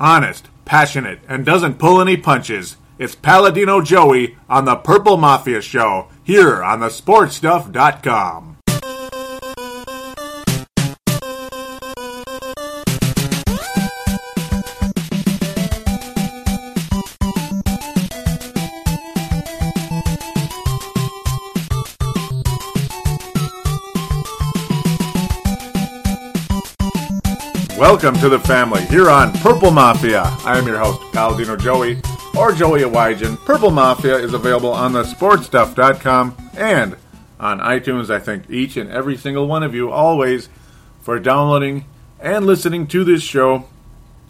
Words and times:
honest, 0.00 0.48
passionate, 0.64 1.20
and 1.28 1.44
doesn't 1.44 1.78
pull 1.78 2.00
any 2.00 2.16
punches. 2.16 2.76
It's 2.98 3.14
Paladino 3.14 3.80
Joey 3.80 4.36
on 4.48 4.64
the 4.64 4.76
Purple 4.76 5.16
Mafia 5.16 5.60
Show 5.60 6.08
here 6.24 6.62
on 6.62 6.80
the 6.80 6.88
Welcome 27.88 28.18
to 28.18 28.28
the 28.28 28.38
family 28.40 28.84
here 28.84 29.08
on 29.08 29.32
Purple 29.38 29.70
Mafia. 29.70 30.24
I 30.44 30.58
am 30.58 30.66
your 30.66 30.76
host, 30.76 31.00
Paladino 31.10 31.56
Joey, 31.56 31.96
or 32.36 32.52
Joey 32.52 32.82
Awajan. 32.82 33.42
Purple 33.46 33.70
Mafia 33.70 34.14
is 34.16 34.34
available 34.34 34.70
on 34.70 34.92
the 34.92 35.04
sportstuff.com 35.04 36.36
and 36.54 36.98
on 37.40 37.60
iTunes. 37.60 38.10
I 38.10 38.18
thank 38.18 38.50
each 38.50 38.76
and 38.76 38.90
every 38.90 39.16
single 39.16 39.46
one 39.46 39.62
of 39.62 39.74
you 39.74 39.90
always 39.90 40.50
for 41.00 41.18
downloading 41.18 41.86
and 42.20 42.44
listening 42.44 42.88
to 42.88 43.04
this 43.04 43.22
show. 43.22 43.66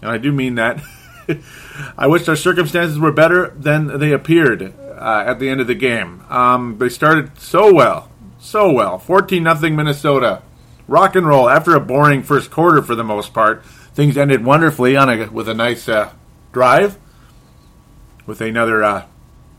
And 0.02 0.10
I 0.12 0.18
do 0.18 0.30
mean 0.30 0.54
that. 0.54 0.80
I 1.98 2.06
wish 2.06 2.28
our 2.28 2.36
circumstances 2.36 2.96
were 2.96 3.10
better 3.10 3.48
than 3.56 3.98
they 3.98 4.12
appeared 4.12 4.62
uh, 4.62 5.24
at 5.26 5.40
the 5.40 5.48
end 5.48 5.60
of 5.60 5.66
the 5.66 5.74
game. 5.74 6.22
Um, 6.30 6.78
they 6.78 6.90
started 6.90 7.40
so 7.40 7.74
well, 7.74 8.08
so 8.38 8.70
well. 8.70 9.00
14 9.00 9.42
0 9.42 9.72
Minnesota 9.74 10.42
rock 10.88 11.14
and 11.14 11.26
roll. 11.26 11.48
After 11.48 11.76
a 11.76 11.80
boring 11.80 12.22
first 12.24 12.50
quarter 12.50 12.82
for 12.82 12.96
the 12.96 13.04
most 13.04 13.32
part, 13.32 13.64
things 13.64 14.16
ended 14.16 14.44
wonderfully 14.44 14.96
on 14.96 15.08
a 15.08 15.30
with 15.30 15.48
a 15.48 15.54
nice 15.54 15.88
uh, 15.88 16.12
drive 16.52 16.98
with 18.26 18.40
another 18.40 18.82
uh, 18.82 19.06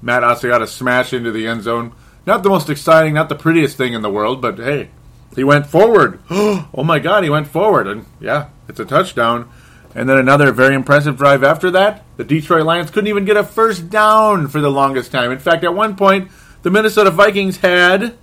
Matt 0.01 0.23
Asiata 0.23 0.67
smash 0.67 1.13
into 1.13 1.31
the 1.31 1.47
end 1.47 1.63
zone. 1.63 1.93
Not 2.25 2.43
the 2.43 2.49
most 2.49 2.69
exciting, 2.69 3.13
not 3.13 3.29
the 3.29 3.35
prettiest 3.35 3.77
thing 3.77 3.93
in 3.93 4.01
the 4.01 4.09
world, 4.09 4.41
but 4.41 4.57
hey, 4.57 4.89
he 5.35 5.43
went 5.43 5.65
forward. 5.65 6.19
oh 6.29 6.83
my 6.83 6.99
God, 6.99 7.23
he 7.23 7.29
went 7.29 7.47
forward, 7.47 7.87
and 7.87 8.05
yeah, 8.19 8.49
it's 8.67 8.79
a 8.79 8.85
touchdown. 8.85 9.49
And 9.95 10.07
then 10.07 10.17
another 10.17 10.51
very 10.51 10.75
impressive 10.75 11.17
drive 11.17 11.43
after 11.43 11.71
that. 11.71 12.05
The 12.17 12.23
Detroit 12.23 12.63
Lions 12.63 12.91
couldn't 12.91 13.07
even 13.07 13.25
get 13.25 13.37
a 13.37 13.43
first 13.43 13.89
down 13.89 14.47
for 14.47 14.61
the 14.61 14.69
longest 14.69 15.11
time. 15.11 15.31
In 15.31 15.39
fact, 15.39 15.63
at 15.63 15.73
one 15.73 15.95
point, 15.95 16.29
the 16.61 16.69
Minnesota 16.69 17.09
Vikings 17.09 17.57
had 17.57 18.15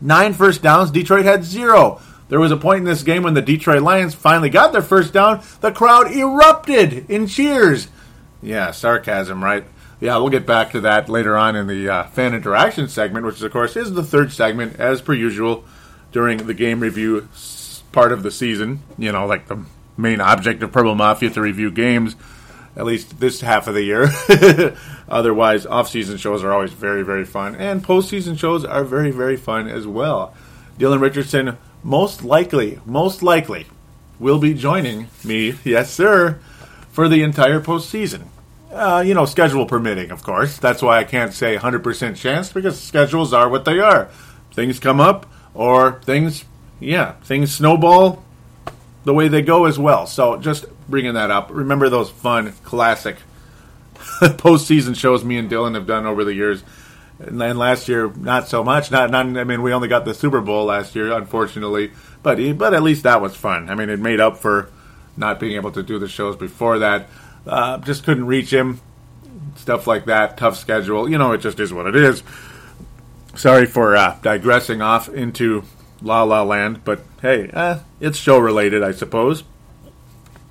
nine 0.00 0.32
first 0.32 0.62
downs. 0.62 0.90
Detroit 0.90 1.24
had 1.24 1.44
zero. 1.44 2.00
There 2.28 2.40
was 2.40 2.50
a 2.50 2.56
point 2.56 2.80
in 2.80 2.84
this 2.84 3.02
game 3.02 3.22
when 3.22 3.34
the 3.34 3.42
Detroit 3.42 3.82
Lions 3.82 4.14
finally 4.14 4.50
got 4.50 4.72
their 4.72 4.82
first 4.82 5.12
down. 5.12 5.42
The 5.60 5.70
crowd 5.70 6.10
erupted 6.10 7.08
in 7.08 7.26
cheers. 7.28 7.88
Yeah, 8.42 8.72
sarcasm, 8.72 9.42
right? 9.42 9.64
Yeah, 10.00 10.16
we'll 10.18 10.30
get 10.30 10.44
back 10.44 10.72
to 10.72 10.80
that 10.82 11.08
later 11.08 11.36
on 11.36 11.56
in 11.56 11.68
the 11.68 11.88
uh, 11.88 12.04
fan 12.04 12.34
interaction 12.34 12.88
segment, 12.88 13.24
which, 13.24 13.40
of 13.40 13.52
course, 13.52 13.76
is 13.76 13.94
the 13.94 14.02
third 14.02 14.32
segment, 14.32 14.78
as 14.78 15.00
per 15.00 15.14
usual, 15.14 15.64
during 16.12 16.38
the 16.46 16.54
game 16.54 16.80
review 16.80 17.28
part 17.92 18.12
of 18.12 18.22
the 18.22 18.30
season. 18.30 18.82
You 18.98 19.12
know, 19.12 19.26
like 19.26 19.48
the 19.48 19.64
main 19.96 20.20
object 20.20 20.62
of 20.62 20.72
Purple 20.72 20.94
Mafia 20.94 21.30
to 21.30 21.40
review 21.40 21.70
games, 21.70 22.14
at 22.76 22.84
least 22.84 23.18
this 23.18 23.40
half 23.40 23.66
of 23.66 23.74
the 23.74 23.82
year. 23.82 24.10
Otherwise, 25.08 25.66
off-season 25.66 26.18
shows 26.18 26.44
are 26.44 26.52
always 26.52 26.72
very, 26.72 27.02
very 27.02 27.24
fun, 27.24 27.54
and 27.54 27.84
postseason 27.84 28.38
shows 28.38 28.64
are 28.64 28.84
very, 28.84 29.10
very 29.10 29.36
fun 29.36 29.68
as 29.68 29.86
well. 29.86 30.34
Dylan 30.78 31.00
Richardson, 31.00 31.56
most 31.82 32.22
likely, 32.22 32.80
most 32.84 33.22
likely, 33.22 33.66
will 34.18 34.38
be 34.38 34.52
joining 34.52 35.08
me, 35.24 35.54
yes, 35.64 35.90
sir, 35.90 36.38
for 36.90 37.08
the 37.08 37.22
entire 37.22 37.60
postseason. 37.60 38.24
Uh, 38.70 39.02
you 39.06 39.14
know, 39.14 39.24
schedule 39.24 39.64
permitting, 39.64 40.10
of 40.10 40.22
course. 40.22 40.58
That's 40.58 40.82
why 40.82 40.98
I 40.98 41.04
can't 41.04 41.32
say 41.32 41.56
100% 41.56 42.16
chance 42.16 42.52
because 42.52 42.80
schedules 42.80 43.32
are 43.32 43.48
what 43.48 43.64
they 43.64 43.78
are. 43.78 44.10
Things 44.52 44.78
come 44.78 45.00
up, 45.00 45.26
or 45.54 46.00
things, 46.02 46.44
yeah, 46.80 47.12
things 47.22 47.54
snowball 47.54 48.22
the 49.04 49.14
way 49.14 49.28
they 49.28 49.40
go 49.40 49.64
as 49.64 49.78
well. 49.78 50.06
So 50.06 50.36
just 50.36 50.66
bringing 50.88 51.14
that 51.14 51.30
up. 51.30 51.48
Remember 51.50 51.88
those 51.88 52.10
fun, 52.10 52.52
classic 52.64 53.16
postseason 53.94 54.96
shows 54.96 55.24
me 55.24 55.36
and 55.36 55.50
Dylan 55.50 55.74
have 55.74 55.86
done 55.86 56.06
over 56.06 56.24
the 56.24 56.34
years. 56.34 56.62
And 57.18 57.40
then 57.40 57.56
last 57.56 57.88
year, 57.88 58.12
not 58.14 58.48
so 58.48 58.62
much. 58.62 58.90
Not, 58.90 59.10
not. 59.10 59.26
I 59.26 59.44
mean, 59.44 59.62
we 59.62 59.72
only 59.72 59.88
got 59.88 60.04
the 60.04 60.12
Super 60.12 60.40
Bowl 60.40 60.66
last 60.66 60.94
year, 60.94 61.12
unfortunately. 61.12 61.92
But 62.22 62.36
but 62.58 62.74
at 62.74 62.82
least 62.82 63.04
that 63.04 63.22
was 63.22 63.34
fun. 63.34 63.70
I 63.70 63.74
mean, 63.74 63.88
it 63.88 64.00
made 64.00 64.20
up 64.20 64.36
for 64.36 64.70
not 65.16 65.40
being 65.40 65.56
able 65.56 65.72
to 65.72 65.82
do 65.82 65.98
the 65.98 66.08
shows 66.08 66.36
before 66.36 66.80
that. 66.80 67.08
Uh, 67.46 67.78
just 67.78 68.04
couldn't 68.04 68.26
reach 68.26 68.52
him. 68.52 68.80
Stuff 69.54 69.86
like 69.86 70.04
that. 70.06 70.36
Tough 70.36 70.58
schedule. 70.58 71.08
You 71.08 71.16
know, 71.16 71.32
it 71.32 71.38
just 71.38 71.58
is 71.58 71.72
what 71.72 71.86
it 71.86 71.96
is. 71.96 72.22
Sorry 73.34 73.66
for 73.66 73.96
uh, 73.96 74.18
digressing 74.22 74.82
off 74.82 75.08
into 75.08 75.62
La 76.02 76.22
La 76.22 76.42
Land, 76.42 76.84
but 76.84 77.00
hey, 77.22 77.50
eh, 77.52 77.78
it's 78.00 78.18
show 78.18 78.38
related, 78.38 78.82
I 78.82 78.92
suppose. 78.92 79.44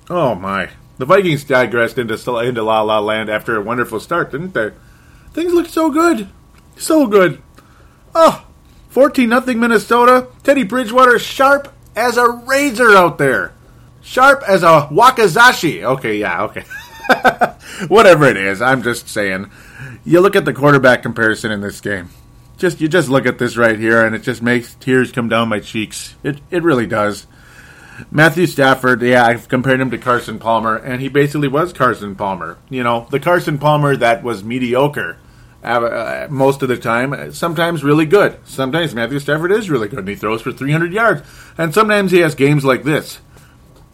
Oh 0.08 0.34
my. 0.34 0.70
The 0.98 1.04
Vikings 1.04 1.44
digressed 1.44 1.98
into 1.98 2.14
into 2.38 2.62
La 2.62 2.82
La 2.82 3.00
Land 3.00 3.28
after 3.28 3.56
a 3.56 3.62
wonderful 3.62 4.00
start, 4.00 4.30
didn't 4.30 4.54
they? 4.54 4.70
Things 5.32 5.52
looked 5.52 5.70
so 5.70 5.90
good. 5.90 6.28
So 6.76 7.06
good. 7.06 7.42
Oh, 8.14 8.46
14 8.88 9.28
nothing 9.28 9.60
Minnesota. 9.60 10.28
Teddy 10.42 10.62
Bridgewater 10.62 11.18
sharp 11.18 11.72
as 11.94 12.16
a 12.16 12.28
razor 12.30 12.96
out 12.96 13.18
there. 13.18 13.52
Sharp 14.00 14.42
as 14.48 14.62
a 14.62 14.88
wakizashi. 14.90 15.82
Okay, 15.82 16.16
yeah, 16.16 16.44
okay. 16.44 16.64
Whatever 17.88 18.26
it 18.26 18.36
is, 18.36 18.62
I'm 18.62 18.82
just 18.82 19.08
saying. 19.08 19.50
You 20.04 20.20
look 20.20 20.36
at 20.36 20.44
the 20.44 20.54
quarterback 20.54 21.02
comparison 21.02 21.50
in 21.50 21.60
this 21.60 21.80
game. 21.80 22.10
Just 22.56 22.80
you 22.80 22.88
just 22.88 23.08
look 23.08 23.26
at 23.26 23.38
this 23.38 23.56
right 23.56 23.78
here 23.78 24.06
and 24.06 24.14
it 24.14 24.22
just 24.22 24.40
makes 24.40 24.74
tears 24.76 25.12
come 25.12 25.28
down 25.28 25.48
my 25.48 25.60
cheeks. 25.60 26.14
It 26.22 26.40
it 26.50 26.62
really 26.62 26.86
does. 26.86 27.26
Matthew 28.10 28.46
Stafford, 28.46 29.02
yeah, 29.02 29.24
I've 29.24 29.48
compared 29.48 29.80
him 29.80 29.90
to 29.90 29.98
Carson 29.98 30.38
Palmer, 30.38 30.76
and 30.76 31.00
he 31.00 31.08
basically 31.08 31.48
was 31.48 31.72
Carson 31.72 32.14
Palmer. 32.14 32.58
You 32.68 32.82
know, 32.82 33.06
the 33.10 33.20
Carson 33.20 33.58
Palmer 33.58 33.96
that 33.96 34.22
was 34.22 34.44
mediocre 34.44 35.18
uh, 35.66 36.28
most 36.30 36.62
of 36.62 36.68
the 36.68 36.76
time, 36.76 37.32
sometimes 37.32 37.82
really 37.82 38.06
good. 38.06 38.38
Sometimes 38.44 38.94
Matthew 38.94 39.18
Stafford 39.18 39.52
is 39.52 39.68
really 39.68 39.88
good, 39.88 40.00
and 40.00 40.08
he 40.08 40.14
throws 40.14 40.42
for 40.42 40.52
300 40.52 40.92
yards. 40.92 41.22
And 41.58 41.74
sometimes 41.74 42.12
he 42.12 42.20
has 42.20 42.34
games 42.34 42.64
like 42.64 42.84
this, 42.84 43.16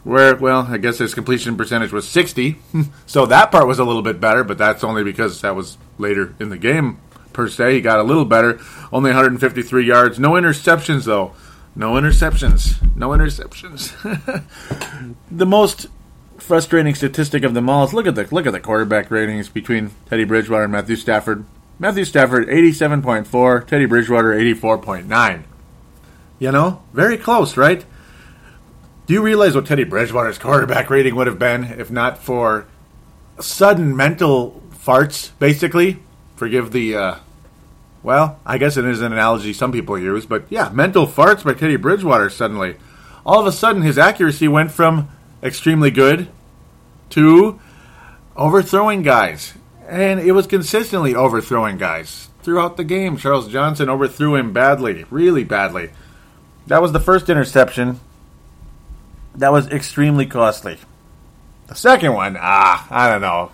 where, 0.04 0.36
well, 0.36 0.66
I 0.68 0.76
guess 0.76 0.98
his 0.98 1.14
completion 1.14 1.56
percentage 1.56 1.92
was 1.92 2.06
60, 2.06 2.58
so 3.06 3.26
that 3.26 3.50
part 3.50 3.66
was 3.66 3.78
a 3.78 3.84
little 3.84 4.02
bit 4.02 4.20
better, 4.20 4.44
but 4.44 4.58
that's 4.58 4.84
only 4.84 5.02
because 5.02 5.40
that 5.40 5.56
was 5.56 5.78
later 5.98 6.34
in 6.38 6.50
the 6.50 6.58
game, 6.58 6.98
per 7.32 7.48
se. 7.48 7.74
He 7.74 7.80
got 7.80 8.00
a 8.00 8.04
little 8.04 8.26
better. 8.26 8.60
Only 8.92 9.10
153 9.10 9.86
yards. 9.86 10.18
No 10.18 10.32
interceptions, 10.32 11.04
though. 11.04 11.32
No 11.74 11.92
interceptions. 11.92 12.78
No 12.96 13.10
interceptions. 13.10 13.92
the 15.30 15.46
most 15.46 15.86
frustrating 16.38 16.94
statistic 16.94 17.44
of 17.44 17.54
them 17.54 17.70
all 17.70 17.84
is 17.84 17.94
look 17.94 18.06
at 18.06 18.14
the 18.14 18.26
look 18.30 18.46
at 18.46 18.52
the 18.52 18.60
quarterback 18.60 19.10
ratings 19.10 19.48
between 19.48 19.92
Teddy 20.06 20.24
Bridgewater 20.24 20.64
and 20.64 20.72
Matthew 20.72 20.96
Stafford. 20.96 21.44
Matthew 21.78 22.04
Stafford 22.04 22.46
87.4, 22.48 23.66
Teddy 23.66 23.86
Bridgewater 23.86 24.34
84.9. 24.34 25.42
You 26.38 26.52
know, 26.52 26.82
very 26.92 27.16
close, 27.16 27.56
right? 27.56 27.84
Do 29.06 29.14
you 29.14 29.22
realize 29.22 29.54
what 29.54 29.66
Teddy 29.66 29.84
Bridgewater's 29.84 30.38
quarterback 30.38 30.90
rating 30.90 31.16
would 31.16 31.26
have 31.26 31.38
been 31.38 31.64
if 31.64 31.90
not 31.90 32.18
for 32.18 32.66
sudden 33.40 33.96
mental 33.96 34.62
farts, 34.72 35.30
basically? 35.38 35.98
Forgive 36.36 36.72
the 36.72 36.96
uh, 36.96 37.14
well, 38.02 38.38
I 38.44 38.58
guess 38.58 38.76
it 38.76 38.84
is 38.84 39.00
an 39.00 39.12
analogy 39.12 39.52
some 39.52 39.72
people 39.72 39.98
use, 39.98 40.26
but 40.26 40.44
yeah, 40.50 40.70
mental 40.70 41.06
farts 41.06 41.44
by 41.44 41.54
Teddy 41.54 41.76
Bridgewater 41.76 42.30
suddenly. 42.30 42.76
All 43.24 43.40
of 43.40 43.46
a 43.46 43.52
sudden, 43.52 43.82
his 43.82 43.98
accuracy 43.98 44.48
went 44.48 44.72
from 44.72 45.08
extremely 45.42 45.90
good 45.90 46.28
to 47.10 47.60
overthrowing 48.36 49.02
guys. 49.02 49.54
And 49.88 50.20
it 50.20 50.32
was 50.32 50.46
consistently 50.46 51.14
overthrowing 51.14 51.76
guys 51.76 52.28
throughout 52.42 52.76
the 52.76 52.84
game. 52.84 53.16
Charles 53.16 53.48
Johnson 53.48 53.88
overthrew 53.88 54.34
him 54.36 54.52
badly, 54.52 55.04
really 55.10 55.44
badly. 55.44 55.90
That 56.66 56.82
was 56.82 56.92
the 56.92 57.00
first 57.00 57.28
interception. 57.28 58.00
That 59.34 59.52
was 59.52 59.68
extremely 59.68 60.26
costly. 60.26 60.78
The 61.68 61.74
second 61.74 62.14
one, 62.14 62.36
ah, 62.40 62.86
I 62.90 63.08
don't 63.08 63.20
know. 63.20 63.52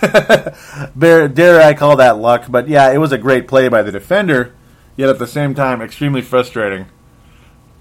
Dare 0.98 1.62
I 1.62 1.74
call 1.74 1.96
that 1.96 2.18
luck? 2.18 2.46
But 2.48 2.68
yeah, 2.68 2.92
it 2.92 2.98
was 2.98 3.12
a 3.12 3.18
great 3.18 3.48
play 3.48 3.68
by 3.68 3.82
the 3.82 3.92
defender, 3.92 4.54
yet 4.96 5.08
at 5.08 5.18
the 5.18 5.26
same 5.26 5.54
time, 5.54 5.80
extremely 5.80 6.22
frustrating. 6.22 6.86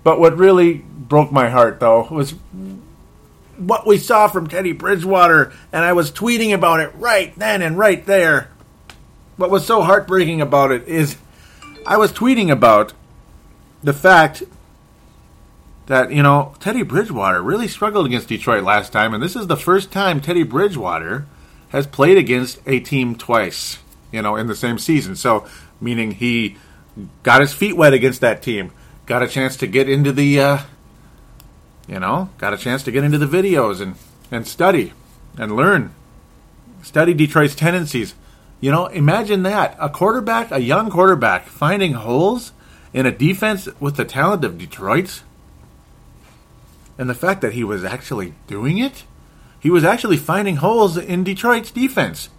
But 0.03 0.19
what 0.19 0.37
really 0.37 0.73
broke 0.73 1.31
my 1.31 1.49
heart, 1.49 1.79
though, 1.79 2.07
was 2.09 2.35
what 3.57 3.87
we 3.87 3.97
saw 3.97 4.27
from 4.27 4.47
Teddy 4.47 4.71
Bridgewater, 4.71 5.51
and 5.71 5.83
I 5.83 5.93
was 5.93 6.11
tweeting 6.11 6.53
about 6.53 6.79
it 6.79 6.93
right 6.95 7.33
then 7.37 7.61
and 7.61 7.77
right 7.77 8.05
there. 8.05 8.51
What 9.37 9.49
was 9.49 9.65
so 9.65 9.81
heartbreaking 9.81 10.41
about 10.41 10.71
it 10.71 10.87
is 10.87 11.17
I 11.85 11.97
was 11.97 12.11
tweeting 12.11 12.51
about 12.51 12.93
the 13.83 13.93
fact 13.93 14.43
that, 15.87 16.11
you 16.11 16.23
know, 16.23 16.55
Teddy 16.59 16.83
Bridgewater 16.83 17.41
really 17.41 17.67
struggled 17.67 18.05
against 18.05 18.29
Detroit 18.29 18.63
last 18.63 18.91
time, 18.91 19.13
and 19.13 19.21
this 19.21 19.35
is 19.35 19.47
the 19.47 19.57
first 19.57 19.91
time 19.91 20.21
Teddy 20.21 20.43
Bridgewater 20.43 21.27
has 21.69 21.87
played 21.87 22.17
against 22.17 22.59
a 22.65 22.79
team 22.79 23.15
twice, 23.15 23.79
you 24.11 24.21
know, 24.21 24.35
in 24.35 24.47
the 24.47 24.55
same 24.55 24.77
season. 24.79 25.15
So, 25.15 25.47
meaning 25.81 26.11
he 26.11 26.57
got 27.23 27.41
his 27.41 27.53
feet 27.53 27.75
wet 27.75 27.93
against 27.93 28.21
that 28.21 28.41
team, 28.41 28.71
got 29.05 29.23
a 29.23 29.27
chance 29.27 29.57
to 29.57 29.67
get 29.67 29.89
into 29.89 30.11
the, 30.11 30.39
uh, 30.39 30.57
you 31.87 31.99
know, 31.99 32.29
got 32.37 32.53
a 32.53 32.57
chance 32.57 32.83
to 32.83 32.91
get 32.91 33.03
into 33.03 33.17
the 33.17 33.25
videos 33.25 33.81
and, 33.81 33.95
and 34.31 34.47
study 34.47 34.93
and 35.37 35.55
learn. 35.55 35.93
Study 36.81 37.13
Detroit's 37.13 37.55
tendencies. 37.55 38.13
You 38.61 38.71
know, 38.71 38.87
imagine 38.87 39.43
that. 39.43 39.75
A 39.79 39.89
quarterback, 39.89 40.51
a 40.51 40.59
young 40.59 40.89
quarterback, 40.89 41.47
finding 41.47 41.93
holes 41.93 42.51
in 42.93 43.05
a 43.05 43.11
defense 43.11 43.67
with 43.79 43.97
the 43.97 44.05
talent 44.05 44.45
of 44.45 44.57
Detroit's. 44.57 45.23
And 46.97 47.09
the 47.09 47.15
fact 47.15 47.41
that 47.41 47.53
he 47.53 47.63
was 47.63 47.83
actually 47.83 48.33
doing 48.47 48.77
it, 48.77 49.03
he 49.65 49.71
was 49.71 49.83
actually 49.83 50.17
finding 50.17 50.57
holes 50.57 50.95
in 50.95 51.23
Detroit's 51.23 51.71
defense. 51.71 52.29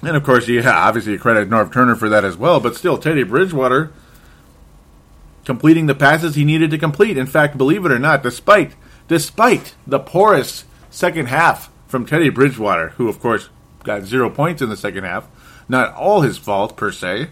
And 0.00 0.16
of 0.16 0.22
course, 0.22 0.46
yeah, 0.46 0.70
obviously 0.70 1.14
you 1.14 1.18
credit 1.18 1.50
Norv 1.50 1.72
Turner 1.72 1.96
for 1.96 2.08
that 2.08 2.24
as 2.24 2.36
well, 2.36 2.60
but 2.60 2.76
still, 2.76 2.98
Teddy 2.98 3.24
Bridgewater 3.24 3.90
completing 5.44 5.86
the 5.86 5.96
passes 5.96 6.36
he 6.36 6.44
needed 6.44 6.70
to 6.70 6.78
complete. 6.78 7.18
In 7.18 7.26
fact, 7.26 7.58
believe 7.58 7.84
it 7.84 7.90
or 7.90 7.98
not, 7.98 8.22
despite 8.22 8.76
despite 9.08 9.74
the 9.88 9.98
porous 9.98 10.64
second 10.88 11.26
half 11.26 11.68
from 11.88 12.06
Teddy 12.06 12.28
Bridgewater, 12.28 12.90
who 12.90 13.08
of 13.08 13.18
course 13.18 13.48
got 13.82 14.04
zero 14.04 14.30
points 14.30 14.62
in 14.62 14.68
the 14.68 14.76
second 14.76 15.02
half, 15.02 15.26
not 15.68 15.92
all 15.94 16.20
his 16.20 16.38
fault 16.38 16.76
per 16.76 16.92
se, 16.92 17.26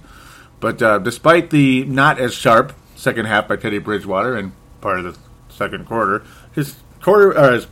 but 0.58 0.82
uh, 0.82 0.98
despite 0.98 1.50
the 1.50 1.84
not 1.84 2.18
as 2.18 2.34
sharp 2.34 2.72
second 2.96 3.26
half 3.26 3.46
by 3.46 3.54
Teddy 3.54 3.78
Bridgewater 3.78 4.36
and 4.36 4.50
part 4.80 4.98
of 4.98 5.04
the 5.04 5.54
second 5.54 5.86
quarter, 5.86 6.24
his 6.52 6.74
quarter 7.00 7.38
uh, 7.38 7.52
his 7.52 7.68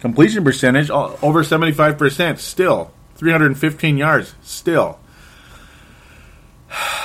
completion 0.00 0.44
percentage 0.44 0.90
over 0.90 1.42
seventy 1.44 1.72
five 1.72 1.98
percent 1.98 2.38
still 2.38 2.92
315 3.18 3.98
yards 3.98 4.34
still. 4.42 4.98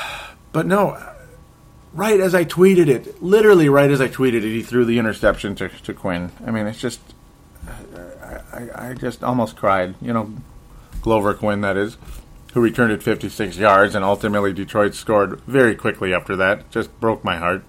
But 0.51 0.68
no, 0.68 1.04
right 1.94 2.19
as 2.19 2.36
I 2.36 2.45
tweeted 2.45 2.88
it, 2.88 3.24
literally 3.24 3.69
right 3.69 3.90
as 3.90 4.00
I 4.00 4.07
tweeted 4.07 4.44
it, 4.44 4.54
he 4.54 4.62
threw 4.62 4.86
the 4.86 5.00
interception 5.00 5.56
to, 5.56 5.68
to 5.68 5.95
Quinn. 5.95 6.31
I 6.45 6.51
mean, 6.51 6.68
it's 6.68 6.80
just, 6.80 7.00
I, 8.54 8.90
I 8.90 8.94
just 8.94 9.24
almost 9.24 9.56
cried. 9.56 9.96
You 10.00 10.13
know, 10.13 10.31
Glover 11.01 11.34
Quinn, 11.34 11.62
that 11.62 11.75
is, 11.75 11.98
who 12.54 12.62
returned 12.62 12.92
it 12.92 13.01
56 13.01 13.57
yards, 13.57 13.96
and 13.96 14.06
ultimately 14.06 14.54
Detroit 14.54 14.94
scored 14.94 15.42
very 15.48 15.74
quickly 15.74 16.13
after 16.13 16.36
that. 16.36 16.69
Just 16.69 17.00
broke 17.00 17.24
my 17.24 17.38
heart. 17.38 17.63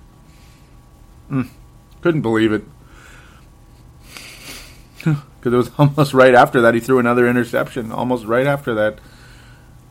Mm, 1.31 1.49
couldn't 2.03 2.21
believe 2.21 2.53
it. 2.53 2.65
Because 5.45 5.53
it 5.53 5.57
was 5.59 5.71
almost 5.79 6.15
right 6.15 6.35
after 6.35 6.63
that 6.63 6.73
he 6.73 6.81
threw 6.81 6.99
another 6.99 7.29
interception. 7.29 7.93
Almost 7.93 8.25
right 8.25 8.47
after 8.47 8.75
that. 8.77 8.99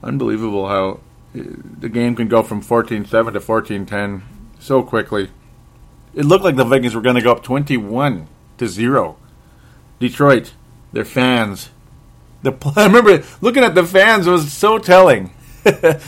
Unbelievable 0.01 0.68
how 0.68 1.00
uh, 1.39 1.44
the 1.80 1.89
game 1.89 2.15
can 2.15 2.27
go 2.27 2.42
from 2.42 2.63
14-7 2.63 3.07
to 3.33 3.39
14-10 3.39 4.24
so 4.60 4.81
quickly. 4.81 5.30
It 6.15 6.25
looked 6.25 6.44
like 6.44 6.56
the 6.56 6.63
Vikings 6.63 6.95
were 6.95 7.01
going 7.01 7.18
to 7.18 7.21
go 7.21 7.31
up 7.31 7.44
21 7.44 8.27
to 8.57 8.68
0. 8.68 9.18
Detroit, 10.00 10.54
their 10.92 11.06
fans. 11.06 11.69
The 12.42 12.57
I 12.75 12.86
remember 12.86 13.24
looking 13.42 13.63
at 13.63 13.75
the 13.75 13.86
fans 13.86 14.27
was 14.27 14.51
so 14.51 14.80
telling. 14.80 15.36
the 15.63 16.01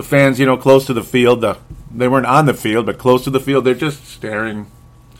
fans, 0.00 0.38
you 0.38 0.46
know, 0.46 0.56
close 0.56 0.86
to 0.86 0.94
the 0.94 1.02
field, 1.02 1.40
the, 1.40 1.58
they 1.90 2.06
weren't 2.06 2.26
on 2.26 2.46
the 2.46 2.54
field, 2.54 2.86
but 2.86 2.98
close 2.98 3.24
to 3.24 3.30
the 3.30 3.40
field, 3.40 3.64
they're 3.64 3.74
just 3.74 4.06
staring 4.06 4.70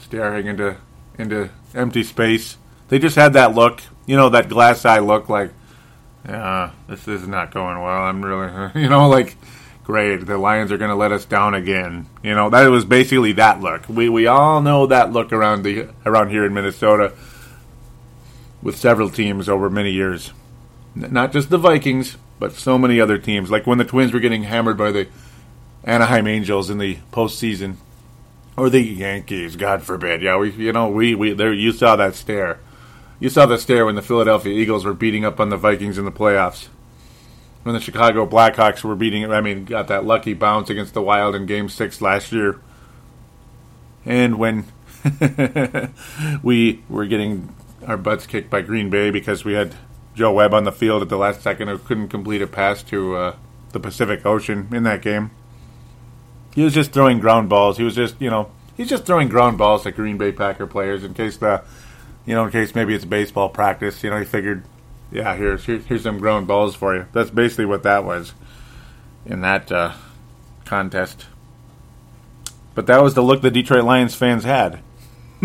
staring 0.00 0.46
into 0.46 0.76
into 1.18 1.50
empty 1.74 2.02
space. 2.02 2.56
They 2.88 2.98
just 2.98 3.16
had 3.16 3.32
that 3.34 3.54
look, 3.54 3.80
you 4.06 4.16
know, 4.16 4.28
that 4.30 4.48
glass 4.48 4.84
eye 4.84 4.98
look 4.98 5.28
like 5.28 5.52
yeah, 6.26 6.70
this 6.88 7.08
is 7.08 7.26
not 7.26 7.52
going 7.52 7.80
well. 7.80 8.02
I'm 8.02 8.24
really, 8.24 8.70
you 8.80 8.88
know, 8.88 9.08
like, 9.08 9.36
great, 9.84 10.26
the 10.26 10.38
Lions 10.38 10.70
are 10.70 10.78
going 10.78 10.90
to 10.90 10.96
let 10.96 11.12
us 11.12 11.24
down 11.24 11.54
again. 11.54 12.06
You 12.22 12.34
know, 12.34 12.50
that 12.50 12.66
was 12.68 12.84
basically 12.84 13.32
that 13.32 13.60
look. 13.60 13.88
We 13.88 14.08
we 14.08 14.26
all 14.26 14.62
know 14.62 14.86
that 14.86 15.12
look 15.12 15.32
around 15.32 15.62
the 15.62 15.88
around 16.06 16.30
here 16.30 16.44
in 16.44 16.54
Minnesota 16.54 17.12
with 18.62 18.76
several 18.76 19.10
teams 19.10 19.48
over 19.48 19.68
many 19.68 19.90
years. 19.90 20.32
Not 20.94 21.32
just 21.32 21.50
the 21.50 21.58
Vikings, 21.58 22.16
but 22.38 22.52
so 22.52 22.78
many 22.78 23.00
other 23.00 23.18
teams. 23.18 23.50
Like 23.50 23.66
when 23.66 23.78
the 23.78 23.84
Twins 23.84 24.12
were 24.12 24.20
getting 24.20 24.44
hammered 24.44 24.76
by 24.76 24.92
the 24.92 25.08
Anaheim 25.84 26.26
Angels 26.26 26.70
in 26.70 26.78
the 26.78 26.98
postseason, 27.10 27.76
or 28.56 28.70
the 28.70 28.80
Yankees, 28.80 29.56
God 29.56 29.82
forbid. 29.82 30.22
Yeah, 30.22 30.36
we 30.36 30.50
you 30.50 30.72
know 30.72 30.88
we 30.88 31.14
we 31.14 31.32
there 31.32 31.52
you 31.52 31.72
saw 31.72 31.96
that 31.96 32.14
stare. 32.14 32.60
You 33.20 33.28
saw 33.28 33.46
the 33.46 33.58
stare 33.58 33.86
when 33.86 33.94
the 33.94 34.02
Philadelphia 34.02 34.52
Eagles 34.52 34.84
were 34.84 34.94
beating 34.94 35.24
up 35.24 35.38
on 35.38 35.48
the 35.48 35.56
Vikings 35.56 35.96
in 35.96 36.04
the 36.04 36.12
playoffs. 36.12 36.66
When 37.62 37.72
the 37.72 37.80
Chicago 37.80 38.26
Blackhawks 38.26 38.82
were 38.82 38.96
beating, 38.96 39.30
I 39.30 39.40
mean, 39.40 39.64
got 39.64 39.86
that 39.86 40.04
lucky 40.04 40.34
bounce 40.34 40.68
against 40.68 40.94
the 40.94 41.02
Wild 41.02 41.36
in 41.36 41.46
Game 41.46 41.68
6 41.68 42.00
last 42.00 42.32
year. 42.32 42.60
And 44.04 44.40
when 44.40 44.64
we 46.42 46.82
were 46.88 47.06
getting 47.06 47.54
our 47.86 47.96
butts 47.96 48.26
kicked 48.26 48.50
by 48.50 48.62
Green 48.62 48.90
Bay 48.90 49.10
because 49.10 49.44
we 49.44 49.52
had 49.52 49.76
Joe 50.16 50.32
Webb 50.32 50.52
on 50.54 50.64
the 50.64 50.72
field 50.72 51.02
at 51.02 51.08
the 51.08 51.16
last 51.16 51.42
second 51.42 51.68
who 51.68 51.78
couldn't 51.78 52.08
complete 52.08 52.42
a 52.42 52.48
pass 52.48 52.82
to 52.84 53.14
uh, 53.14 53.36
the 53.70 53.78
Pacific 53.80 54.26
Ocean 54.26 54.68
in 54.72 54.82
that 54.82 55.02
game. 55.02 55.30
He 56.54 56.62
was 56.62 56.74
just 56.74 56.92
throwing 56.92 57.18
ground 57.18 57.48
balls. 57.48 57.78
He 57.78 57.84
was 57.84 57.94
just, 57.94 58.20
you 58.20 58.30
know, 58.30 58.50
he's 58.76 58.88
just 58.88 59.06
throwing 59.06 59.28
ground 59.28 59.58
balls 59.58 59.86
at 59.86 59.96
Green 59.96 60.18
Bay 60.18 60.32
Packer 60.32 60.66
players 60.66 61.04
in 61.04 61.14
case 61.14 61.36
the 61.36 61.62
you 62.24 62.34
know, 62.34 62.44
in 62.44 62.50
case 62.52 62.74
maybe 62.74 62.94
it's 62.94 63.04
baseball 63.04 63.48
practice. 63.48 64.02
You 64.04 64.10
know, 64.10 64.18
he 64.18 64.24
figured, 64.24 64.64
yeah, 65.10 65.34
here's 65.34 65.64
here's, 65.64 65.84
here's 65.86 66.02
some 66.02 66.18
ground 66.18 66.46
balls 66.46 66.74
for 66.74 66.94
you. 66.94 67.06
That's 67.12 67.30
basically 67.30 67.66
what 67.66 67.82
that 67.82 68.04
was 68.04 68.32
in 69.26 69.40
that 69.40 69.72
uh, 69.72 69.92
contest. 70.64 71.26
But 72.74 72.86
that 72.86 73.02
was 73.02 73.14
the 73.14 73.22
look 73.22 73.42
the 73.42 73.50
Detroit 73.50 73.84
Lions 73.84 74.14
fans 74.14 74.44
had. 74.44 74.80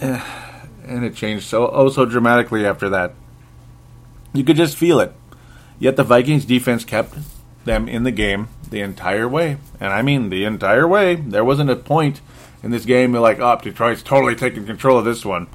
and 0.00 1.04
it 1.04 1.14
changed 1.16 1.44
so 1.44 1.68
oh 1.68 1.88
so 1.88 2.04
dramatically 2.04 2.64
after 2.64 2.88
that. 2.90 3.14
You 4.32 4.44
could 4.44 4.56
just 4.56 4.76
feel 4.76 5.00
it. 5.00 5.12
Yet 5.78 5.96
the 5.96 6.04
Vikings 6.04 6.44
defense 6.44 6.84
kept 6.84 7.16
them 7.64 7.88
in 7.88 8.04
the 8.04 8.10
game 8.10 8.48
the 8.70 8.80
entire 8.80 9.28
way. 9.28 9.58
And 9.80 9.92
I 9.92 10.02
mean 10.02 10.30
the 10.30 10.44
entire 10.44 10.86
way. 10.86 11.16
There 11.16 11.44
wasn't 11.44 11.70
a 11.70 11.76
point 11.76 12.20
in 12.62 12.70
this 12.70 12.84
game, 12.84 13.12
like, 13.12 13.38
oh, 13.38 13.58
Detroit's 13.62 14.02
totally 14.02 14.34
taking 14.34 14.66
control 14.66 14.98
of 14.98 15.04
this 15.04 15.24
one. 15.24 15.46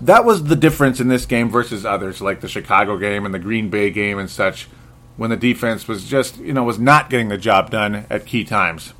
That 0.00 0.24
was 0.24 0.44
the 0.44 0.56
difference 0.56 1.00
in 1.00 1.08
this 1.08 1.26
game 1.26 1.50
versus 1.50 1.84
others, 1.84 2.22
like 2.22 2.40
the 2.40 2.48
Chicago 2.48 2.96
game 2.96 3.26
and 3.26 3.34
the 3.34 3.38
Green 3.38 3.68
Bay 3.68 3.90
game 3.90 4.18
and 4.18 4.30
such, 4.30 4.66
when 5.16 5.28
the 5.28 5.36
defense 5.36 5.86
was 5.86 6.04
just, 6.04 6.38
you 6.38 6.54
know, 6.54 6.64
was 6.64 6.78
not 6.78 7.10
getting 7.10 7.28
the 7.28 7.36
job 7.36 7.70
done 7.70 8.06
at 8.08 8.24
key 8.24 8.44
times. 8.44 8.94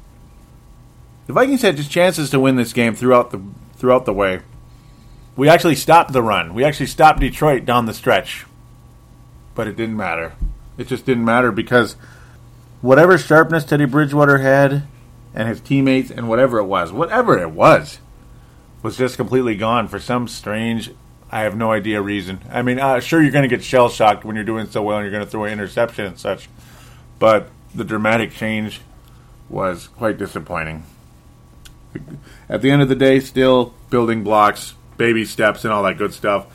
The 1.26 1.32
Vikings 1.32 1.62
had 1.62 1.76
just 1.76 1.90
chances 1.90 2.28
to 2.30 2.40
win 2.40 2.56
this 2.56 2.72
game 2.72 2.94
throughout 2.94 3.30
the 3.30 3.40
throughout 3.76 4.04
the 4.04 4.12
way. 4.12 4.40
We 5.36 5.48
actually 5.48 5.76
stopped 5.76 6.12
the 6.12 6.22
run. 6.22 6.52
We 6.52 6.64
actually 6.64 6.88
stopped 6.88 7.20
Detroit 7.20 7.64
down 7.64 7.86
the 7.86 7.94
stretch. 7.94 8.44
But 9.54 9.66
it 9.66 9.76
didn't 9.76 9.96
matter. 9.96 10.34
It 10.76 10.86
just 10.86 11.06
didn't 11.06 11.24
matter 11.24 11.52
because 11.52 11.96
whatever 12.80 13.18
sharpness 13.18 13.64
Teddy 13.64 13.84
Bridgewater 13.84 14.38
had, 14.38 14.84
and 15.34 15.48
his 15.48 15.60
teammates 15.60 16.10
and 16.10 16.28
whatever 16.28 16.58
it 16.58 16.64
was, 16.64 16.92
whatever 16.92 17.38
it 17.38 17.50
was, 17.50 18.00
was 18.82 18.96
just 18.96 19.16
completely 19.16 19.54
gone 19.54 19.88
for 19.88 20.00
some 20.00 20.26
strange, 20.26 20.90
I 21.30 21.42
have 21.42 21.56
no 21.56 21.70
idea 21.70 22.00
reason. 22.00 22.40
I 22.50 22.62
mean, 22.62 22.80
uh, 22.80 23.00
sure, 23.00 23.22
you're 23.22 23.30
going 23.30 23.48
to 23.48 23.54
get 23.54 23.62
shell 23.62 23.88
shocked 23.88 24.24
when 24.24 24.34
you're 24.34 24.44
doing 24.44 24.68
so 24.68 24.82
well 24.82 24.98
and 24.98 25.04
you're 25.04 25.12
going 25.12 25.24
to 25.24 25.30
throw 25.30 25.44
an 25.44 25.52
interception 25.52 26.06
and 26.06 26.18
such, 26.18 26.48
but 27.18 27.48
the 27.74 27.84
dramatic 27.84 28.32
change 28.32 28.80
was 29.48 29.88
quite 29.88 30.18
disappointing. 30.18 30.84
At 32.48 32.62
the 32.62 32.70
end 32.70 32.82
of 32.82 32.88
the 32.88 32.96
day, 32.96 33.20
still 33.20 33.74
building 33.90 34.24
blocks, 34.24 34.74
baby 34.96 35.24
steps, 35.24 35.64
and 35.64 35.72
all 35.72 35.82
that 35.84 35.98
good 35.98 36.14
stuff. 36.14 36.46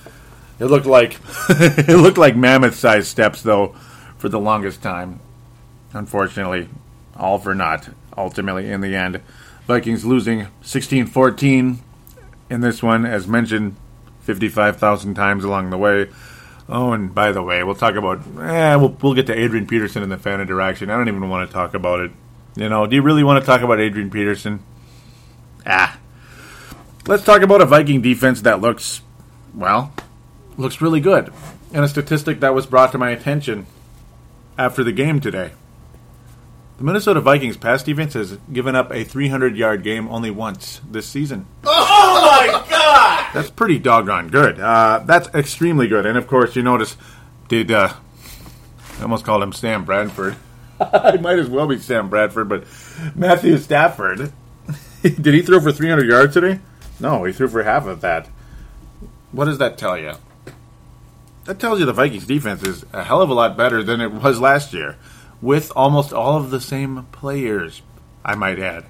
It 0.60 0.66
looked 0.66 0.86
like 0.86 1.20
it 1.50 1.98
looked 1.98 2.18
like 2.18 2.36
mammoth-sized 2.36 3.08
steps, 3.08 3.42
though, 3.42 3.76
for 4.18 4.30
the 4.30 4.40
longest 4.40 4.82
time. 4.82 5.20
Unfortunately, 5.96 6.68
all 7.16 7.40
for 7.40 7.56
naught 7.56 7.90
ultimately 8.18 8.70
in 8.70 8.82
the 8.82 8.96
end. 8.96 9.22
Vikings 9.66 10.06
losing 10.06 10.48
16 10.62 11.08
14 11.08 11.80
in 12.50 12.62
this 12.62 12.84
one, 12.84 13.06
as 13.06 13.28
mentioned 13.28 13.76
55,000 14.22 15.16
times 15.16 15.44
along 15.44 15.70
the 15.70 15.78
way. 15.78 16.10
Oh, 16.68 16.94
and 16.94 17.14
by 17.14 17.32
the 17.32 17.44
way, 17.44 17.64
we'll 17.64 17.76
talk 17.76 17.96
about. 17.96 18.20
Eh, 18.40 18.76
we'll, 18.76 18.96
we'll 19.02 19.14
get 19.14 19.28
to 19.28 19.40
Adrian 19.40 19.68
Peterson 19.68 20.04
in 20.04 20.10
the 20.10 20.18
fan 20.18 20.42
interaction. 20.42 20.90
I 20.90 20.98
don't 20.98 21.08
even 21.08 21.30
want 21.30 21.48
to 21.48 21.54
talk 21.54 21.74
about 21.74 22.00
it. 22.00 22.12
You 22.56 22.70
know, 22.70 22.88
do 22.88 22.96
you 22.96 23.02
really 23.02 23.24
want 23.24 23.42
to 23.42 23.46
talk 23.46 23.62
about 23.62 23.80
Adrian 23.80 24.10
Peterson? 24.10 24.62
Ah. 25.66 26.00
Let's 27.08 27.24
talk 27.24 27.42
about 27.42 27.62
a 27.62 27.66
Viking 27.66 28.02
defense 28.02 28.42
that 28.42 28.62
looks, 28.62 29.02
well, 29.54 29.94
looks 30.58 30.82
really 30.82 31.00
good. 31.00 31.32
And 31.72 31.86
a 31.86 31.88
statistic 31.88 32.40
that 32.40 32.56
was 32.56 32.66
brought 32.66 32.92
to 32.94 32.98
my 32.98 33.12
attention 33.12 33.68
after 34.58 34.84
the 34.84 34.92
game 34.92 35.20
today. 35.20 35.52
The 36.78 36.84
Minnesota 36.84 37.22
Vikings 37.22 37.56
pass 37.56 37.84
defense 37.84 38.16
has 38.16 38.38
given 38.52 38.76
up 38.76 38.92
a 38.92 39.06
300 39.06 39.56
yard 39.56 39.82
game 39.82 40.10
only 40.10 40.30
once 40.30 40.82
this 40.90 41.08
season. 41.08 41.46
Oh 41.64 42.22
my 42.26 42.70
god! 42.70 43.34
That's 43.34 43.50
pretty 43.50 43.80
doggone 43.80 44.28
good. 44.28 44.60
Uh, 44.60 45.02
that's 45.06 45.30
extremely 45.34 45.88
good. 45.88 46.06
And 46.06 46.18
of 46.18 46.28
course, 46.28 46.56
you 46.56 46.64
notice, 46.64 46.98
did 47.48 47.72
uh, 47.72 47.94
I 49.00 49.02
almost 49.02 49.24
called 49.24 49.42
him 49.42 49.54
Sam 49.54 49.86
Bradford? 49.86 50.36
I 50.82 51.16
might 51.16 51.40
as 51.40 51.50
well 51.50 51.68
be 51.68 51.80
Sam 51.80 52.10
Bradford, 52.10 52.50
but 52.50 52.66
Matthew 53.16 53.58
Stafford. 53.58 54.34
did 55.02 55.34
he 55.34 55.42
throw 55.42 55.62
for 55.62 55.72
300 55.72 56.06
yards 56.06 56.34
today? 56.34 56.60
No, 57.00 57.24
he 57.24 57.32
threw 57.32 57.48
for 57.48 57.64
half 57.64 57.86
of 57.86 58.02
that. 58.02 58.28
What 59.32 59.46
does 59.46 59.60
that 59.60 59.78
tell 59.78 59.98
you? 59.98 60.14
That 61.46 61.60
tells 61.60 61.80
you 61.80 61.86
the 61.86 61.94
Vikings 61.94 62.26
defense 62.26 62.64
is 62.64 62.86
a 62.92 63.04
hell 63.04 63.22
of 63.22 63.30
a 63.30 63.34
lot 63.34 63.56
better 63.56 63.84
than 63.84 64.02
it 64.02 64.12
was 64.12 64.42
last 64.42 64.74
year, 64.74 64.98
with 65.42 65.72
almost 65.76 66.14
all 66.14 66.38
of 66.38 66.52
the 66.52 66.62
same 66.62 67.08
players, 67.12 67.82
I 68.24 68.36
might 68.36 68.60
add. 68.60 68.86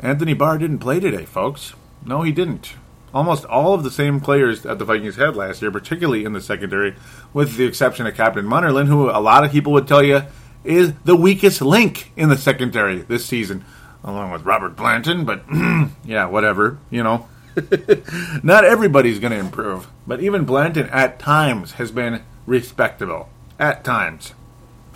Anthony 0.00 0.34
Barr 0.34 0.58
didn't 0.58 0.78
play 0.80 1.00
today, 1.00 1.24
folks. 1.24 1.74
No, 2.04 2.22
he 2.22 2.32
didn't. 2.32 2.74
Almost 3.14 3.44
all 3.44 3.74
of 3.74 3.84
the 3.84 3.90
same 3.90 4.20
players 4.20 4.62
that 4.62 4.78
the 4.78 4.84
Vikings 4.84 5.16
had 5.16 5.36
last 5.36 5.62
year, 5.62 5.70
particularly 5.70 6.24
in 6.24 6.32
the 6.32 6.40
secondary, 6.40 6.96
with 7.32 7.56
the 7.56 7.64
exception 7.64 8.06
of 8.06 8.14
Captain 8.14 8.44
Munnerlyn, 8.44 8.86
who 8.86 9.08
a 9.08 9.20
lot 9.20 9.44
of 9.44 9.52
people 9.52 9.72
would 9.72 9.88
tell 9.88 10.02
you 10.02 10.22
is 10.64 10.92
the 11.04 11.16
weakest 11.16 11.62
link 11.62 12.12
in 12.16 12.28
the 12.28 12.36
secondary 12.36 13.02
this 13.02 13.24
season, 13.24 13.64
along 14.02 14.32
with 14.32 14.42
Robert 14.42 14.76
Blanton. 14.76 15.24
But 15.24 15.44
yeah, 16.04 16.26
whatever, 16.26 16.78
you 16.90 17.02
know. 17.02 17.28
Not 18.42 18.64
everybody's 18.64 19.20
going 19.20 19.32
to 19.32 19.38
improve, 19.38 19.88
but 20.06 20.20
even 20.20 20.44
Blanton 20.44 20.88
at 20.90 21.18
times 21.18 21.72
has 21.72 21.92
been 21.92 22.22
respectable. 22.46 23.28
At 23.58 23.84
times. 23.84 24.34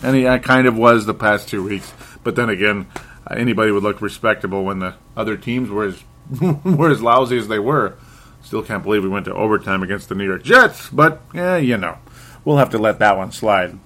And 0.02 0.16
he 0.16 0.26
uh, 0.26 0.38
kind 0.38 0.66
of 0.66 0.76
was 0.76 1.06
the 1.06 1.14
past 1.14 1.48
two 1.48 1.62
weeks. 1.62 1.92
But 2.22 2.36
then 2.36 2.48
again, 2.48 2.86
uh, 3.26 3.34
anybody 3.34 3.72
would 3.72 3.82
look 3.82 4.00
respectable 4.00 4.64
when 4.64 4.78
the 4.78 4.94
other 5.16 5.36
teams 5.36 5.70
were 5.70 5.84
as, 5.84 6.02
were 6.64 6.90
as 6.90 7.02
lousy 7.02 7.38
as 7.38 7.48
they 7.48 7.58
were. 7.58 7.96
Still 8.42 8.62
can't 8.62 8.82
believe 8.82 9.02
we 9.02 9.08
went 9.08 9.24
to 9.26 9.34
overtime 9.34 9.82
against 9.82 10.08
the 10.08 10.14
New 10.14 10.24
York 10.24 10.42
Jets, 10.42 10.88
but, 10.90 11.20
yeah, 11.34 11.56
you 11.56 11.76
know. 11.76 11.98
We'll 12.44 12.58
have 12.58 12.70
to 12.70 12.78
let 12.78 13.00
that 13.00 13.16
one 13.16 13.32
slide. 13.32 13.78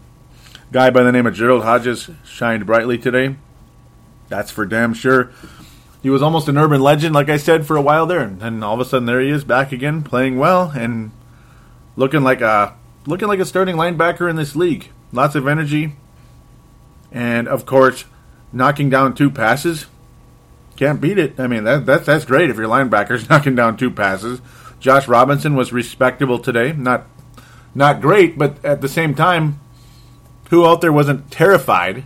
Guy 0.70 0.90
by 0.90 1.02
the 1.02 1.12
name 1.12 1.26
of 1.26 1.34
Gerald 1.34 1.64
Hodges 1.64 2.10
shined 2.24 2.66
brightly 2.66 2.98
today. 2.98 3.36
That's 4.28 4.50
for 4.50 4.64
damn 4.66 4.94
sure 4.94 5.32
he 6.02 6.10
was 6.10 6.20
almost 6.20 6.48
an 6.48 6.58
urban 6.58 6.80
legend, 6.80 7.14
like 7.14 7.28
I 7.28 7.36
said, 7.36 7.64
for 7.64 7.76
a 7.76 7.82
while 7.82 8.06
there, 8.06 8.20
and 8.20 8.40
then 8.40 8.62
all 8.62 8.74
of 8.74 8.80
a 8.80 8.84
sudden 8.84 9.06
there 9.06 9.20
he 9.20 9.30
is 9.30 9.44
back 9.44 9.70
again, 9.70 10.02
playing 10.02 10.36
well 10.36 10.72
and 10.74 11.12
looking 11.94 12.22
like 12.22 12.40
a 12.40 12.74
looking 13.06 13.28
like 13.28 13.38
a 13.38 13.44
starting 13.44 13.76
linebacker 13.76 14.28
in 14.28 14.36
this 14.36 14.56
league. 14.56 14.90
Lots 15.12 15.36
of 15.36 15.46
energy, 15.46 15.94
and 17.12 17.48
of 17.48 17.66
course, 17.66 18.04
knocking 18.52 18.90
down 18.90 19.14
two 19.14 19.30
passes. 19.30 19.86
Can't 20.76 21.00
beat 21.00 21.18
it. 21.18 21.38
I 21.38 21.46
mean, 21.46 21.64
that, 21.64 21.86
that's 21.86 22.06
that's 22.06 22.24
great 22.24 22.50
if 22.50 22.56
your 22.56 22.66
linebacker's 22.66 23.28
knocking 23.30 23.54
down 23.54 23.76
two 23.76 23.90
passes. 23.90 24.40
Josh 24.80 25.06
Robinson 25.06 25.54
was 25.54 25.72
respectable 25.72 26.38
today. 26.38 26.72
Not 26.72 27.06
not 27.74 28.00
great, 28.00 28.36
but 28.36 28.62
at 28.64 28.80
the 28.80 28.88
same 28.88 29.14
time, 29.14 29.60
who 30.50 30.66
out 30.66 30.80
there 30.80 30.92
wasn't 30.92 31.30
terrified 31.30 32.04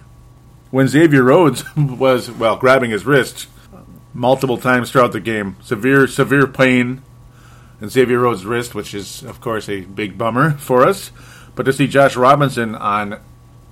when 0.71 0.89
Xavier 0.89 1.23
Rhodes 1.23 1.65
was 1.77 2.31
well 2.31 2.57
grabbing 2.57 2.91
his 2.91 3.07
wrist 3.07 3.49
multiple 4.13 4.59
times 4.59 4.91
throughout 4.91 5.13
the 5.13 5.21
game. 5.21 5.57
Severe, 5.63 6.07
severe 6.07 6.47
pain 6.47 7.03
in 7.81 7.89
Xavier 7.89 8.21
Rhodes' 8.21 8.47
wrist, 8.47 8.75
which 8.75 8.95
is, 8.95 9.23
of 9.23 9.41
course, 9.41 9.69
a 9.69 9.83
big 9.83 10.17
bummer 10.17 10.53
for 10.53 10.87
us. 10.87 11.13
But 11.55 11.65
to 11.65 11.73
see 11.73 11.87
Josh 11.87 12.17
Robinson 12.17 12.75
on 12.75 13.21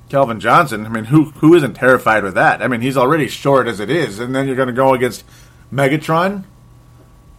Calvin 0.09 0.41
Johnson, 0.41 0.87
I 0.87 0.89
mean, 0.89 1.05
who 1.05 1.25
who 1.31 1.55
isn't 1.55 1.75
terrified 1.75 2.23
with 2.23 2.35
that? 2.35 2.63
I 2.63 2.69
mean, 2.69 2.81
he's 2.81 2.97
already 2.97 3.29
short 3.29 3.67
as 3.67 3.81
it 3.81 3.91
is, 3.91 4.19
and 4.19 4.35
then 4.35 4.47
you're 4.47 4.57
going 4.57 4.69
to 4.69 4.75
go 4.75 4.95
against 4.95 5.25
Megatron. 5.73 6.45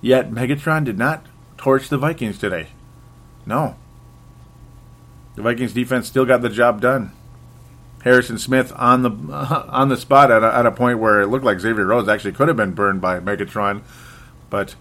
Yet 0.01 0.31
Megatron 0.31 0.83
did 0.83 0.97
not 0.97 1.25
torch 1.57 1.89
the 1.89 1.97
Vikings 1.97 2.37
today. 2.37 2.67
No. 3.45 3.75
The 5.35 5.41
Vikings 5.41 5.73
defense 5.73 6.07
still 6.07 6.25
got 6.25 6.41
the 6.41 6.49
job 6.49 6.81
done. 6.81 7.11
Harrison 8.03 8.37
Smith 8.37 8.71
on 8.75 9.01
the 9.01 9.11
uh, 9.31 9.65
on 9.69 9.89
the 9.89 9.97
spot 9.97 10.31
at 10.31 10.43
a, 10.43 10.55
at 10.55 10.65
a 10.65 10.71
point 10.71 10.99
where 10.99 11.21
it 11.21 11.27
looked 11.27 11.45
like 11.45 11.59
Xavier 11.59 11.85
Rhodes 11.85 12.07
actually 12.07 12.33
could 12.33 12.47
have 12.47 12.57
been 12.57 12.73
burned 12.73 13.01
by 13.01 13.19
Megatron, 13.19 13.81
but 14.49 14.75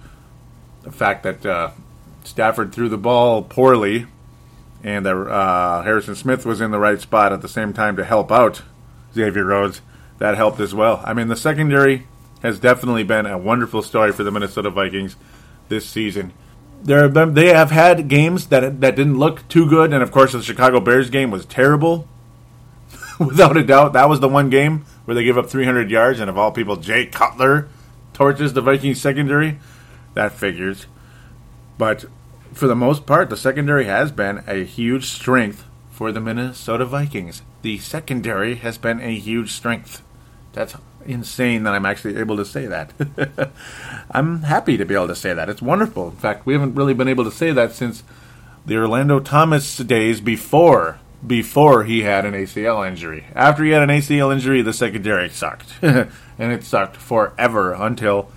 the 0.83 0.93
fact 0.93 1.23
that 1.23 1.45
uh, 1.45 1.71
Stafford 2.23 2.73
threw 2.73 2.89
the 2.89 2.99
ball 2.99 3.43
poorly 3.43 4.07
and 4.85 5.05
that 5.05 5.17
uh, 5.17 5.83
Harrison 5.83 6.15
Smith 6.15 6.47
was 6.47 6.61
in 6.61 6.71
the 6.71 6.79
right 6.79 7.01
spot 7.01 7.33
at 7.33 7.43
the 7.43 7.49
same 7.49 7.73
time 7.73 7.97
to 7.97 8.05
help 8.05 8.31
out 8.31 8.63
Xavier 9.13 9.45
Rhodes, 9.45 9.81
that 10.19 10.37
helped 10.37 10.61
as 10.61 10.73
well. 10.73 11.03
I 11.05 11.13
mean, 11.13 11.27
the 11.27 11.37
secondary 11.37 12.07
has 12.43 12.61
definitely 12.61 13.03
been 13.03 13.27
a 13.27 13.37
wonderful 13.37 13.83
story 13.83 14.13
for 14.13 14.23
the 14.23 14.31
Minnesota 14.31 14.71
Vikings 14.71 15.17
this 15.69 15.87
season. 15.87 16.33
There 16.83 17.03
have 17.03 17.15
been, 17.15 17.35
they 17.35 17.49
have 17.49 17.73
had 17.73 18.09
games 18.09 18.47
that 18.49 18.81
that 18.81 18.95
didn't 18.95 19.19
look 19.19 19.49
too 19.49 19.69
good, 19.69 19.93
and 19.93 20.03
of 20.03 20.13
course 20.13 20.33
the 20.33 20.43
Chicago 20.43 20.79
Bears 20.79 21.11
game 21.11 21.33
was 21.33 21.47
terrible. 21.47 22.07
without 23.19 23.57
a 23.57 23.63
doubt. 23.63 23.93
That 23.93 24.09
was 24.09 24.21
the 24.21 24.29
one 24.29 24.51
game 24.51 24.85
where 25.05 25.15
they 25.15 25.25
gave 25.25 25.39
up 25.39 25.49
300 25.49 25.91
yards, 25.91 26.21
and 26.21 26.29
of 26.29 26.39
all 26.39 26.53
people, 26.53 26.77
Jay 26.77 27.07
Cutler 27.07 27.69
torches 28.13 28.53
the 28.53 28.61
Vikings 28.61 29.01
secondary. 29.01 29.59
That 30.15 30.33
figures. 30.33 30.87
But 31.77 32.05
for 32.55 32.67
the 32.67 32.77
most 32.77 33.07
part, 33.07 33.31
the 33.31 33.37
secondary 33.37 33.85
has 33.85 34.13
been 34.13 34.43
a 34.47 34.65
huge 34.65 35.07
strength 35.07 35.65
for 35.91 36.13
the 36.13 36.21
Minnesota 36.21 36.85
Vikings. 36.85 37.43
The 37.63 37.79
secondary 37.79 38.57
has 38.57 38.79
been 38.79 39.01
a 39.01 39.19
huge 39.19 39.53
strength. 39.53 40.03
That's 40.53 40.77
insane 41.05 41.65
that 41.65 41.75
I'm 41.75 41.87
actually 41.87 42.17
able 42.17 42.37
to 42.37 42.45
say 42.45 42.67
that. 42.67 42.93
I'm 44.11 44.43
happy 44.43 44.77
to 44.77 44.85
be 44.85 44.95
able 44.95 45.09
to 45.09 45.17
say 45.17 45.35
that. 45.35 45.49
It's 45.49 45.63
wonderful. 45.63 46.09
In 46.09 46.17
fact, 46.17 46.47
we 46.47 46.55
haven't 46.55 46.75
really 46.75 46.95
been 46.95 47.09
able 47.09 47.25
to 47.25 47.31
say 47.31 47.53
that 47.53 47.73
since 47.73 48.03
the 48.65 48.77
Orlando 48.77 49.21
Thomas 49.21 49.77
days 49.77 50.21
before 50.21 50.99
before 51.27 51.85
he 51.85 52.03
had 52.03 52.27
an 52.27 52.35
ACL 52.35 52.87
injury. 52.87 53.25
After 53.35 53.65
he 53.65 53.71
had 53.71 53.83
an 53.83 53.89
ACL 53.89 54.33
injury, 54.33 54.63
the 54.63 54.73
secondary 54.73 55.31
sucked. 55.31 55.73
and 55.83 56.11
it 56.39 56.65
sucked 56.65 56.97
forever 56.97 57.73
until 57.73 58.31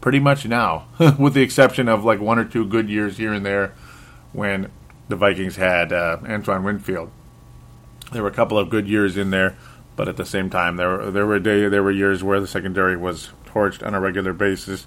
pretty 0.00 0.20
much 0.20 0.46
now, 0.46 0.86
with 1.18 1.34
the 1.34 1.42
exception 1.42 1.88
of 1.88 2.04
like 2.04 2.20
one 2.20 2.38
or 2.38 2.44
two 2.44 2.64
good 2.64 2.88
years 2.88 3.16
here 3.16 3.32
and 3.32 3.44
there 3.44 3.74
when 4.32 4.70
the 5.08 5.16
Vikings 5.16 5.56
had 5.56 5.92
uh, 5.92 6.18
Antoine 6.26 6.62
Winfield. 6.62 7.10
There 8.12 8.22
were 8.22 8.28
a 8.28 8.32
couple 8.32 8.58
of 8.58 8.70
good 8.70 8.88
years 8.88 9.16
in 9.16 9.30
there, 9.30 9.56
but 9.96 10.08
at 10.08 10.16
the 10.16 10.24
same 10.24 10.50
time, 10.50 10.76
there 10.76 10.88
were, 10.88 11.10
there 11.10 11.26
were 11.26 11.38
day, 11.38 11.68
there 11.68 11.82
were 11.82 11.90
years 11.90 12.24
where 12.24 12.40
the 12.40 12.46
secondary 12.46 12.96
was 12.96 13.30
torched 13.46 13.86
on 13.86 13.94
a 13.94 14.00
regular 14.00 14.32
basis. 14.32 14.86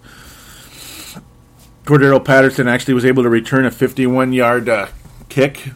Cordarrelle 1.85 2.23
Patterson 2.23 2.67
actually 2.67 2.93
was 2.93 3.05
able 3.05 3.23
to 3.23 3.29
return 3.29 3.65
a 3.65 3.71
51 3.71 4.31
yard 4.33 4.69
uh, 4.69 4.87
kick, 5.29 5.71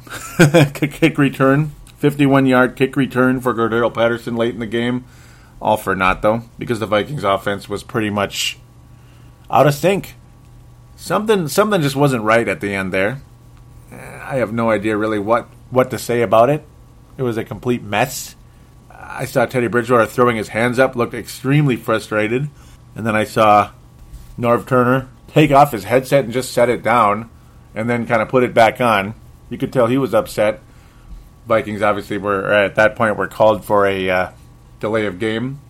kick 0.73 1.17
return, 1.17 1.71
51 1.97 2.45
yard 2.45 2.75
kick 2.75 2.95
return 2.95 3.41
for 3.41 3.53
Cordarrelle 3.53 3.93
Patterson 3.93 4.35
late 4.35 4.53
in 4.53 4.59
the 4.59 4.65
game. 4.65 5.05
All 5.61 5.75
for 5.75 5.95
naught 5.95 6.21
though, 6.21 6.43
because 6.57 6.79
the 6.79 6.85
Vikings 6.85 7.23
offense 7.23 7.67
was 7.67 7.83
pretty 7.83 8.11
much 8.11 8.59
out 9.49 9.67
of 9.67 9.73
sync. 9.73 10.15
Something 10.95 11.47
something 11.47 11.81
just 11.81 11.95
wasn't 11.95 12.23
right 12.23 12.47
at 12.47 12.59
the 12.61 12.73
end 12.73 12.91
there. 12.91 13.21
I 13.91 14.35
have 14.37 14.51
no 14.51 14.69
idea 14.69 14.97
really 14.97 15.19
what, 15.19 15.47
what 15.69 15.89
to 15.91 15.99
say 15.99 16.21
about 16.21 16.49
it. 16.49 16.65
It 17.17 17.23
was 17.23 17.37
a 17.37 17.43
complete 17.43 17.81
mess. 17.81 18.35
I 18.91 19.25
saw 19.25 19.45
Teddy 19.45 19.67
Bridgewater 19.67 20.05
throwing 20.05 20.35
his 20.35 20.49
hands 20.49 20.79
up, 20.79 20.95
looked 20.95 21.13
extremely 21.13 21.77
frustrated. 21.77 22.49
And 22.95 23.05
then 23.05 23.15
I 23.15 23.23
saw 23.23 23.71
Norv 24.37 24.67
Turner 24.67 25.07
take 25.27 25.51
off 25.51 25.71
his 25.71 25.85
headset 25.85 26.25
and 26.25 26.33
just 26.33 26.51
set 26.51 26.67
it 26.67 26.83
down 26.83 27.29
and 27.73 27.89
then 27.89 28.05
kind 28.05 28.21
of 28.21 28.27
put 28.27 28.43
it 28.43 28.53
back 28.53 28.81
on. 28.81 29.13
You 29.49 29.57
could 29.57 29.71
tell 29.71 29.87
he 29.87 29.97
was 29.97 30.13
upset. 30.13 30.59
Vikings 31.47 31.81
obviously 31.81 32.17
were 32.17 32.51
at 32.51 32.75
that 32.75 32.95
point 32.95 33.15
were 33.15 33.27
called 33.27 33.63
for 33.63 33.85
a 33.85 34.09
uh, 34.09 34.31
delay 34.79 35.05
of 35.05 35.19
game. 35.19 35.61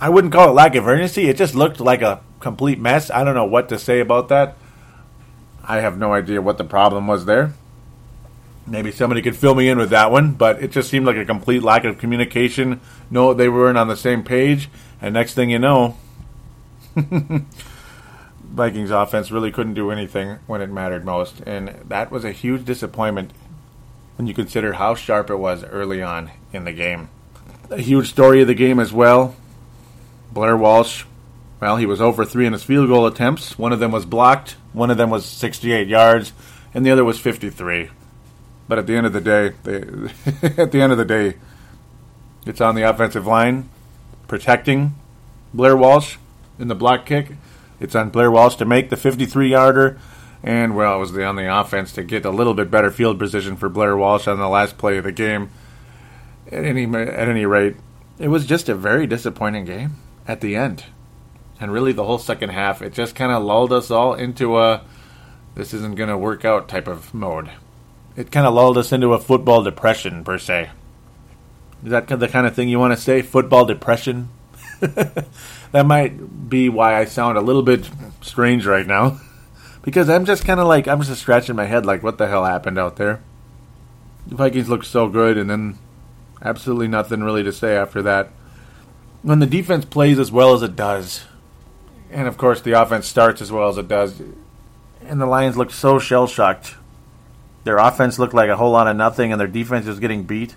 I 0.00 0.08
wouldn't 0.08 0.32
call 0.32 0.48
it 0.48 0.52
lack 0.52 0.74
of 0.74 0.86
urgency. 0.86 1.28
It 1.28 1.36
just 1.36 1.54
looked 1.54 1.80
like 1.80 2.00
a 2.00 2.22
complete 2.42 2.78
mess. 2.78 3.10
I 3.10 3.24
don't 3.24 3.34
know 3.34 3.44
what 3.44 3.68
to 3.70 3.78
say 3.78 4.00
about 4.00 4.28
that. 4.28 4.56
I 5.64 5.78
have 5.78 5.96
no 5.96 6.12
idea 6.12 6.42
what 6.42 6.58
the 6.58 6.64
problem 6.64 7.06
was 7.06 7.24
there. 7.24 7.54
Maybe 8.66 8.92
somebody 8.92 9.22
could 9.22 9.36
fill 9.36 9.54
me 9.54 9.68
in 9.68 9.78
with 9.78 9.90
that 9.90 10.10
one, 10.12 10.32
but 10.32 10.62
it 10.62 10.70
just 10.70 10.90
seemed 10.90 11.06
like 11.06 11.16
a 11.16 11.24
complete 11.24 11.62
lack 11.62 11.84
of 11.84 11.98
communication. 11.98 12.80
No, 13.10 13.34
they 13.34 13.48
weren't 13.48 13.78
on 13.78 13.88
the 13.88 13.96
same 13.96 14.22
page, 14.22 14.68
and 15.00 15.14
next 15.14 15.34
thing 15.34 15.50
you 15.50 15.58
know, 15.58 15.96
Vikings 18.44 18.90
offense 18.90 19.30
really 19.30 19.50
couldn't 19.50 19.74
do 19.74 19.90
anything 19.90 20.38
when 20.46 20.60
it 20.60 20.70
mattered 20.70 21.04
most, 21.04 21.40
and 21.40 21.68
that 21.88 22.10
was 22.10 22.24
a 22.24 22.32
huge 22.32 22.64
disappointment 22.64 23.32
when 24.16 24.26
you 24.26 24.34
consider 24.34 24.74
how 24.74 24.94
sharp 24.94 25.30
it 25.30 25.36
was 25.36 25.64
early 25.64 26.02
on 26.02 26.30
in 26.52 26.64
the 26.64 26.72
game. 26.72 27.08
A 27.70 27.80
huge 27.80 28.10
story 28.10 28.42
of 28.42 28.46
the 28.46 28.54
game 28.54 28.78
as 28.78 28.92
well. 28.92 29.34
Blair 30.30 30.56
Walsh, 30.56 31.04
well, 31.62 31.76
he 31.76 31.86
was 31.86 32.00
over 32.00 32.24
three 32.24 32.44
in 32.44 32.54
his 32.54 32.64
field 32.64 32.88
goal 32.88 33.06
attempts. 33.06 33.56
One 33.56 33.72
of 33.72 33.78
them 33.78 33.92
was 33.92 34.04
blocked, 34.04 34.56
one 34.72 34.90
of 34.90 34.96
them 34.96 35.10
was 35.10 35.24
68 35.24 35.86
yards, 35.86 36.32
and 36.74 36.84
the 36.84 36.90
other 36.90 37.04
was 37.04 37.20
53. 37.20 37.88
But 38.66 38.80
at 38.80 38.88
the 38.88 38.96
end 38.96 39.06
of 39.06 39.12
the 39.12 39.20
day, 39.20 39.52
they, 39.62 39.76
at 40.60 40.72
the 40.72 40.80
end 40.80 40.90
of 40.90 40.98
the 40.98 41.04
day, 41.04 41.36
It's 42.44 42.60
on 42.60 42.74
the 42.74 42.82
offensive 42.82 43.28
line, 43.28 43.68
protecting 44.26 44.96
Blair 45.54 45.76
Walsh 45.76 46.16
in 46.58 46.66
the 46.66 46.74
block 46.74 47.06
kick. 47.06 47.30
It's 47.78 47.94
on 47.94 48.10
Blair 48.10 48.32
Walsh 48.32 48.56
to 48.56 48.64
make 48.64 48.90
the 48.90 48.96
53 48.96 49.48
yarder. 49.48 50.00
And, 50.42 50.74
well, 50.74 50.96
it 50.96 50.98
was 50.98 51.16
on 51.16 51.36
the 51.36 51.60
offense 51.60 51.92
to 51.92 52.02
get 52.02 52.24
a 52.24 52.30
little 52.30 52.54
bit 52.54 52.72
better 52.72 52.90
field 52.90 53.20
position 53.20 53.54
for 53.54 53.68
Blair 53.68 53.96
Walsh 53.96 54.26
on 54.26 54.40
the 54.40 54.48
last 54.48 54.78
play 54.78 54.98
of 54.98 55.04
the 55.04 55.12
game. 55.12 55.50
At 56.48 56.64
any, 56.64 56.86
at 56.86 57.28
any 57.28 57.46
rate, 57.46 57.76
it 58.18 58.26
was 58.26 58.46
just 58.46 58.68
a 58.68 58.74
very 58.74 59.06
disappointing 59.06 59.64
game 59.64 59.92
at 60.26 60.40
the 60.40 60.56
end. 60.56 60.86
And 61.62 61.72
really, 61.72 61.92
the 61.92 62.02
whole 62.02 62.18
second 62.18 62.50
half, 62.50 62.82
it 62.82 62.92
just 62.92 63.14
kind 63.14 63.30
of 63.30 63.44
lulled 63.44 63.72
us 63.72 63.88
all 63.88 64.14
into 64.14 64.58
a 64.58 64.82
this 65.54 65.72
isn't 65.72 65.94
going 65.94 66.08
to 66.08 66.18
work 66.18 66.44
out 66.44 66.68
type 66.68 66.88
of 66.88 67.14
mode. 67.14 67.50
It 68.16 68.32
kind 68.32 68.48
of 68.48 68.54
lulled 68.54 68.76
us 68.78 68.90
into 68.90 69.12
a 69.12 69.20
football 69.20 69.62
depression, 69.62 70.24
per 70.24 70.38
se. 70.38 70.70
Is 71.84 71.90
that 71.90 72.08
the 72.08 72.26
kind 72.26 72.48
of 72.48 72.56
thing 72.56 72.68
you 72.68 72.80
want 72.80 72.94
to 72.94 73.00
say? 73.00 73.22
Football 73.22 73.64
depression? 73.64 74.30
that 74.80 75.86
might 75.86 76.48
be 76.48 76.68
why 76.68 76.96
I 76.96 77.04
sound 77.04 77.38
a 77.38 77.42
little 77.42 77.62
bit 77.62 77.88
strange 78.22 78.66
right 78.66 78.86
now. 78.86 79.20
because 79.82 80.08
I'm 80.08 80.24
just 80.24 80.44
kind 80.44 80.58
of 80.58 80.66
like, 80.66 80.88
I'm 80.88 81.00
just 81.02 81.22
scratching 81.22 81.54
my 81.54 81.66
head 81.66 81.86
like, 81.86 82.02
what 82.02 82.18
the 82.18 82.26
hell 82.26 82.44
happened 82.44 82.78
out 82.78 82.96
there? 82.96 83.22
The 84.26 84.34
Vikings 84.34 84.68
looked 84.68 84.86
so 84.86 85.08
good, 85.08 85.38
and 85.38 85.48
then 85.48 85.78
absolutely 86.42 86.88
nothing 86.88 87.22
really 87.22 87.44
to 87.44 87.52
say 87.52 87.76
after 87.76 88.02
that. 88.02 88.30
When 89.22 89.38
the 89.38 89.46
defense 89.46 89.84
plays 89.84 90.18
as 90.18 90.32
well 90.32 90.54
as 90.54 90.62
it 90.62 90.74
does, 90.74 91.24
and 92.12 92.28
of 92.28 92.36
course 92.36 92.60
the 92.60 92.72
offense 92.72 93.06
starts 93.06 93.40
as 93.40 93.50
well 93.50 93.68
as 93.68 93.78
it 93.78 93.88
does, 93.88 94.20
and 95.00 95.20
the 95.20 95.26
Lions 95.26 95.56
looked 95.56 95.72
so 95.72 95.98
shell 95.98 96.26
shocked. 96.26 96.76
Their 97.64 97.78
offense 97.78 98.18
looked 98.18 98.34
like 98.34 98.50
a 98.50 98.56
whole 98.56 98.72
lot 98.72 98.86
of 98.86 98.96
nothing, 98.96 99.32
and 99.32 99.40
their 99.40 99.48
defense 99.48 99.86
was 99.86 100.00
getting 100.00 100.24
beat 100.24 100.56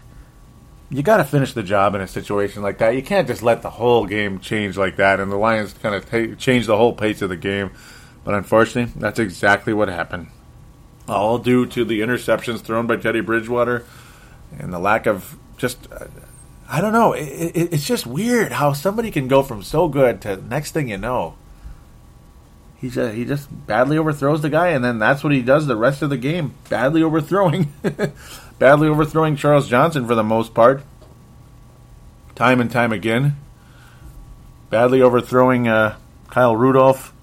you 0.90 1.02
got 1.02 1.18
to 1.18 1.24
finish 1.24 1.54
the 1.54 1.64
job 1.64 1.96
in 1.96 2.02
a 2.02 2.08
situation 2.08 2.62
like 2.62 2.78
that. 2.78 2.96
You 2.96 3.02
can't 3.02 3.28
just 3.28 3.42
let 3.42 3.62
the 3.62 3.70
whole 3.70 4.06
game 4.06 4.40
change 4.40 4.78
like 4.78 4.98
that. 4.98 5.20
And 5.20 5.32
the 5.32 5.38
Lions 5.38 5.74
kind 5.74 5.96
of 5.96 6.10
t- 6.10 6.36
changed 6.36 6.68
the 6.68 6.78
whole 6.78 6.94
pace 6.94 7.22
of 7.22 7.30
the 7.30 7.38
game. 7.38 7.72
But 8.24 8.36
unfortunately, 8.36 8.94
that's 9.00 9.20
exactly 9.20 9.74
what 9.74 9.88
happened. 9.88 10.28
All 11.08 11.38
due 11.38 11.66
to 11.68 11.86
the 11.86 12.02
interceptions 12.02 12.62
thrown 12.62 12.88
by 12.88 12.98
Teddy 12.98 13.22
Bridgewater 13.22 13.86
and 14.58 14.74
the 14.74 14.80
lack 14.80 15.06
of 15.06 15.38
just. 15.58 15.92
Uh, 15.92 16.08
I 16.68 16.82
don't 16.82 16.94
know. 16.94 17.14
It, 17.14 17.22
it, 17.24 17.74
it's 17.74 17.86
just 17.86 18.08
weird 18.08 18.52
how 18.52 18.74
somebody 18.74 19.12
can 19.12 19.28
go 19.28 19.44
from 19.44 19.62
so 19.62 19.88
good 19.88 20.22
to 20.22 20.38
next 20.38 20.72
thing 20.72 20.90
you 20.90 20.98
know. 20.98 21.36
He 22.78 22.90
just, 22.90 23.16
he 23.16 23.26
just 23.26 23.48
badly 23.68 23.98
overthrows 23.98 24.42
the 24.42 24.50
guy, 24.50 24.70
and 24.70 24.84
then 24.84 25.00
that's 25.00 25.24
what 25.24 25.34
he 25.34 25.42
does 25.42 25.66
the 25.66 25.78
rest 25.78 26.02
of 26.02 26.10
the 26.10 26.18
game. 26.18 26.54
Badly 26.70 27.02
overthrowing. 27.02 27.74
badly 28.60 28.88
overthrowing 28.88 29.36
Charles 29.36 29.68
Johnson 29.68 30.06
for 30.08 30.16
the 30.16 30.24
most 30.24 30.54
part, 30.54 30.84
time 32.36 32.60
and 32.60 32.70
time 32.70 32.92
again. 32.92 33.38
Badly 34.70 35.02
overthrowing 35.02 35.68
uh, 35.68 35.98
Kyle 36.30 36.56
Rudolph. 36.56 37.14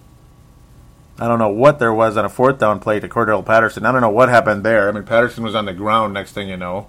I 1.18 1.28
don't 1.28 1.38
know 1.38 1.50
what 1.50 1.78
there 1.78 1.92
was 1.92 2.16
on 2.16 2.25
a 2.25 2.28
fourth 2.28 2.59
down 2.59 2.80
play 2.80 2.99
to 2.99 3.09
Cordell 3.09 3.44
Patterson. 3.44 3.85
I 3.85 3.92
don't 3.92 4.00
know 4.00 4.11
what 4.11 4.28
happened 4.28 4.64
there. 4.64 4.88
I 4.88 4.92
mean, 4.92 5.04
Patterson 5.04 5.44
was 5.44 5.54
on 5.54 5.66
the 5.66 5.75
ground 5.75 6.14
next 6.14 6.32
thing 6.32 6.49
you 6.49 6.56
know. 6.56 6.88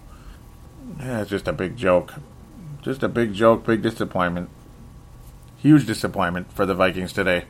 Yeah, 0.99 1.21
it's 1.21 1.29
just 1.29 1.47
a 1.47 1.53
big 1.53 1.75
joke. 1.75 2.13
Just 2.81 3.03
a 3.03 3.09
big 3.09 3.33
joke, 3.33 3.65
big 3.65 3.81
disappointment. 3.81 4.49
Huge 5.57 5.85
disappointment 5.85 6.51
for 6.51 6.65
the 6.65 6.73
Vikings 6.73 7.13
today. 7.13 7.45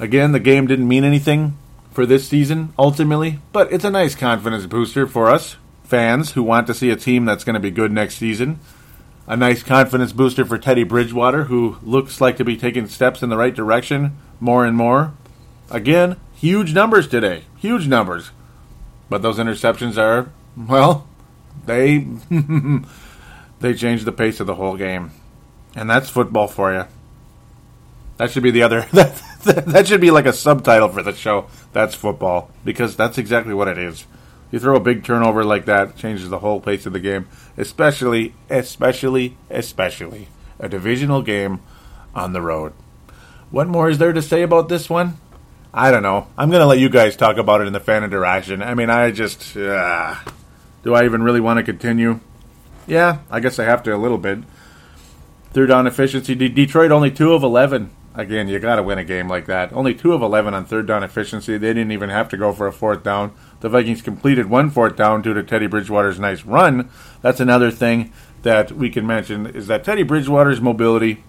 Again, 0.00 0.32
the 0.32 0.40
game 0.40 0.66
didn't 0.66 0.88
mean 0.88 1.04
anything 1.04 1.58
for 1.92 2.06
this 2.06 2.26
season, 2.26 2.72
ultimately, 2.78 3.38
but 3.52 3.70
it's 3.70 3.84
a 3.84 3.90
nice 3.90 4.14
confidence 4.14 4.64
booster 4.64 5.06
for 5.06 5.28
us 5.28 5.56
fans 5.84 6.30
who 6.32 6.42
want 6.42 6.66
to 6.68 6.72
see 6.72 6.88
a 6.88 6.96
team 6.96 7.24
that's 7.26 7.44
going 7.44 7.54
to 7.54 7.60
be 7.60 7.70
good 7.70 7.92
next 7.92 8.16
season. 8.16 8.60
A 9.26 9.36
nice 9.36 9.62
confidence 9.62 10.12
booster 10.12 10.44
for 10.46 10.56
Teddy 10.56 10.84
Bridgewater, 10.84 11.44
who 11.44 11.76
looks 11.82 12.20
like 12.20 12.36
to 12.38 12.44
be 12.44 12.56
taking 12.56 12.86
steps 12.86 13.22
in 13.22 13.28
the 13.28 13.36
right 13.36 13.54
direction 13.54 14.16
more 14.38 14.64
and 14.64 14.76
more. 14.76 15.12
Again, 15.70 16.16
huge 16.32 16.72
numbers 16.72 17.06
today. 17.06 17.44
Huge 17.58 17.86
numbers. 17.86 18.30
But 19.10 19.20
those 19.20 19.38
interceptions 19.38 19.98
are, 19.98 20.30
well, 20.56 21.06
they 21.66 22.06
they 23.60 23.74
changed 23.74 24.04
the 24.04 24.12
pace 24.12 24.40
of 24.40 24.46
the 24.46 24.54
whole 24.54 24.76
game. 24.76 25.10
And 25.74 25.90
that's 25.90 26.08
football 26.08 26.48
for 26.48 26.72
you. 26.72 26.86
That 28.16 28.30
should 28.30 28.42
be 28.42 28.50
the 28.50 28.62
other 28.62 28.86
that, 29.44 29.86
should 29.86 30.00
be 30.00 30.10
like 30.10 30.26
a 30.26 30.32
subtitle 30.32 30.88
for 30.88 31.02
the 31.02 31.14
show. 31.14 31.46
That's 31.72 31.94
football 31.94 32.50
because 32.64 32.96
that's 32.96 33.18
exactly 33.18 33.54
what 33.54 33.68
it 33.68 33.78
is. 33.78 34.06
You 34.50 34.58
throw 34.58 34.76
a 34.76 34.80
big 34.80 35.04
turnover 35.04 35.44
like 35.44 35.64
that, 35.66 35.96
changes 35.96 36.28
the 36.28 36.40
whole 36.40 36.60
pace 36.60 36.84
of 36.84 36.92
the 36.92 37.00
game, 37.00 37.28
especially, 37.56 38.34
especially, 38.50 39.36
especially 39.48 40.28
a 40.58 40.68
divisional 40.68 41.22
game 41.22 41.60
on 42.14 42.32
the 42.32 42.42
road. 42.42 42.72
What 43.50 43.68
more 43.68 43.88
is 43.88 43.98
there 43.98 44.12
to 44.12 44.22
say 44.22 44.42
about 44.42 44.68
this 44.68 44.90
one? 44.90 45.16
I 45.72 45.90
don't 45.90 46.02
know. 46.02 46.26
I'm 46.36 46.50
going 46.50 46.60
to 46.60 46.66
let 46.66 46.78
you 46.80 46.88
guys 46.88 47.16
talk 47.16 47.36
about 47.36 47.60
it 47.60 47.66
in 47.66 47.72
the 47.72 47.80
fan 47.80 48.04
interaction. 48.04 48.62
I 48.62 48.74
mean, 48.74 48.90
I 48.90 49.10
just. 49.12 49.56
Uh, 49.56 50.16
do 50.82 50.94
I 50.94 51.04
even 51.04 51.22
really 51.22 51.40
want 51.40 51.58
to 51.58 51.62
continue? 51.62 52.20
Yeah, 52.86 53.18
I 53.30 53.40
guess 53.40 53.58
I 53.58 53.64
have 53.64 53.82
to 53.84 53.94
a 53.94 53.96
little 53.96 54.18
bit. 54.18 54.40
Third 55.52 55.68
down 55.68 55.86
efficiency. 55.86 56.34
Detroit 56.34 56.90
only 56.90 57.10
2 57.10 57.32
of 57.32 57.42
11. 57.42 57.90
Again, 58.20 58.48
you 58.48 58.58
got 58.58 58.76
to 58.76 58.82
win 58.82 58.98
a 58.98 59.04
game 59.04 59.28
like 59.28 59.46
that. 59.46 59.72
Only 59.72 59.94
2 59.94 60.12
of 60.12 60.20
11 60.20 60.52
on 60.52 60.66
third 60.66 60.86
down 60.86 61.02
efficiency. 61.02 61.56
They 61.56 61.68
didn't 61.68 61.90
even 61.90 62.10
have 62.10 62.28
to 62.28 62.36
go 62.36 62.52
for 62.52 62.66
a 62.66 62.72
fourth 62.72 63.02
down. 63.02 63.32
The 63.60 63.70
Vikings 63.70 64.02
completed 64.02 64.50
one 64.50 64.68
fourth 64.68 64.94
down 64.94 65.22
due 65.22 65.32
to 65.32 65.42
Teddy 65.42 65.66
Bridgewater's 65.66 66.20
nice 66.20 66.44
run. 66.44 66.90
That's 67.22 67.40
another 67.40 67.70
thing 67.70 68.12
that 68.42 68.72
we 68.72 68.90
can 68.90 69.06
mention 69.06 69.46
is 69.46 69.68
that 69.68 69.84
Teddy 69.84 70.02
Bridgewater's 70.02 70.60
mobility 70.60 71.24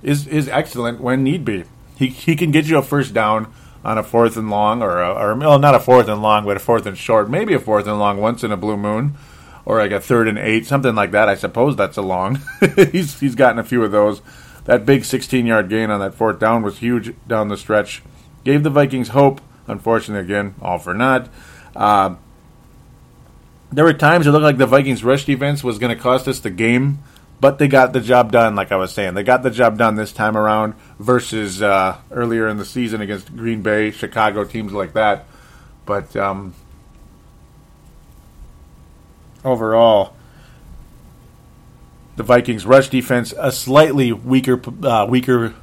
is 0.00 0.28
is 0.28 0.48
excellent 0.48 1.00
when 1.00 1.24
need 1.24 1.44
be. 1.44 1.64
He 1.96 2.06
he 2.06 2.36
can 2.36 2.52
get 2.52 2.66
you 2.66 2.78
a 2.78 2.82
first 2.82 3.12
down 3.12 3.52
on 3.84 3.98
a 3.98 4.04
fourth 4.04 4.36
and 4.36 4.48
long, 4.48 4.80
or 4.80 5.02
a, 5.02 5.12
or 5.12 5.34
well, 5.34 5.58
not 5.58 5.74
a 5.74 5.80
fourth 5.80 6.06
and 6.06 6.22
long, 6.22 6.44
but 6.44 6.56
a 6.56 6.60
fourth 6.60 6.86
and 6.86 6.96
short, 6.96 7.28
maybe 7.28 7.52
a 7.52 7.58
fourth 7.58 7.88
and 7.88 7.98
long 7.98 8.20
once 8.20 8.44
in 8.44 8.52
a 8.52 8.56
blue 8.56 8.76
moon, 8.76 9.14
or 9.64 9.78
like 9.78 9.90
a 9.90 10.00
third 10.00 10.28
and 10.28 10.38
eight, 10.38 10.66
something 10.66 10.94
like 10.94 11.10
that. 11.10 11.28
I 11.28 11.34
suppose 11.34 11.74
that's 11.74 11.96
a 11.96 12.02
long. 12.02 12.40
he's 12.92 13.18
he's 13.18 13.34
gotten 13.34 13.58
a 13.58 13.64
few 13.64 13.82
of 13.82 13.90
those. 13.90 14.22
That 14.64 14.86
big 14.86 15.04
16 15.04 15.46
yard 15.46 15.68
gain 15.68 15.90
on 15.90 16.00
that 16.00 16.14
fourth 16.14 16.38
down 16.38 16.62
was 16.62 16.78
huge 16.78 17.14
down 17.26 17.48
the 17.48 17.56
stretch. 17.56 18.02
Gave 18.44 18.62
the 18.62 18.70
Vikings 18.70 19.08
hope. 19.08 19.40
Unfortunately, 19.66 20.24
again, 20.24 20.54
all 20.60 20.78
for 20.78 20.94
naught. 20.94 21.28
Uh, 21.74 22.16
there 23.72 23.84
were 23.84 23.94
times 23.94 24.26
it 24.26 24.30
looked 24.30 24.42
like 24.42 24.58
the 24.58 24.66
Vikings' 24.66 25.02
rush 25.02 25.24
defense 25.24 25.64
was 25.64 25.78
going 25.78 25.94
to 25.94 26.00
cost 26.00 26.28
us 26.28 26.40
the 26.40 26.50
game, 26.50 26.98
but 27.40 27.58
they 27.58 27.68
got 27.68 27.92
the 27.92 28.00
job 28.00 28.30
done. 28.30 28.54
Like 28.54 28.70
I 28.70 28.76
was 28.76 28.92
saying, 28.92 29.14
they 29.14 29.22
got 29.22 29.42
the 29.42 29.50
job 29.50 29.78
done 29.78 29.94
this 29.94 30.12
time 30.12 30.36
around 30.36 30.74
versus 30.98 31.62
uh, 31.62 31.96
earlier 32.10 32.48
in 32.48 32.58
the 32.58 32.64
season 32.64 33.00
against 33.00 33.34
Green 33.34 33.62
Bay, 33.62 33.90
Chicago, 33.90 34.44
teams 34.44 34.72
like 34.72 34.92
that. 34.92 35.26
But 35.86 36.14
um, 36.16 36.54
overall, 39.44 40.16
the 42.22 42.26
Vikings' 42.26 42.64
rush 42.64 42.88
defense 42.88 43.34
a 43.36 43.50
slightly 43.50 44.12
weaker, 44.12 44.60
uh, 44.86 45.06
weaker 45.08 45.54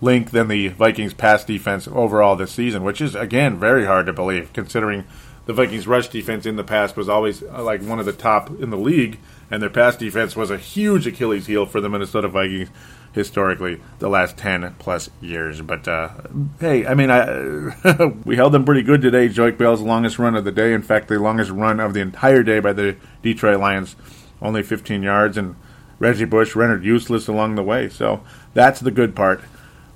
link 0.00 0.32
than 0.32 0.48
the 0.48 0.68
Vikings' 0.68 1.14
pass 1.14 1.44
defense 1.44 1.86
overall 1.86 2.34
this 2.34 2.50
season, 2.50 2.82
which 2.82 3.00
is 3.00 3.14
again 3.14 3.56
very 3.56 3.84
hard 3.84 4.06
to 4.06 4.12
believe 4.12 4.52
considering 4.52 5.04
the 5.44 5.52
Vikings' 5.52 5.86
rush 5.86 6.08
defense 6.08 6.44
in 6.44 6.56
the 6.56 6.64
past 6.64 6.96
was 6.96 7.08
always 7.08 7.44
uh, 7.44 7.62
like 7.62 7.82
one 7.82 8.00
of 8.00 8.04
the 8.04 8.12
top 8.12 8.50
in 8.60 8.70
the 8.70 8.76
league, 8.76 9.20
and 9.48 9.62
their 9.62 9.70
pass 9.70 9.94
defense 9.94 10.34
was 10.34 10.50
a 10.50 10.58
huge 10.58 11.06
Achilles 11.06 11.46
heel 11.46 11.66
for 11.66 11.80
the 11.80 11.88
Minnesota 11.88 12.26
Vikings 12.26 12.68
historically 13.12 13.80
the 14.00 14.08
last 14.08 14.36
10 14.36 14.74
plus 14.80 15.08
years. 15.20 15.62
But 15.62 15.86
uh, 15.86 16.10
hey, 16.58 16.84
I 16.84 16.94
mean, 16.94 17.12
I, 17.12 18.06
we 18.24 18.34
held 18.34 18.52
them 18.52 18.64
pretty 18.64 18.82
good 18.82 19.02
today. 19.02 19.28
Joique 19.28 19.56
Bell's 19.56 19.80
longest 19.80 20.18
run 20.18 20.34
of 20.34 20.44
the 20.44 20.50
day. 20.50 20.72
In 20.72 20.82
fact, 20.82 21.06
the 21.06 21.20
longest 21.20 21.52
run 21.52 21.78
of 21.78 21.94
the 21.94 22.00
entire 22.00 22.42
day 22.42 22.58
by 22.58 22.72
the 22.72 22.96
Detroit 23.22 23.60
Lions, 23.60 23.94
only 24.42 24.64
15 24.64 25.04
yards, 25.04 25.36
and 25.36 25.54
Reggie 25.98 26.24
Bush 26.24 26.54
rendered 26.54 26.84
useless 26.84 27.28
along 27.28 27.54
the 27.54 27.62
way. 27.62 27.88
So 27.88 28.22
that's 28.54 28.80
the 28.80 28.90
good 28.90 29.14
part. 29.16 29.42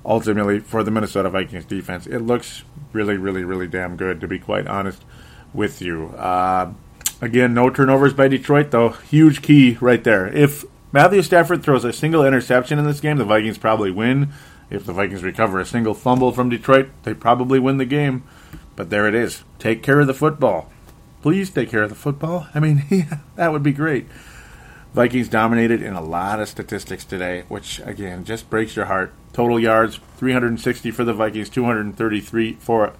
Ultimately, 0.03 0.59
for 0.59 0.83
the 0.83 0.91
Minnesota 0.91 1.29
Vikings 1.29 1.65
defense, 1.65 2.07
it 2.07 2.19
looks 2.19 2.63
really, 2.91 3.17
really, 3.17 3.43
really 3.43 3.67
damn 3.67 3.95
good, 3.95 4.19
to 4.21 4.27
be 4.27 4.39
quite 4.39 4.65
honest 4.65 5.03
with 5.53 5.81
you. 5.81 6.07
Uh, 6.17 6.73
again, 7.21 7.53
no 7.53 7.69
turnovers 7.69 8.13
by 8.13 8.27
Detroit, 8.27 8.71
though. 8.71 8.89
Huge 8.89 9.43
key 9.43 9.77
right 9.79 10.03
there. 10.03 10.27
If 10.27 10.65
Matthew 10.91 11.21
Stafford 11.21 11.63
throws 11.63 11.85
a 11.85 11.93
single 11.93 12.25
interception 12.25 12.79
in 12.79 12.85
this 12.85 12.99
game, 12.99 13.17
the 13.17 13.25
Vikings 13.25 13.59
probably 13.59 13.91
win. 13.91 14.33
If 14.71 14.85
the 14.85 14.93
Vikings 14.93 15.23
recover 15.23 15.59
a 15.59 15.65
single 15.65 15.93
fumble 15.93 16.31
from 16.31 16.49
Detroit, 16.49 16.89
they 17.03 17.13
probably 17.13 17.59
win 17.59 17.77
the 17.77 17.85
game. 17.85 18.23
But 18.75 18.89
there 18.89 19.07
it 19.07 19.13
is. 19.13 19.43
Take 19.59 19.83
care 19.83 19.99
of 19.99 20.07
the 20.07 20.13
football. 20.13 20.71
Please 21.21 21.51
take 21.51 21.69
care 21.69 21.83
of 21.83 21.89
the 21.89 21.95
football. 21.95 22.47
I 22.55 22.59
mean, 22.59 22.85
yeah, 22.89 23.19
that 23.35 23.51
would 23.51 23.63
be 23.63 23.73
great. 23.73 24.07
Vikings 24.93 25.29
dominated 25.29 25.81
in 25.81 25.93
a 25.93 26.01
lot 26.01 26.41
of 26.41 26.49
statistics 26.49 27.05
today, 27.05 27.45
which 27.47 27.79
again 27.85 28.25
just 28.25 28.49
breaks 28.49 28.75
your 28.75 28.85
heart. 28.85 29.13
Total 29.31 29.59
yards 29.59 29.99
360 30.17 30.91
for 30.91 31.05
the 31.05 31.13
Vikings, 31.13 31.49
233 31.49 32.53
for 32.53 32.93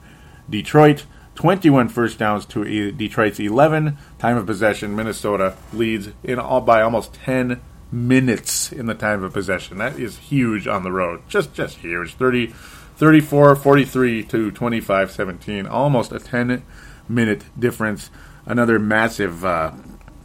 Detroit. 0.50 1.06
21 1.36 1.90
first 1.90 2.20
downs 2.20 2.46
to 2.46 2.92
Detroit's 2.92 3.40
11. 3.40 3.98
Time 4.20 4.38
of 4.38 4.46
possession, 4.46 4.96
Minnesota 4.96 5.56
leads 5.74 6.10
in 6.24 6.40
all 6.40 6.62
by 6.62 6.82
almost 6.82 7.14
10 7.14 7.62
minutes 7.92 8.72
in 8.72 8.86
the 8.86 8.94
time 8.94 9.24
of 9.24 9.34
possession. 9.34 9.78
That 9.78 10.00
is 10.00 10.18
huge 10.18 10.68
on 10.68 10.84
the 10.84 10.92
road. 10.92 11.24
Just 11.28 11.54
just 11.54 11.80
huge. 11.80 12.16
30, 12.16 12.48
34 12.96 13.56
43 13.56 14.24
to 14.24 14.52
25 14.52 15.12
17. 15.12 15.68
Almost 15.68 16.12
a 16.12 16.20
10 16.20 16.64
minute 17.10 17.44
difference. 17.60 18.10
Another 18.46 18.80
massive 18.80 19.44
uh, 19.44 19.72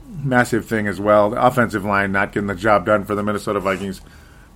massive 0.09 0.67
thing 0.67 0.87
as 0.87 1.01
well. 1.01 1.31
The 1.31 1.45
offensive 1.45 1.85
line 1.85 2.13
not 2.13 2.33
getting 2.33 2.47
the 2.47 2.55
job 2.55 2.87
done 2.87 3.05
for 3.05 3.15
the 3.15 3.23
Minnesota 3.23 3.61
Vikings 3.61 4.01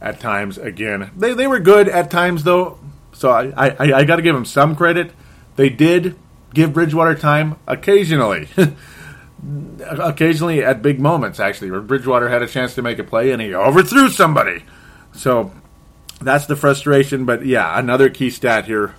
at 0.00 0.20
times 0.20 0.58
again. 0.58 1.10
They 1.16 1.34
they 1.34 1.46
were 1.46 1.60
good 1.60 1.88
at 1.88 2.10
times 2.10 2.44
though. 2.44 2.78
So 3.12 3.30
I 3.30 3.52
I, 3.56 3.92
I 3.92 4.04
got 4.04 4.16
to 4.16 4.22
give 4.22 4.34
them 4.34 4.44
some 4.44 4.76
credit. 4.76 5.12
They 5.56 5.68
did 5.68 6.16
give 6.54 6.72
Bridgewater 6.72 7.14
time 7.14 7.56
occasionally. 7.66 8.48
occasionally 9.88 10.62
at 10.64 10.82
big 10.82 11.00
moments, 11.00 11.40
actually, 11.40 11.70
where 11.70 11.80
Bridgewater 11.80 12.28
had 12.28 12.42
a 12.42 12.46
chance 12.46 12.74
to 12.74 12.82
make 12.82 12.98
a 12.98 13.04
play 13.04 13.32
and 13.32 13.40
he 13.40 13.54
overthrew 13.54 14.10
somebody. 14.10 14.64
So 15.12 15.52
that's 16.20 16.46
the 16.46 16.56
frustration. 16.56 17.24
But 17.24 17.44
yeah, 17.46 17.78
another 17.78 18.08
key 18.10 18.30
stat 18.30 18.66
here 18.66 18.94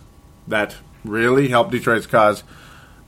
that 0.48 0.76
really 1.04 1.48
helped 1.48 1.72
Detroit's 1.72 2.08
cause 2.08 2.44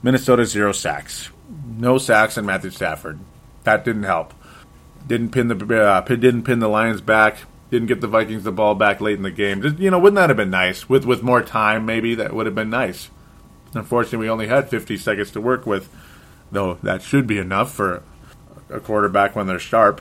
Minnesota 0.02 0.46
zero 0.46 0.72
sacks. 0.72 1.30
No 1.66 1.98
sacks 1.98 2.38
in 2.38 2.46
Matthew 2.46 2.70
Stafford. 2.70 3.18
That 3.64 3.84
didn't 3.84 4.04
help. 4.04 4.32
Didn't 5.06 5.30
pin 5.30 5.48
the 5.48 5.82
uh, 5.82 6.00
didn't 6.02 6.44
pin 6.44 6.60
the 6.60 6.68
Lions 6.68 7.00
back. 7.00 7.38
Didn't 7.70 7.88
get 7.88 8.00
the 8.00 8.06
Vikings 8.06 8.44
the 8.44 8.52
ball 8.52 8.74
back 8.74 9.00
late 9.00 9.16
in 9.16 9.22
the 9.22 9.30
game. 9.30 9.60
Just, 9.60 9.78
you 9.78 9.90
know, 9.90 9.98
wouldn't 9.98 10.16
that 10.16 10.30
have 10.30 10.36
been 10.36 10.50
nice? 10.50 10.88
With 10.88 11.04
with 11.04 11.22
more 11.22 11.42
time, 11.42 11.84
maybe 11.84 12.14
that 12.14 12.32
would 12.32 12.46
have 12.46 12.54
been 12.54 12.70
nice. 12.70 13.10
Unfortunately, 13.74 14.18
we 14.18 14.30
only 14.30 14.46
had 14.46 14.70
50 14.70 14.96
seconds 14.96 15.32
to 15.32 15.40
work 15.40 15.66
with 15.66 15.90
though 16.54 16.78
that 16.82 17.02
should 17.02 17.26
be 17.26 17.38
enough 17.38 17.72
for 17.72 18.02
a 18.70 18.80
quarterback 18.80 19.36
when 19.36 19.46
they're 19.46 19.58
sharp. 19.58 20.00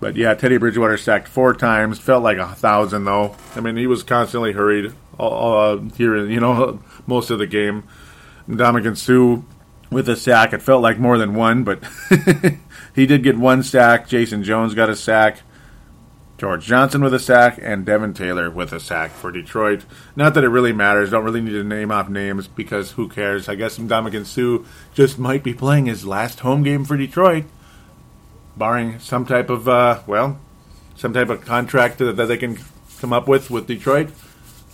But 0.00 0.16
yeah, 0.16 0.34
Teddy 0.34 0.56
Bridgewater 0.58 0.96
sacked 0.96 1.28
four 1.28 1.52
times. 1.52 1.98
Felt 1.98 2.22
like 2.22 2.38
a 2.38 2.54
thousand 2.54 3.04
though. 3.04 3.36
I 3.54 3.60
mean, 3.60 3.76
he 3.76 3.86
was 3.86 4.02
constantly 4.02 4.52
hurried 4.52 4.92
uh, 5.18 5.78
here. 5.96 6.24
You 6.24 6.40
know, 6.40 6.80
most 7.06 7.30
of 7.30 7.38
the 7.38 7.46
game. 7.46 7.84
Ndamukong 8.48 8.96
Suh 8.96 9.42
with 9.90 10.08
a 10.08 10.16
sack. 10.16 10.52
It 10.52 10.62
felt 10.62 10.82
like 10.82 10.98
more 10.98 11.18
than 11.18 11.34
one, 11.34 11.64
but 11.64 11.82
he 12.94 13.06
did 13.06 13.22
get 13.22 13.38
one 13.38 13.62
sack. 13.62 14.08
Jason 14.08 14.42
Jones 14.42 14.74
got 14.74 14.90
a 14.90 14.96
sack. 14.96 15.42
George 16.38 16.64
Johnson 16.66 17.02
with 17.02 17.12
a 17.12 17.18
sack, 17.18 17.58
and 17.60 17.84
Devin 17.84 18.14
Taylor 18.14 18.48
with 18.48 18.72
a 18.72 18.78
sack 18.78 19.10
for 19.10 19.32
Detroit. 19.32 19.84
Not 20.14 20.34
that 20.34 20.44
it 20.44 20.48
really 20.48 20.72
matters. 20.72 21.10
Don't 21.10 21.24
really 21.24 21.40
need 21.40 21.50
to 21.50 21.64
name 21.64 21.90
off 21.90 22.08
names 22.08 22.46
because 22.46 22.92
who 22.92 23.08
cares? 23.08 23.48
I 23.48 23.56
guess 23.56 23.76
Ndamukong 23.76 24.24
Suh 24.24 24.64
just 24.94 25.18
might 25.18 25.42
be 25.42 25.52
playing 25.52 25.86
his 25.86 26.06
last 26.06 26.40
home 26.40 26.62
game 26.62 26.84
for 26.84 26.96
Detroit, 26.96 27.44
barring 28.56 29.00
some 29.00 29.26
type 29.26 29.50
of 29.50 29.68
uh, 29.68 30.02
well, 30.06 30.38
some 30.94 31.12
type 31.12 31.28
of 31.28 31.44
contract 31.44 31.98
that, 31.98 32.16
that 32.16 32.26
they 32.26 32.36
can 32.36 32.56
come 33.00 33.12
up 33.12 33.26
with 33.26 33.50
with 33.50 33.66
Detroit, 33.66 34.10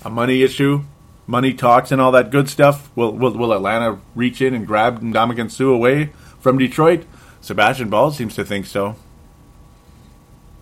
a 0.04 0.10
money 0.10 0.42
issue, 0.42 0.84
money 1.26 1.54
talks, 1.54 1.90
and 1.90 2.00
all 2.00 2.12
that 2.12 2.30
good 2.30 2.48
stuff. 2.48 2.90
Will 2.96 3.12
will, 3.12 3.36
will 3.36 3.52
Atlanta 3.52 4.00
reach 4.14 4.40
in 4.40 4.54
and 4.54 4.66
grab 4.66 5.00
Ndamukong 5.00 5.50
Suh 5.50 5.66
away 5.66 6.10
from 6.38 6.58
Detroit? 6.58 7.04
Sebastian 7.40 7.90
Ball 7.90 8.10
seems 8.10 8.34
to 8.36 8.44
think 8.44 8.66
so. 8.66 8.96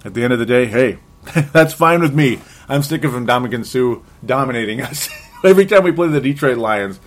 At 0.05 0.15
the 0.15 0.25
end 0.25 0.33
of 0.33 0.39
the 0.39 0.47
day, 0.47 0.67
hey, 0.67 0.99
that's 1.53 1.73
fine 1.73 2.01
with 2.01 2.15
me. 2.15 2.41
I'm 2.69 2.83
sick 2.83 3.05
of 3.05 3.13
Ndamukong 3.13 3.67
Suh 3.67 4.03
dominating 4.25 4.81
us 4.81 5.09
every 5.45 5.67
time 5.67 5.85
we 5.85 5.93
play 5.93 6.09
the 6.09 6.21
Detroit 6.21 6.59
Lions. 6.59 7.01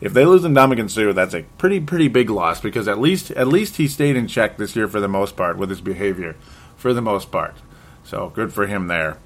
If 0.00 0.14
they 0.14 0.24
lose 0.24 0.42
Ndamukong 0.42 0.90
Suh, 0.90 1.12
that's 1.12 1.34
a 1.34 1.42
pretty 1.58 1.80
pretty 1.80 2.08
big 2.08 2.30
loss 2.30 2.60
because 2.60 2.88
at 2.88 2.98
least 2.98 3.30
at 3.32 3.48
least 3.48 3.76
he 3.76 3.86
stayed 3.86 4.16
in 4.16 4.26
check 4.26 4.56
this 4.56 4.74
year 4.74 4.88
for 4.88 5.00
the 5.00 5.08
most 5.08 5.36
part 5.36 5.58
with 5.58 5.70
his 5.70 5.80
behavior, 5.80 6.36
for 6.76 6.92
the 6.94 7.02
most 7.02 7.30
part. 7.30 7.56
So 8.02 8.30
good 8.30 8.52
for 8.52 8.66
him 8.66 8.86
there. 8.86 9.18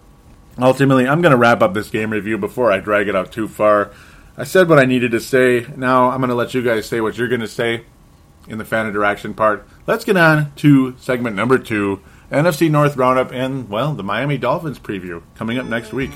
Ultimately, 0.59 1.09
I'm 1.09 1.21
going 1.21 1.33
to 1.33 1.37
wrap 1.37 1.63
up 1.63 1.75
this 1.75 1.91
game 1.91 2.11
review 2.11 2.39
before 2.39 2.71
I 2.71 2.79
drag 2.79 3.09
it 3.09 3.17
out 3.17 3.33
too 3.33 3.49
far. 3.49 3.91
I 4.37 4.45
said 4.45 4.69
what 4.69 4.79
I 4.79 4.85
needed 4.85 5.11
to 5.13 5.21
say. 5.21 5.67
Now 5.77 6.11
I'm 6.11 6.21
going 6.21 6.29
to 6.29 6.35
let 6.35 6.55
you 6.55 6.63
guys 6.63 6.87
say 6.87 7.01
what 7.01 7.17
you're 7.17 7.29
going 7.29 7.41
to 7.41 7.49
say 7.49 7.85
in 8.49 8.59
the 8.59 8.65
fan 8.65 8.87
interaction 8.87 9.35
part. 9.35 9.67
Let's 9.87 10.05
get 10.05 10.17
on 10.17 10.53
to 10.57 10.97
segment 10.99 11.37
number 11.37 11.59
two 11.59 12.03
NFC 12.31 12.71
North 12.71 12.97
Roundup, 12.97 13.33
and, 13.33 13.69
well, 13.69 13.95
the 13.95 14.03
Miami 14.03 14.39
Dolphins 14.39 14.79
preview 14.79 15.23
coming 15.35 15.59
up 15.59 15.67
next 15.67 15.93
week. 15.93 16.11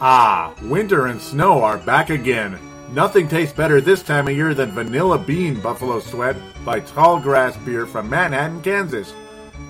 Ah, 0.00 0.54
winter 0.62 1.06
and 1.06 1.20
snow 1.20 1.62
are 1.62 1.78
back 1.78 2.10
again. 2.10 2.58
Nothing 2.92 3.28
tastes 3.28 3.54
better 3.54 3.80
this 3.80 4.02
time 4.02 4.28
of 4.28 4.36
year 4.36 4.54
than 4.54 4.72
Vanilla 4.72 5.18
Bean 5.18 5.60
Buffalo 5.60 6.00
Sweat 6.00 6.36
by 6.64 6.80
Tall 6.80 7.20
Grass 7.20 7.56
Beer 7.58 7.86
from 7.86 8.08
Manhattan, 8.08 8.62
Kansas. 8.62 9.12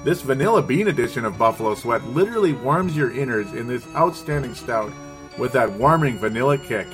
This 0.05 0.21
Vanilla 0.21 0.61
Bean 0.61 0.88
edition 0.88 1.25
of 1.25 1.38
Buffalo 1.38 1.77
Sweat 1.77 2.03
literally 2.09 2.55
warms 2.55 2.97
your 2.97 3.12
innards 3.12 3.53
in 3.53 3.69
this 3.69 3.87
outstanding 3.95 4.53
stout 4.53 4.93
with 5.38 5.53
that 5.53 5.71
warming 5.75 6.19
vanilla 6.19 6.59
kick. 6.59 6.88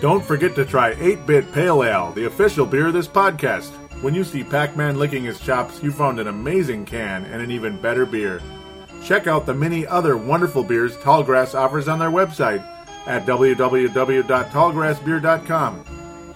Don't 0.00 0.24
forget 0.24 0.54
to 0.54 0.64
try 0.64 0.94
8 1.00 1.26
Bit 1.26 1.52
Pale 1.52 1.82
Ale, 1.82 2.12
the 2.12 2.26
official 2.26 2.66
beer 2.66 2.86
of 2.86 2.92
this 2.92 3.08
podcast. 3.08 3.70
When 4.00 4.14
you 4.14 4.22
see 4.22 4.44
Pac 4.44 4.76
Man 4.76 4.96
licking 4.96 5.24
his 5.24 5.40
chops, 5.40 5.82
you 5.82 5.90
found 5.90 6.20
an 6.20 6.28
amazing 6.28 6.84
can 6.84 7.24
and 7.24 7.42
an 7.42 7.50
even 7.50 7.80
better 7.80 8.06
beer. 8.06 8.40
Check 9.02 9.26
out 9.26 9.44
the 9.44 9.54
many 9.54 9.84
other 9.84 10.16
wonderful 10.16 10.62
beers 10.62 10.96
Tallgrass 10.98 11.56
offers 11.56 11.88
on 11.88 11.98
their 11.98 12.10
website 12.10 12.64
at 13.06 13.26
www.tallgrassbeer.com. 13.26 15.84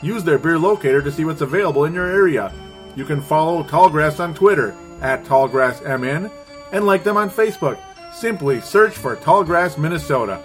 Use 0.03 0.25
their 0.25 0.39
beer 0.39 0.59
locator 0.59 1.03
to 1.03 1.13
see 1.13 1.25
what's 1.25 1.41
available 1.41 1.85
in 1.85 1.95
your 1.95 2.09
area. 2.09 2.53
You 2.97 3.05
can 3.05 3.21
follow 3.21 3.63
Tallgrass 3.63 4.19
on 4.19 4.35
Twitter 4.35 4.77
at 5.01 5.25
TallgrassMN 5.25 6.31
and 6.73 6.87
like 6.87 7.05
them 7.05 7.17
on 7.17 7.31
Facebook. 7.31 7.79
Simply 8.13 8.61
search 8.61 8.95
for 8.95 9.17
Tallgrass, 9.17 9.79
Minnesota. 9.79 10.43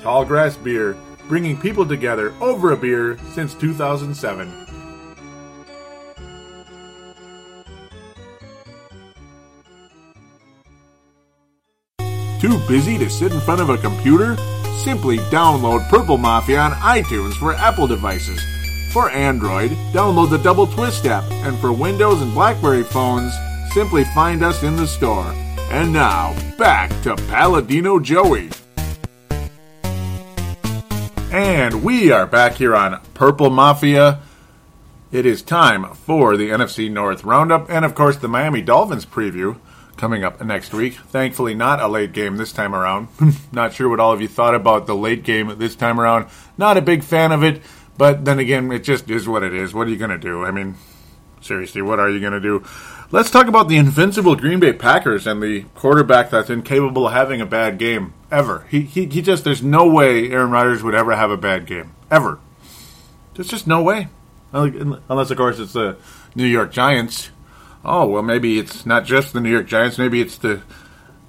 Tallgrass 0.00 0.62
Beer, 0.62 0.96
bringing 1.28 1.56
people 1.56 1.86
together 1.86 2.34
over 2.40 2.72
a 2.72 2.76
beer 2.76 3.18
since 3.32 3.54
2007. 3.54 4.50
Too 12.40 12.58
busy 12.66 12.98
to 12.98 13.08
sit 13.08 13.30
in 13.30 13.40
front 13.40 13.60
of 13.60 13.70
a 13.70 13.78
computer? 13.78 14.36
Simply 14.82 15.18
download 15.30 15.88
Purple 15.88 16.18
Mafia 16.18 16.58
on 16.58 16.72
iTunes 16.72 17.34
for 17.34 17.54
Apple 17.54 17.86
devices. 17.86 18.42
For 18.92 19.08
Android, 19.10 19.70
download 19.92 20.30
the 20.30 20.38
doubleTwist 20.38 21.06
app, 21.06 21.22
and 21.46 21.56
for 21.60 21.72
Windows 21.72 22.20
and 22.20 22.34
Blackberry 22.34 22.82
phones, 22.82 23.32
simply 23.72 24.04
find 24.04 24.42
us 24.42 24.62
in 24.62 24.76
the 24.76 24.86
store. 24.86 25.32
And 25.70 25.92
now, 25.92 26.36
back 26.58 26.90
to 27.02 27.16
Paladino 27.16 27.98
Joey. 27.98 28.50
And 31.32 31.82
we 31.82 32.12
are 32.12 32.26
back 32.26 32.56
here 32.56 32.76
on 32.76 33.00
Purple 33.14 33.48
Mafia. 33.48 34.20
It 35.10 35.24
is 35.24 35.40
time 35.40 35.94
for 35.94 36.36
the 36.36 36.50
NFC 36.50 36.90
North 36.90 37.24
Roundup 37.24 37.70
and, 37.70 37.86
of 37.86 37.94
course, 37.94 38.16
the 38.18 38.28
Miami 38.28 38.60
Dolphins 38.60 39.06
preview 39.06 39.58
coming 39.96 40.24
up 40.24 40.42
next 40.44 40.74
week. 40.74 40.94
Thankfully, 40.94 41.54
not 41.54 41.80
a 41.80 41.88
late 41.88 42.12
game 42.12 42.36
this 42.36 42.52
time 42.52 42.74
around. 42.74 43.08
not 43.52 43.72
sure 43.72 43.88
what 43.88 44.00
all 44.00 44.12
of 44.12 44.20
you 44.20 44.28
thought 44.28 44.54
about 44.54 44.86
the 44.86 44.96
late 44.96 45.22
game 45.22 45.58
this 45.58 45.76
time 45.76 45.98
around. 45.98 46.26
Not 46.58 46.76
a 46.76 46.82
big 46.82 47.02
fan 47.02 47.32
of 47.32 47.42
it, 47.42 47.62
but 47.96 48.26
then 48.26 48.38
again, 48.38 48.70
it 48.70 48.84
just 48.84 49.08
is 49.08 49.26
what 49.26 49.42
it 49.42 49.54
is. 49.54 49.72
What 49.72 49.86
are 49.86 49.90
you 49.90 49.96
going 49.96 50.10
to 50.10 50.18
do? 50.18 50.44
I 50.44 50.50
mean, 50.50 50.76
seriously, 51.40 51.80
what 51.82 52.00
are 52.00 52.10
you 52.10 52.20
going 52.20 52.32
to 52.32 52.40
do? 52.40 52.64
Let's 53.12 53.30
talk 53.30 53.46
about 53.46 53.68
the 53.68 53.76
invincible 53.76 54.34
Green 54.34 54.58
Bay 54.58 54.72
Packers 54.72 55.26
and 55.26 55.40
the 55.40 55.62
quarterback 55.74 56.30
that's 56.30 56.50
incapable 56.50 57.06
of 57.06 57.12
having 57.12 57.40
a 57.40 57.46
bad 57.46 57.78
game 57.78 58.14
ever. 58.30 58.66
He, 58.70 58.80
he, 58.80 59.06
he 59.06 59.22
just, 59.22 59.44
there's 59.44 59.62
no 59.62 59.86
way 59.86 60.30
Aaron 60.30 60.50
Rodgers 60.50 60.82
would 60.82 60.94
ever 60.94 61.14
have 61.14 61.30
a 61.30 61.36
bad 61.36 61.66
game. 61.66 61.94
Ever. 62.10 62.40
There's 63.34 63.48
just 63.48 63.66
no 63.66 63.82
way. 63.82 64.08
Unless, 64.52 65.30
of 65.30 65.36
course, 65.36 65.58
it's 65.58 65.74
the 65.74 65.96
New 66.34 66.46
York 66.46 66.72
Giants 66.72 67.30
oh 67.84 68.06
well 68.06 68.22
maybe 68.22 68.58
it's 68.58 68.86
not 68.86 69.04
just 69.04 69.32
the 69.32 69.40
New 69.40 69.50
York 69.50 69.66
Giants, 69.66 69.98
maybe 69.98 70.20
it's 70.20 70.36
the 70.36 70.62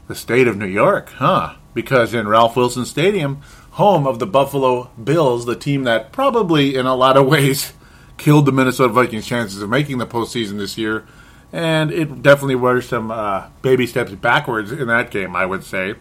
the 0.07 0.15
state 0.15 0.47
of 0.47 0.57
New 0.57 0.67
York, 0.67 1.09
huh? 1.11 1.55
Because 1.73 2.13
in 2.13 2.27
Ralph 2.27 2.55
Wilson 2.55 2.85
Stadium, 2.85 3.41
home 3.71 4.05
of 4.05 4.19
the 4.19 4.27
Buffalo 4.27 4.91
Bills, 5.01 5.45
the 5.45 5.55
team 5.55 5.85
that 5.85 6.11
probably 6.11 6.75
in 6.75 6.85
a 6.85 6.95
lot 6.95 7.17
of 7.17 7.25
ways 7.25 7.73
killed 8.17 8.45
the 8.45 8.51
Minnesota 8.51 8.93
Vikings' 8.93 9.25
chances 9.25 9.61
of 9.61 9.69
making 9.69 9.97
the 9.97 10.05
postseason 10.05 10.57
this 10.57 10.77
year, 10.77 11.05
and 11.53 11.91
it 11.91 12.21
definitely 12.21 12.55
was 12.55 12.85
some 12.85 13.11
uh, 13.11 13.47
baby 13.61 13.87
steps 13.87 14.11
backwards 14.11 14.73
in 14.73 14.87
that 14.87 15.09
game, 15.11 15.35
I 15.37 15.45
would 15.45 15.63
say. 15.63 15.95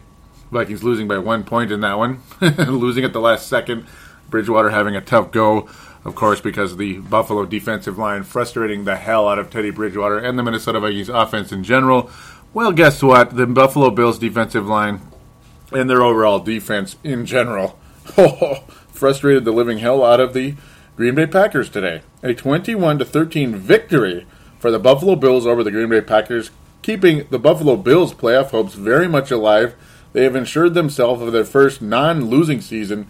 Vikings 0.51 0.83
losing 0.83 1.07
by 1.07 1.17
one 1.17 1.45
point 1.45 1.71
in 1.71 1.79
that 1.81 1.97
one, 1.97 2.21
losing 2.41 3.05
at 3.05 3.13
the 3.13 3.21
last 3.21 3.47
second. 3.47 3.85
Bridgewater 4.29 4.71
having 4.71 4.95
a 4.95 5.01
tough 5.01 5.31
go 5.31 5.69
of 6.05 6.15
course, 6.15 6.41
because 6.41 6.75
the 6.75 6.97
Buffalo 6.97 7.45
defensive 7.45 7.97
line 7.97 8.23
frustrating 8.23 8.83
the 8.83 8.97
hell 8.97 9.27
out 9.27 9.39
of 9.39 9.49
Teddy 9.49 9.69
Bridgewater 9.69 10.19
and 10.19 10.37
the 10.37 10.43
Minnesota 10.43 10.79
Vikings 10.79 11.09
offense 11.09 11.51
in 11.51 11.63
general. 11.63 12.09
Well, 12.53 12.71
guess 12.71 13.01
what? 13.01 13.35
The 13.35 13.47
Buffalo 13.47 13.89
Bills 13.89 14.19
defensive 14.19 14.67
line 14.67 15.01
and 15.71 15.89
their 15.89 16.03
overall 16.03 16.39
defense 16.39 16.97
in 17.03 17.25
general 17.25 17.79
frustrated 18.91 19.45
the 19.45 19.51
living 19.51 19.79
hell 19.79 20.03
out 20.03 20.19
of 20.19 20.33
the 20.33 20.55
Green 20.97 21.15
Bay 21.15 21.25
Packers 21.25 21.69
today. 21.69 22.01
A 22.21 22.33
21 22.33 22.99
to 22.99 23.05
13 23.05 23.55
victory 23.55 24.27
for 24.63 24.71
the 24.71 24.79
Buffalo 24.79 25.17
Bills 25.17 25.45
over 25.45 25.61
the 25.61 25.71
Green 25.71 25.89
Bay 25.89 25.99
Packers 25.99 26.49
keeping 26.81 27.27
the 27.29 27.37
Buffalo 27.37 27.75
Bills' 27.75 28.13
playoff 28.13 28.51
hopes 28.51 28.75
very 28.75 29.09
much 29.09 29.29
alive. 29.29 29.75
They 30.13 30.23
have 30.23 30.37
ensured 30.37 30.73
themselves 30.73 31.21
of 31.21 31.33
their 31.33 31.43
first 31.43 31.81
non 31.81 32.29
losing 32.29 32.61
season 32.61 33.07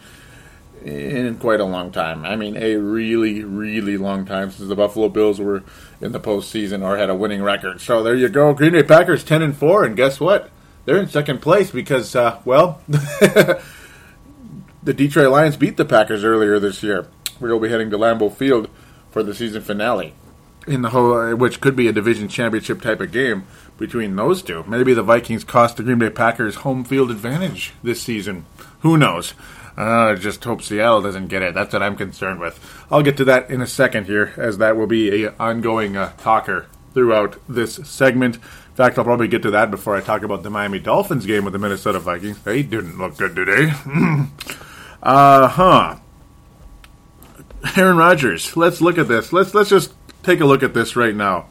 in 0.83 1.37
quite 1.37 1.59
a 1.59 1.65
long 1.65 1.91
time. 1.91 2.25
I 2.25 2.35
mean, 2.35 2.57
a 2.57 2.77
really, 2.77 3.43
really 3.43 3.97
long 3.97 4.25
time 4.25 4.49
since 4.49 4.67
the 4.67 4.75
Buffalo 4.75 5.09
Bills 5.09 5.39
were 5.39 5.61
in 6.01 6.11
the 6.11 6.19
postseason 6.19 6.83
or 6.83 6.97
had 6.97 7.11
a 7.11 7.15
winning 7.15 7.43
record. 7.43 7.81
So 7.81 8.01
there 8.01 8.15
you 8.15 8.29
go. 8.29 8.55
Green 8.55 8.71
Bay 8.71 8.81
Packers 8.81 9.23
10 9.23 9.43
and 9.43 9.55
4, 9.55 9.83
and 9.83 9.95
guess 9.95 10.19
what? 10.19 10.49
They're 10.85 10.97
in 10.97 11.07
second 11.07 11.43
place 11.43 11.69
because, 11.69 12.15
uh, 12.15 12.39
well, 12.45 12.81
the 12.87 13.61
Detroit 14.83 15.29
Lions 15.29 15.55
beat 15.55 15.77
the 15.77 15.85
Packers 15.85 16.23
earlier 16.23 16.57
this 16.57 16.81
year. 16.81 17.05
We'll 17.39 17.59
be 17.59 17.69
heading 17.69 17.91
to 17.91 17.97
Lambeau 17.99 18.33
Field 18.33 18.71
for 19.11 19.21
the 19.21 19.35
season 19.35 19.61
finale, 19.61 20.15
in 20.67 20.81
the 20.81 20.89
whole, 20.89 21.35
which 21.35 21.61
could 21.61 21.75
be 21.75 21.87
a 21.87 21.93
division 21.93 22.27
championship 22.27 22.81
type 22.81 23.01
of 23.01 23.11
game 23.11 23.45
between 23.77 24.15
those 24.15 24.41
two. 24.41 24.63
Maybe 24.67 24.93
the 24.93 25.03
Vikings 25.03 25.43
cost 25.43 25.77
the 25.77 25.83
Green 25.83 25.99
Bay 25.99 26.09
Packers 26.09 26.55
home 26.55 26.83
field 26.83 27.11
advantage 27.11 27.73
this 27.83 28.01
season. 28.01 28.45
Who 28.81 28.97
knows? 28.97 29.33
Uh, 29.75 30.15
just 30.15 30.43
hope 30.43 30.61
Seattle 30.61 31.01
doesn't 31.01 31.27
get 31.27 31.41
it. 31.41 31.53
That's 31.53 31.73
what 31.73 31.81
I'm 31.81 31.95
concerned 31.95 32.39
with. 32.39 32.59
I'll 32.91 33.01
get 33.01 33.17
to 33.17 33.25
that 33.25 33.49
in 33.49 33.61
a 33.61 33.67
second 33.67 34.05
here, 34.05 34.33
as 34.37 34.59
that 34.59 34.77
will 34.77 34.87
be 34.87 35.25
a 35.25 35.33
ongoing 35.39 35.97
uh, 35.97 36.13
talker 36.17 36.67
throughout 36.93 37.37
this 37.49 37.75
segment. 37.83 38.35
In 38.35 38.75
fact, 38.75 38.97
I'll 38.97 39.03
probably 39.03 39.27
get 39.27 39.41
to 39.43 39.51
that 39.51 39.71
before 39.71 39.95
I 39.95 40.01
talk 40.01 40.21
about 40.21 40.43
the 40.43 40.49
Miami 40.49 40.79
Dolphins 40.79 41.25
game 41.25 41.43
with 41.43 41.53
the 41.53 41.59
Minnesota 41.59 41.99
Vikings. 41.99 42.41
They 42.43 42.61
didn't 42.61 42.97
look 42.97 43.17
good 43.17 43.35
today. 43.35 43.71
uh 45.03 45.47
huh. 45.47 45.97
Aaron 47.77 47.97
Rodgers. 47.97 48.55
Let's 48.57 48.81
look 48.81 48.97
at 48.97 49.07
this. 49.07 49.31
Let's 49.33 49.53
let's 49.53 49.69
just 49.69 49.93
take 50.23 50.39
a 50.39 50.45
look 50.45 50.63
at 50.63 50.73
this 50.73 50.95
right 50.95 51.15
now. 51.15 51.47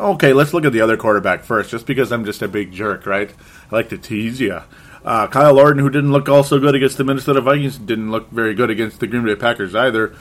Okay, 0.00 0.32
let's 0.32 0.52
look 0.52 0.64
at 0.64 0.72
the 0.72 0.80
other 0.80 0.96
quarterback 0.96 1.44
first, 1.44 1.70
just 1.70 1.86
because 1.86 2.10
I'm 2.10 2.24
just 2.24 2.42
a 2.42 2.48
big 2.48 2.72
jerk, 2.72 3.06
right? 3.06 3.30
I 3.70 3.74
like 3.74 3.88
to 3.90 3.98
tease 3.98 4.40
you. 4.40 4.60
Uh, 5.04 5.26
Kyle 5.28 5.58
Orton, 5.58 5.78
who 5.78 5.90
didn't 5.90 6.12
look 6.12 6.28
all 6.28 6.42
so 6.42 6.58
good 6.58 6.74
against 6.74 6.96
the 6.96 7.04
Minnesota 7.04 7.40
Vikings, 7.40 7.78
didn't 7.78 8.10
look 8.10 8.30
very 8.30 8.54
good 8.54 8.70
against 8.70 8.98
the 8.98 9.06
Green 9.06 9.24
Bay 9.24 9.36
Packers 9.36 9.74
either. 9.74 10.16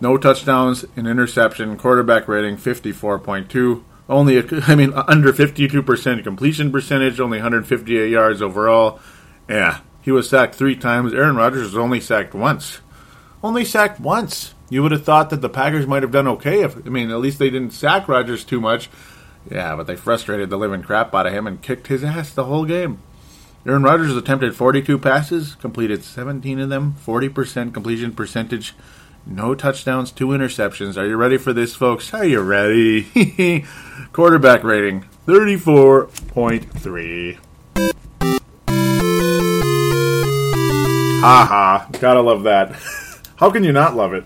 No 0.00 0.16
touchdowns, 0.18 0.84
an 0.94 1.06
interception, 1.06 1.76
quarterback 1.76 2.28
rating 2.28 2.56
54.2. 2.56 3.82
Only, 4.08 4.38
a, 4.38 4.44
I 4.68 4.74
mean, 4.74 4.92
under 4.92 5.32
52% 5.32 6.22
completion 6.22 6.70
percentage, 6.70 7.18
only 7.18 7.38
158 7.38 8.10
yards 8.10 8.42
overall. 8.42 9.00
Yeah, 9.48 9.80
he 10.02 10.12
was 10.12 10.28
sacked 10.28 10.54
three 10.54 10.76
times. 10.76 11.14
Aaron 11.14 11.36
Rodgers 11.36 11.62
was 11.62 11.76
only 11.76 12.00
sacked 12.00 12.34
once. 12.34 12.80
Only 13.42 13.64
sacked 13.64 13.98
once. 13.98 14.54
You 14.68 14.82
would 14.82 14.92
have 14.92 15.04
thought 15.04 15.30
that 15.30 15.42
the 15.42 15.48
Packers 15.48 15.86
might 15.86 16.02
have 16.02 16.12
done 16.12 16.28
okay 16.28 16.62
if, 16.62 16.76
I 16.76 16.90
mean, 16.90 17.10
at 17.10 17.18
least 17.18 17.38
they 17.38 17.50
didn't 17.50 17.72
sack 17.72 18.08
Rodgers 18.08 18.44
too 18.44 18.60
much. 18.60 18.90
Yeah, 19.50 19.76
but 19.76 19.86
they 19.86 19.94
frustrated 19.94 20.50
the 20.50 20.58
living 20.58 20.82
crap 20.82 21.14
out 21.14 21.26
of 21.26 21.32
him 21.32 21.46
and 21.46 21.62
kicked 21.62 21.86
his 21.86 22.02
ass 22.02 22.32
the 22.32 22.44
whole 22.44 22.64
game. 22.64 22.98
Aaron 23.64 23.82
Rodgers 23.82 24.16
attempted 24.16 24.56
42 24.56 24.98
passes, 24.98 25.54
completed 25.56 26.04
17 26.04 26.60
of 26.60 26.68
them, 26.68 26.94
40% 27.04 27.74
completion 27.74 28.12
percentage, 28.12 28.74
no 29.24 29.56
touchdowns, 29.56 30.12
two 30.12 30.28
interceptions. 30.28 30.96
Are 30.96 31.06
you 31.06 31.16
ready 31.16 31.36
for 31.36 31.52
this, 31.52 31.74
folks? 31.74 32.14
Are 32.14 32.24
you 32.24 32.42
ready? 32.42 33.08
Quarterback 34.12 34.62
rating 34.62 35.04
34.3. 35.26 37.38
Haha, 41.20 41.90
gotta 41.98 42.20
love 42.20 42.44
that. 42.44 42.70
How 43.36 43.50
can 43.50 43.64
you 43.64 43.72
not 43.72 43.96
love 43.96 44.12
it? 44.12 44.24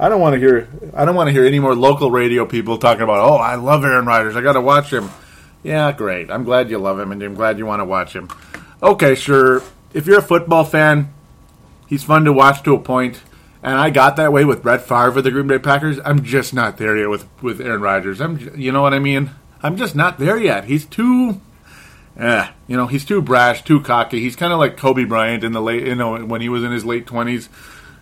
I 0.00 0.08
don't 0.08 0.20
want 0.20 0.34
to 0.34 0.40
hear. 0.40 0.68
I 0.94 1.04
don't 1.04 1.14
want 1.14 1.28
to 1.28 1.32
hear 1.32 1.44
any 1.44 1.60
more 1.60 1.76
local 1.76 2.10
radio 2.10 2.46
people 2.46 2.78
talking 2.78 3.02
about. 3.02 3.18
Oh, 3.18 3.36
I 3.36 3.54
love 3.54 3.84
Aaron 3.84 4.06
Rodgers. 4.06 4.34
I 4.34 4.40
got 4.40 4.54
to 4.54 4.60
watch 4.60 4.92
him. 4.92 5.10
Yeah, 5.62 5.92
great. 5.92 6.30
I'm 6.30 6.44
glad 6.44 6.70
you 6.70 6.78
love 6.78 6.98
him, 6.98 7.12
and 7.12 7.22
I'm 7.22 7.34
glad 7.34 7.58
you 7.58 7.66
want 7.66 7.80
to 7.80 7.84
watch 7.84 8.14
him 8.14 8.28
okay, 8.82 9.14
sure. 9.14 9.62
If 9.92 10.06
you're 10.06 10.18
a 10.18 10.22
football 10.22 10.64
fan, 10.64 11.12
he's 11.86 12.04
fun 12.04 12.24
to 12.24 12.32
watch 12.32 12.62
to 12.64 12.74
a 12.74 12.80
point. 12.80 13.22
And 13.62 13.74
I 13.74 13.90
got 13.90 14.16
that 14.16 14.32
way 14.32 14.44
with 14.44 14.62
Brett 14.62 14.82
Favre 14.82 15.18
of 15.18 15.24
the 15.24 15.30
Green 15.30 15.46
Bay 15.46 15.58
Packers. 15.58 15.98
I'm 16.04 16.24
just 16.24 16.54
not 16.54 16.78
there 16.78 16.96
yet 16.96 17.10
with 17.10 17.26
with 17.42 17.60
Aaron 17.60 17.82
Rodgers. 17.82 18.20
I'm, 18.20 18.38
you 18.58 18.72
know 18.72 18.80
what 18.80 18.94
I 18.94 18.98
mean? 18.98 19.30
I'm 19.62 19.76
just 19.76 19.94
not 19.94 20.18
there 20.18 20.38
yet. 20.38 20.64
He's 20.64 20.86
too, 20.86 21.42
eh, 22.16 22.48
you 22.66 22.76
know, 22.76 22.86
he's 22.86 23.04
too 23.04 23.20
brash, 23.20 23.62
too 23.62 23.80
cocky. 23.80 24.20
He's 24.20 24.36
kind 24.36 24.54
of 24.54 24.58
like 24.58 24.78
Kobe 24.78 25.04
Bryant 25.04 25.44
in 25.44 25.52
the 25.52 25.60
late, 25.60 25.86
you 25.86 25.94
know, 25.94 26.24
when 26.24 26.40
he 26.40 26.48
was 26.48 26.64
in 26.64 26.72
his 26.72 26.86
late 26.86 27.06
twenties. 27.06 27.50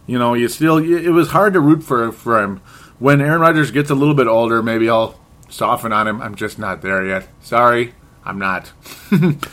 You 0.09 0.19
know, 0.19 0.35
you 0.35 0.49
still, 0.49 0.79
it 0.79 1.11
was 1.11 1.29
hard 1.29 1.53
to 1.53 1.61
root 1.61 1.85
for 1.85 2.11
for 2.11 2.43
him. 2.43 2.61
When 2.99 3.21
Aaron 3.21 3.41
Rodgers 3.41 3.71
gets 3.71 3.91
a 3.91 3.95
little 3.95 4.15
bit 4.15 4.27
older, 4.27 4.61
maybe 4.61 4.91
I'll 4.91 5.21
soften 5.49 5.93
on 5.93 6.09
him. 6.09 6.21
I'm 6.21 6.35
just 6.35 6.59
not 6.59 6.83
there 6.83 7.07
yet. 7.07 7.29
Sorry, 7.41 7.95
I'm 8.25 8.41
not. 8.41 8.73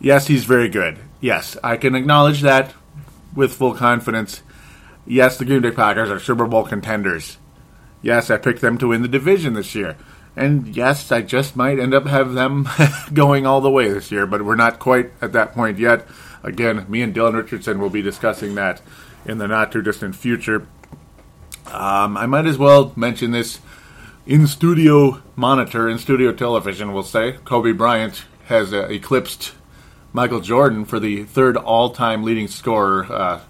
Yes, 0.00 0.26
he's 0.28 0.44
very 0.44 0.68
good. 0.68 0.98
Yes, 1.20 1.56
I 1.62 1.76
can 1.76 1.94
acknowledge 1.94 2.40
that 2.40 2.74
with 3.34 3.52
full 3.52 3.74
confidence. 3.74 4.42
Yes, 5.06 5.36
the 5.36 5.44
Green 5.44 5.60
Bay 5.60 5.70
Packers 5.70 6.10
are 6.10 6.18
Super 6.18 6.46
Bowl 6.46 6.64
contenders. 6.64 7.36
Yes, 8.02 8.30
I 8.30 8.38
picked 8.38 8.62
them 8.62 8.78
to 8.78 8.88
win 8.88 9.02
the 9.02 9.08
division 9.08 9.52
this 9.52 9.74
year. 9.74 9.96
And 10.34 10.74
yes, 10.74 11.12
I 11.12 11.20
just 11.20 11.54
might 11.54 11.78
end 11.78 11.92
up 11.92 12.06
have 12.06 12.32
them 12.32 12.66
going 13.12 13.46
all 13.46 13.60
the 13.60 13.70
way 13.70 13.90
this 13.90 14.10
year, 14.10 14.26
but 14.26 14.44
we're 14.44 14.54
not 14.56 14.78
quite 14.78 15.10
at 15.20 15.32
that 15.32 15.52
point 15.52 15.78
yet. 15.78 16.06
Again, 16.42 16.86
me 16.88 17.02
and 17.02 17.14
Dylan 17.14 17.34
Richardson 17.34 17.78
will 17.78 17.90
be 17.90 18.00
discussing 18.00 18.54
that 18.54 18.80
in 19.24 19.38
the 19.38 19.48
not 19.48 19.72
too 19.72 19.82
distant 19.82 20.16
future. 20.16 20.66
Um, 21.66 22.16
I 22.16 22.26
might 22.26 22.46
as 22.46 22.58
well 22.58 22.92
mention 22.96 23.30
this 23.30 23.60
in 24.26 24.46
studio 24.46 25.22
monitor, 25.36 25.88
in 25.88 25.98
studio 25.98 26.32
television, 26.32 26.92
we'll 26.92 27.02
say. 27.02 27.38
Kobe 27.44 27.72
Bryant 27.72 28.24
has 28.46 28.72
uh, 28.72 28.86
eclipsed 28.88 29.54
Michael 30.12 30.40
Jordan 30.40 30.84
for 30.84 30.98
the 30.98 31.24
third 31.24 31.56
all-time 31.56 32.24
leading 32.24 32.48
scorer 32.48 33.04
uh, 33.12 33.40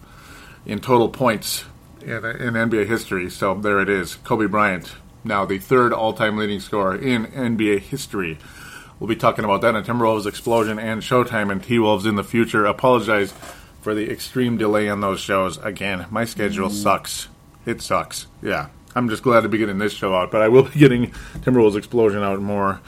in 0.66 0.78
total 0.78 1.08
points 1.08 1.64
in, 2.02 2.12
in, 2.12 2.54
NBA 2.54 2.86
history. 2.86 3.30
So 3.30 3.54
there 3.54 3.80
it 3.80 3.88
is, 3.88 4.16
Kobe 4.16 4.46
Bryant, 4.46 4.94
now 5.24 5.44
the 5.44 5.58
third 5.58 5.92
all-time 5.92 6.36
leading 6.36 6.60
scorer 6.60 6.96
in 6.96 7.26
NBA 7.26 7.80
history. 7.80 8.38
We'll 8.98 9.08
be 9.08 9.16
talking 9.16 9.46
about 9.46 9.62
that 9.62 9.74
in 9.74 9.82
Timberwolves 9.84 10.26
Explosion 10.26 10.78
and 10.78 11.00
Showtime 11.00 11.50
and 11.50 11.62
T-Wolves 11.62 12.04
in 12.04 12.16
the 12.16 12.24
future. 12.24 12.66
Apologize 12.66 13.32
for 13.80 13.94
the 13.94 14.10
extreme 14.10 14.56
delay 14.56 14.88
on 14.88 15.00
those 15.00 15.20
shows. 15.20 15.58
Again, 15.58 16.06
my 16.10 16.24
schedule 16.24 16.68
mm. 16.68 16.72
sucks. 16.72 17.28
It 17.66 17.82
sucks. 17.82 18.26
Yeah. 18.42 18.68
I'm 18.94 19.08
just 19.08 19.22
glad 19.22 19.42
to 19.42 19.48
be 19.48 19.58
getting 19.58 19.78
this 19.78 19.92
show 19.92 20.14
out, 20.14 20.30
but 20.30 20.42
I 20.42 20.48
will 20.48 20.64
be 20.64 20.70
getting 20.78 21.10
Timberwolves 21.40 21.76
Explosion 21.76 22.22
out 22.22 22.40
more 22.40 22.80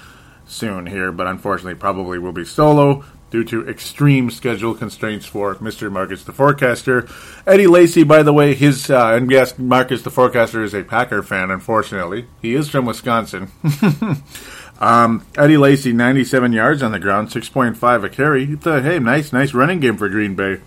soon 0.47 0.87
here, 0.87 1.13
but 1.13 1.27
unfortunately 1.27 1.75
probably 1.75 2.19
will 2.19 2.33
be 2.33 2.45
solo 2.45 3.05
due 3.31 3.43
to 3.45 3.67
extreme 3.67 4.31
schedule 4.31 4.75
constraints 4.75 5.25
for 5.25 5.55
Mr. 5.57 5.91
Marcus 5.91 6.23
the 6.23 6.33
Forecaster. 6.33 7.09
Eddie 7.47 7.67
Lacy, 7.67 8.05
by 8.05 8.23
the 8.23 8.33
way, 8.33 8.55
his 8.55 8.91
uh, 8.91 9.15
and 9.15 9.31
yes, 9.31 9.59
Marcus 9.59 10.03
the 10.03 10.11
Forecaster 10.11 10.63
is 10.63 10.75
a 10.75 10.85
Packer 10.85 11.23
fan. 11.23 11.51
Unfortunately, 11.51 12.27
he 12.43 12.55
is 12.55 12.69
from 12.69 12.85
Wisconsin. 12.85 13.51
um, 14.81 15.25
Eddie 15.37 15.57
Lacy, 15.57 15.95
97 15.95 16.53
yards 16.53 16.83
on 16.83 16.93
the 16.93 16.99
ground, 16.99 17.29
6.5 17.29 18.05
a 18.05 18.09
carry. 18.11 18.53
It's 18.53 18.67
a, 18.67 18.83
hey, 18.83 18.99
nice, 18.99 19.33
nice 19.33 19.55
running 19.55 19.81
game 19.81 19.97
for 19.97 20.11
Green 20.11 20.35
Bay. 20.35 20.61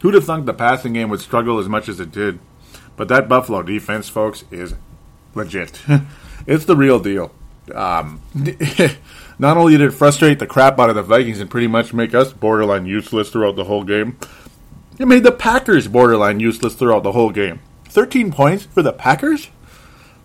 Who'd 0.00 0.14
have 0.14 0.24
thunk 0.24 0.46
the 0.46 0.54
passing 0.54 0.92
game 0.92 1.08
would 1.08 1.20
struggle 1.20 1.58
as 1.58 1.68
much 1.68 1.88
as 1.88 2.00
it 2.00 2.12
did? 2.12 2.38
But 2.96 3.08
that 3.08 3.28
Buffalo 3.28 3.62
defense, 3.62 4.08
folks, 4.08 4.44
is 4.50 4.74
legit. 5.34 5.82
it's 6.46 6.64
the 6.64 6.76
real 6.76 6.98
deal. 6.98 7.32
Um, 7.74 8.20
Not 9.38 9.56
only 9.56 9.76
did 9.76 9.82
it 9.82 9.90
frustrate 9.90 10.38
the 10.38 10.46
crap 10.46 10.78
out 10.78 10.88
of 10.88 10.96
the 10.96 11.02
Vikings 11.02 11.40
and 11.40 11.50
pretty 11.50 11.66
much 11.66 11.92
make 11.92 12.14
us 12.14 12.32
borderline 12.32 12.86
useless 12.86 13.28
throughout 13.28 13.56
the 13.56 13.64
whole 13.64 13.84
game, 13.84 14.18
it 14.98 15.06
made 15.06 15.24
the 15.24 15.32
Packers 15.32 15.88
borderline 15.88 16.40
useless 16.40 16.74
throughout 16.74 17.02
the 17.02 17.12
whole 17.12 17.30
game. 17.30 17.60
13 17.88 18.32
points 18.32 18.64
for 18.64 18.82
the 18.82 18.92
Packers? 18.92 19.50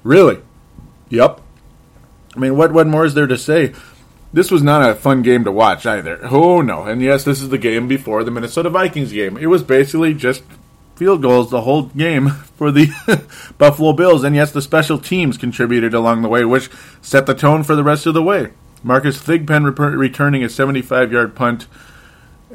Really? 0.03 0.39
Yep. 1.09 1.41
I 2.35 2.39
mean, 2.39 2.55
what, 2.55 2.71
what 2.71 2.87
more 2.87 3.03
is 3.03 3.13
there 3.13 3.27
to 3.27 3.37
say? 3.37 3.73
This 4.33 4.49
was 4.49 4.63
not 4.63 4.89
a 4.89 4.95
fun 4.95 5.21
game 5.23 5.43
to 5.43 5.51
watch 5.51 5.85
either. 5.85 6.19
Oh, 6.23 6.61
no. 6.61 6.83
And 6.83 7.01
yes, 7.01 7.23
this 7.23 7.41
is 7.41 7.49
the 7.49 7.57
game 7.57 7.87
before 7.87 8.23
the 8.23 8.31
Minnesota 8.31 8.69
Vikings 8.69 9.11
game. 9.11 9.37
It 9.37 9.47
was 9.47 9.61
basically 9.63 10.13
just 10.13 10.43
field 10.95 11.21
goals 11.21 11.49
the 11.49 11.61
whole 11.61 11.83
game 11.83 12.29
for 12.57 12.71
the 12.71 12.89
Buffalo 13.57 13.91
Bills. 13.93 14.23
And 14.23 14.35
yes, 14.35 14.51
the 14.51 14.61
special 14.61 14.97
teams 14.97 15.37
contributed 15.37 15.93
along 15.93 16.21
the 16.21 16.29
way, 16.29 16.45
which 16.45 16.69
set 17.01 17.25
the 17.25 17.33
tone 17.33 17.63
for 17.63 17.75
the 17.75 17.83
rest 17.83 18.05
of 18.05 18.13
the 18.13 18.23
way. 18.23 18.51
Marcus 18.83 19.21
Thigpen 19.21 19.65
rep- 19.65 19.97
returning 19.97 20.43
a 20.43 20.47
75-yard 20.47 21.35
punt 21.35 21.67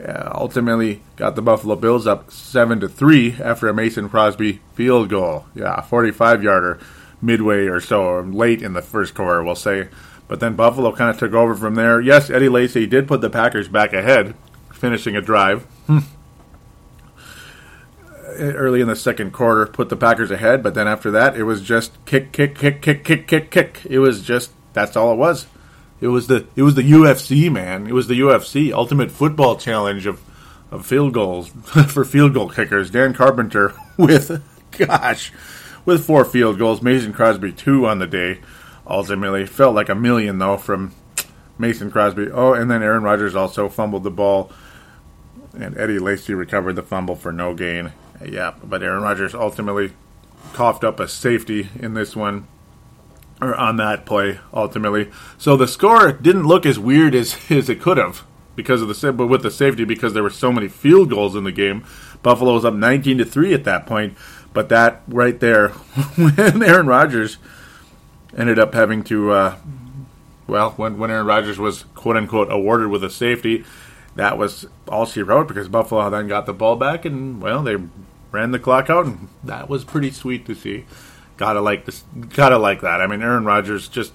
uh, 0.02 0.30
ultimately 0.34 1.02
got 1.16 1.36
the 1.36 1.42
Buffalo 1.42 1.74
Bills 1.76 2.06
up 2.06 2.30
seven 2.30 2.80
to 2.80 2.88
three 2.88 3.34
after 3.40 3.68
a 3.68 3.74
Mason 3.74 4.08
Crosby 4.08 4.60
field 4.74 5.08
goal. 5.08 5.46
Yeah, 5.54 5.84
45-yarder 5.88 6.78
midway 7.22 7.66
or 7.66 7.80
so, 7.80 8.02
or 8.02 8.22
late 8.22 8.62
in 8.62 8.72
the 8.74 8.82
first 8.82 9.14
quarter, 9.14 9.42
we'll 9.42 9.54
say. 9.54 9.88
But 10.28 10.40
then 10.40 10.56
Buffalo 10.56 10.92
kind 10.92 11.10
of 11.10 11.18
took 11.18 11.32
over 11.32 11.54
from 11.54 11.74
there. 11.74 12.00
Yes, 12.00 12.30
Eddie 12.30 12.48
Lacy 12.48 12.86
did 12.86 13.06
put 13.06 13.20
the 13.20 13.30
Packers 13.30 13.68
back 13.68 13.92
ahead, 13.92 14.34
finishing 14.72 15.16
a 15.16 15.20
drive. 15.20 15.62
Hmm. 15.86 15.98
Early 18.38 18.80
in 18.80 18.88
the 18.88 18.96
second 18.96 19.32
quarter, 19.32 19.66
put 19.66 19.88
the 19.88 19.96
Packers 19.96 20.30
ahead, 20.30 20.62
but 20.62 20.74
then 20.74 20.86
after 20.86 21.10
that, 21.12 21.36
it 21.36 21.44
was 21.44 21.62
just 21.62 22.04
kick, 22.04 22.32
kick, 22.32 22.54
kick, 22.56 22.82
kick, 22.82 23.04
kick, 23.04 23.26
kick, 23.26 23.50
kick. 23.50 23.82
It 23.88 24.00
was 24.00 24.22
just 24.22 24.50
that's 24.72 24.96
all 24.96 25.12
it 25.12 25.16
was. 25.16 25.46
It 26.00 26.08
was 26.08 26.26
the 26.26 26.46
it 26.54 26.62
was 26.62 26.74
the 26.74 26.82
UFC 26.82 27.50
man. 27.50 27.86
It 27.86 27.94
was 27.94 28.08
the 28.08 28.20
UFC 28.20 28.72
Ultimate 28.72 29.10
Football 29.10 29.56
Challenge 29.56 30.06
of 30.06 30.20
of 30.70 30.84
field 30.84 31.14
goals 31.14 31.48
for 31.88 32.04
field 32.04 32.34
goal 32.34 32.50
kickers. 32.50 32.90
Dan 32.90 33.14
Carpenter 33.14 33.72
with 33.96 34.42
gosh 34.72 35.32
with 35.86 36.04
four 36.04 36.24
field 36.24 36.58
goals. 36.58 36.82
Mason 36.82 37.12
Crosby 37.12 37.52
two 37.52 37.86
on 37.86 37.98
the 37.98 38.06
day. 38.06 38.40
Ultimately 38.86 39.46
felt 39.46 39.74
like 39.74 39.88
a 39.88 39.94
million 39.94 40.38
though 40.38 40.56
from 40.56 40.92
Mason 41.58 41.90
Crosby. 41.90 42.30
Oh, 42.30 42.52
and 42.52 42.70
then 42.70 42.82
Aaron 42.82 43.02
Rodgers 43.02 43.34
also 43.34 43.68
fumbled 43.68 44.04
the 44.04 44.10
ball, 44.10 44.50
and 45.58 45.76
Eddie 45.76 45.98
Lacy 45.98 46.34
recovered 46.34 46.74
the 46.74 46.82
fumble 46.82 47.16
for 47.16 47.32
no 47.32 47.54
gain. 47.54 47.92
Yeah, 48.24 48.54
but 48.62 48.82
Aaron 48.82 49.02
Rodgers 49.02 49.34
ultimately 49.34 49.92
coughed 50.52 50.84
up 50.84 51.00
a 51.00 51.08
safety 51.08 51.68
in 51.78 51.94
this 51.94 52.16
one 52.16 52.46
or 53.40 53.54
on 53.54 53.76
that 53.76 54.06
play 54.06 54.38
ultimately. 54.52 55.10
So 55.38 55.56
the 55.56 55.68
score 55.68 56.12
didn't 56.12 56.46
look 56.46 56.64
as 56.64 56.78
weird 56.78 57.14
as, 57.14 57.36
as 57.50 57.68
it 57.68 57.80
could 57.80 57.98
have 57.98 58.24
because 58.54 58.80
of 58.80 58.88
the 58.88 59.12
but 59.12 59.26
with 59.26 59.42
the 59.42 59.50
safety 59.50 59.84
because 59.84 60.14
there 60.14 60.22
were 60.22 60.30
so 60.30 60.50
many 60.50 60.68
field 60.68 61.10
goals 61.10 61.36
in 61.36 61.44
the 61.44 61.52
game. 61.52 61.84
Buffalo 62.22 62.54
was 62.54 62.64
up 62.64 62.74
19 62.74 63.18
to 63.18 63.24
3 63.24 63.52
at 63.52 63.64
that 63.64 63.86
point, 63.86 64.16
but 64.52 64.68
that 64.70 65.02
right 65.06 65.38
there 65.40 65.68
when 66.16 66.62
Aaron 66.62 66.86
Rodgers 66.86 67.36
ended 68.36 68.58
up 68.58 68.74
having 68.74 69.02
to 69.04 69.30
uh, 69.32 69.56
well, 70.46 70.70
when 70.72 70.98
when 70.98 71.10
Aaron 71.10 71.26
Rodgers 71.26 71.58
was 71.58 71.84
quote 71.94 72.16
unquote 72.16 72.50
awarded 72.50 72.88
with 72.88 73.02
a 73.02 73.10
safety, 73.10 73.64
that 74.14 74.38
was 74.38 74.66
all 74.88 75.06
she 75.06 75.22
wrote 75.22 75.48
because 75.48 75.68
Buffalo 75.68 76.08
then 76.10 76.28
got 76.28 76.46
the 76.46 76.52
ball 76.52 76.76
back 76.76 77.04
and 77.04 77.40
well, 77.40 77.62
they 77.62 77.76
ran 78.30 78.50
the 78.50 78.58
clock 78.58 78.90
out 78.90 79.06
and 79.06 79.28
that 79.42 79.68
was 79.68 79.84
pretty 79.84 80.10
sweet 80.10 80.46
to 80.46 80.54
see. 80.54 80.84
Gotta 81.36 81.60
like 81.60 81.84
this. 81.84 82.04
Gotta 82.30 82.58
like 82.58 82.80
that. 82.80 83.00
I 83.00 83.06
mean, 83.06 83.22
Aaron 83.22 83.44
Rodgers 83.44 83.88
just 83.88 84.12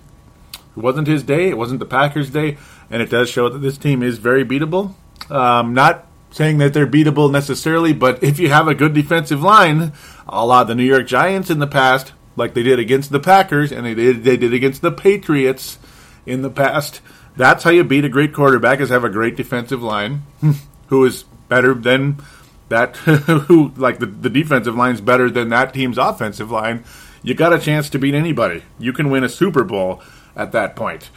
it 0.53 0.81
wasn't 0.81 1.07
his 1.07 1.23
day. 1.23 1.49
It 1.49 1.57
wasn't 1.57 1.79
the 1.79 1.85
Packers' 1.85 2.29
day, 2.29 2.57
and 2.89 3.01
it 3.01 3.09
does 3.09 3.29
show 3.29 3.49
that 3.49 3.59
this 3.59 3.77
team 3.77 4.01
is 4.01 4.17
very 4.17 4.45
beatable. 4.45 4.95
Um, 5.29 5.73
not 5.73 6.07
saying 6.31 6.59
that 6.59 6.73
they're 6.73 6.87
beatable 6.87 7.29
necessarily, 7.29 7.93
but 7.93 8.23
if 8.23 8.39
you 8.39 8.49
have 8.49 8.67
a 8.67 8.73
good 8.73 8.93
defensive 8.93 9.43
line, 9.43 9.91
a 10.27 10.45
lot 10.45 10.63
of 10.63 10.67
the 10.69 10.75
New 10.75 10.83
York 10.83 11.05
Giants 11.05 11.49
in 11.49 11.59
the 11.59 11.67
past, 11.67 12.13
like 12.35 12.53
they 12.53 12.63
did 12.63 12.79
against 12.79 13.11
the 13.11 13.19
Packers 13.19 13.71
and 13.71 13.85
they 13.85 13.93
did 13.93 14.23
they 14.23 14.37
did 14.37 14.53
against 14.53 14.81
the 14.81 14.91
Patriots 14.91 15.77
in 16.25 16.41
the 16.41 16.49
past, 16.49 17.01
that's 17.35 17.63
how 17.63 17.71
you 17.71 17.83
beat 17.83 18.05
a 18.05 18.09
great 18.09 18.33
quarterback 18.33 18.79
is 18.79 18.89
have 18.89 19.03
a 19.03 19.09
great 19.09 19.35
defensive 19.35 19.81
line 19.81 20.23
who 20.87 21.05
is 21.05 21.23
better 21.49 21.73
than 21.73 22.21
that 22.69 22.95
who 22.97 23.71
like 23.75 23.99
the, 23.99 24.05
the 24.05 24.29
defensive 24.29 24.75
line's 24.75 25.01
better 25.01 25.29
than 25.29 25.49
that 25.49 25.73
team's 25.73 25.97
offensive 25.97 26.51
line 26.51 26.83
you 27.23 27.33
got 27.33 27.53
a 27.53 27.59
chance 27.59 27.89
to 27.89 27.99
beat 27.99 28.13
anybody. 28.13 28.63
You 28.79 28.93
can 28.93 29.09
win 29.09 29.23
a 29.23 29.29
Super 29.29 29.63
Bowl 29.63 30.01
at 30.35 30.51
that 30.53 30.75
point. 30.75 31.09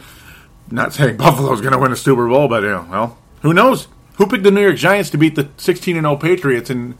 Not 0.69 0.93
saying 0.93 1.17
Buffalo's 1.17 1.61
going 1.61 1.73
to 1.73 1.79
win 1.79 1.91
a 1.91 1.95
Super 1.95 2.27
Bowl, 2.27 2.47
but 2.47 2.63
you 2.63 2.69
know, 2.69 2.87
well, 2.89 3.17
who 3.41 3.53
knows? 3.53 3.87
Who 4.17 4.27
picked 4.27 4.43
the 4.43 4.51
New 4.51 4.61
York 4.61 4.77
Giants 4.77 5.09
to 5.11 5.17
beat 5.17 5.35
the 5.35 5.49
16 5.57 5.97
and 5.97 6.05
0 6.05 6.17
Patriots 6.17 6.69
in? 6.69 6.97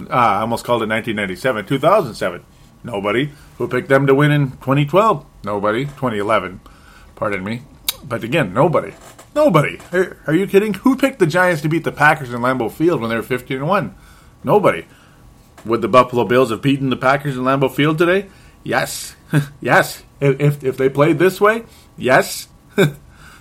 Uh, 0.00 0.14
I 0.14 0.40
almost 0.40 0.64
called 0.64 0.82
it 0.82 0.88
1997, 0.88 1.66
2007. 1.66 2.44
Nobody. 2.84 3.32
Who 3.58 3.68
picked 3.68 3.88
them 3.88 4.06
to 4.06 4.14
win 4.14 4.30
in 4.30 4.50
2012? 4.52 5.24
Nobody. 5.44 5.84
2011. 5.84 6.60
Pardon 7.14 7.44
me. 7.44 7.62
But 8.04 8.24
again, 8.24 8.52
nobody. 8.52 8.92
Nobody. 9.34 9.78
Are, 9.92 10.16
are 10.26 10.34
you 10.34 10.46
kidding? 10.46 10.74
Who 10.74 10.96
picked 10.96 11.18
the 11.18 11.26
Giants 11.26 11.62
to 11.62 11.68
beat 11.68 11.84
the 11.84 11.92
Packers 11.92 12.32
in 12.32 12.40
Lambeau 12.40 12.70
Field 12.70 13.00
when 13.00 13.10
they 13.10 13.16
were 13.16 13.22
15 13.22 13.66
1? 13.66 13.94
Nobody. 14.44 14.86
Would 15.64 15.82
the 15.82 15.88
Buffalo 15.88 16.24
Bills 16.24 16.50
have 16.50 16.62
beaten 16.62 16.90
the 16.90 16.96
Packers 16.96 17.36
in 17.36 17.44
Lambeau 17.44 17.70
Field 17.70 17.98
today? 17.98 18.28
Yes, 18.64 19.14
yes. 19.60 20.02
If 20.20 20.62
if 20.62 20.76
they 20.76 20.88
played 20.88 21.18
this 21.18 21.40
way, 21.40 21.64
yes. 21.96 22.48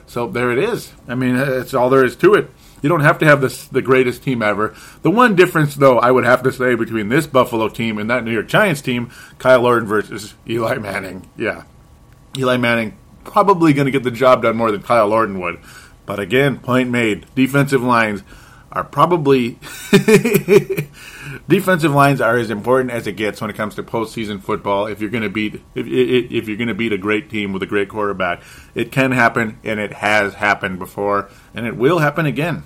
so 0.07 0.27
there 0.27 0.51
it 0.51 0.59
is. 0.59 0.91
I 1.07 1.15
mean, 1.15 1.35
it's 1.35 1.73
all 1.73 1.89
there 1.89 2.05
is 2.05 2.15
to 2.17 2.33
it. 2.35 2.49
You 2.81 2.89
don't 2.89 3.01
have 3.01 3.19
to 3.19 3.25
have 3.25 3.41
this 3.41 3.67
the 3.67 3.81
greatest 3.81 4.23
team 4.23 4.41
ever. 4.41 4.75
The 5.01 5.11
one 5.11 5.35
difference, 5.35 5.75
though, 5.75 5.99
I 5.99 6.11
would 6.11 6.25
have 6.25 6.43
to 6.43 6.51
say 6.51 6.75
between 6.75 7.09
this 7.09 7.27
Buffalo 7.27 7.69
team 7.69 7.97
and 7.97 8.09
that 8.09 8.23
New 8.23 8.31
York 8.31 8.47
Giants 8.47 8.81
team, 8.81 9.11
Kyle 9.37 9.65
Orton 9.65 9.87
versus 9.87 10.33
Eli 10.47 10.77
Manning. 10.77 11.29
Yeah, 11.37 11.63
Eli 12.37 12.57
Manning 12.57 12.97
probably 13.23 13.73
going 13.73 13.85
to 13.85 13.91
get 13.91 14.03
the 14.03 14.11
job 14.11 14.41
done 14.41 14.57
more 14.57 14.71
than 14.71 14.81
Kyle 14.81 15.13
Orton 15.13 15.39
would. 15.39 15.59
But 16.05 16.19
again, 16.19 16.59
point 16.59 16.89
made. 16.89 17.25
Defensive 17.35 17.83
lines 17.83 18.23
are 18.71 18.83
probably 18.83 19.59
defensive 21.47 21.91
lines 21.91 22.21
are 22.21 22.37
as 22.37 22.49
important 22.49 22.91
as 22.91 23.05
it 23.05 23.13
gets 23.13 23.41
when 23.41 23.49
it 23.49 23.55
comes 23.55 23.75
to 23.75 23.83
postseason 23.83 24.41
football. 24.41 24.87
If 24.87 25.01
you're 25.01 25.09
going 25.09 25.23
to 25.23 25.29
beat 25.29 25.55
if, 25.75 25.87
if 25.87 26.47
you're 26.47 26.57
going 26.57 26.69
to 26.69 26.73
beat 26.73 26.93
a 26.93 26.97
great 26.97 27.29
team 27.29 27.53
with 27.53 27.63
a 27.63 27.67
great 27.67 27.89
quarterback, 27.89 28.41
it 28.73 28.91
can 28.91 29.11
happen, 29.11 29.59
and 29.63 29.79
it 29.79 29.93
has 29.93 30.35
happened 30.35 30.79
before, 30.79 31.29
and 31.53 31.65
it 31.65 31.75
will 31.75 31.99
happen 31.99 32.25
again. 32.25 32.63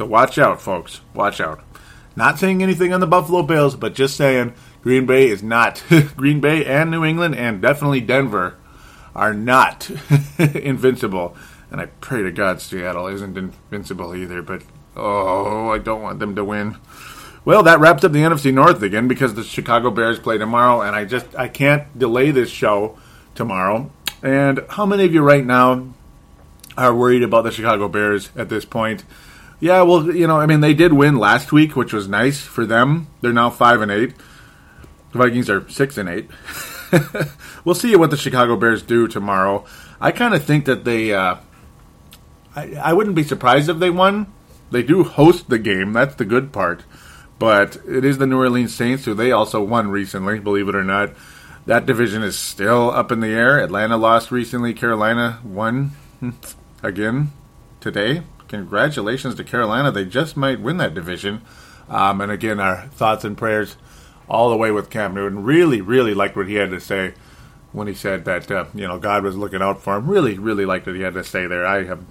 So 0.00 0.06
watch 0.06 0.38
out, 0.38 0.62
folks. 0.62 1.02
Watch 1.12 1.42
out. 1.42 1.60
Not 2.16 2.38
saying 2.38 2.62
anything 2.62 2.94
on 2.94 3.00
the 3.00 3.06
Buffalo 3.06 3.42
Bills, 3.42 3.76
but 3.76 3.92
just 3.92 4.16
saying 4.16 4.54
Green 4.80 5.04
Bay 5.04 5.28
is 5.28 5.42
not 5.42 5.84
Green 6.16 6.40
Bay 6.40 6.64
and 6.64 6.90
New 6.90 7.04
England 7.04 7.34
and 7.34 7.60
definitely 7.60 8.00
Denver 8.00 8.56
are 9.14 9.34
not 9.34 9.90
invincible. 10.38 11.36
And 11.70 11.82
I 11.82 11.86
pray 12.00 12.22
to 12.22 12.32
God 12.32 12.62
Seattle 12.62 13.08
isn't 13.08 13.36
invincible 13.36 14.16
either, 14.16 14.40
but 14.40 14.62
oh, 14.96 15.68
I 15.68 15.76
don't 15.76 16.00
want 16.00 16.18
them 16.18 16.34
to 16.34 16.46
win. 16.46 16.78
Well, 17.44 17.62
that 17.64 17.78
wraps 17.78 18.02
up 18.02 18.12
the 18.12 18.20
NFC 18.20 18.54
North 18.54 18.80
again 18.80 19.06
because 19.06 19.34
the 19.34 19.44
Chicago 19.44 19.90
Bears 19.90 20.18
play 20.18 20.38
tomorrow, 20.38 20.80
and 20.80 20.96
I 20.96 21.04
just 21.04 21.26
I 21.36 21.48
can't 21.48 21.98
delay 21.98 22.30
this 22.30 22.48
show 22.48 22.98
tomorrow. 23.34 23.92
And 24.22 24.64
how 24.70 24.86
many 24.86 25.04
of 25.04 25.12
you 25.12 25.20
right 25.20 25.44
now 25.44 25.92
are 26.78 26.94
worried 26.94 27.22
about 27.22 27.44
the 27.44 27.52
Chicago 27.52 27.86
Bears 27.86 28.30
at 28.34 28.48
this 28.48 28.64
point? 28.64 29.04
Yeah, 29.60 29.82
well, 29.82 30.14
you 30.14 30.26
know, 30.26 30.40
I 30.40 30.46
mean, 30.46 30.60
they 30.60 30.72
did 30.72 30.94
win 30.94 31.16
last 31.16 31.52
week, 31.52 31.76
which 31.76 31.92
was 31.92 32.08
nice 32.08 32.40
for 32.40 32.64
them. 32.64 33.08
They're 33.20 33.32
now 33.32 33.50
five 33.50 33.82
and 33.82 33.90
eight. 33.92 34.14
The 35.12 35.18
Vikings 35.18 35.50
are 35.50 35.68
six 35.68 35.98
and 35.98 36.08
eight. 36.08 36.30
we'll 37.64 37.74
see 37.74 37.94
what 37.94 38.10
the 38.10 38.16
Chicago 38.16 38.56
Bears 38.56 38.82
do 38.82 39.06
tomorrow. 39.06 39.66
I 40.00 40.12
kind 40.12 40.34
of 40.34 40.44
think 40.44 40.64
that 40.64 40.84
they. 40.84 41.12
Uh, 41.12 41.36
I, 42.56 42.72
I 42.74 42.92
wouldn't 42.94 43.16
be 43.16 43.22
surprised 43.22 43.68
if 43.68 43.78
they 43.78 43.90
won. 43.90 44.32
They 44.70 44.82
do 44.82 45.04
host 45.04 45.50
the 45.50 45.58
game. 45.58 45.92
That's 45.92 46.14
the 46.14 46.24
good 46.24 46.52
part. 46.52 46.84
But 47.38 47.76
it 47.86 48.04
is 48.04 48.18
the 48.18 48.26
New 48.26 48.38
Orleans 48.38 48.74
Saints, 48.74 49.04
who 49.04 49.14
they 49.14 49.30
also 49.32 49.62
won 49.62 49.90
recently, 49.90 50.38
believe 50.38 50.68
it 50.68 50.74
or 50.74 50.84
not. 50.84 51.10
That 51.66 51.86
division 51.86 52.22
is 52.22 52.38
still 52.38 52.90
up 52.90 53.12
in 53.12 53.20
the 53.20 53.28
air. 53.28 53.58
Atlanta 53.58 53.96
lost 53.96 54.30
recently. 54.30 54.72
Carolina 54.72 55.40
won 55.44 55.92
again 56.82 57.32
today. 57.80 58.22
Congratulations 58.50 59.36
to 59.36 59.44
Carolina. 59.44 59.92
They 59.92 60.04
just 60.04 60.36
might 60.36 60.60
win 60.60 60.76
that 60.78 60.92
division. 60.92 61.42
Um, 61.88 62.20
and 62.20 62.32
again, 62.32 62.58
our 62.58 62.88
thoughts 62.88 63.24
and 63.24 63.38
prayers 63.38 63.76
all 64.28 64.50
the 64.50 64.56
way 64.56 64.72
with 64.72 64.90
Cam 64.90 65.14
Newton. 65.14 65.44
Really, 65.44 65.80
really 65.80 66.14
liked 66.14 66.34
what 66.34 66.48
he 66.48 66.56
had 66.56 66.70
to 66.70 66.80
say 66.80 67.14
when 67.70 67.86
he 67.86 67.94
said 67.94 68.24
that 68.24 68.50
uh, 68.50 68.64
you 68.74 68.88
know 68.88 68.98
God 68.98 69.22
was 69.22 69.36
looking 69.36 69.62
out 69.62 69.80
for 69.80 69.96
him. 69.96 70.10
Really, 70.10 70.36
really 70.36 70.66
liked 70.66 70.86
what 70.86 70.96
he 70.96 71.02
had 71.02 71.14
to 71.14 71.22
say 71.22 71.46
there. 71.46 71.64
I 71.64 71.84
have, 71.84 72.02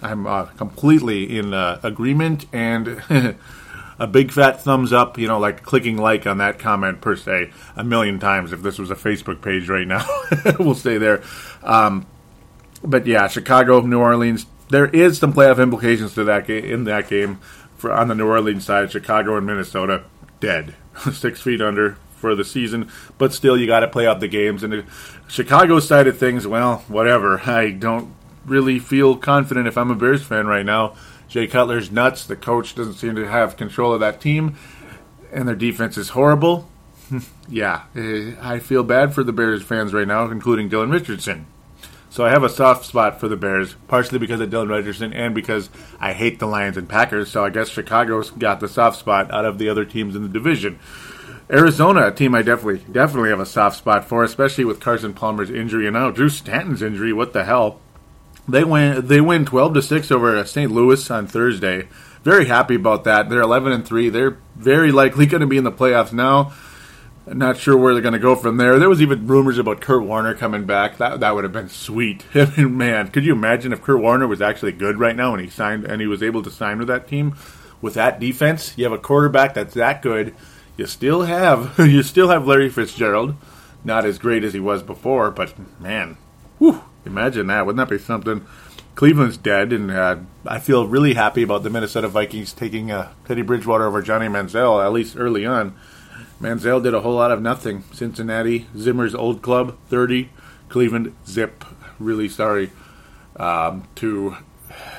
I'm 0.00 0.26
uh, 0.26 0.46
completely 0.46 1.38
in 1.38 1.52
uh, 1.52 1.78
agreement 1.82 2.46
and 2.54 3.02
a 3.98 4.06
big 4.06 4.32
fat 4.32 4.62
thumbs 4.62 4.94
up, 4.94 5.18
you 5.18 5.28
know, 5.28 5.38
like 5.38 5.62
clicking 5.62 5.98
like 5.98 6.26
on 6.26 6.38
that 6.38 6.58
comment 6.58 7.02
per 7.02 7.16
se 7.16 7.50
a 7.76 7.84
million 7.84 8.18
times. 8.18 8.54
If 8.54 8.62
this 8.62 8.78
was 8.78 8.90
a 8.90 8.94
Facebook 8.96 9.42
page 9.42 9.68
right 9.68 9.86
now, 9.86 10.06
we'll 10.58 10.74
stay 10.74 10.96
there. 10.96 11.22
Um, 11.62 12.06
but 12.82 13.06
yeah, 13.06 13.28
Chicago, 13.28 13.82
New 13.82 14.00
Orleans. 14.00 14.46
There 14.68 14.86
is 14.86 15.18
some 15.18 15.32
playoff 15.32 15.62
implications 15.62 16.14
to 16.14 16.24
that 16.24 16.46
game 16.46 16.64
in 16.64 16.84
that 16.84 17.08
game 17.08 17.36
for 17.76 17.92
on 17.92 18.08
the 18.08 18.14
New 18.14 18.26
Orleans 18.26 18.64
side. 18.64 18.90
Chicago 18.90 19.36
and 19.36 19.46
Minnesota 19.46 20.04
dead, 20.40 20.74
six 21.12 21.40
feet 21.40 21.60
under 21.60 21.96
for 22.16 22.34
the 22.34 22.44
season. 22.44 22.90
But 23.18 23.32
still, 23.32 23.56
you 23.56 23.66
got 23.66 23.80
to 23.80 23.88
play 23.88 24.06
out 24.06 24.20
the 24.20 24.28
games. 24.28 24.62
And 24.62 24.72
the 24.72 24.84
Chicago 25.28 25.78
side 25.80 26.06
of 26.06 26.18
things, 26.18 26.46
well, 26.46 26.84
whatever. 26.88 27.40
I 27.48 27.70
don't 27.70 28.14
really 28.44 28.78
feel 28.78 29.16
confident 29.16 29.66
if 29.66 29.76
I'm 29.76 29.90
a 29.90 29.94
Bears 29.94 30.22
fan 30.22 30.46
right 30.46 30.64
now 30.64 30.94
Jay 31.28 31.46
Cutler's 31.46 31.90
nuts. 31.90 32.24
The 32.24 32.36
coach 32.36 32.74
doesn't 32.74 32.94
seem 32.94 33.16
to 33.16 33.28
have 33.28 33.56
control 33.56 33.92
of 33.92 34.00
that 34.00 34.20
team, 34.20 34.56
and 35.32 35.48
their 35.48 35.56
defense 35.56 35.96
is 35.96 36.10
horrible. 36.10 36.68
yeah, 37.48 37.82
eh, 37.94 38.34
I 38.40 38.58
feel 38.58 38.82
bad 38.82 39.14
for 39.14 39.22
the 39.22 39.32
Bears 39.32 39.62
fans 39.62 39.92
right 39.92 40.08
now, 40.08 40.30
including 40.30 40.70
Dylan 40.70 40.92
Richardson. 40.92 41.46
So 42.16 42.24
I 42.24 42.30
have 42.30 42.44
a 42.44 42.48
soft 42.48 42.86
spot 42.86 43.20
for 43.20 43.28
the 43.28 43.36
Bears, 43.36 43.74
partially 43.88 44.18
because 44.18 44.40
of 44.40 44.48
Dylan 44.48 44.70
Richardson 44.70 45.12
and 45.12 45.34
because 45.34 45.68
I 46.00 46.14
hate 46.14 46.38
the 46.38 46.46
Lions 46.46 46.78
and 46.78 46.88
Packers. 46.88 47.30
So 47.30 47.44
I 47.44 47.50
guess 47.50 47.68
Chicago's 47.68 48.30
got 48.30 48.58
the 48.58 48.68
soft 48.68 48.98
spot 48.98 49.30
out 49.30 49.44
of 49.44 49.58
the 49.58 49.68
other 49.68 49.84
teams 49.84 50.16
in 50.16 50.22
the 50.22 50.28
division. 50.30 50.78
Arizona, 51.50 52.06
a 52.06 52.10
team 52.10 52.34
I 52.34 52.40
definitely 52.40 52.90
definitely 52.90 53.28
have 53.28 53.40
a 53.40 53.44
soft 53.44 53.76
spot 53.76 54.06
for, 54.06 54.24
especially 54.24 54.64
with 54.64 54.80
Carson 54.80 55.12
Palmer's 55.12 55.50
injury 55.50 55.86
and 55.86 55.92
now 55.92 56.10
Drew 56.10 56.30
Stanton's 56.30 56.80
injury. 56.80 57.12
What 57.12 57.34
the 57.34 57.44
hell? 57.44 57.80
They 58.48 58.64
win. 58.64 59.06
They 59.06 59.20
win 59.20 59.44
twelve 59.44 59.74
to 59.74 59.82
six 59.82 60.10
over 60.10 60.42
St. 60.46 60.72
Louis 60.72 61.10
on 61.10 61.26
Thursday. 61.26 61.86
Very 62.22 62.46
happy 62.46 62.76
about 62.76 63.04
that. 63.04 63.28
They're 63.28 63.42
eleven 63.42 63.72
and 63.72 63.86
three. 63.86 64.08
They're 64.08 64.38
very 64.56 64.90
likely 64.90 65.26
going 65.26 65.42
to 65.42 65.46
be 65.46 65.58
in 65.58 65.64
the 65.64 65.70
playoffs 65.70 66.14
now. 66.14 66.54
Not 67.26 67.58
sure 67.58 67.76
where 67.76 67.92
they're 67.92 68.02
going 68.02 68.12
to 68.12 68.20
go 68.20 68.36
from 68.36 68.56
there. 68.56 68.78
There 68.78 68.88
was 68.88 69.02
even 69.02 69.26
rumors 69.26 69.58
about 69.58 69.80
Kurt 69.80 70.04
Warner 70.04 70.34
coming 70.34 70.64
back. 70.64 70.98
That 70.98 71.18
that 71.20 71.34
would 71.34 71.42
have 71.42 71.52
been 71.52 71.68
sweet. 71.68 72.24
I 72.34 72.52
mean, 72.56 72.76
man, 72.76 73.08
could 73.08 73.24
you 73.24 73.32
imagine 73.32 73.72
if 73.72 73.82
Kurt 73.82 74.00
Warner 74.00 74.28
was 74.28 74.40
actually 74.40 74.72
good 74.72 75.00
right 75.00 75.16
now 75.16 75.34
and 75.34 75.42
he 75.42 75.50
signed 75.50 75.84
and 75.84 76.00
he 76.00 76.06
was 76.06 76.22
able 76.22 76.42
to 76.44 76.50
sign 76.50 76.78
with 76.78 76.86
that 76.86 77.08
team 77.08 77.34
with 77.82 77.94
that 77.94 78.20
defense? 78.20 78.74
You 78.76 78.84
have 78.84 78.92
a 78.92 78.98
quarterback 78.98 79.54
that's 79.54 79.74
that 79.74 80.02
good. 80.02 80.36
You 80.76 80.86
still 80.86 81.22
have 81.22 81.74
you 81.78 82.04
still 82.04 82.28
have 82.28 82.46
Larry 82.46 82.68
Fitzgerald, 82.68 83.34
not 83.82 84.04
as 84.04 84.18
great 84.18 84.44
as 84.44 84.52
he 84.52 84.60
was 84.60 84.84
before, 84.84 85.32
but 85.32 85.52
man, 85.80 86.18
whew, 86.58 86.84
imagine 87.04 87.48
that. 87.48 87.66
Wouldn't 87.66 87.88
that 87.88 87.92
be 87.92 88.02
something? 88.02 88.46
Cleveland's 88.94 89.36
dead, 89.36 89.72
and 89.72 89.90
uh, 89.90 90.16
I 90.46 90.58
feel 90.58 90.86
really 90.86 91.14
happy 91.14 91.42
about 91.42 91.64
the 91.64 91.70
Minnesota 91.70 92.08
Vikings 92.08 92.52
taking 92.54 92.90
uh, 92.90 93.12
Teddy 93.26 93.42
Bridgewater 93.42 93.84
over 93.84 94.00
Johnny 94.00 94.26
Manziel, 94.26 94.82
at 94.82 94.92
least 94.92 95.16
early 95.18 95.44
on. 95.44 95.76
Manziel 96.40 96.82
did 96.82 96.94
a 96.94 97.00
whole 97.00 97.14
lot 97.14 97.30
of 97.30 97.40
nothing. 97.40 97.84
Cincinnati, 97.92 98.66
Zimmer's 98.76 99.14
old 99.14 99.42
club, 99.42 99.76
30. 99.88 100.28
Cleveland, 100.68 101.14
zip. 101.26 101.64
Really 101.98 102.28
sorry. 102.28 102.70
Um, 103.36 103.86
to 103.96 104.36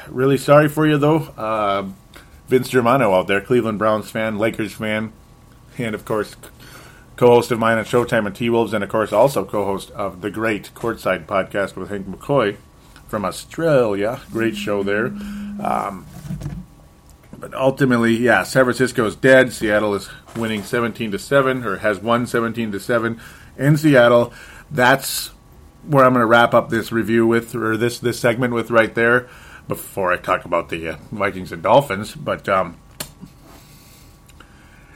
really 0.07 0.37
sorry 0.37 0.69
for 0.69 0.87
you 0.87 0.97
though. 0.97 1.17
Uh, 1.37 1.89
Vince 2.47 2.69
Germano 2.69 3.13
out 3.13 3.27
there, 3.27 3.41
Cleveland 3.41 3.77
Browns 3.77 4.09
fan, 4.09 4.37
Lakers 4.37 4.73
fan, 4.73 5.11
and 5.77 5.93
of 5.93 6.05
course, 6.05 6.35
co-host 7.17 7.51
of 7.51 7.59
mine 7.59 7.77
on 7.77 7.83
Showtime 7.83 8.25
and 8.25 8.35
T 8.35 8.49
Wolves, 8.49 8.73
and 8.73 8.83
of 8.83 8.89
course 8.89 9.11
also 9.11 9.43
co-host 9.43 9.91
of 9.91 10.21
the 10.21 10.31
great 10.31 10.71
Courtside 10.73 11.25
podcast 11.25 11.75
with 11.75 11.89
Hank 11.89 12.07
McCoy 12.07 12.57
from 13.07 13.25
Australia. 13.25 14.21
Great 14.31 14.55
show 14.55 14.83
there. 14.83 15.07
Um, 15.07 16.05
but 17.39 17.53
ultimately, 17.53 18.15
yeah, 18.15 18.43
San 18.43 18.63
Francisco 18.63 19.05
is 19.05 19.15
dead. 19.15 19.53
Seattle 19.53 19.93
is 19.95 20.09
winning 20.35 20.63
17 20.63 21.11
to 21.11 21.19
7 21.19 21.63
or 21.63 21.77
has 21.77 21.99
won 21.99 22.25
17 22.25 22.71
to 22.71 22.79
7 22.79 23.19
in 23.57 23.77
Seattle. 23.77 24.33
That's 24.71 25.31
where 25.83 26.03
I'm 26.03 26.13
going 26.13 26.23
to 26.23 26.27
wrap 26.27 26.53
up 26.53 26.69
this 26.69 26.91
review 26.91 27.25
with 27.25 27.55
or 27.55 27.77
this 27.77 27.99
this 27.99 28.19
segment 28.19 28.53
with 28.53 28.71
right 28.71 28.93
there 28.93 29.29
before 29.67 30.11
I 30.11 30.17
talk 30.17 30.45
about 30.45 30.69
the 30.69 30.89
uh, 30.89 30.97
Vikings 31.11 31.51
and 31.51 31.61
Dolphins, 31.61 32.15
but 32.15 32.47
um, 32.49 32.77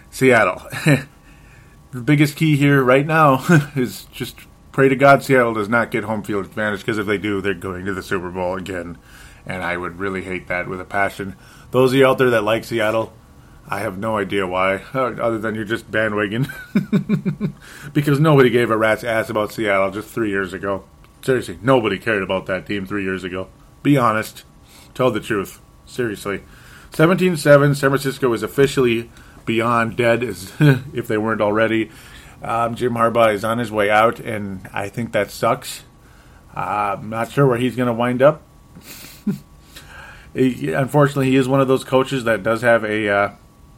Seattle. 0.10 0.62
the 1.92 2.02
biggest 2.02 2.36
key 2.36 2.56
here 2.56 2.82
right 2.84 3.06
now 3.06 3.46
is 3.76 4.06
just 4.06 4.36
pray 4.72 4.89
to 4.89 4.96
God 4.96 5.24
Seattle 5.24 5.54
does 5.54 5.70
not 5.70 5.92
get 5.92 6.06
home 6.06 6.24
field 6.24 6.46
advantage 6.46 6.82
because 6.82 6.98
if 6.98 7.06
they 7.06 7.18
do, 7.18 7.42
they're 7.42 7.54
going 7.54 7.86
to 7.86 7.94
the 7.94 8.04
Super 8.04 8.32
Bowl 8.32 8.56
again, 8.56 8.98
and 9.46 9.64
I 9.64 9.78
would 9.78 10.00
really 10.00 10.24
hate 10.24 10.48
that 10.48 10.68
with 10.68 10.82
a 10.82 10.86
passion. 10.86 11.36
Those 11.72 11.94
of 11.94 12.00
you 12.00 12.06
out 12.06 12.18
there 12.18 12.32
that 12.32 12.44
like 12.44 12.66
Seattle, 12.66 13.14
I 13.68 13.80
have 13.80 13.98
no 13.98 14.18
idea 14.18 14.46
why, 14.46 14.76
other 14.94 15.38
than 15.38 15.56
you're 15.56 15.64
just 15.64 15.90
bandwagon. 15.90 16.48
because 17.94 18.20
nobody 18.20 18.50
gave 18.50 18.70
a 18.70 18.78
rat's 18.78 19.04
ass 19.04 19.30
about 19.30 19.54
Seattle 19.54 19.92
just 19.92 20.10
three 20.10 20.30
years 20.30 20.54
ago. 20.54 20.84
Seriously, 21.22 21.58
nobody 21.62 21.98
cared 21.98 22.24
about 22.24 22.46
that 22.48 22.66
team 22.66 22.86
three 22.86 23.04
years 23.04 23.24
ago. 23.24 23.48
Be 23.84 23.98
honest. 23.98 24.44
Tell 24.94 25.12
the 25.12 25.22
truth. 25.22 25.62
Seriously. 25.86 26.44
17 26.94 27.38
7, 27.38 27.74
San 27.76 27.90
Francisco 27.90 28.34
is 28.34 28.44
officially 28.44 29.10
beyond 29.46 29.96
dead, 29.96 30.24
as 30.24 30.52
if 30.94 31.08
they 31.08 31.18
weren't 31.18 31.42
already. 31.42 31.90
Um, 32.44 32.76
Jim 32.76 32.94
Harbaugh 32.94 33.34
is 33.34 33.46
on 33.46 33.60
his 33.60 33.72
way 33.72 33.90
out, 33.90 34.20
and 34.20 34.68
I 34.74 34.90
think 34.90 35.14
that 35.14 35.32
sucks. 35.32 35.84
Uh, 36.56 36.98
I'm 36.98 37.10
not 37.10 37.32
sure 37.32 37.48
where 37.48 37.58
he's 37.58 37.78
going 37.78 37.88
to 37.88 37.94
wind 37.94 38.22
up 38.22 38.42
unfortunately, 40.34 41.30
he 41.30 41.36
is 41.36 41.48
one 41.48 41.62
of 41.62 41.68
those 41.68 41.84
coaches 41.84 42.24
that 42.24 42.44
does 42.44 42.62
have 42.62 42.84
a 42.84 43.10
uh, 43.10 43.32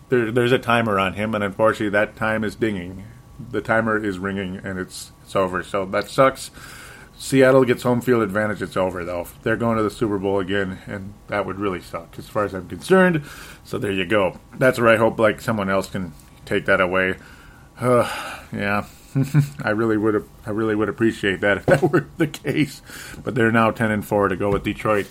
there, 0.10 0.32
there's 0.32 0.52
a 0.52 0.60
timer 0.60 1.00
on 1.00 1.14
him, 1.14 1.34
and 1.34 1.44
unfortunately, 1.44 1.90
that 1.90 2.16
time 2.16 2.44
is 2.44 2.56
dinging. 2.56 3.06
The 3.50 3.62
timer 3.62 4.04
is 4.04 4.20
ringing, 4.20 4.58
and 4.58 4.80
it's 4.80 5.12
it's 5.24 5.36
over. 5.36 5.64
So 5.64 5.86
that 5.86 6.10
sucks. 6.10 6.52
Seattle 7.16 7.64
gets 7.64 7.84
home 7.84 8.02
field 8.02 8.22
advantage. 8.22 8.62
It's 8.62 8.78
over 8.78 9.06
though. 9.06 9.28
They're 9.44 9.56
going 9.56 9.78
to 9.78 9.84
the 9.84 9.90
Super 9.90 10.20
Bowl 10.20 10.40
again, 10.40 10.80
and 10.88 11.14
that 11.28 11.46
would 11.46 11.60
really 11.60 11.82
suck 11.82 12.16
as 12.18 12.28
far 12.28 12.44
as 12.44 12.54
I'm 12.54 12.68
concerned. 12.68 13.24
So 13.64 13.78
there 13.78 13.92
you 13.92 14.06
go. 14.06 14.40
That's 14.58 14.80
where 14.80 14.90
I 14.90 14.98
hope 14.98 15.20
like 15.20 15.42
someone 15.42 15.70
else 15.70 15.90
can 15.90 16.14
take 16.46 16.66
that 16.66 16.82
away. 16.82 17.16
Uh, 17.80 18.10
yeah. 18.52 18.86
I 19.64 19.70
really 19.70 19.98
would 19.98 20.28
I 20.46 20.50
really 20.50 20.76
would 20.76 20.90
appreciate 20.90 21.42
that 21.42 21.58
if 21.58 21.66
that 21.68 21.82
were 21.92 22.08
the 22.18 22.28
case. 22.28 22.82
But 23.24 23.36
they're 23.36 23.52
now 23.52 23.72
ten 23.72 23.92
and 23.92 24.06
four 24.06 24.28
to 24.28 24.36
go 24.36 24.52
with 24.52 24.64
Detroit 24.64 25.08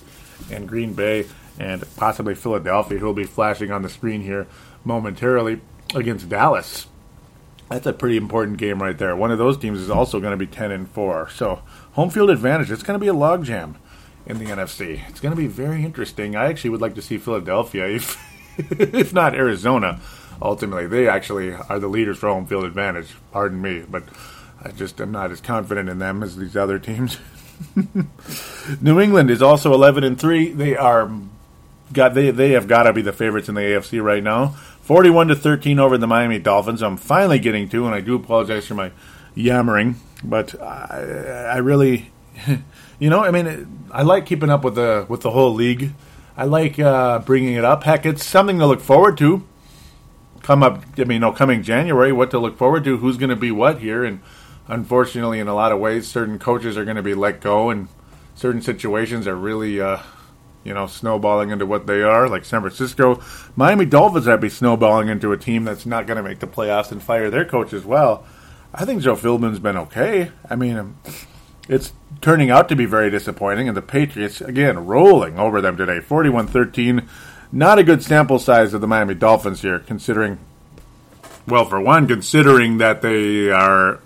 and 0.53 0.69
Green 0.69 0.93
Bay 0.95 1.27
and 1.59 1.85
possibly 1.97 2.35
Philadelphia, 2.35 2.99
who 2.99 3.07
will 3.07 3.15
be 3.15 3.25
flashing 3.25 3.71
on 3.71 3.83
the 3.83 3.89
screen 3.89 4.23
here 4.23 4.47
momentarily 4.85 5.61
against 5.95 6.29
Dallas. 6.29 6.87
That's 7.69 7.87
a 7.87 7.93
pretty 7.93 8.17
important 8.17 8.59
game 8.59 8.83
right 8.83 8.97
there. 8.97 9.17
One 9.17 9.31
of 9.31 9.39
those 9.39 9.57
teams 9.57 9.81
is 9.81 9.91
also 9.91 10.21
going 10.21 10.33
to 10.33 10.37
be 10.37 10.47
10 10.47 10.71
and 10.71 10.89
4. 10.91 11.31
So, 11.31 11.63
home 11.93 12.11
field 12.11 12.31
advantage. 12.31 12.71
It's 12.71 12.83
going 12.83 12.99
to 12.99 13.03
be 13.03 13.09
a 13.09 13.15
logjam 13.15 13.77
in 14.27 14.39
the 14.39 14.47
NFC. 14.47 15.09
It's 15.09 15.21
going 15.21 15.35
to 15.35 15.41
be 15.41 15.47
very 15.47 15.85
interesting. 15.85 16.37
I 16.37 16.47
actually 16.47 16.71
would 16.71 16.81
like 16.81 16.95
to 16.97 17.03
see 17.03 17.19
Philadelphia, 17.19 17.87
if, 17.89 18.19
if 18.59 19.13
not 19.13 19.35
Arizona. 19.35 20.01
Ultimately, 20.41 20.87
they 20.87 21.09
actually 21.09 21.53
are 21.53 21.79
the 21.79 21.89
leaders 21.89 22.19
for 22.19 22.29
home 22.29 22.47
field 22.47 22.65
advantage. 22.65 23.15
Pardon 23.31 23.63
me, 23.63 23.85
but 23.89 24.05
I 24.63 24.71
just 24.71 25.01
am 25.01 25.13
not 25.13 25.31
as 25.31 25.41
confident 25.41 25.89
in 25.89 25.99
them 25.99 26.23
as 26.23 26.37
these 26.37 26.57
other 26.57 26.79
teams. 26.79 27.19
New 28.81 29.01
England 29.01 29.31
is 29.31 29.43
also 29.43 29.73
11 29.73 30.05
and 30.05 30.19
3. 30.19 30.53
They 30.53 30.77
are 30.77 31.11
got 31.93 32.15
they 32.15 32.31
they 32.31 32.53
have 32.53 32.69
got 32.69 32.85
to 32.85 32.93
be 32.93 33.03
the 33.03 33.13
favorites 33.13 33.49
in 33.49 33.55
the 33.55 33.61
AFC 33.61 34.03
right 34.03 34.23
now. 34.23 34.49
41 34.83 35.29
to 35.29 35.37
13 35.37 35.79
over 35.79 35.97
the 35.99 36.07
Miami 36.07 36.39
Dolphins. 36.39 36.83
I'm 36.83 36.97
finally 36.97 37.39
getting 37.39 37.69
to 37.71 37.87
and 37.87 37.95
I 37.95 38.01
do 38.01 38.17
apologize 38.17 38.67
for 38.67 38.75
my 38.75 38.91
yammering, 39.35 39.97
but 40.25 40.61
I, 40.61 41.53
I 41.55 41.57
really 41.59 42.11
you 42.99 43.11
know, 43.11 43.23
I 43.23 43.31
mean 43.31 43.87
I 43.91 44.03
like 44.03 44.27
keeping 44.27 44.51
up 44.51 44.65
with 44.65 44.75
the 44.75 45.07
with 45.09 45.21
the 45.21 45.31
whole 45.31 45.53
league. 45.53 45.93
I 46.37 46.45
like 46.45 46.79
uh, 46.79 47.19
bringing 47.21 47.55
it 47.55 47.65
up. 47.65 47.85
Heck, 47.85 48.07
it's 48.07 48.25
something 48.25 48.59
to 48.59 48.67
look 48.67 48.81
forward 48.81 49.19
to. 49.19 49.47
Come 50.43 50.63
up, 50.63 50.83
I 50.99 51.05
mean, 51.05 51.21
know, 51.21 51.31
coming 51.31 51.63
January, 51.63 52.11
what 52.11 52.31
to 52.33 52.39
look 52.39 52.57
forward 52.57 52.83
to, 52.85 52.97
who's 52.97 53.17
going 53.17 53.31
to 53.31 53.37
be 53.37 53.53
what 53.53 53.79
here, 53.79 54.03
and 54.03 54.21
unfortunately, 54.69 55.41
in 55.41 55.49
a 55.49 55.55
lot 55.55 55.73
of 55.73 55.81
ways, 55.81 56.07
certain 56.07 56.39
coaches 56.39 56.77
are 56.77 56.85
going 56.85 56.97
to 56.97 57.03
be 57.03 57.15
let 57.15 57.41
go, 57.41 57.71
and 57.71 57.89
certain 58.35 58.63
situations 58.63 59.27
are 59.27 59.37
really, 59.37 59.81
uh, 59.81 59.99
you 60.65 60.75
know, 60.75 60.87
snowballing 60.87 61.51
into 61.51 61.67
what 61.67 61.87
they 61.87 62.03
are, 62.03 62.29
like 62.29 62.45
San 62.45 62.61
Francisco. 62.61 63.23
Miami 63.57 63.85
Dolphins 63.85 64.27
might 64.27 64.37
be 64.37 64.49
snowballing 64.49 65.09
into 65.09 65.33
a 65.33 65.37
team 65.37 65.65
that's 65.65 65.87
not 65.87 66.07
going 66.07 66.17
to 66.17 66.23
make 66.23 66.39
the 66.39 66.47
playoffs 66.47 66.93
and 66.93 67.03
fire 67.03 67.31
their 67.31 67.45
coach 67.45 67.73
as 67.73 67.85
well. 67.85 68.25
I 68.75 68.85
think 68.85 69.03
Joe 69.03 69.17
Philbin's 69.17 69.59
been 69.59 69.77
okay. 69.77 70.31
I 70.49 70.57
mean, 70.57 70.97
it's 71.69 71.93
turning 72.21 72.51
out 72.51 72.69
to 72.71 72.77
be 72.77 72.87
very 72.87 73.11
disappointing, 73.11 73.69
and 73.69 73.77
the 73.77 73.83
Patriots, 73.83 74.41
again, 74.41 74.87
rolling 74.87 75.39
over 75.39 75.61
them 75.61 75.77
today 75.77 76.01
41 76.01 76.47
13. 76.47 77.09
Not 77.55 77.79
a 77.79 77.85
good 77.85 78.03
sample 78.03 78.39
size 78.39 78.73
of 78.73 78.81
the 78.81 78.87
Miami 78.87 79.15
Dolphins 79.15 79.61
here, 79.61 79.79
considering, 79.81 80.39
well, 81.47 81.67
for 81.67 81.79
one, 81.79 82.09
considering 82.09 82.79
that 82.79 83.03
they 83.03 83.51
are 83.51 84.01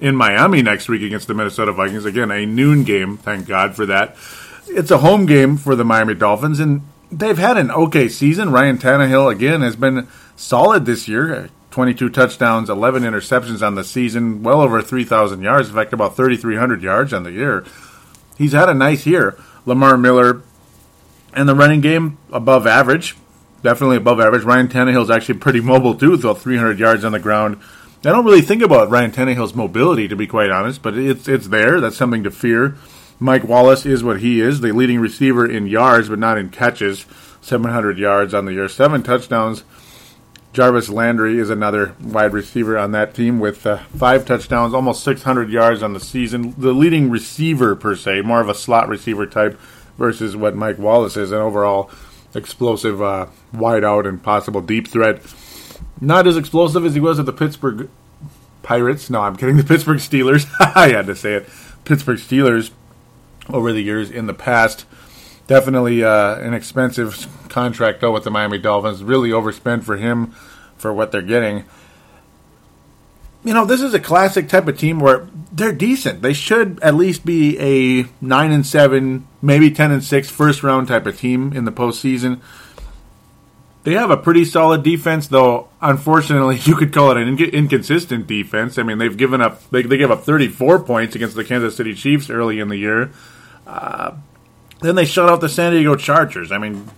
in 0.00 0.16
Miami 0.16 0.62
next 0.62 0.88
week 0.88 1.02
against 1.02 1.28
the 1.28 1.34
Minnesota 1.34 1.72
Vikings. 1.72 2.04
Again, 2.04 2.30
a 2.30 2.46
noon 2.46 2.84
game. 2.84 3.16
Thank 3.18 3.46
God 3.46 3.76
for 3.76 3.86
that. 3.86 4.16
It's 4.66 4.90
a 4.90 4.98
home 4.98 5.26
game 5.26 5.56
for 5.56 5.76
the 5.76 5.84
Miami 5.84 6.14
Dolphins, 6.14 6.60
and 6.60 6.82
they've 7.12 7.38
had 7.38 7.58
an 7.58 7.70
okay 7.70 8.08
season. 8.08 8.50
Ryan 8.50 8.78
Tannehill, 8.78 9.30
again, 9.30 9.60
has 9.60 9.76
been 9.76 10.08
solid 10.36 10.86
this 10.86 11.06
year. 11.06 11.50
22 11.70 12.08
touchdowns, 12.10 12.68
11 12.68 13.04
interceptions 13.04 13.64
on 13.64 13.76
the 13.76 13.84
season, 13.84 14.42
well 14.42 14.60
over 14.60 14.82
3,000 14.82 15.40
yards. 15.40 15.68
In 15.68 15.74
fact, 15.74 15.92
about 15.92 16.16
3,300 16.16 16.82
yards 16.82 17.12
on 17.12 17.22
the 17.22 17.30
year. 17.30 17.64
He's 18.36 18.52
had 18.52 18.68
a 18.68 18.74
nice 18.74 19.06
year. 19.06 19.38
Lamar 19.66 19.96
Miller 19.96 20.42
and 21.32 21.48
the 21.48 21.54
running 21.54 21.80
game 21.80 22.18
above 22.32 22.66
average, 22.66 23.16
definitely 23.62 23.98
above 23.98 24.18
average. 24.18 24.42
Ryan 24.42 24.66
Tannehill 24.66 25.02
is 25.02 25.10
actually 25.10 25.38
pretty 25.38 25.60
mobile 25.60 25.94
too, 25.94 26.10
with 26.10 26.42
300 26.42 26.78
yards 26.78 27.04
on 27.04 27.12
the 27.12 27.20
ground 27.20 27.60
I 28.02 28.12
don't 28.12 28.24
really 28.24 28.40
think 28.40 28.62
about 28.62 28.88
Ryan 28.88 29.12
Tannehill's 29.12 29.54
mobility, 29.54 30.08
to 30.08 30.16
be 30.16 30.26
quite 30.26 30.50
honest, 30.50 30.80
but 30.80 30.96
it's 30.96 31.28
it's 31.28 31.48
there. 31.48 31.80
That's 31.80 31.98
something 31.98 32.24
to 32.24 32.30
fear. 32.30 32.76
Mike 33.18 33.44
Wallace 33.44 33.84
is 33.84 34.02
what 34.02 34.20
he 34.20 34.40
is, 34.40 34.62
the 34.62 34.72
leading 34.72 35.00
receiver 35.00 35.44
in 35.44 35.66
yards, 35.66 36.08
but 36.08 36.18
not 36.18 36.38
in 36.38 36.48
catches. 36.48 37.04
700 37.42 37.98
yards 37.98 38.32
on 38.32 38.46
the 38.46 38.54
year, 38.54 38.68
seven 38.68 39.02
touchdowns. 39.02 39.64
Jarvis 40.54 40.88
Landry 40.88 41.38
is 41.38 41.50
another 41.50 41.94
wide 42.02 42.32
receiver 42.32 42.76
on 42.76 42.92
that 42.92 43.14
team 43.14 43.38
with 43.38 43.66
uh, 43.66 43.78
five 43.96 44.24
touchdowns, 44.24 44.74
almost 44.74 45.04
600 45.04 45.50
yards 45.50 45.82
on 45.82 45.92
the 45.92 46.00
season. 46.00 46.54
The 46.56 46.72
leading 46.72 47.10
receiver, 47.10 47.76
per 47.76 47.96
se, 47.96 48.22
more 48.22 48.40
of 48.40 48.48
a 48.48 48.54
slot 48.54 48.88
receiver 48.88 49.26
type 49.26 49.60
versus 49.96 50.36
what 50.36 50.56
Mike 50.56 50.78
Wallace 50.78 51.16
is, 51.16 51.32
an 51.32 51.38
overall 51.38 51.90
explosive 52.34 53.00
uh, 53.00 53.26
wide 53.52 53.84
out 53.84 54.06
and 54.06 54.22
possible 54.22 54.60
deep 54.60 54.88
threat. 54.88 55.22
Not 56.00 56.26
as 56.26 56.36
explosive 56.36 56.84
as 56.84 56.94
he 56.94 57.00
was 57.00 57.18
at 57.18 57.26
the 57.26 57.32
Pittsburgh 57.32 57.90
Pirates. 58.62 59.10
No, 59.10 59.20
I'm 59.20 59.36
kidding. 59.36 59.56
The 59.58 59.64
Pittsburgh 59.64 59.98
Steelers. 59.98 60.46
I 60.76 60.88
had 60.88 61.06
to 61.06 61.16
say 61.16 61.34
it. 61.34 61.48
Pittsburgh 61.84 62.18
Steelers 62.18 62.70
over 63.48 63.72
the 63.72 63.82
years 63.82 64.10
in 64.10 64.26
the 64.26 64.34
past. 64.34 64.86
Definitely 65.46 66.04
uh, 66.04 66.36
an 66.36 66.54
expensive 66.54 67.26
contract, 67.48 68.00
though, 68.00 68.12
with 68.12 68.24
the 68.24 68.30
Miami 68.30 68.58
Dolphins. 68.58 69.02
Really 69.02 69.32
overspent 69.32 69.84
for 69.84 69.96
him 69.96 70.28
for 70.76 70.92
what 70.92 71.10
they're 71.12 71.22
getting. 71.22 71.64
you 73.42 73.52
know, 73.52 73.64
this 73.64 73.80
is 73.80 73.92
a 73.92 74.00
classic 74.00 74.48
type 74.48 74.68
of 74.68 74.78
team 74.78 75.00
where 75.00 75.28
they're 75.52 75.72
decent. 75.72 76.22
They 76.22 76.32
should 76.32 76.78
at 76.82 76.94
least 76.94 77.24
be 77.24 77.58
a 77.58 78.06
nine 78.20 78.52
and 78.52 78.64
seven, 78.64 79.26
maybe 79.42 79.70
ten 79.70 79.90
and 79.90 80.04
six 80.04 80.30
first 80.30 80.62
round 80.62 80.86
type 80.88 81.06
of 81.06 81.18
team 81.18 81.52
in 81.52 81.64
the 81.64 81.72
postseason. 81.72 82.40
They 83.90 83.96
have 83.96 84.12
a 84.12 84.16
pretty 84.16 84.44
solid 84.44 84.84
defense, 84.84 85.26
though. 85.26 85.68
Unfortunately, 85.80 86.58
you 86.62 86.76
could 86.76 86.92
call 86.92 87.10
it 87.10 87.16
an 87.16 87.36
inc- 87.36 87.52
inconsistent 87.52 88.28
defense. 88.28 88.78
I 88.78 88.84
mean, 88.84 88.98
they've 88.98 89.16
given 89.16 89.40
up 89.40 89.68
they, 89.70 89.82
they 89.82 89.96
gave 89.96 90.12
up 90.12 90.22
34 90.22 90.84
points 90.84 91.16
against 91.16 91.34
the 91.34 91.42
Kansas 91.42 91.74
City 91.74 91.92
Chiefs 91.92 92.30
early 92.30 92.60
in 92.60 92.68
the 92.68 92.76
year. 92.76 93.10
Uh, 93.66 94.12
then 94.80 94.94
they 94.94 95.04
shut 95.04 95.28
out 95.28 95.40
the 95.40 95.48
San 95.48 95.72
Diego 95.72 95.96
Chargers. 95.96 96.52
I 96.52 96.58
mean, 96.58 96.88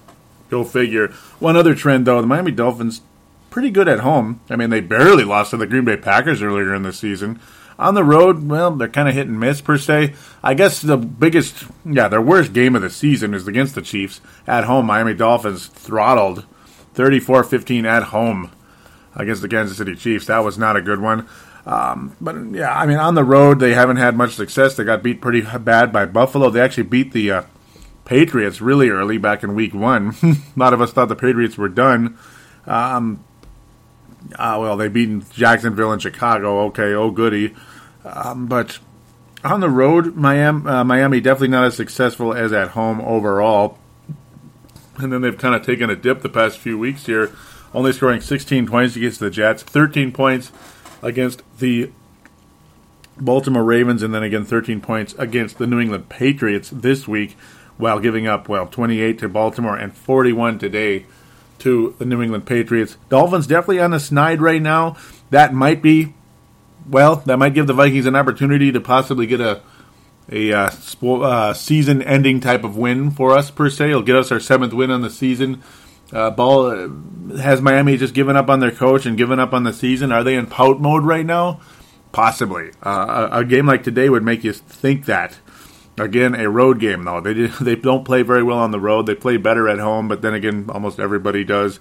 go 0.50 0.64
figure. 0.64 1.08
One 1.38 1.56
other 1.56 1.74
trend, 1.74 2.06
though, 2.06 2.20
the 2.20 2.26
Miami 2.26 2.50
Dolphins 2.50 3.00
pretty 3.48 3.70
good 3.70 3.88
at 3.88 4.00
home. 4.00 4.42
I 4.50 4.56
mean, 4.56 4.68
they 4.68 4.80
barely 4.80 5.24
lost 5.24 5.52
to 5.52 5.56
the 5.56 5.66
Green 5.66 5.86
Bay 5.86 5.96
Packers 5.96 6.42
earlier 6.42 6.74
in 6.74 6.82
the 6.82 6.92
season. 6.92 7.40
On 7.78 7.94
the 7.94 8.04
road, 8.04 8.46
well, 8.50 8.70
they're 8.70 8.86
kind 8.86 9.08
of 9.08 9.14
hit 9.14 9.28
and 9.28 9.40
miss 9.40 9.62
per 9.62 9.78
se. 9.78 10.12
I 10.42 10.52
guess 10.52 10.82
the 10.82 10.98
biggest, 10.98 11.64
yeah, 11.86 12.08
their 12.08 12.20
worst 12.20 12.52
game 12.52 12.76
of 12.76 12.82
the 12.82 12.90
season 12.90 13.32
is 13.32 13.48
against 13.48 13.74
the 13.74 13.80
Chiefs. 13.80 14.20
At 14.46 14.64
home, 14.64 14.84
Miami 14.84 15.14
Dolphins 15.14 15.68
throttled 15.68 16.44
34 16.94 17.44
15 17.44 17.86
at 17.86 18.04
home 18.04 18.50
against 19.14 19.42
the 19.42 19.48
Kansas 19.48 19.76
City 19.76 19.94
Chiefs. 19.94 20.26
That 20.26 20.40
was 20.40 20.58
not 20.58 20.76
a 20.76 20.82
good 20.82 21.00
one. 21.00 21.28
Um, 21.64 22.16
but 22.20 22.34
yeah, 22.52 22.74
I 22.76 22.86
mean, 22.86 22.98
on 22.98 23.14
the 23.14 23.24
road, 23.24 23.60
they 23.60 23.74
haven't 23.74 23.98
had 23.98 24.16
much 24.16 24.34
success. 24.34 24.76
They 24.76 24.84
got 24.84 25.02
beat 25.02 25.20
pretty 25.20 25.42
bad 25.42 25.92
by 25.92 26.06
Buffalo. 26.06 26.50
They 26.50 26.60
actually 26.60 26.84
beat 26.84 27.12
the 27.12 27.30
uh, 27.30 27.42
Patriots 28.04 28.60
really 28.60 28.88
early 28.88 29.18
back 29.18 29.42
in 29.42 29.54
week 29.54 29.74
one. 29.74 30.14
a 30.22 30.36
lot 30.56 30.72
of 30.72 30.80
us 30.80 30.92
thought 30.92 31.08
the 31.08 31.16
Patriots 31.16 31.56
were 31.56 31.68
done. 31.68 32.18
Um, 32.66 33.24
uh, 34.36 34.56
well, 34.60 34.76
they 34.76 34.88
beat 34.88 35.30
Jacksonville 35.30 35.92
and 35.92 36.02
Chicago. 36.02 36.62
Okay, 36.66 36.94
oh 36.94 37.10
goody. 37.10 37.54
Um, 38.04 38.46
but 38.46 38.78
on 39.44 39.60
the 39.60 39.70
road, 39.70 40.16
Miami, 40.16 40.68
uh, 40.68 40.84
Miami 40.84 41.20
definitely 41.20 41.48
not 41.48 41.64
as 41.64 41.76
successful 41.76 42.34
as 42.34 42.52
at 42.52 42.68
home 42.70 43.00
overall. 43.00 43.78
And 45.02 45.12
then 45.12 45.20
they've 45.20 45.36
kind 45.36 45.54
of 45.54 45.64
taken 45.64 45.90
a 45.90 45.96
dip 45.96 46.22
the 46.22 46.28
past 46.28 46.58
few 46.58 46.78
weeks 46.78 47.06
here, 47.06 47.32
only 47.74 47.92
scoring 47.92 48.20
16 48.20 48.66
points 48.66 48.96
against 48.96 49.20
the 49.20 49.30
Jets, 49.30 49.62
13 49.62 50.12
points 50.12 50.52
against 51.02 51.42
the 51.58 51.90
Baltimore 53.18 53.64
Ravens, 53.64 54.02
and 54.02 54.14
then 54.14 54.22
again 54.22 54.44
13 54.44 54.80
points 54.80 55.14
against 55.18 55.58
the 55.58 55.66
New 55.66 55.80
England 55.80 56.08
Patriots 56.08 56.70
this 56.70 57.06
week, 57.08 57.36
while 57.76 57.98
giving 57.98 58.26
up, 58.26 58.48
well, 58.48 58.66
28 58.66 59.18
to 59.18 59.28
Baltimore 59.28 59.76
and 59.76 59.94
41 59.94 60.58
today 60.58 61.06
to 61.58 61.94
the 61.98 62.04
New 62.04 62.22
England 62.22 62.46
Patriots. 62.46 62.96
Dolphins 63.08 63.46
definitely 63.46 63.80
on 63.80 63.92
the 63.92 64.00
snide 64.00 64.40
right 64.40 64.62
now. 64.62 64.96
That 65.30 65.54
might 65.54 65.82
be, 65.82 66.14
well, 66.88 67.16
that 67.16 67.38
might 67.38 67.54
give 67.54 67.66
the 67.66 67.72
Vikings 67.72 68.06
an 68.06 68.16
opportunity 68.16 68.72
to 68.72 68.80
possibly 68.80 69.26
get 69.26 69.40
a 69.40 69.62
a 70.30 70.52
uh, 70.52 70.70
uh, 71.02 71.54
season-ending 71.54 72.40
type 72.40 72.64
of 72.64 72.76
win 72.76 73.10
for 73.10 73.36
us 73.36 73.50
per 73.50 73.68
se. 73.68 73.90
It'll 73.90 74.02
get 74.02 74.16
us 74.16 74.32
our 74.32 74.40
seventh 74.40 74.72
win 74.72 74.90
on 74.90 75.02
the 75.02 75.10
season. 75.10 75.62
Uh, 76.12 76.30
ball 76.30 76.66
uh, 76.66 77.36
has 77.38 77.62
Miami 77.62 77.96
just 77.96 78.14
given 78.14 78.36
up 78.36 78.50
on 78.50 78.60
their 78.60 78.70
coach 78.70 79.06
and 79.06 79.16
given 79.16 79.40
up 79.40 79.52
on 79.52 79.64
the 79.64 79.72
season. 79.72 80.12
Are 80.12 80.22
they 80.22 80.34
in 80.34 80.46
pout 80.46 80.80
mode 80.80 81.04
right 81.04 81.24
now? 81.24 81.60
Possibly. 82.12 82.70
Uh, 82.82 83.28
a, 83.32 83.38
a, 83.38 83.44
game 83.44 83.66
like 83.66 83.82
today 83.82 84.10
would 84.10 84.22
make 84.22 84.44
you 84.44 84.52
think 84.52 85.06
that. 85.06 85.38
Again, 85.98 86.34
a 86.34 86.50
road 86.50 86.80
game 86.80 87.04
though. 87.04 87.20
They 87.20 87.32
they 87.60 87.76
don't 87.76 88.04
play 88.04 88.22
very 88.22 88.42
well 88.42 88.58
on 88.58 88.70
the 88.70 88.80
road. 88.80 89.06
They 89.06 89.14
play 89.14 89.38
better 89.38 89.68
at 89.68 89.78
home, 89.78 90.08
but 90.08 90.20
then 90.20 90.34
again, 90.34 90.66
almost 90.68 91.00
everybody 91.00 91.44
does. 91.44 91.80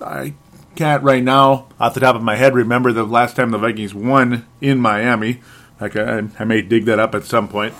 I 0.00 0.34
can't 0.76 1.02
right 1.02 1.22
now, 1.22 1.68
off 1.78 1.94
the 1.94 2.00
top 2.00 2.16
of 2.16 2.22
my 2.22 2.36
head, 2.36 2.54
remember 2.54 2.92
the 2.92 3.04
last 3.04 3.36
time 3.36 3.50
the 3.50 3.58
Vikings 3.58 3.94
won 3.94 4.46
in 4.60 4.78
Miami. 4.78 5.40
I, 5.80 6.28
I 6.38 6.44
may 6.44 6.62
dig 6.62 6.86
that 6.86 6.98
up 6.98 7.14
at 7.14 7.24
some 7.24 7.48
point, 7.48 7.74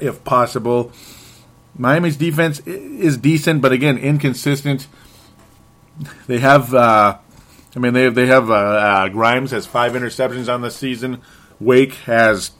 if 0.00 0.24
possible. 0.24 0.92
Miami's 1.76 2.16
defense 2.16 2.60
is 2.60 3.16
decent, 3.16 3.60
but 3.60 3.72
again, 3.72 3.98
inconsistent. 3.98 4.86
They 6.26 6.38
have, 6.38 6.72
uh, 6.74 7.18
I 7.74 7.78
mean, 7.78 7.92
they 7.92 8.04
have, 8.04 8.14
they 8.14 8.26
have 8.26 8.50
uh, 8.50 8.54
uh, 8.54 9.08
Grimes 9.08 9.50
has 9.50 9.66
five 9.66 9.92
interceptions 9.92 10.52
on 10.52 10.60
the 10.60 10.70
season. 10.70 11.20
Wake 11.60 11.94
has 11.94 12.52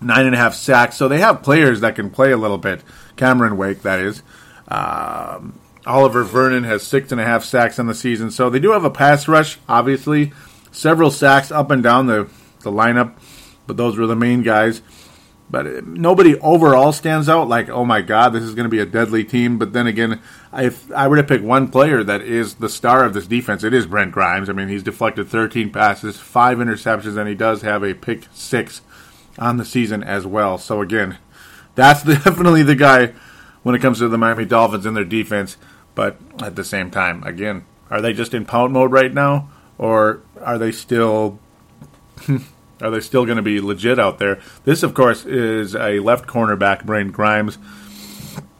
nine 0.00 0.26
and 0.26 0.34
a 0.34 0.38
half 0.38 0.54
sacks. 0.54 0.96
So 0.96 1.08
they 1.08 1.18
have 1.18 1.42
players 1.42 1.80
that 1.80 1.96
can 1.96 2.10
play 2.10 2.32
a 2.32 2.36
little 2.36 2.58
bit. 2.58 2.82
Cameron 3.16 3.56
Wake, 3.56 3.82
that 3.82 4.00
is. 4.00 4.22
Um, 4.68 5.58
Oliver 5.86 6.24
Vernon 6.24 6.64
has 6.64 6.82
six 6.82 7.12
and 7.12 7.20
a 7.20 7.24
half 7.24 7.44
sacks 7.44 7.78
on 7.78 7.86
the 7.86 7.94
season. 7.94 8.30
So 8.30 8.50
they 8.50 8.58
do 8.58 8.72
have 8.72 8.84
a 8.84 8.90
pass 8.90 9.28
rush, 9.28 9.58
obviously. 9.68 10.32
Several 10.72 11.10
sacks 11.10 11.50
up 11.50 11.70
and 11.70 11.82
down 11.82 12.06
the, 12.06 12.28
the 12.60 12.70
lineup, 12.70 13.14
but 13.66 13.76
those 13.76 13.96
were 13.96 14.06
the 14.06 14.16
main 14.16 14.42
guys. 14.42 14.82
But 15.48 15.86
nobody 15.86 16.36
overall 16.40 16.92
stands 16.92 17.28
out 17.28 17.48
like, 17.48 17.68
oh 17.68 17.84
my 17.84 18.00
God, 18.00 18.30
this 18.30 18.42
is 18.42 18.54
going 18.54 18.64
to 18.64 18.70
be 18.70 18.80
a 18.80 18.86
deadly 18.86 19.22
team. 19.22 19.58
But 19.58 19.72
then 19.72 19.86
again, 19.86 20.20
if 20.52 20.90
I 20.90 21.06
were 21.06 21.16
to 21.16 21.22
pick 21.22 21.42
one 21.42 21.68
player 21.68 22.02
that 22.02 22.22
is 22.22 22.54
the 22.54 22.68
star 22.68 23.04
of 23.04 23.14
this 23.14 23.28
defense, 23.28 23.62
it 23.62 23.72
is 23.72 23.86
Brent 23.86 24.10
Grimes. 24.10 24.48
I 24.48 24.52
mean, 24.52 24.68
he's 24.68 24.82
deflected 24.82 25.28
13 25.28 25.70
passes, 25.70 26.18
five 26.18 26.58
interceptions, 26.58 27.16
and 27.16 27.28
he 27.28 27.36
does 27.36 27.62
have 27.62 27.84
a 27.84 27.94
pick 27.94 28.24
six 28.32 28.80
on 29.38 29.56
the 29.56 29.64
season 29.64 30.02
as 30.02 30.26
well. 30.26 30.58
So 30.58 30.80
again, 30.80 31.18
that's 31.76 32.02
definitely 32.24 32.64
the 32.64 32.74
guy 32.74 33.12
when 33.62 33.76
it 33.76 33.80
comes 33.80 33.98
to 33.98 34.08
the 34.08 34.18
Miami 34.18 34.46
Dolphins 34.46 34.84
and 34.84 34.96
their 34.96 35.04
defense. 35.04 35.56
But 35.94 36.18
at 36.42 36.56
the 36.56 36.64
same 36.64 36.90
time, 36.90 37.22
again, 37.22 37.64
are 37.88 38.00
they 38.00 38.12
just 38.12 38.34
in 38.34 38.46
pound 38.46 38.72
mode 38.72 38.90
right 38.90 39.14
now, 39.14 39.48
or 39.78 40.22
are 40.40 40.58
they 40.58 40.72
still? 40.72 41.38
are 42.80 42.90
they 42.90 43.00
still 43.00 43.24
going 43.24 43.36
to 43.36 43.42
be 43.42 43.60
legit 43.60 43.98
out 43.98 44.18
there? 44.18 44.40
This, 44.64 44.82
of 44.82 44.94
course, 44.94 45.24
is 45.24 45.74
a 45.74 46.00
left 46.00 46.26
cornerback, 46.26 46.84
Brent 46.84 47.12
Grimes, 47.12 47.58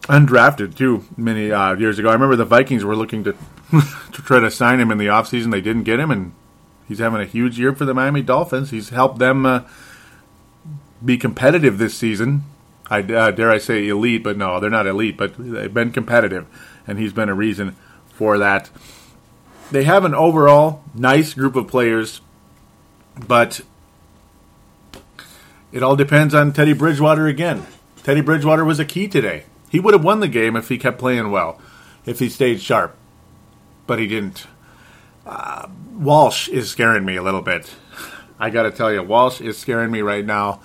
undrafted 0.04 0.74
too 0.76 1.04
many 1.16 1.52
uh, 1.52 1.74
years 1.74 1.98
ago. 1.98 2.08
I 2.08 2.14
remember 2.14 2.36
the 2.36 2.44
Vikings 2.44 2.84
were 2.84 2.96
looking 2.96 3.24
to 3.24 3.32
to 4.12 4.22
try 4.22 4.38
to 4.40 4.50
sign 4.50 4.80
him 4.80 4.90
in 4.90 4.98
the 4.98 5.06
offseason. 5.06 5.50
They 5.50 5.60
didn't 5.60 5.82
get 5.82 6.00
him, 6.00 6.10
and 6.10 6.32
he's 6.86 6.98
having 6.98 7.20
a 7.20 7.26
huge 7.26 7.58
year 7.58 7.74
for 7.74 7.84
the 7.84 7.94
Miami 7.94 8.22
Dolphins. 8.22 8.70
He's 8.70 8.90
helped 8.90 9.18
them 9.18 9.44
uh, 9.44 9.62
be 11.04 11.18
competitive 11.18 11.78
this 11.78 11.94
season. 11.94 12.44
I 12.88 13.00
uh, 13.00 13.32
dare 13.32 13.50
I 13.50 13.58
say 13.58 13.88
elite, 13.88 14.22
but 14.22 14.36
no, 14.36 14.60
they're 14.60 14.70
not 14.70 14.86
elite, 14.86 15.16
but 15.16 15.34
they've 15.36 15.72
been 15.72 15.90
competitive, 15.90 16.46
and 16.86 16.98
he's 16.98 17.12
been 17.12 17.28
a 17.28 17.34
reason 17.34 17.76
for 18.08 18.38
that. 18.38 18.70
They 19.72 19.82
have 19.82 20.04
an 20.04 20.14
overall 20.14 20.84
nice 20.94 21.34
group 21.34 21.56
of 21.56 21.66
players, 21.66 22.20
but 23.26 23.62
it 25.72 25.82
all 25.82 25.96
depends 25.96 26.34
on 26.34 26.52
Teddy 26.52 26.72
Bridgewater 26.72 27.26
again. 27.26 27.66
Teddy 28.02 28.20
Bridgewater 28.20 28.64
was 28.64 28.78
a 28.78 28.84
key 28.84 29.08
today. 29.08 29.44
He 29.68 29.80
would 29.80 29.94
have 29.94 30.04
won 30.04 30.20
the 30.20 30.28
game 30.28 30.56
if 30.56 30.68
he 30.68 30.78
kept 30.78 30.98
playing 30.98 31.30
well, 31.30 31.60
if 32.04 32.18
he 32.18 32.28
stayed 32.28 32.60
sharp, 32.60 32.96
but 33.86 33.98
he 33.98 34.06
didn't. 34.06 34.46
Uh, 35.24 35.68
Walsh 35.92 36.48
is 36.48 36.70
scaring 36.70 37.04
me 37.04 37.16
a 37.16 37.22
little 37.22 37.42
bit. 37.42 37.74
I 38.38 38.50
got 38.50 38.62
to 38.62 38.70
tell 38.70 38.92
you, 38.92 39.02
Walsh 39.02 39.40
is 39.40 39.58
scaring 39.58 39.90
me 39.90 40.02
right 40.02 40.24
now 40.24 40.60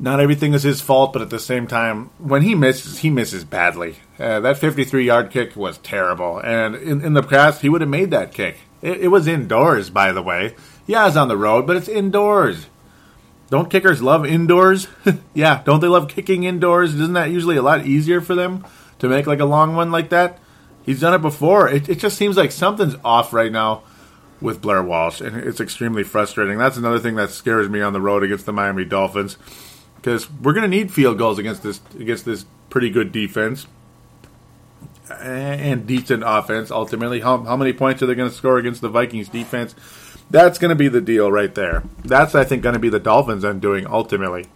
not 0.00 0.18
everything 0.18 0.54
is 0.54 0.62
his 0.62 0.80
fault, 0.80 1.12
but 1.12 1.22
at 1.22 1.30
the 1.30 1.38
same 1.38 1.66
time, 1.66 2.10
when 2.18 2.42
he 2.42 2.54
misses, 2.54 3.00
he 3.00 3.10
misses 3.10 3.44
badly. 3.44 3.96
Uh, 4.18 4.40
that 4.40 4.56
53 4.56 5.04
yard 5.04 5.30
kick 5.30 5.54
was 5.54 5.78
terrible. 5.78 6.38
And 6.38 6.74
in, 6.74 7.04
in 7.04 7.12
the 7.12 7.22
past, 7.22 7.60
he 7.60 7.68
would 7.68 7.82
have 7.82 7.90
made 7.90 8.10
that 8.10 8.32
kick. 8.32 8.60
It, 8.80 9.02
it, 9.02 9.08
was 9.08 9.28
indoors, 9.28 9.90
by 9.90 10.12
the 10.12 10.22
way. 10.22 10.54
Yeah, 10.86 11.06
it's 11.06 11.16
on 11.16 11.28
the 11.28 11.36
road, 11.36 11.66
but 11.66 11.76
it's 11.76 11.88
indoors. 11.88 12.66
Don't 13.50 13.68
kickers 13.68 14.00
love 14.00 14.24
indoors? 14.24 14.86
yeah, 15.34 15.62
don't 15.64 15.80
they 15.80 15.88
love 15.88 16.08
kicking 16.08 16.44
indoors? 16.44 16.94
Isn't 16.94 17.14
that 17.14 17.30
usually 17.30 17.56
a 17.56 17.62
lot 17.62 17.84
easier 17.84 18.20
for 18.20 18.34
them 18.34 18.64
to 19.00 19.08
make 19.08 19.26
like 19.26 19.40
a 19.40 19.44
long 19.44 19.74
one 19.74 19.90
like 19.90 20.10
that? 20.10 20.38
He's 20.82 21.00
done 21.00 21.14
it 21.14 21.22
before. 21.22 21.68
It, 21.68 21.88
it 21.88 21.98
just 21.98 22.16
seems 22.16 22.36
like 22.36 22.52
something's 22.52 22.96
off 23.04 23.32
right 23.32 23.52
now 23.52 23.82
with 24.40 24.62
Blair 24.62 24.82
Walsh, 24.82 25.20
and 25.20 25.36
it's 25.36 25.60
extremely 25.60 26.02
frustrating. 26.02 26.58
That's 26.58 26.76
another 26.76 26.98
thing 26.98 27.16
that 27.16 27.30
scares 27.30 27.68
me 27.68 27.80
on 27.80 27.92
the 27.92 28.00
road 28.00 28.22
against 28.22 28.46
the 28.46 28.52
Miami 28.52 28.84
Dolphins 28.84 29.36
because 29.96 30.30
we're 30.30 30.54
going 30.54 30.68
to 30.70 30.76
need 30.76 30.90
field 30.90 31.18
goals 31.18 31.38
against 31.38 31.62
this 31.62 31.80
against 31.98 32.24
this 32.24 32.46
pretty 32.70 32.88
good 32.88 33.12
defense 33.12 33.66
and 35.10 35.86
decent 35.86 36.22
offense. 36.24 36.70
Ultimately, 36.70 37.20
how 37.20 37.38
how 37.44 37.56
many 37.56 37.72
points 37.72 38.02
are 38.02 38.06
they 38.06 38.14
going 38.14 38.30
to 38.30 38.34
score 38.34 38.58
against 38.58 38.80
the 38.80 38.88
Vikings 38.88 39.28
defense? 39.28 39.74
That's 40.30 40.58
going 40.58 40.68
to 40.68 40.76
be 40.76 40.88
the 40.88 41.00
deal 41.00 41.30
right 41.30 41.54
there. 41.54 41.82
That's 42.04 42.34
I 42.34 42.44
think 42.44 42.62
going 42.62 42.74
to 42.74 42.78
be 42.78 42.88
the 42.88 43.00
Dolphins' 43.00 43.44
undoing 43.44 43.86
ultimately. 43.86 44.46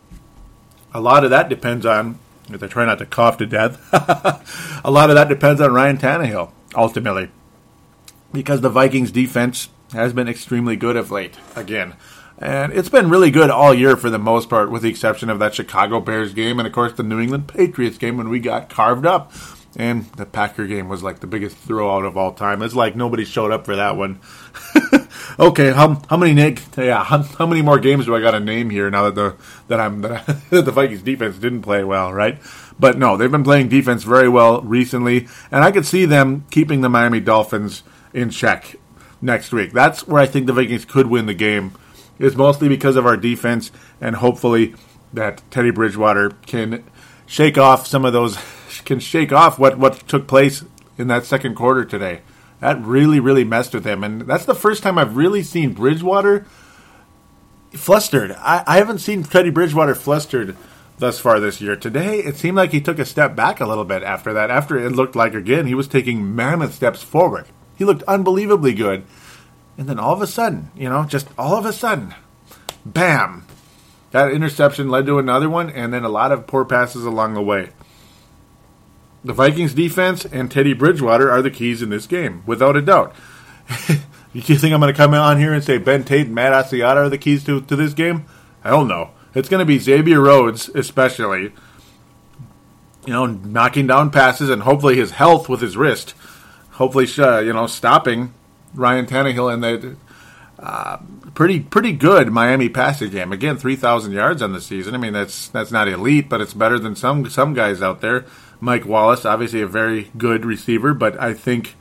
A 0.93 1.01
lot 1.01 1.25
of 1.25 1.31
that 1.31 1.49
depends 1.49 1.85
on 1.85 2.18
if 2.51 2.62
I 2.62 2.66
try 2.66 2.85
not 2.85 2.99
to 2.99 3.07
cough 3.07 3.39
to 3.39 3.47
death. 3.47 3.81
a 4.85 4.91
lot 4.91 5.11
of 5.11 5.16
that 5.16 5.29
depends 5.29 5.61
on 5.61 5.72
Ryan 5.72 5.99
Tannehill 5.99 6.53
ultimately, 6.77 7.31
because 8.33 8.61
the 8.61 8.68
Vikings' 8.68 9.11
defense 9.11 9.68
has 9.93 10.12
been 10.12 10.29
extremely 10.29 10.77
good 10.77 10.97
of 10.97 11.11
late. 11.11 11.39
Again, 11.57 11.95
and 12.39 12.72
it's 12.72 12.89
been 12.89 13.11
really 13.11 13.31
good 13.31 13.51
all 13.51 13.72
year 13.72 13.97
for 13.97 14.11
the 14.11 14.18
most 14.18 14.49
part, 14.49 14.70
with 14.70 14.83
the 14.83 14.91
exception 14.91 15.31
of 15.31 15.39
that 15.39 15.55
Chicago 15.55 16.01
Bears 16.01 16.35
game 16.35 16.59
and, 16.59 16.66
of 16.66 16.72
course, 16.72 16.93
the 16.93 17.03
New 17.03 17.20
England 17.20 17.49
Patriots 17.49 17.99
game 17.99 18.16
when 18.16 18.29
we 18.29 18.41
got 18.41 18.68
carved 18.68 19.07
up. 19.07 19.33
And 19.77 20.07
the 20.12 20.27
Packer 20.27 20.66
game 20.68 20.89
was 20.89 21.03
like 21.03 21.18
the 21.18 21.27
biggest 21.27 21.57
throwout 21.66 22.07
of 22.07 22.16
all 22.16 22.33
time. 22.33 22.62
It's 22.62 22.77
like 22.77 22.95
nobody 22.95 23.25
showed 23.25 23.51
up 23.51 23.64
for 23.64 23.75
that 23.75 23.97
one. 23.97 24.20
Okay, 25.39 25.72
how 25.72 26.01
how 26.09 26.16
many 26.16 26.33
Nick? 26.33 26.61
Yeah, 26.77 27.03
how, 27.03 27.22
how 27.22 27.47
many 27.47 27.62
more 27.62 27.79
games 27.79 28.07
do 28.07 28.14
I 28.14 28.20
got 28.20 28.33
to 28.33 28.41
name 28.41 28.70
here 28.70 28.91
now 28.91 29.11
that 29.11 29.14
the 29.14 29.37
that 29.68 29.81
I'm 29.81 30.01
that, 30.03 30.43
the 30.51 30.70
Vikings 30.70 31.03
defense 31.03 31.37
didn't 31.39 31.62
play 31.62 31.83
well, 31.85 32.12
right? 32.12 32.39
But 32.79 32.99
no, 32.99 33.16
they've 33.16 33.31
been 33.31 33.45
playing 33.45 33.68
defense 33.68 34.05
very 34.05 34.29
well 34.29 34.61
recently, 34.62 35.29
and 35.51 35.64
I 35.64 35.70
could 35.70 35.87
see 35.87 36.05
them 36.05 36.45
keeping 36.51 36.81
the 36.81 36.89
Miami 36.89 37.20
Dolphins 37.20 37.83
in 38.12 38.31
check 38.31 38.77
next 39.20 39.53
week. 39.53 39.72
That's 39.72 40.07
where 40.07 40.22
I 40.22 40.27
think 40.27 40.47
the 40.47 40.53
Vikings 40.53 40.85
could 40.85 41.07
win 41.09 41.27
the 41.27 41.35
game. 41.35 41.72
Is 42.18 42.37
mostly 42.37 42.68
because 42.68 42.95
of 42.95 43.07
our 43.07 43.16
defense, 43.16 43.72
and 44.01 44.16
hopefully 44.16 44.75
that 45.12 45.43
Teddy 45.51 45.70
Bridgewater 45.70 46.31
can 46.47 46.85
shake 47.27 47.59
off 47.59 47.89
some 47.89 48.05
of 48.05 48.12
those, 48.12 48.39
can 48.85 49.01
shake 49.01 49.33
off 49.33 49.59
what 49.59 49.79
what 49.79 50.07
took 50.07 50.29
place 50.29 50.64
in 50.97 51.09
that 51.09 51.25
second 51.25 51.57
quarter 51.57 51.85
today. 51.85 52.20
That 52.65 52.83
really, 52.83 53.21
really 53.21 53.45
messed 53.45 53.75
with 53.75 53.85
him. 53.85 54.03
And 54.03 54.23
that's 54.23 54.47
the 54.47 54.55
first 54.55 54.83
time 54.83 54.97
I've 54.97 55.19
really 55.19 55.43
seen 55.43 55.75
Bridgewater 55.75 56.47
flustered. 57.75 58.33
I, 58.39 58.65
I 58.67 58.79
haven't 58.79 59.01
seen 59.01 59.23
Teddy 59.23 59.51
Bridgewater 59.51 59.95
flustered 59.95 60.57
thus 60.97 61.21
far 61.21 61.41
this 61.41 61.61
year. 61.61 61.77
Today, 61.77 62.21
it 62.21 62.37
seemed 62.37 62.57
like 62.57 62.73
he 62.73 62.81
took 62.81 62.99
a 62.99 63.05
step 63.05 63.37
back 63.37 63.61
a 63.61 63.67
little 63.67 63.85
bit 63.85 64.03
after 64.03 64.33
that. 64.33 64.51
After 64.51 64.79
it 64.79 64.93
looked 64.93 65.15
like, 65.15 65.35
again, 65.35 65.67
he 65.67 65.75
was 65.75 65.87
taking 65.87 66.35
mammoth 66.35 66.73
steps 66.73 67.03
forward. 67.03 67.45
He 67.77 67.85
looked 67.85 68.03
unbelievably 68.05 68.73
good. 68.73 69.05
And 69.77 69.87
then 69.87 69.99
all 69.99 70.15
of 70.15 70.23
a 70.23 70.27
sudden, 70.27 70.71
you 70.75 70.89
know, 70.89 71.05
just 71.05 71.29
all 71.37 71.59
of 71.59 71.67
a 71.67 71.73
sudden, 71.75 72.15
bam, 72.87 73.45
that 74.12 74.33
interception 74.33 74.89
led 74.89 75.05
to 75.05 75.19
another 75.19 75.51
one, 75.51 75.69
and 75.69 75.93
then 75.93 76.05
a 76.05 76.09
lot 76.09 76.33
of 76.33 76.47
poor 76.47 76.65
passes 76.65 77.05
along 77.05 77.35
the 77.35 77.43
way. 77.43 77.73
The 79.25 79.33
Vikings 79.33 79.72
defense 79.72 80.27
and 80.27 80.51
Teddy 80.51 80.75
Bridgewater 80.75 81.31
are 81.31 81.41
the 81.41 81.51
keys 81.51 81.81
in 81.81 81.89
this 81.89 82.07
game, 82.07 82.43
without 82.45 82.77
a 82.77 82.83
doubt. 82.83 83.14
you 84.35 84.43
think 84.43 84.75
I'm 84.75 84.81
going 84.81 84.93
to 84.93 84.97
come 84.97 85.14
on 85.14 85.39
here 85.39 85.55
and 85.55 85.64
say 85.64 85.79
Ben 85.79 86.05
Tate 86.05 86.27
and 86.27 86.35
Matt 86.35 86.53
Asiata 86.53 86.97
are 86.97 87.09
the 87.09 87.16
keys 87.16 87.43
to, 87.45 87.62
to 87.62 87.75
this 87.75 87.95
game? 87.95 88.27
Hell 88.62 88.85
no. 88.85 89.12
It's 89.35 89.49
going 89.49 89.61
to 89.61 89.64
be 89.64 89.79
Xavier 89.79 90.20
Rhodes, 90.20 90.68
especially, 90.68 91.53
you 93.07 93.12
know, 93.12 93.27
knocking 93.27 93.87
down 93.87 94.11
passes 94.11 94.51
and 94.51 94.62
hopefully 94.62 94.97
his 94.97 95.12
health 95.12 95.49
with 95.49 95.61
his 95.61 95.77
wrist. 95.77 96.14
Hopefully, 96.72 97.09
uh, 97.18 97.39
you 97.39 97.53
know, 97.53 97.66
stopping 97.66 98.35
Ryan 98.75 99.07
Tannehill 99.07 99.53
in 99.55 99.61
the 99.61 99.97
uh, 100.59 100.99
pretty 101.35 101.61
pretty 101.61 101.93
good 101.93 102.31
Miami 102.31 102.68
passing 102.68 103.11
game. 103.11 103.33
Again, 103.33 103.57
three 103.57 103.77
thousand 103.77 104.12
yards 104.12 104.43
on 104.43 104.53
the 104.53 104.61
season. 104.61 104.95
I 104.95 104.99
mean, 104.99 105.12
that's 105.12 105.49
that's 105.49 105.70
not 105.70 105.89
elite, 105.89 106.29
but 106.29 106.41
it's 106.41 106.55
better 106.55 106.79
than 106.79 106.97
some 106.97 107.29
some 107.29 107.55
guys 107.55 107.83
out 107.83 108.01
there. 108.01 108.25
Mike 108.61 108.86
Wallace, 108.86 109.24
obviously 109.24 109.61
a 109.61 109.66
very 109.66 110.11
good 110.16 110.44
receiver, 110.44 110.94
but 110.94 111.20
I 111.20 111.34
think 111.34 111.74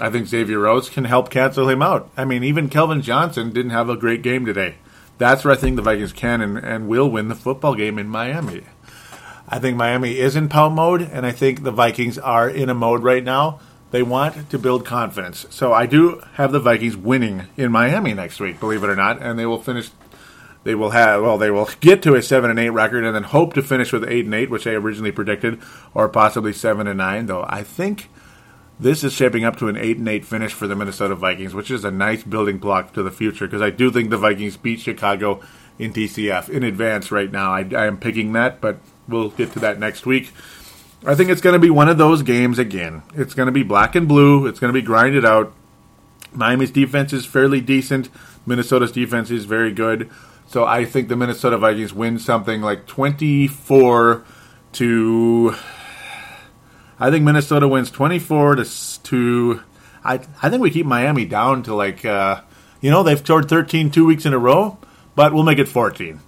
I 0.00 0.10
think 0.10 0.28
Xavier 0.28 0.60
Rhodes 0.60 0.88
can 0.88 1.04
help 1.04 1.28
cancel 1.28 1.68
him 1.68 1.82
out. 1.82 2.08
I 2.16 2.24
mean, 2.24 2.44
even 2.44 2.68
Calvin 2.68 3.02
Johnson 3.02 3.52
didn't 3.52 3.72
have 3.72 3.88
a 3.88 3.96
great 3.96 4.22
game 4.22 4.46
today. 4.46 4.76
That's 5.18 5.44
where 5.44 5.52
I 5.52 5.56
think 5.56 5.74
the 5.74 5.82
Vikings 5.82 6.12
can 6.12 6.40
and, 6.40 6.56
and 6.56 6.86
will 6.86 7.10
win 7.10 7.28
the 7.28 7.34
football 7.34 7.74
game 7.74 7.98
in 7.98 8.08
Miami. 8.08 8.62
I 9.48 9.58
think 9.58 9.76
Miami 9.76 10.18
is 10.18 10.36
in 10.36 10.48
pound 10.48 10.76
mode, 10.76 11.02
and 11.02 11.26
I 11.26 11.32
think 11.32 11.64
the 11.64 11.72
Vikings 11.72 12.18
are 12.18 12.48
in 12.48 12.68
a 12.68 12.74
mode 12.74 13.02
right 13.02 13.24
now. 13.24 13.58
They 13.90 14.02
want 14.02 14.50
to 14.50 14.58
build 14.58 14.84
confidence. 14.84 15.46
So 15.50 15.72
I 15.72 15.86
do 15.86 16.22
have 16.34 16.52
the 16.52 16.60
Vikings 16.60 16.96
winning 16.96 17.46
in 17.56 17.72
Miami 17.72 18.14
next 18.14 18.38
week, 18.38 18.60
believe 18.60 18.84
it 18.84 18.90
or 18.90 18.96
not, 18.96 19.20
and 19.20 19.38
they 19.38 19.46
will 19.46 19.60
finish 19.60 19.90
they 20.64 20.74
will 20.74 20.90
have 20.90 21.22
well 21.22 21.38
they 21.38 21.50
will 21.50 21.68
get 21.80 22.02
to 22.02 22.14
a 22.14 22.22
7 22.22 22.50
and 22.50 22.58
8 22.58 22.70
record 22.70 23.04
and 23.04 23.14
then 23.14 23.22
hope 23.22 23.54
to 23.54 23.62
finish 23.62 23.92
with 23.92 24.08
8 24.08 24.24
and 24.24 24.34
8 24.34 24.50
which 24.50 24.66
I 24.66 24.72
originally 24.72 25.12
predicted 25.12 25.60
or 25.94 26.08
possibly 26.08 26.52
7 26.52 26.86
and 26.86 26.98
9 26.98 27.26
though 27.26 27.44
I 27.48 27.62
think 27.62 28.08
this 28.80 29.02
is 29.02 29.12
shaping 29.12 29.44
up 29.44 29.56
to 29.56 29.68
an 29.68 29.76
8 29.76 29.98
and 29.98 30.08
8 30.08 30.24
finish 30.24 30.52
for 30.52 30.66
the 30.66 30.76
Minnesota 30.76 31.14
Vikings 31.14 31.54
which 31.54 31.70
is 31.70 31.84
a 31.84 31.90
nice 31.90 32.22
building 32.22 32.58
block 32.58 32.92
to 32.94 33.02
the 33.02 33.10
future 33.10 33.46
because 33.46 33.62
I 33.62 33.70
do 33.70 33.90
think 33.90 34.10
the 34.10 34.18
Vikings 34.18 34.56
beat 34.56 34.80
Chicago 34.80 35.40
in 35.78 35.92
TCF 35.92 36.48
in 36.48 36.64
advance 36.64 37.12
right 37.12 37.30
now. 37.30 37.52
I, 37.52 37.60
I 37.60 37.86
am 37.86 37.98
picking 37.98 38.32
that 38.32 38.60
but 38.60 38.78
we'll 39.06 39.30
get 39.30 39.52
to 39.52 39.60
that 39.60 39.78
next 39.78 40.06
week. 40.06 40.32
I 41.06 41.14
think 41.14 41.30
it's 41.30 41.40
going 41.40 41.54
to 41.54 41.60
be 41.60 41.70
one 41.70 41.88
of 41.88 41.96
those 41.96 42.22
games 42.22 42.58
again. 42.58 43.02
It's 43.14 43.32
going 43.32 43.46
to 43.46 43.52
be 43.52 43.62
black 43.62 43.94
and 43.94 44.08
blue. 44.08 44.46
It's 44.46 44.58
going 44.58 44.72
to 44.72 44.78
be 44.78 44.84
grinded 44.84 45.24
out. 45.24 45.54
Miami's 46.32 46.72
defense 46.72 47.12
is 47.12 47.24
fairly 47.24 47.60
decent. 47.60 48.10
Minnesota's 48.44 48.90
defense 48.90 49.30
is 49.30 49.44
very 49.44 49.72
good 49.72 50.10
so 50.48 50.64
I 50.64 50.86
think 50.86 51.08
the 51.08 51.16
Minnesota 51.16 51.58
Vikings 51.58 51.92
win 51.92 52.18
something 52.18 52.62
like 52.62 52.86
24 52.86 54.24
to. 54.72 55.54
I 56.98 57.10
think 57.10 57.24
Minnesota 57.24 57.68
wins 57.68 57.90
24 57.90 58.56
to. 58.56 59.02
to 59.04 59.62
I, 60.02 60.20
I 60.42 60.48
think 60.48 60.62
we 60.62 60.70
keep 60.70 60.86
Miami 60.86 61.26
down 61.26 61.62
to 61.64 61.74
like. 61.74 62.02
Uh, 62.04 62.40
you 62.80 62.90
know, 62.90 63.02
they've 63.02 63.18
scored 63.18 63.48
13 63.48 63.90
two 63.90 64.06
weeks 64.06 64.24
in 64.24 64.32
a 64.32 64.38
row, 64.38 64.78
but 65.14 65.34
we'll 65.34 65.42
make 65.42 65.58
it 65.58 65.68
14. 65.68 66.20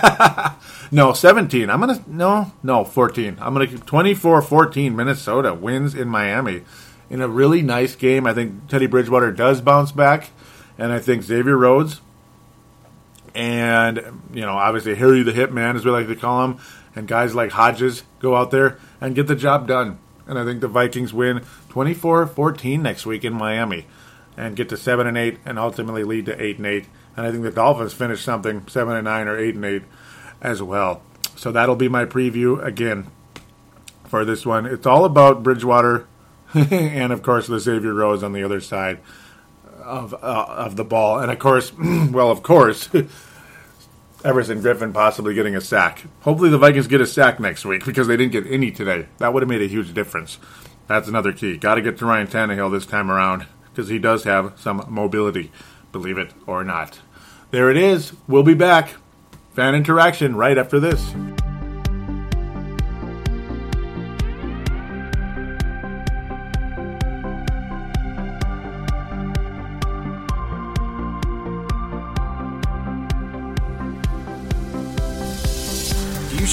no, 0.90 1.12
17. 1.12 1.68
I'm 1.68 1.80
going 1.80 1.98
to. 1.98 2.10
No, 2.10 2.52
no, 2.62 2.84
14. 2.84 3.36
I'm 3.42 3.52
going 3.52 3.68
to 3.68 3.78
24 3.78 4.40
14. 4.40 4.96
Minnesota 4.96 5.52
wins 5.52 5.94
in 5.94 6.08
Miami 6.08 6.62
in 7.10 7.20
a 7.20 7.28
really 7.28 7.60
nice 7.60 7.94
game. 7.94 8.26
I 8.26 8.32
think 8.32 8.68
Teddy 8.68 8.86
Bridgewater 8.86 9.32
does 9.32 9.60
bounce 9.60 9.92
back, 9.92 10.30
and 10.78 10.92
I 10.92 10.98
think 10.98 11.24
Xavier 11.24 11.58
Rhodes 11.58 12.00
and 13.34 14.22
you 14.32 14.42
know, 14.42 14.52
obviously 14.52 14.94
Harry 14.94 15.22
the 15.22 15.32
Hitman, 15.32 15.74
as 15.74 15.84
we 15.84 15.90
like 15.90 16.06
to 16.06 16.16
call 16.16 16.44
him, 16.44 16.58
and 16.94 17.08
guys 17.08 17.34
like 17.34 17.50
Hodges 17.52 18.04
go 18.20 18.36
out 18.36 18.50
there 18.50 18.78
and 19.00 19.14
get 19.14 19.26
the 19.26 19.34
job 19.34 19.66
done. 19.66 19.98
And 20.26 20.38
I 20.38 20.44
think 20.44 20.60
the 20.60 20.68
Vikings 20.68 21.12
win 21.12 21.40
24-14 21.70 22.80
next 22.80 23.04
week 23.04 23.24
in 23.24 23.34
Miami, 23.34 23.86
and 24.36 24.56
get 24.56 24.68
to 24.70 24.76
seven 24.76 25.06
and 25.06 25.18
eight, 25.18 25.38
and 25.44 25.58
ultimately 25.58 26.04
lead 26.04 26.26
to 26.26 26.42
eight 26.42 26.58
and 26.58 26.66
eight. 26.66 26.86
And 27.16 27.26
I 27.26 27.30
think 27.30 27.42
the 27.42 27.50
Dolphins 27.50 27.92
finish 27.92 28.22
something 28.22 28.66
seven 28.68 28.96
and 28.96 29.04
nine 29.04 29.28
or 29.28 29.38
eight 29.38 29.54
and 29.54 29.64
eight 29.64 29.82
as 30.40 30.62
well. 30.62 31.02
So 31.36 31.52
that'll 31.52 31.76
be 31.76 31.88
my 31.88 32.04
preview 32.04 32.64
again 32.64 33.08
for 34.06 34.24
this 34.24 34.46
one. 34.46 34.66
It's 34.66 34.86
all 34.86 35.04
about 35.04 35.42
Bridgewater, 35.42 36.06
and 36.54 37.12
of 37.12 37.22
course 37.22 37.46
the 37.46 37.58
Xavier 37.58 37.92
Rhodes 37.92 38.22
on 38.22 38.32
the 38.32 38.42
other 38.42 38.60
side 38.60 39.00
of 39.84 40.14
uh, 40.14 40.46
of 40.48 40.76
the 40.76 40.84
ball, 40.84 41.20
and 41.20 41.30
of 41.30 41.38
course, 41.38 41.72
well, 41.78 42.30
of 42.30 42.42
course, 42.42 42.88
Everson 44.24 44.62
Griffen 44.62 44.92
possibly 44.92 45.34
getting 45.34 45.54
a 45.54 45.60
sack. 45.60 46.04
Hopefully, 46.22 46.50
the 46.50 46.58
Vikings 46.58 46.86
get 46.86 47.00
a 47.00 47.06
sack 47.06 47.38
next 47.38 47.64
week 47.64 47.84
because 47.84 48.06
they 48.06 48.16
didn't 48.16 48.32
get 48.32 48.46
any 48.46 48.70
today. 48.70 49.06
That 49.18 49.32
would 49.32 49.42
have 49.42 49.48
made 49.48 49.62
a 49.62 49.66
huge 49.66 49.92
difference. 49.94 50.38
That's 50.86 51.08
another 51.08 51.32
key. 51.32 51.56
Got 51.56 51.76
to 51.76 51.82
get 51.82 51.98
to 51.98 52.06
Ryan 52.06 52.26
Tannehill 52.26 52.72
this 52.72 52.86
time 52.86 53.10
around 53.10 53.46
because 53.70 53.88
he 53.88 53.98
does 53.98 54.24
have 54.24 54.58
some 54.58 54.84
mobility, 54.88 55.50
believe 55.92 56.18
it 56.18 56.32
or 56.46 56.64
not. 56.64 57.00
There 57.50 57.70
it 57.70 57.76
is. 57.76 58.12
We'll 58.26 58.42
be 58.42 58.54
back. 58.54 58.94
Fan 59.54 59.74
interaction 59.74 60.36
right 60.36 60.58
after 60.58 60.80
this. 60.80 61.14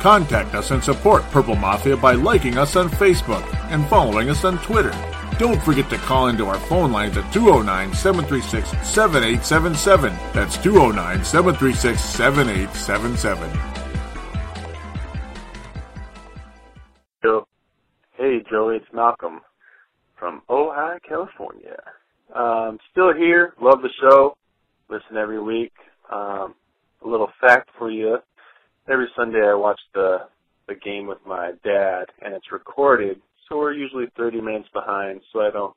Contact 0.00 0.54
us 0.54 0.70
and 0.70 0.84
support 0.84 1.22
Purple 1.30 1.56
Mafia 1.56 1.96
by 1.96 2.12
liking 2.12 2.58
us 2.58 2.76
on 2.76 2.88
Facebook 2.88 3.42
and 3.70 3.86
following 3.88 4.30
us 4.30 4.44
on 4.44 4.58
Twitter. 4.58 4.92
Don't 5.38 5.60
forget 5.62 5.90
to 5.90 5.96
call 5.98 6.28
into 6.28 6.46
our 6.46 6.60
phone 6.60 6.92
lines 6.92 7.16
at 7.16 7.32
209 7.32 7.92
736 7.92 8.70
7877. 8.88 10.14
That's 10.32 10.56
209 10.58 11.24
736 11.24 12.00
7877. 12.00 13.76
Hey, 18.18 18.42
Joey, 18.50 18.76
it's 18.76 18.86
Malcolm 18.94 19.40
from 20.18 20.40
Ojai, 20.48 20.98
California. 21.06 21.80
Um, 22.34 22.78
still 22.90 23.14
here. 23.14 23.54
Love 23.60 23.82
the 23.82 23.90
show. 24.00 24.36
Listen 24.88 25.16
every 25.16 25.40
week. 25.40 25.72
Um, 26.10 26.54
a 27.04 27.08
little 27.08 27.30
fact 27.40 27.70
for 27.78 27.90
you. 27.90 28.18
Every 28.88 29.08
Sunday 29.16 29.46
I 29.46 29.54
watch 29.54 29.80
the 29.94 30.28
the 30.68 30.74
game 30.74 31.06
with 31.06 31.18
my 31.24 31.52
dad, 31.62 32.06
and 32.20 32.34
it's 32.34 32.50
recorded 32.50 33.20
so 33.48 33.58
we're 33.58 33.72
usually 33.72 34.06
30 34.16 34.40
minutes 34.40 34.68
behind. 34.72 35.20
So 35.32 35.40
I 35.40 35.50
don't 35.50 35.74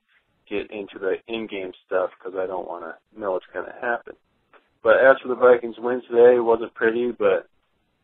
get 0.50 0.72
into 0.72 0.98
the 1.00 1.16
in-game 1.28 1.72
stuff 1.86 2.10
because 2.18 2.38
I 2.38 2.48
don't 2.48 2.68
want 2.68 2.84
to 2.84 3.20
know 3.20 3.32
what's 3.32 3.46
going 3.54 3.66
to 3.66 3.82
happen. 3.82 4.14
But 4.82 4.98
as 4.98 5.18
for 5.22 5.28
the 5.28 5.36
Vikings 5.36 5.76
win 5.78 6.02
today, 6.10 6.38
it 6.38 6.44
wasn't 6.44 6.74
pretty, 6.74 7.12
but 7.12 7.48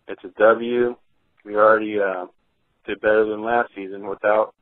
it's 0.08 0.24
a 0.24 0.40
W. 0.40 0.96
We 1.44 1.56
already 1.56 2.00
uh, 2.00 2.26
did 2.86 3.02
better 3.02 3.26
than 3.26 3.44
last 3.44 3.70
season 3.76 4.08
without 4.08 4.54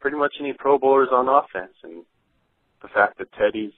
pretty 0.00 0.16
much 0.16 0.34
any 0.40 0.52
Pro 0.52 0.78
Bowlers 0.78 1.08
on 1.12 1.28
offense, 1.28 1.74
and 1.82 2.04
the 2.82 2.88
fact 2.88 3.18
that 3.18 3.32
Teddy's 3.32 3.72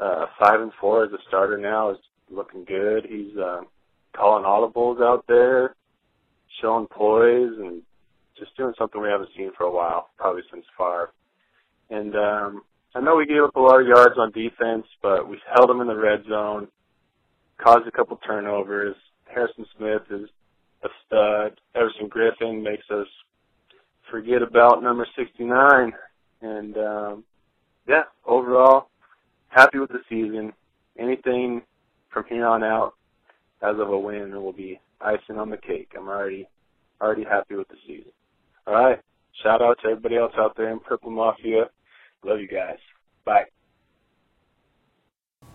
uh, 0.00 0.26
five 0.38 0.60
and 0.60 0.72
four 0.80 1.04
as 1.04 1.12
a 1.12 1.18
starter 1.26 1.58
now 1.58 1.90
is 1.90 1.98
looking 2.30 2.64
good. 2.64 3.06
He's 3.08 3.36
uh, 3.36 3.60
calling 4.16 4.44
audibles 4.44 5.02
out 5.02 5.24
there, 5.26 5.74
showing 6.60 6.86
poise, 6.86 7.52
and 7.58 7.82
just 8.38 8.56
doing 8.56 8.74
something 8.78 9.00
we 9.00 9.08
haven't 9.08 9.30
seen 9.36 9.50
for 9.56 9.64
a 9.64 9.72
while, 9.72 10.10
probably 10.16 10.42
since 10.50 10.64
Favre. 10.76 11.10
And 11.90 12.14
um, 12.14 12.62
I 12.94 13.00
know 13.00 13.16
we 13.16 13.26
gave 13.26 13.42
up 13.42 13.56
a 13.56 13.60
lot 13.60 13.80
of 13.80 13.86
yards 13.86 14.14
on 14.18 14.32
defense, 14.32 14.86
but 15.02 15.28
we 15.28 15.38
held 15.54 15.68
them 15.68 15.80
in 15.80 15.86
the 15.86 15.96
red 15.96 16.24
zone, 16.28 16.68
caused 17.58 17.86
a 17.86 17.90
couple 17.90 18.16
turnovers. 18.18 18.96
Harrison 19.24 19.66
Smith 19.76 20.02
is 20.10 20.28
a 20.82 20.88
stud. 21.06 21.60
Everson 21.74 22.08
Griffen 22.08 22.62
makes 22.62 22.84
us 22.90 23.06
forget 24.10 24.42
about 24.42 24.82
number 24.82 25.06
69. 25.16 25.92
And 26.40 26.76
um, 26.76 27.24
yeah, 27.88 28.02
overall, 28.26 28.88
happy 29.48 29.78
with 29.78 29.90
the 29.90 30.02
season. 30.08 30.52
Anything 30.98 31.62
from 32.10 32.24
here 32.28 32.46
on 32.46 32.62
out, 32.62 32.94
as 33.62 33.78
of 33.78 33.88
a 33.88 33.98
win, 33.98 34.30
will 34.42 34.52
be 34.52 34.78
icing 35.00 35.38
on 35.38 35.50
the 35.50 35.56
cake. 35.56 35.92
I'm 35.96 36.08
already 36.08 36.46
already 37.00 37.24
happy 37.24 37.54
with 37.54 37.68
the 37.68 37.76
season. 37.86 38.12
All 38.66 38.74
right. 38.74 39.00
Shout 39.42 39.62
out 39.62 39.78
to 39.82 39.90
everybody 39.90 40.16
else 40.16 40.32
out 40.36 40.56
there 40.56 40.70
in 40.70 40.80
Purple 40.80 41.10
Mafia. 41.10 41.70
Love 42.24 42.40
you 42.40 42.48
guys. 42.48 42.78
Bye. 43.24 43.44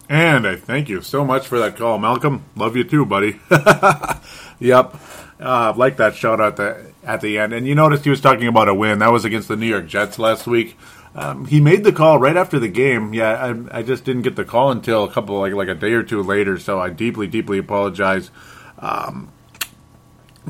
And 0.10 0.48
I 0.48 0.56
thank 0.56 0.90
you 0.90 1.02
so 1.02 1.26
much 1.26 1.48
for 1.48 1.60
that 1.60 1.78
call, 1.78 1.98
Malcolm. 1.98 2.46
Love 2.56 2.76
you 2.76 2.84
too, 2.84 3.06
buddy. 3.06 3.40
yep. 4.60 4.96
Uh, 5.40 5.74
like 5.76 5.98
that 5.98 6.16
shout 6.16 6.40
out 6.40 6.56
the, 6.56 6.92
at 7.04 7.22
the 7.22 7.38
end. 7.38 7.54
And 7.54 7.68
you 7.68 7.76
noticed 7.76 8.04
he 8.04 8.10
was 8.10 8.22
talking 8.22 8.48
about 8.48 8.70
a 8.70 8.74
win. 8.74 9.00
That 9.00 9.12
was 9.12 9.26
against 9.26 9.48
the 9.48 9.56
New 9.56 9.68
York 9.68 9.88
Jets 9.88 10.18
last 10.20 10.48
week. 10.48 10.78
Um, 11.16 11.46
he 11.46 11.62
made 11.62 11.84
the 11.84 11.92
call 11.92 12.18
right 12.18 12.36
after 12.36 12.58
the 12.60 12.68
game. 12.68 13.14
Yeah, 13.14 13.32
I, 13.72 13.80
I, 13.80 13.84
just 13.84 14.04
didn't 14.04 14.24
get 14.24 14.36
the 14.36 14.46
call 14.46 14.72
until 14.72 15.04
a 15.04 15.12
couple, 15.12 15.40
like 15.40 15.54
like 15.54 15.68
a 15.68 15.76
day 15.76 15.92
or 15.92 16.02
two 16.02 16.24
later. 16.24 16.58
So 16.58 16.80
I 16.80 16.90
deeply, 16.90 17.28
deeply 17.28 17.60
apologize. 17.60 18.32
Um, 18.80 19.32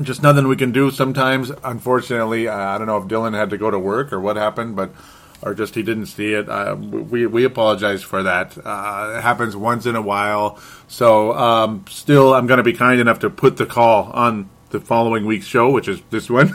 just 0.00 0.22
nothing 0.22 0.48
we 0.48 0.56
can 0.56 0.72
do 0.72 0.90
sometimes. 0.90 1.52
Unfortunately, 1.62 2.48
I 2.48 2.78
don't 2.78 2.86
know 2.86 2.96
if 2.96 3.04
Dylan 3.04 3.34
had 3.34 3.50
to 3.50 3.58
go 3.58 3.70
to 3.70 3.78
work 3.78 4.12
or 4.12 4.20
what 4.20 4.36
happened, 4.36 4.74
but 4.74 4.94
or 5.42 5.52
just 5.52 5.74
he 5.74 5.82
didn't 5.82 6.06
see 6.06 6.32
it. 6.32 6.48
Uh, 6.48 6.74
we 6.74 7.26
we 7.26 7.44
apologize 7.44 8.02
for 8.02 8.22
that. 8.22 8.56
Uh, 8.56 9.16
it 9.18 9.22
happens 9.22 9.54
once 9.54 9.84
in 9.84 9.94
a 9.94 10.02
while. 10.02 10.58
So 10.88 11.34
um, 11.34 11.84
still, 11.90 12.34
I'm 12.34 12.46
going 12.46 12.58
to 12.58 12.64
be 12.64 12.72
kind 12.72 13.00
enough 13.00 13.18
to 13.20 13.30
put 13.30 13.58
the 13.58 13.66
call 13.66 14.10
on 14.12 14.48
the 14.74 14.80
following 14.80 15.24
week's 15.24 15.46
show, 15.46 15.70
which 15.70 15.88
is 15.88 16.02
this 16.10 16.28
one. 16.28 16.52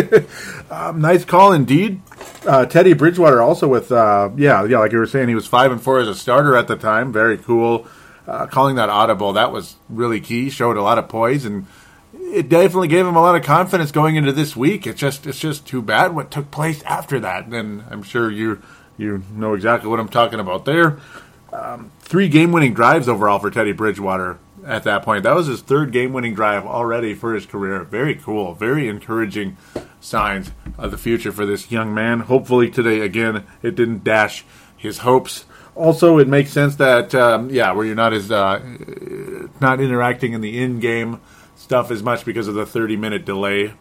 um, 0.70 1.00
nice 1.00 1.24
call 1.24 1.52
indeed. 1.52 2.00
Uh, 2.46 2.64
Teddy 2.64 2.94
Bridgewater 2.94 3.42
also 3.42 3.66
with 3.68 3.90
uh, 3.92 4.30
yeah 4.36 4.64
yeah 4.64 4.78
like 4.78 4.92
you 4.92 4.98
were 4.98 5.06
saying 5.06 5.28
he 5.28 5.34
was 5.34 5.46
five 5.46 5.72
and 5.72 5.82
four 5.82 5.98
as 5.98 6.08
a 6.08 6.14
starter 6.14 6.56
at 6.56 6.68
the 6.68 6.76
time. 6.76 7.12
Very 7.12 7.36
cool. 7.36 7.86
Uh, 8.26 8.46
calling 8.46 8.76
that 8.76 8.88
audible 8.88 9.32
that 9.34 9.52
was 9.52 9.76
really 9.88 10.20
key. 10.20 10.50
Showed 10.50 10.76
a 10.76 10.82
lot 10.82 10.98
of 10.98 11.08
poise 11.08 11.44
and 11.44 11.66
it 12.14 12.48
definitely 12.48 12.88
gave 12.88 13.06
him 13.06 13.16
a 13.16 13.20
lot 13.20 13.34
of 13.34 13.42
confidence 13.42 13.90
going 13.90 14.16
into 14.16 14.32
this 14.32 14.54
week. 14.54 14.86
It's 14.86 15.00
just 15.00 15.26
it's 15.26 15.40
just 15.40 15.66
too 15.66 15.82
bad 15.82 16.14
what 16.14 16.30
took 16.30 16.50
place 16.50 16.82
after 16.84 17.18
that. 17.20 17.46
And 17.46 17.82
I'm 17.90 18.02
sure 18.04 18.30
you 18.30 18.62
you 18.96 19.22
know 19.34 19.54
exactly 19.54 19.90
what 19.90 19.98
I'm 19.98 20.08
talking 20.08 20.38
about 20.38 20.64
there. 20.64 20.98
Um, 21.52 21.90
three 22.00 22.28
game 22.28 22.52
winning 22.52 22.74
drives 22.74 23.08
overall 23.08 23.40
for 23.40 23.50
Teddy 23.50 23.72
Bridgewater 23.72 24.38
at 24.68 24.82
that 24.84 25.02
point. 25.02 25.22
That 25.24 25.34
was 25.34 25.46
his 25.46 25.62
third 25.62 25.92
game 25.92 26.12
winning 26.12 26.34
drive 26.34 26.66
already 26.66 27.14
for 27.14 27.34
his 27.34 27.46
career. 27.46 27.82
Very 27.84 28.14
cool, 28.14 28.54
very 28.54 28.86
encouraging 28.86 29.56
signs 30.00 30.52
of 30.76 30.90
the 30.90 30.98
future 30.98 31.32
for 31.32 31.46
this 31.46 31.72
young 31.72 31.94
man. 31.94 32.20
Hopefully 32.20 32.70
today 32.70 33.00
again 33.00 33.44
it 33.62 33.74
didn't 33.74 34.04
dash 34.04 34.44
his 34.76 34.98
hopes. 34.98 35.46
Also, 35.74 36.18
it 36.18 36.28
makes 36.28 36.50
sense 36.50 36.76
that 36.76 37.14
um, 37.14 37.50
yeah, 37.50 37.72
where 37.72 37.86
you're 37.86 37.94
not 37.94 38.12
as 38.12 38.30
uh, 38.30 38.60
not 39.60 39.80
interacting 39.80 40.34
in 40.34 40.40
the 40.40 40.58
in 40.58 40.80
game 40.80 41.20
stuff 41.56 41.90
as 41.90 42.02
much 42.02 42.24
because 42.24 42.46
of 42.46 42.54
the 42.54 42.66
30 42.66 42.96
minute 42.96 43.24
delay 43.24 43.72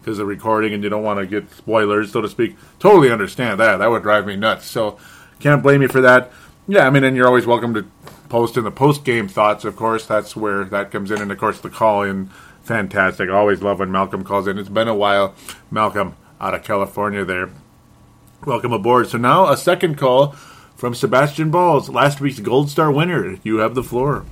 because 0.00 0.18
of 0.20 0.26
recording 0.26 0.72
and 0.72 0.82
you 0.84 0.88
don't 0.88 1.02
want 1.02 1.18
to 1.18 1.26
get 1.26 1.50
spoilers, 1.52 2.12
so 2.12 2.20
to 2.20 2.28
speak. 2.28 2.56
Totally 2.78 3.10
understand 3.10 3.58
that. 3.60 3.78
That 3.78 3.90
would 3.90 4.02
drive 4.02 4.26
me 4.26 4.36
nuts. 4.36 4.66
So 4.66 4.98
can't 5.40 5.62
blame 5.62 5.82
you 5.82 5.88
for 5.88 6.00
that. 6.02 6.30
Yeah, 6.66 6.86
I 6.86 6.90
mean, 6.90 7.02
and 7.02 7.16
you're 7.16 7.26
always 7.26 7.46
welcome 7.46 7.74
to 7.74 7.86
post 8.28 8.56
in 8.56 8.64
the 8.64 8.70
post 8.70 9.04
game 9.04 9.28
thoughts, 9.28 9.64
of 9.64 9.76
course. 9.76 10.06
That's 10.06 10.36
where 10.36 10.64
that 10.64 10.90
comes 10.90 11.10
in. 11.10 11.20
And 11.20 11.32
of 11.32 11.38
course, 11.38 11.60
the 11.60 11.70
call 11.70 12.02
in. 12.02 12.30
Fantastic. 12.62 13.30
Always 13.30 13.62
love 13.62 13.78
when 13.78 13.90
Malcolm 13.90 14.24
calls 14.24 14.46
in. 14.46 14.58
It's 14.58 14.68
been 14.68 14.88
a 14.88 14.94
while. 14.94 15.34
Malcolm 15.70 16.14
out 16.40 16.54
of 16.54 16.62
California 16.62 17.24
there. 17.24 17.50
Welcome 18.44 18.72
aboard. 18.72 19.08
So 19.08 19.18
now 19.18 19.48
a 19.48 19.56
second 19.56 19.96
call 19.96 20.32
from 20.76 20.94
Sebastian 20.94 21.50
Balls, 21.50 21.88
last 21.88 22.20
week's 22.20 22.38
Gold 22.38 22.70
Star 22.70 22.92
winner. 22.92 23.36
You 23.42 23.58
have 23.58 23.74
the 23.74 23.82
floor. 23.82 24.24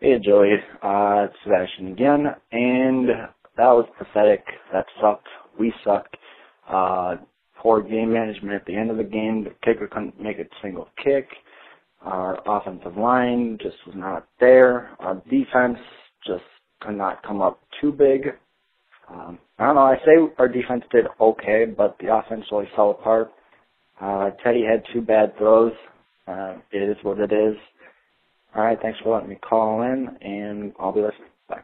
Hey 0.00 0.18
Joey, 0.18 0.54
uh, 0.82 1.26
it's 1.28 1.36
Sebastian 1.44 1.92
again, 1.92 2.26
and 2.50 3.08
that 3.08 3.70
was 3.70 3.86
pathetic. 3.96 4.44
That 4.72 4.86
sucked. 5.00 5.28
We 5.56 5.72
sucked. 5.84 6.16
Uh, 6.68 7.16
poor 7.56 7.80
game 7.80 8.12
management 8.12 8.54
at 8.54 8.66
the 8.66 8.74
end 8.74 8.90
of 8.90 8.96
the 8.96 9.04
game. 9.04 9.44
The 9.44 9.54
kicker 9.64 9.86
couldn't 9.86 10.20
make 10.20 10.40
a 10.40 10.46
single 10.60 10.88
kick. 11.02 11.28
Our 12.04 12.40
offensive 12.46 12.96
line 12.96 13.58
just 13.62 13.76
was 13.86 13.94
not 13.94 14.26
there. 14.40 14.90
Our 14.98 15.22
defense 15.30 15.78
just 16.26 16.42
could 16.80 16.96
not 16.96 17.22
come 17.22 17.40
up 17.40 17.60
too 17.80 17.92
big. 17.92 18.34
Um, 19.08 19.38
I 19.58 19.66
don't 19.66 19.74
know. 19.76 19.82
I 19.82 19.96
say 19.98 20.34
our 20.38 20.48
defense 20.48 20.84
did 20.90 21.06
okay, 21.20 21.64
but 21.64 21.96
the 22.00 22.14
offense 22.14 22.44
really 22.50 22.68
fell 22.74 22.90
apart. 22.90 23.32
Uh, 24.00 24.30
Teddy 24.42 24.64
had 24.64 24.82
two 24.92 25.00
bad 25.00 25.36
throws. 25.38 25.72
Uh, 26.26 26.56
it 26.72 26.82
is 26.82 26.96
what 27.02 27.18
it 27.18 27.32
is. 27.32 27.56
All 28.54 28.64
right, 28.64 28.78
thanks 28.80 28.98
for 29.00 29.14
letting 29.14 29.28
me 29.28 29.36
call 29.36 29.82
in, 29.82 30.16
and 30.20 30.72
I'll 30.78 30.92
be 30.92 31.00
listening. 31.00 31.28
Bye. 31.48 31.62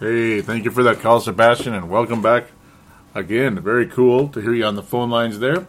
Hey, 0.00 0.40
thank 0.40 0.64
you 0.64 0.70
for 0.70 0.82
that 0.82 1.00
call, 1.00 1.20
Sebastian, 1.20 1.74
and 1.74 1.88
welcome 1.88 2.22
back 2.22 2.46
again. 3.14 3.60
Very 3.60 3.86
cool 3.86 4.28
to 4.28 4.40
hear 4.40 4.52
you 4.52 4.64
on 4.64 4.76
the 4.76 4.82
phone 4.82 5.10
lines 5.10 5.38
there. 5.38 5.66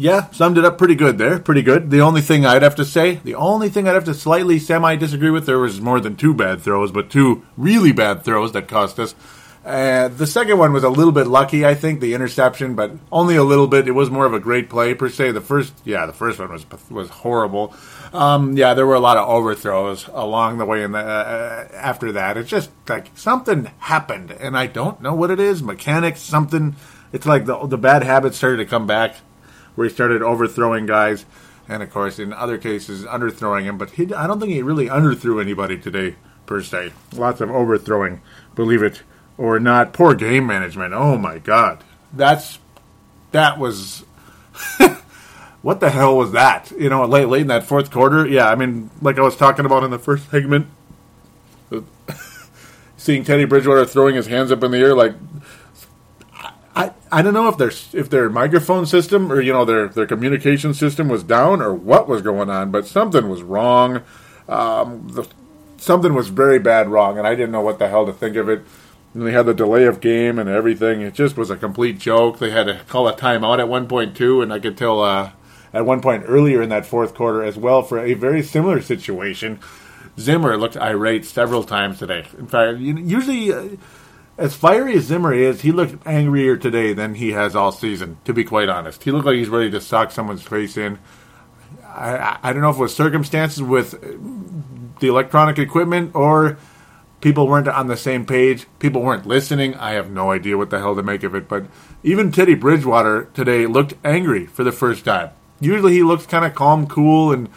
Yeah, 0.00 0.30
summed 0.30 0.58
it 0.58 0.64
up 0.64 0.78
pretty 0.78 0.94
good 0.94 1.18
there. 1.18 1.40
Pretty 1.40 1.62
good. 1.62 1.90
The 1.90 2.02
only 2.02 2.20
thing 2.20 2.46
I'd 2.46 2.62
have 2.62 2.76
to 2.76 2.84
say, 2.84 3.16
the 3.16 3.34
only 3.34 3.68
thing 3.68 3.88
I'd 3.88 3.94
have 3.94 4.04
to 4.04 4.14
slightly 4.14 4.60
semi 4.60 4.94
disagree 4.94 5.30
with, 5.30 5.44
there 5.44 5.58
was 5.58 5.80
more 5.80 5.98
than 5.98 6.14
two 6.14 6.32
bad 6.32 6.60
throws, 6.60 6.92
but 6.92 7.10
two 7.10 7.44
really 7.56 7.90
bad 7.90 8.22
throws 8.22 8.52
that 8.52 8.68
cost 8.68 9.00
us. 9.00 9.16
Uh, 9.64 10.06
the 10.06 10.24
second 10.24 10.56
one 10.56 10.72
was 10.72 10.84
a 10.84 10.88
little 10.88 11.10
bit 11.10 11.26
lucky, 11.26 11.66
I 11.66 11.74
think, 11.74 11.98
the 11.98 12.14
interception, 12.14 12.76
but 12.76 12.92
only 13.10 13.34
a 13.34 13.42
little 13.42 13.66
bit. 13.66 13.88
It 13.88 13.92
was 13.92 14.08
more 14.08 14.24
of 14.24 14.34
a 14.34 14.38
great 14.38 14.70
play 14.70 14.94
per 14.94 15.08
se. 15.08 15.32
The 15.32 15.40
first, 15.40 15.74
yeah, 15.84 16.06
the 16.06 16.12
first 16.12 16.38
one 16.38 16.52
was 16.52 16.64
was 16.88 17.08
horrible. 17.10 17.74
Um, 18.12 18.56
yeah, 18.56 18.74
there 18.74 18.86
were 18.86 18.94
a 18.94 19.00
lot 19.00 19.16
of 19.16 19.28
overthrows 19.28 20.08
along 20.12 20.58
the 20.58 20.64
way, 20.64 20.84
and 20.84 20.94
uh, 20.94 21.64
after 21.74 22.12
that, 22.12 22.36
it's 22.36 22.48
just 22.48 22.70
like 22.88 23.10
something 23.16 23.68
happened, 23.78 24.30
and 24.30 24.56
I 24.56 24.68
don't 24.68 25.02
know 25.02 25.12
what 25.12 25.32
it 25.32 25.40
is. 25.40 25.60
Mechanics, 25.60 26.20
something. 26.20 26.76
It's 27.12 27.26
like 27.26 27.46
the 27.46 27.66
the 27.66 27.78
bad 27.78 28.04
habits 28.04 28.36
started 28.36 28.58
to 28.58 28.64
come 28.64 28.86
back, 28.86 29.16
where 29.78 29.86
he 29.86 29.94
started 29.94 30.22
overthrowing 30.22 30.86
guys, 30.86 31.24
and 31.68 31.84
of 31.84 31.90
course, 31.92 32.18
in 32.18 32.32
other 32.32 32.58
cases, 32.58 33.04
underthrowing 33.04 33.62
him. 33.62 33.78
But 33.78 33.90
he, 33.90 34.12
I 34.12 34.26
don't 34.26 34.40
think 34.40 34.50
he 34.50 34.60
really 34.60 34.88
underthrew 34.88 35.40
anybody 35.40 35.78
today 35.78 36.16
per 36.46 36.60
se. 36.62 36.92
Lots 37.14 37.40
of 37.40 37.48
overthrowing, 37.48 38.20
believe 38.56 38.82
it 38.82 39.02
or 39.36 39.60
not. 39.60 39.92
Poor 39.92 40.16
game 40.16 40.48
management. 40.48 40.94
Oh 40.94 41.16
my 41.16 41.38
god, 41.38 41.84
that's 42.12 42.58
that 43.30 43.56
was. 43.56 44.04
what 45.62 45.78
the 45.78 45.90
hell 45.90 46.16
was 46.16 46.32
that? 46.32 46.72
You 46.72 46.88
know, 46.88 47.04
late 47.04 47.28
late 47.28 47.42
in 47.42 47.46
that 47.46 47.62
fourth 47.62 47.92
quarter. 47.92 48.26
Yeah, 48.26 48.48
I 48.48 48.56
mean, 48.56 48.90
like 49.00 49.16
I 49.16 49.22
was 49.22 49.36
talking 49.36 49.64
about 49.64 49.84
in 49.84 49.92
the 49.92 49.98
first 50.00 50.28
segment, 50.28 50.66
seeing 52.96 53.22
Teddy 53.22 53.44
Bridgewater 53.44 53.84
throwing 53.86 54.16
his 54.16 54.26
hands 54.26 54.50
up 54.50 54.64
in 54.64 54.72
the 54.72 54.78
air 54.78 54.96
like. 54.96 55.14
I, 56.78 56.92
I 57.10 57.22
don't 57.22 57.34
know 57.34 57.48
if 57.48 57.58
their 57.58 57.72
if 57.92 58.08
their 58.08 58.30
microphone 58.30 58.86
system 58.86 59.32
or 59.32 59.40
you 59.40 59.52
know 59.52 59.64
their 59.64 59.88
their 59.88 60.06
communication 60.06 60.74
system 60.74 61.08
was 61.08 61.24
down 61.24 61.60
or 61.60 61.74
what 61.74 62.08
was 62.08 62.22
going 62.22 62.48
on, 62.48 62.70
but 62.70 62.86
something 62.86 63.28
was 63.28 63.42
wrong. 63.42 64.02
Um, 64.48 65.08
the, 65.08 65.26
something 65.76 66.14
was 66.14 66.28
very 66.28 66.60
bad 66.60 66.88
wrong, 66.88 67.18
and 67.18 67.26
I 67.26 67.34
didn't 67.34 67.50
know 67.50 67.62
what 67.62 67.80
the 67.80 67.88
hell 67.88 68.06
to 68.06 68.12
think 68.12 68.36
of 68.36 68.48
it. 68.48 68.62
And 69.12 69.26
they 69.26 69.32
had 69.32 69.46
the 69.46 69.54
delay 69.54 69.86
of 69.86 70.00
game 70.00 70.38
and 70.38 70.48
everything. 70.48 71.00
It 71.00 71.14
just 71.14 71.36
was 71.36 71.50
a 71.50 71.56
complete 71.56 71.98
joke. 71.98 72.38
They 72.38 72.50
had 72.50 72.68
to 72.68 72.80
call 72.86 73.08
a 73.08 73.12
timeout 73.12 73.58
at 73.58 73.68
one 73.68 73.88
point 73.88 74.16
too, 74.16 74.40
and 74.40 74.52
I 74.52 74.60
could 74.60 74.78
tell 74.78 75.02
uh, 75.02 75.32
at 75.72 75.84
one 75.84 76.00
point 76.00 76.24
earlier 76.26 76.62
in 76.62 76.68
that 76.68 76.86
fourth 76.86 77.12
quarter 77.12 77.42
as 77.42 77.56
well 77.56 77.82
for 77.82 77.98
a 77.98 78.14
very 78.14 78.42
similar 78.42 78.80
situation. 78.80 79.58
Zimmer 80.16 80.56
looked 80.56 80.76
irate 80.76 81.24
several 81.24 81.64
times 81.64 81.98
today. 81.98 82.24
In 82.38 82.46
fact, 82.46 82.78
usually, 82.78 83.52
uh, 83.52 83.68
as 84.38 84.54
fiery 84.54 84.94
as 84.94 85.04
Zimmer 85.04 85.34
is, 85.34 85.62
he 85.62 85.72
looked 85.72 86.06
angrier 86.06 86.56
today 86.56 86.92
than 86.92 87.16
he 87.16 87.32
has 87.32 87.56
all 87.56 87.72
season. 87.72 88.18
To 88.24 88.32
be 88.32 88.44
quite 88.44 88.68
honest, 88.68 89.02
he 89.02 89.10
looked 89.10 89.26
like 89.26 89.36
he's 89.36 89.48
ready 89.48 89.70
to 89.72 89.80
sock 89.80 90.12
someone's 90.12 90.42
face 90.42 90.76
in. 90.76 90.98
I, 91.84 92.38
I 92.42 92.52
don't 92.52 92.62
know 92.62 92.70
if 92.70 92.76
it 92.76 92.80
was 92.80 92.94
circumstances 92.94 93.62
with 93.62 94.00
the 95.00 95.08
electronic 95.08 95.58
equipment 95.58 96.14
or 96.14 96.56
people 97.20 97.48
weren't 97.48 97.66
on 97.66 97.88
the 97.88 97.96
same 97.96 98.24
page. 98.24 98.66
People 98.78 99.02
weren't 99.02 99.26
listening. 99.26 99.74
I 99.74 99.92
have 99.92 100.10
no 100.10 100.30
idea 100.30 100.56
what 100.56 100.70
the 100.70 100.78
hell 100.78 100.94
to 100.94 101.02
make 101.02 101.24
of 101.24 101.34
it. 101.34 101.48
But 101.48 101.64
even 102.04 102.30
Teddy 102.30 102.54
Bridgewater 102.54 103.24
today 103.34 103.66
looked 103.66 103.94
angry 104.04 104.46
for 104.46 104.62
the 104.62 104.72
first 104.72 105.04
time. 105.04 105.30
Usually 105.60 105.94
he 105.94 106.04
looks 106.04 106.26
kind 106.26 106.44
of 106.44 106.54
calm, 106.54 106.86
cool, 106.86 107.32
and 107.32 107.48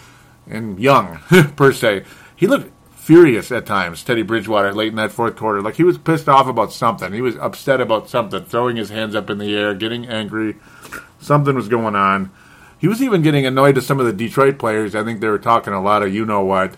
and 0.47 0.79
young 0.79 1.19
per 1.55 1.71
se. 1.71 2.03
He 2.35 2.47
looked 2.47 2.71
furious 3.11 3.51
at 3.51 3.65
times. 3.65 4.03
Teddy 4.03 4.21
Bridgewater 4.21 4.73
late 4.73 4.87
in 4.87 4.95
that 4.95 5.11
fourth 5.11 5.35
quarter, 5.35 5.61
like 5.61 5.75
he 5.75 5.83
was 5.83 5.97
pissed 5.97 6.29
off 6.29 6.47
about 6.47 6.71
something. 6.71 7.11
He 7.11 7.19
was 7.19 7.35
upset 7.35 7.81
about 7.81 8.09
something, 8.09 8.45
throwing 8.45 8.77
his 8.77 8.89
hands 8.89 9.15
up 9.15 9.29
in 9.29 9.37
the 9.37 9.53
air, 9.53 9.73
getting 9.73 10.07
angry. 10.07 10.55
Something 11.19 11.55
was 11.55 11.67
going 11.67 11.95
on. 11.95 12.31
He 12.79 12.87
was 12.87 13.01
even 13.03 13.21
getting 13.21 13.45
annoyed 13.45 13.75
to 13.75 13.81
some 13.81 13.99
of 13.99 14.05
the 14.05 14.13
Detroit 14.13 14.57
players. 14.57 14.95
I 14.95 15.03
think 15.03 15.19
they 15.19 15.27
were 15.27 15.39
talking 15.39 15.73
a 15.73 15.81
lot 15.81 16.03
of 16.03 16.13
you 16.13 16.25
know 16.25 16.41
what 16.41 16.77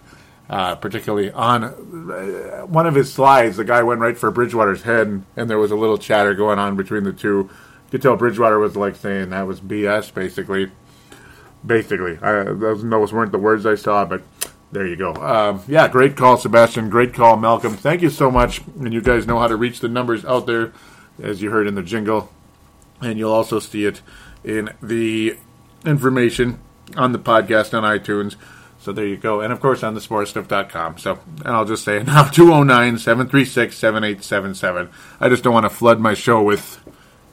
uh, 0.50 0.76
particularly 0.76 1.32
on 1.32 1.64
uh, 1.64 2.66
one 2.66 2.86
of 2.86 2.96
his 2.96 3.14
slides, 3.14 3.58
the 3.58 3.64
guy 3.64 3.82
went 3.84 4.02
right 4.02 4.18
for 4.18 4.30
Bridgewater's 4.32 4.84
head, 4.84 5.08
and, 5.08 5.26
and, 5.36 5.50
there 5.50 5.58
was 5.58 5.72
a 5.72 5.76
little 5.76 5.98
chatter 5.98 6.34
going 6.34 6.60
on 6.60 6.76
between 6.76 7.04
the 7.04 7.14
two. 7.14 7.50
You 7.50 7.50
could 7.92 8.02
tell 8.02 8.18
Bridgewater 8.18 8.60
was 8.60 8.76
like 8.76 8.96
saying 8.96 9.30
that 9.30 9.48
was 9.48 9.62
BS, 9.62 10.14
basically. 10.14 10.72
Basically, 11.66 12.18
I, 12.22 12.44
those, 12.44 12.84
those 12.84 13.14
weren't 13.14 13.32
the 13.32 13.38
words 13.38 13.66
I 13.66 13.76
saw, 13.76 14.04
but 14.04 14.22
there 14.74 14.88
you 14.88 14.96
go. 14.96 15.14
Um, 15.14 15.62
yeah, 15.68 15.88
great 15.88 16.18
call, 16.18 16.38
Sebastian. 16.38 16.90
Great 16.90 17.14
call, 17.14 17.38
Malcolm. 17.38 17.74
Thank 17.74 18.02
you 18.02 18.10
so 18.10 18.32
much. 18.32 18.62
And 18.80 18.94
you 18.94 19.02
guys 19.02 19.28
know 19.28 19.40
how 19.40 19.48
to 19.48 19.56
reach 19.56 19.80
the 19.80 19.88
numbers 19.88 20.26
out 20.26 20.48
there, 20.48 20.74
as 21.22 21.42
you 21.42 21.52
heard 21.52 21.68
in 21.68 21.76
the 21.76 21.84
jingle, 21.84 22.32
and 23.00 23.18
you'll 23.20 23.32
also 23.32 23.60
see 23.60 23.86
it 23.86 24.02
in 24.44 24.72
the 24.82 25.38
information 25.86 26.60
on 26.98 27.12
the 27.12 27.20
podcast 27.20 27.74
on 27.78 27.84
iTunes. 27.84 28.36
So 28.80 28.92
there 28.92 29.08
you 29.08 29.16
go. 29.16 29.40
And 29.42 29.54
of 29.54 29.62
course 29.62 29.84
on 29.84 29.94
the 29.94 30.02
sportstuff.com. 30.02 30.98
So 30.98 31.20
and 31.38 31.48
I'll 31.48 31.66
just 31.66 31.86
say 31.86 32.04
now 32.04 32.24
209 32.30 32.98
736 32.98 33.78
7877. 33.78 34.90
I 35.20 35.30
just 35.30 35.44
don't 35.44 35.54
want 35.54 35.66
to 35.66 35.70
flood 35.70 36.00
my 36.00 36.14
show 36.14 36.44
with, 36.44 36.84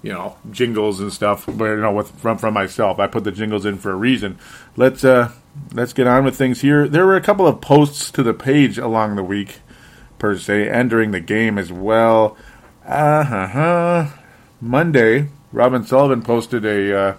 you 0.02 0.12
know, 0.12 0.36
jingles 0.50 1.00
and 1.00 1.12
stuff, 1.12 1.46
but 1.46 1.64
you 1.64 1.76
know, 1.76 1.92
with 1.92 2.10
from 2.20 2.38
from 2.38 2.54
myself. 2.54 3.00
I 3.00 3.08
put 3.08 3.24
the 3.24 3.32
jingles 3.32 3.66
in 3.66 3.78
for 3.78 3.90
a 3.90 3.96
reason. 3.96 4.38
Let's 4.76 5.04
uh 5.04 5.32
let's 5.72 5.92
get 5.92 6.06
on 6.06 6.24
with 6.24 6.36
things 6.36 6.60
here. 6.60 6.88
There 6.88 7.06
were 7.06 7.16
a 7.16 7.20
couple 7.20 7.46
of 7.46 7.60
posts 7.60 8.10
to 8.12 8.22
the 8.22 8.34
page 8.34 8.78
along 8.78 9.16
the 9.16 9.24
week 9.24 9.60
per 10.18 10.36
se 10.36 10.68
and 10.68 10.90
during 10.90 11.10
the 11.10 11.20
game 11.20 11.58
as 11.58 11.72
well. 11.72 12.36
Uh-huh. 12.86 14.08
Monday, 14.60 15.28
Robin 15.52 15.84
Sullivan 15.84 16.22
posted 16.22 16.64
a 16.64 16.96
uh, 16.96 17.16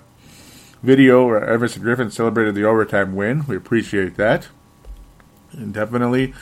video 0.84 1.26
where 1.26 1.44
Everson 1.44 1.82
Griffen 1.82 2.12
celebrated 2.12 2.56
the 2.56 2.66
overtime 2.66 3.16
win. 3.16 3.46
We 3.48 3.56
appreciate 3.56 4.16
that. 4.16 4.48
And 5.52 5.74
definitely, 5.74 6.34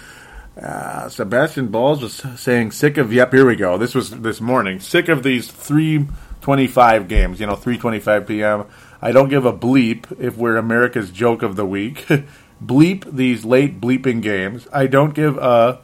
uh, 0.61 1.09
Sebastian 1.09 1.67
Balls 1.67 2.01
was 2.01 2.13
saying, 2.39 2.71
sick 2.71 2.97
of, 2.97 3.11
yep, 3.13 3.33
here 3.33 3.45
we 3.45 3.55
go. 3.55 3.77
This 3.77 3.95
was 3.95 4.11
this 4.21 4.41
morning. 4.41 4.79
Sick 4.79 5.07
of 5.09 5.23
these 5.23 5.49
325 5.49 7.07
games, 7.07 7.39
you 7.39 7.47
know, 7.47 7.55
325 7.55 8.27
p.m. 8.27 8.65
I 9.01 9.11
don't 9.11 9.29
give 9.29 9.45
a 9.45 9.53
bleep 9.53 10.05
if 10.19 10.37
we're 10.37 10.57
America's 10.57 11.11
joke 11.11 11.41
of 11.41 11.55
the 11.55 11.65
week. 11.65 12.07
bleep 12.63 13.09
these 13.11 13.45
late 13.45 13.79
bleeping 13.79 14.21
games. 14.21 14.67
I 14.73 14.87
don't 14.87 15.13
give 15.13 15.37
a 15.37 15.79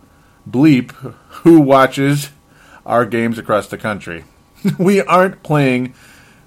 bleep 0.49 0.91
who 1.43 1.61
watches 1.61 2.32
our 2.86 3.05
games 3.05 3.38
across 3.38 3.68
the 3.68 3.78
country. 3.78 4.26
we 4.80 5.01
aren't 5.01 5.43
playing 5.43 5.93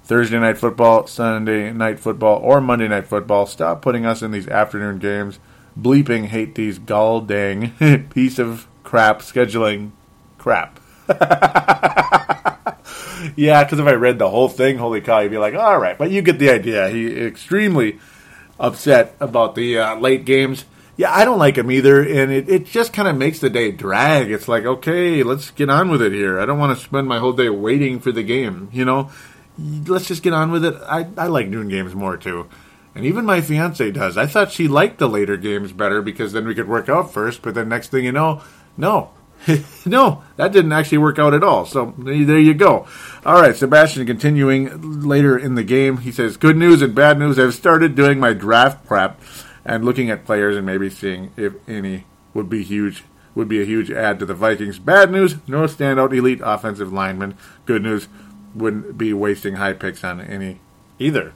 Thursday 0.03 0.39
night 0.39 0.57
football, 0.57 1.07
Sunday 1.07 1.71
night 1.71 1.99
football, 1.99 2.39
or 2.39 2.61
Monday 2.61 2.87
night 2.87 3.07
football. 3.07 3.45
Stop 3.45 3.81
putting 3.81 4.05
us 4.05 4.21
in 4.21 4.31
these 4.31 4.47
afternoon 4.47 4.99
games. 4.99 5.39
Bleeping 5.79 6.25
hate 6.25 6.55
these 6.55 6.79
gall 6.79 7.21
dang 7.21 7.71
piece 8.09 8.39
of 8.39 8.67
crap 8.83 9.19
scheduling 9.21 9.91
crap. 10.37 10.79
Yeah, 13.35 13.63
because 13.63 13.79
if 13.79 13.87
I 13.87 13.93
read 13.93 14.19
the 14.19 14.29
whole 14.29 14.49
thing, 14.49 14.77
holy 14.77 15.01
cow, 15.01 15.19
you'd 15.19 15.31
be 15.31 15.37
like, 15.37 15.55
all 15.55 15.79
right. 15.79 15.97
But 15.97 16.11
you 16.11 16.21
get 16.21 16.39
the 16.39 16.49
idea. 16.49 16.89
He 16.89 17.07
extremely 17.21 17.99
upset 18.59 19.15
about 19.19 19.55
the 19.55 19.79
uh, 19.79 19.95
late 19.95 20.25
games. 20.25 20.65
Yeah, 20.97 21.13
I 21.13 21.23
don't 21.23 21.39
like 21.39 21.57
him 21.57 21.71
either, 21.71 22.01
and 22.01 22.31
it, 22.31 22.49
it 22.49 22.65
just 22.65 22.91
kind 22.91 23.07
of 23.07 23.15
makes 23.15 23.39
the 23.39 23.49
day 23.49 23.71
drag. 23.71 24.29
It's 24.31 24.49
like, 24.49 24.65
okay, 24.65 25.23
let's 25.23 25.51
get 25.51 25.69
on 25.69 25.89
with 25.89 26.01
it 26.01 26.11
here. 26.11 26.39
I 26.39 26.45
don't 26.45 26.59
want 26.59 26.77
to 26.77 26.83
spend 26.83 27.07
my 27.07 27.19
whole 27.19 27.31
day 27.31 27.49
waiting 27.49 28.01
for 28.01 28.11
the 28.11 28.23
game, 28.23 28.69
you 28.73 28.83
know? 28.83 29.09
let's 29.87 30.07
just 30.07 30.23
get 30.23 30.33
on 30.33 30.51
with 30.51 30.65
it. 30.65 30.75
I, 30.85 31.07
I 31.17 31.27
like 31.27 31.47
noon 31.47 31.69
games 31.69 31.95
more 31.95 32.17
too. 32.17 32.47
And 32.95 33.05
even 33.05 33.25
my 33.25 33.41
fiance 33.41 33.91
does. 33.91 34.17
I 34.17 34.25
thought 34.25 34.51
she 34.51 34.67
liked 34.67 34.97
the 34.97 35.07
later 35.07 35.37
games 35.37 35.71
better 35.71 36.01
because 36.01 36.33
then 36.33 36.47
we 36.47 36.55
could 36.55 36.67
work 36.67 36.89
out 36.89 37.13
first, 37.13 37.41
but 37.41 37.53
then 37.53 37.69
next 37.69 37.89
thing 37.89 38.03
you 38.03 38.11
know, 38.11 38.41
no. 38.77 39.11
no, 39.85 40.23
that 40.35 40.51
didn't 40.51 40.71
actually 40.71 40.97
work 40.97 41.19
out 41.19 41.33
at 41.33 41.43
all. 41.43 41.65
So 41.65 41.93
there 41.97 42.39
you 42.39 42.53
go. 42.53 42.87
All 43.25 43.41
right, 43.41 43.55
Sebastian 43.55 44.05
continuing 44.05 45.01
later 45.01 45.37
in 45.37 45.55
the 45.55 45.63
game. 45.63 45.97
He 45.97 46.11
says, 46.11 46.37
Good 46.37 46.57
news 46.57 46.81
and 46.81 46.93
bad 46.93 47.17
news. 47.19 47.39
I've 47.39 47.53
started 47.53 47.95
doing 47.95 48.19
my 48.19 48.33
draft 48.33 48.85
prep 48.85 49.19
and 49.65 49.85
looking 49.85 50.09
at 50.09 50.25
players 50.25 50.57
and 50.57 50.65
maybe 50.65 50.89
seeing 50.89 51.31
if 51.37 51.53
any 51.67 52.05
would 52.33 52.49
be 52.49 52.63
huge 52.63 53.03
would 53.35 53.47
be 53.47 53.61
a 53.61 53.65
huge 53.65 53.91
add 53.91 54.19
to 54.19 54.25
the 54.25 54.33
Vikings. 54.33 54.79
Bad 54.79 55.11
news, 55.11 55.35
no 55.47 55.63
standout 55.63 56.15
elite 56.15 56.41
offensive 56.43 56.91
lineman. 56.91 57.37
Good 57.65 57.83
news, 57.83 58.07
wouldn't 58.55 58.97
be 58.97 59.13
wasting 59.13 59.55
high 59.55 59.73
picks 59.73 60.03
on 60.03 60.19
any 60.19 60.59
either. 60.97 61.33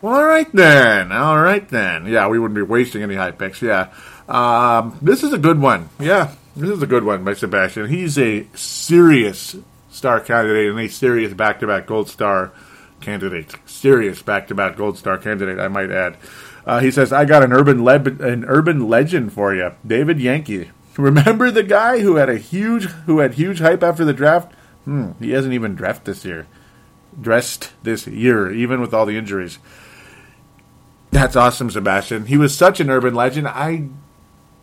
Well, 0.00 0.14
all 0.14 0.24
right 0.26 0.50
then. 0.52 1.12
All 1.12 1.38
right 1.38 1.66
then. 1.68 2.06
Yeah, 2.06 2.28
we 2.28 2.38
wouldn't 2.38 2.56
be 2.56 2.62
wasting 2.62 3.02
any 3.02 3.14
high 3.14 3.30
picks. 3.30 3.62
Yeah. 3.62 3.92
Um, 4.28 4.98
this 5.00 5.22
is 5.22 5.32
a 5.32 5.38
good 5.38 5.60
one. 5.60 5.88
Yeah, 6.00 6.34
this 6.56 6.70
is 6.70 6.82
a 6.82 6.86
good 6.86 7.04
one 7.04 7.24
by 7.24 7.34
Sebastian. 7.34 7.88
He's 7.88 8.18
a 8.18 8.46
serious 8.54 9.56
star 9.90 10.20
candidate 10.20 10.70
and 10.70 10.80
a 10.80 10.88
serious 10.88 11.32
back-to-back 11.34 11.86
gold 11.86 12.08
star 12.08 12.52
candidate. 13.00 13.54
Serious 13.66 14.22
back-to-back 14.22 14.76
gold 14.76 14.98
star 14.98 15.18
candidate, 15.18 15.58
I 15.58 15.68
might 15.68 15.90
add. 15.90 16.16
Uh, 16.64 16.80
he 16.80 16.90
says, 16.90 17.12
"I 17.12 17.24
got 17.24 17.42
an 17.42 17.52
urban 17.52 17.84
le- 17.84 17.94
an 17.96 18.44
urban 18.46 18.88
legend 18.88 19.32
for 19.32 19.54
you, 19.54 19.72
David 19.86 20.20
Yankey. 20.20 20.70
Remember 20.96 21.50
the 21.50 21.62
guy 21.62 22.00
who 22.00 22.16
had 22.16 22.28
a 22.28 22.36
huge 22.38 22.84
who 23.06 23.18
had 23.18 23.34
huge 23.34 23.60
hype 23.60 23.82
after 23.82 24.04
the 24.04 24.12
draft? 24.12 24.52
Hmm, 24.84 25.12
he 25.18 25.30
hasn't 25.30 25.54
even 25.54 25.74
dressed 25.74 26.04
this 26.04 26.24
year. 26.24 26.46
Dressed 27.20 27.72
this 27.82 28.06
year, 28.06 28.52
even 28.52 28.80
with 28.80 28.94
all 28.94 29.06
the 29.06 29.16
injuries. 29.18 29.58
That's 31.10 31.36
awesome, 31.36 31.70
Sebastian. 31.70 32.26
He 32.26 32.36
was 32.36 32.56
such 32.56 32.80
an 32.80 32.88
urban 32.90 33.14
legend. 33.14 33.48
I 33.48 33.88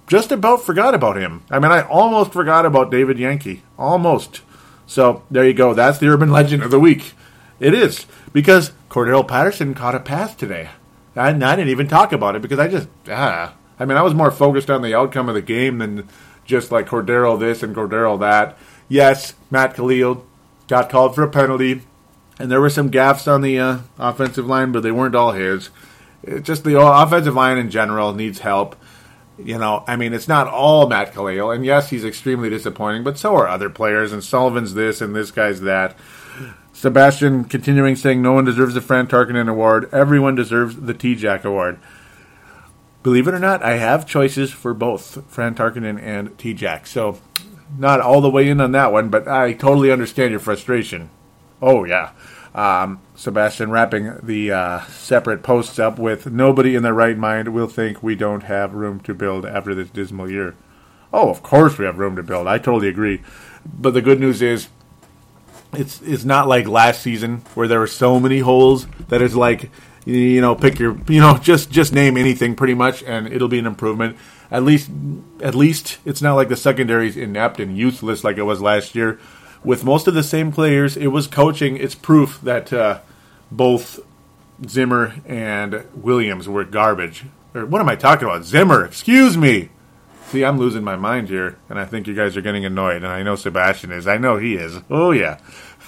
just 0.10 0.32
about 0.32 0.64
forgot 0.64 0.95
about 0.95 1.18
him. 1.18 1.43
I 1.51 1.60
mean, 1.60 1.72
I 1.72 1.84
almost 1.84 2.34
forgot 2.34 2.66
about 2.66 2.89
David 2.89 3.20
Yankey. 3.20 3.62
Almost. 3.78 4.41
So 4.88 5.22
there 5.30 5.45
you 5.45 5.53
go. 5.53 5.76
That's 5.76 5.99
the 5.99 6.07
urban 6.07 6.32
legend 6.32 6.64
of 6.64 6.72
the 6.72 6.80
week. 6.80 7.14
It 7.60 7.76
is 7.76 8.07
because 8.34 8.72
Cordarrelle 8.89 9.28
Patterson 9.28 9.76
caught 9.76 9.93
a 9.93 9.99
pass 9.99 10.34
today. 10.34 10.70
And 11.16 11.43
I 11.43 11.55
didn't 11.55 11.70
even 11.70 11.88
talk 11.88 12.12
about 12.12 12.36
it 12.36 12.41
because 12.41 12.60
I 12.60 12.68
just 12.68 12.88
ah. 13.10 13.53
I 13.80 13.86
mean, 13.86 13.97
I 13.97 14.01
was 14.01 14.16
more 14.16 14.32
focused 14.32 14.70
on 14.70 14.82
the 14.82 14.95
outcome 14.95 15.30
of 15.30 15.36
the 15.36 15.41
game 15.41 15.78
than 15.78 16.10
just 16.43 16.72
like 16.72 16.88
Cordarrelle 16.88 17.39
this 17.39 17.62
and 17.62 17.76
Cordarrelle 17.76 18.20
that. 18.20 18.57
Yes, 18.89 19.36
Matt 19.51 19.76
Kalil 19.76 20.26
got 20.68 20.89
called 20.89 21.14
for 21.14 21.24
a 21.24 21.30
penalty, 21.30 21.84
and 22.39 22.51
there 22.51 22.60
were 22.60 22.70
some 22.72 22.89
gaffes 22.89 23.32
on 23.32 23.41
the 23.41 23.60
uh, 23.60 23.80
offensive 23.99 24.47
line, 24.47 24.72
but 24.72 24.82
they 24.82 24.91
weren't 24.91 25.16
all 25.16 25.34
his. 25.34 25.70
It 26.24 26.43
just 26.43 26.64
the 26.64 26.80
offensive 26.82 27.36
line 27.36 27.57
in 27.57 27.70
general 27.70 28.14
needs 28.14 28.39
help. 28.39 28.76
You 29.43 29.57
know, 29.57 29.83
I 29.87 29.95
mean, 29.95 30.13
it's 30.13 30.27
not 30.27 30.47
all 30.47 30.89
Matt 30.89 31.13
Kalil, 31.13 31.51
and 31.51 31.65
yes, 31.65 31.89
he's 31.89 32.03
extremely 32.03 32.49
disappointing, 32.49 33.03
but 33.03 33.17
so 33.17 33.35
are 33.35 33.47
other 33.47 33.69
players, 33.69 34.11
and 34.11 34.23
Sullivan's 34.23 34.73
this 34.73 35.01
and 35.01 35.15
this 35.15 35.31
guy's 35.31 35.61
that. 35.61 35.95
Sebastian 36.73 37.45
continuing 37.45 37.95
saying 37.95 38.21
no 38.21 38.33
one 38.33 38.45
deserves 38.45 38.73
the 38.73 38.81
Fran 38.81 39.07
Tarkenton 39.07 39.49
Award. 39.49 39.89
Everyone 39.93 40.35
deserves 40.35 40.75
the 40.75 40.93
T-Jack 40.93 41.43
Award. 41.43 41.79
Believe 43.03 43.27
it 43.27 43.33
or 43.33 43.39
not, 43.39 43.63
I 43.63 43.77
have 43.77 44.05
choices 44.05 44.51
for 44.51 44.73
both 44.73 45.23
Fran 45.29 45.55
Tarkenton 45.55 46.01
and 46.01 46.37
T-Jack. 46.37 46.85
So 46.87 47.19
not 47.77 48.01
all 48.01 48.21
the 48.21 48.29
way 48.29 48.49
in 48.49 48.61
on 48.61 48.71
that 48.73 48.91
one, 48.91 49.09
but 49.09 49.27
I 49.27 49.53
totally 49.53 49.91
understand 49.91 50.31
your 50.31 50.39
frustration. 50.39 51.09
Oh, 51.61 51.83
yeah. 51.85 52.11
Um, 52.56 53.02
Sebastian 53.16 53.70
wrapping 53.70 54.18
the 54.24 54.52
uh, 54.52 54.82
separate 54.88 55.43
posts 55.43 55.78
up 55.78 56.00
with 56.00 56.32
nobody 56.32 56.76
in 56.76 56.84
their 56.84 56.93
right 56.93 57.18
mind 57.18 57.54
will 57.54 57.68
think 57.68 58.02
we 58.02 58.16
don't 58.16 58.43
have 58.43 58.74
room 58.74 59.00
to 59.02 59.14
build 59.14 59.45
after 59.45 59.76
this 59.76 59.89
dismal 59.89 60.30
year. 60.30 60.56
Oh, 61.14 61.30
of 61.30 61.43
course 61.43 61.78
we 61.78 61.86
have 61.86 62.00
room 62.00 62.16
to 62.16 62.24
build. 62.24 62.47
I 62.47 62.58
totally 62.58 62.89
agree. 62.89 63.22
But 63.66 63.93
the 63.93 64.02
good 64.02 64.20
news 64.20 64.41
is 64.41 64.68
it's 65.74 66.02
it's 66.02 66.26
not 66.26 66.47
like 66.47 66.68
last 66.68 67.02
season 67.02 67.43
where 67.54 67.68
there 67.68 67.80
were 67.80 67.88
so 67.88 68.20
many 68.20 68.39
holes 68.39 68.88
that 69.10 69.22
it's 69.22 69.36
like 69.36 69.70
you 70.06 70.41
know, 70.41 70.56
pick 70.56 70.80
your, 70.80 70.97
you 71.08 71.20
know, 71.20 71.38
just 71.38 71.70
just 71.70 71.93
name 71.93 72.18
anything 72.18 72.56
pretty 72.56 72.74
much, 72.74 73.04
and 73.04 73.28
it'll 73.28 73.47
be 73.47 73.60
an 73.60 73.66
improvement. 73.66 74.18
At 74.52 74.64
least, 74.64 74.89
at 75.41 75.54
least 75.54 76.00
it's 76.06 76.22
not 76.22 76.36
like 76.36 76.50
the 76.50 76.58
secondary's 76.58 77.16
inept 77.16 77.60
and 77.60 77.78
useless 77.78 78.24
like 78.24 78.38
it 78.38 78.43
was 78.43 78.62
last 78.62 78.95
year. 78.95 79.20
With 79.64 79.84
most 79.84 80.07
of 80.07 80.14
the 80.14 80.24
same 80.24 80.51
players, 80.51 80.95
it 80.95 81.07
was 81.07 81.28
coaching. 81.28 81.78
It's 81.78 81.95
proof 81.95 82.39
that 82.41 82.72
uh, 82.72 82.99
both 83.51 83.99
Zimmer 84.68 85.16
and 85.26 85.86
Williams 85.93 86.47
were 86.47 86.64
garbage. 86.64 87.26
Or 87.53 87.66
what 87.66 87.82
am 87.82 87.89
I 87.89 87.95
talking 87.95 88.28
about? 88.28 88.45
Zimmer, 88.45 88.86
excuse 88.86 89.38
me. 89.38 89.70
See, 90.28 90.45
I'm 90.45 90.60
losing 90.60 90.84
my 90.84 90.95
mind 90.95 91.28
here, 91.28 91.57
and 91.70 91.80
I 91.80 91.86
think 91.86 92.05
you 92.05 92.14
guys 92.14 92.38
are 92.38 92.41
getting 92.41 92.64
annoyed, 92.64 92.97
and 92.97 93.07
I 93.07 93.24
know 93.24 93.36
Sebastian 93.36 93.91
is. 93.91 94.07
I 94.07 94.18
know 94.18 94.38
he 94.38 94.53
is. 94.53 94.80
Oh, 94.89 95.10
yeah. 95.10 95.39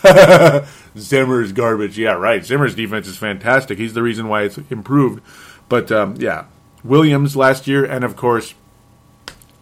Zimmer's 0.98 1.52
garbage. 1.52 1.98
Yeah, 1.98 2.14
right. 2.14 2.44
Zimmer's 2.44 2.74
defense 2.74 3.08
is 3.08 3.18
fantastic. 3.18 3.78
He's 3.78 3.94
the 3.94 4.02
reason 4.02 4.28
why 4.28 4.44
it's 4.44 4.58
improved. 4.72 5.22
But, 5.70 5.92
um, 5.92 6.16
yeah. 6.18 6.46
Williams 6.84 7.36
last 7.36 7.68
year, 7.68 7.86
and 7.86 8.04
of 8.04 8.16
course, 8.16 8.56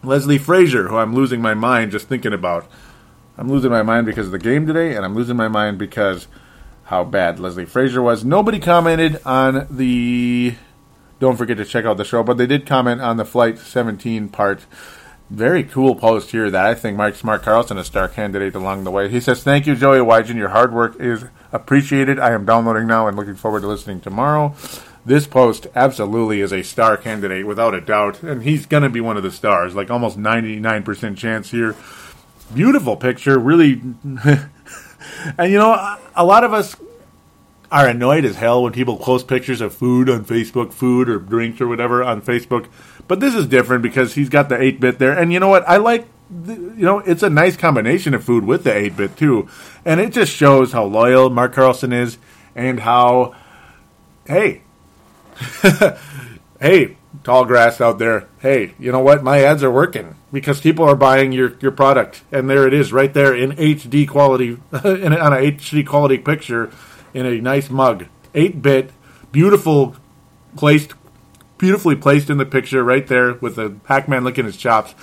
Leslie 0.02 0.38
Frazier, 0.38 0.88
who 0.88 0.96
I'm 0.96 1.14
losing 1.14 1.42
my 1.42 1.52
mind 1.52 1.92
just 1.92 2.08
thinking 2.08 2.32
about. 2.32 2.66
I'm 3.40 3.48
losing 3.48 3.70
my 3.70 3.82
mind 3.82 4.04
because 4.04 4.26
of 4.26 4.32
the 4.32 4.38
game 4.38 4.66
today, 4.66 4.94
and 4.94 5.02
I'm 5.02 5.14
losing 5.14 5.34
my 5.34 5.48
mind 5.48 5.78
because 5.78 6.28
how 6.84 7.04
bad 7.04 7.40
Leslie 7.40 7.64
Frazier 7.64 8.02
was. 8.02 8.22
Nobody 8.22 8.58
commented 8.58 9.18
on 9.24 9.66
the. 9.70 10.56
Don't 11.20 11.38
forget 11.38 11.56
to 11.56 11.64
check 11.64 11.86
out 11.86 11.96
the 11.96 12.04
show, 12.04 12.22
but 12.22 12.36
they 12.36 12.46
did 12.46 12.66
comment 12.66 13.00
on 13.00 13.16
the 13.16 13.24
Flight 13.24 13.58
17 13.58 14.28
part. 14.28 14.66
Very 15.30 15.64
cool 15.64 15.94
post 15.94 16.32
here 16.32 16.50
that 16.50 16.66
I 16.66 16.74
think 16.74 16.98
Mike 16.98 17.14
Smart 17.14 17.42
Carlson 17.42 17.78
a 17.78 17.84
star 17.84 18.08
candidate 18.08 18.54
along 18.54 18.84
the 18.84 18.90
way. 18.90 19.08
He 19.08 19.20
says, 19.20 19.42
Thank 19.42 19.66
you, 19.66 19.74
Joey 19.74 20.00
Wygen. 20.00 20.36
Your 20.36 20.50
hard 20.50 20.74
work 20.74 21.00
is 21.00 21.24
appreciated. 21.50 22.18
I 22.18 22.32
am 22.32 22.44
downloading 22.44 22.86
now 22.86 23.08
and 23.08 23.16
looking 23.16 23.36
forward 23.36 23.62
to 23.62 23.68
listening 23.68 24.02
tomorrow. 24.02 24.54
This 25.06 25.26
post 25.26 25.66
absolutely 25.74 26.42
is 26.42 26.52
a 26.52 26.62
star 26.62 26.98
candidate 26.98 27.46
without 27.46 27.72
a 27.72 27.80
doubt, 27.80 28.22
and 28.22 28.42
he's 28.42 28.66
going 28.66 28.82
to 28.82 28.90
be 28.90 29.00
one 29.00 29.16
of 29.16 29.22
the 29.22 29.32
stars, 29.32 29.74
like 29.74 29.90
almost 29.90 30.18
99% 30.18 31.16
chance 31.16 31.50
here. 31.50 31.74
Beautiful 32.54 32.96
picture, 32.96 33.38
really. 33.38 33.80
and 34.04 35.52
you 35.52 35.58
know, 35.58 35.96
a 36.14 36.24
lot 36.24 36.44
of 36.44 36.52
us 36.52 36.76
are 37.70 37.86
annoyed 37.86 38.24
as 38.24 38.34
hell 38.36 38.64
when 38.64 38.72
people 38.72 38.96
post 38.96 39.28
pictures 39.28 39.60
of 39.60 39.72
food 39.72 40.10
on 40.10 40.24
Facebook, 40.24 40.72
food 40.72 41.08
or 41.08 41.18
drinks 41.18 41.60
or 41.60 41.68
whatever 41.68 42.02
on 42.02 42.20
Facebook. 42.20 42.66
But 43.06 43.20
this 43.20 43.34
is 43.34 43.46
different 43.46 43.82
because 43.82 44.14
he's 44.14 44.28
got 44.28 44.48
the 44.48 44.60
8 44.60 44.80
bit 44.80 44.98
there. 44.98 45.16
And 45.16 45.32
you 45.32 45.38
know 45.38 45.48
what? 45.48 45.68
I 45.68 45.76
like, 45.76 46.08
the, 46.28 46.54
you 46.54 46.84
know, 46.84 46.98
it's 46.98 47.22
a 47.22 47.30
nice 47.30 47.56
combination 47.56 48.14
of 48.14 48.24
food 48.24 48.44
with 48.44 48.64
the 48.64 48.74
8 48.74 48.96
bit 48.96 49.16
too. 49.16 49.48
And 49.84 50.00
it 50.00 50.12
just 50.12 50.32
shows 50.32 50.72
how 50.72 50.84
loyal 50.84 51.30
Mark 51.30 51.52
Carlson 51.52 51.92
is 51.92 52.18
and 52.56 52.80
how, 52.80 53.36
hey, 54.26 54.62
hey, 56.60 56.96
Tallgrass 57.22 57.80
out 57.80 57.98
there. 57.98 58.26
Hey, 58.40 58.74
you 58.78 58.90
know 58.90 59.00
what? 59.00 59.22
My 59.22 59.42
ads 59.44 59.62
are 59.62 59.70
working 59.70 60.16
because 60.32 60.60
people 60.60 60.84
are 60.84 60.96
buying 60.96 61.32
your, 61.32 61.56
your 61.60 61.72
product. 61.72 62.22
And 62.30 62.48
there 62.48 62.66
it 62.66 62.74
is 62.74 62.92
right 62.92 63.12
there 63.12 63.34
in 63.34 63.52
HD 63.52 64.08
quality, 64.08 64.58
in, 64.84 65.12
on 65.12 65.32
a 65.32 65.36
HD 65.36 65.86
quality 65.86 66.18
picture 66.18 66.70
in 67.12 67.26
a 67.26 67.40
nice 67.40 67.70
mug. 67.70 68.06
8 68.34 68.62
bit, 68.62 68.90
beautiful 69.32 69.96
placed, 70.56 70.94
beautifully 71.58 71.96
placed 71.96 72.30
in 72.30 72.38
the 72.38 72.46
picture 72.46 72.84
right 72.84 73.06
there 73.06 73.34
with 73.34 73.56
the 73.56 73.70
Pac-Man 73.84 74.24
licking 74.24 74.44
his 74.44 74.56
chops. 74.56 74.94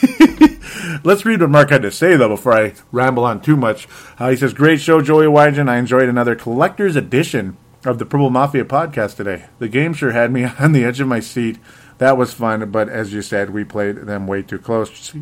Let's 1.04 1.24
read 1.24 1.40
what 1.40 1.50
Mark 1.50 1.70
had 1.70 1.82
to 1.82 1.90
say, 1.90 2.16
though, 2.16 2.28
before 2.28 2.52
I 2.52 2.74
ramble 2.92 3.24
on 3.24 3.40
too 3.40 3.56
much. 3.56 3.88
Uh, 4.18 4.30
he 4.30 4.36
says, 4.36 4.54
Great 4.54 4.80
show, 4.80 5.00
Joey 5.00 5.26
Wygen. 5.26 5.68
I 5.68 5.78
enjoyed 5.78 6.08
another 6.08 6.36
collector's 6.36 6.94
edition 6.94 7.56
of 7.84 7.98
the 7.98 8.06
Purple 8.06 8.30
Mafia 8.30 8.64
podcast 8.64 9.16
today. 9.16 9.46
The 9.58 9.68
game 9.68 9.94
sure 9.94 10.12
had 10.12 10.32
me 10.32 10.44
on 10.58 10.72
the 10.72 10.84
edge 10.84 11.00
of 11.00 11.08
my 11.08 11.20
seat. 11.20 11.58
That 11.98 12.16
was 12.16 12.32
fun, 12.32 12.70
but 12.70 12.88
as 12.88 13.12
you 13.12 13.22
said, 13.22 13.50
we 13.50 13.64
played 13.64 13.96
them 13.96 14.26
way 14.26 14.42
too 14.42 14.58
close. 14.58 15.12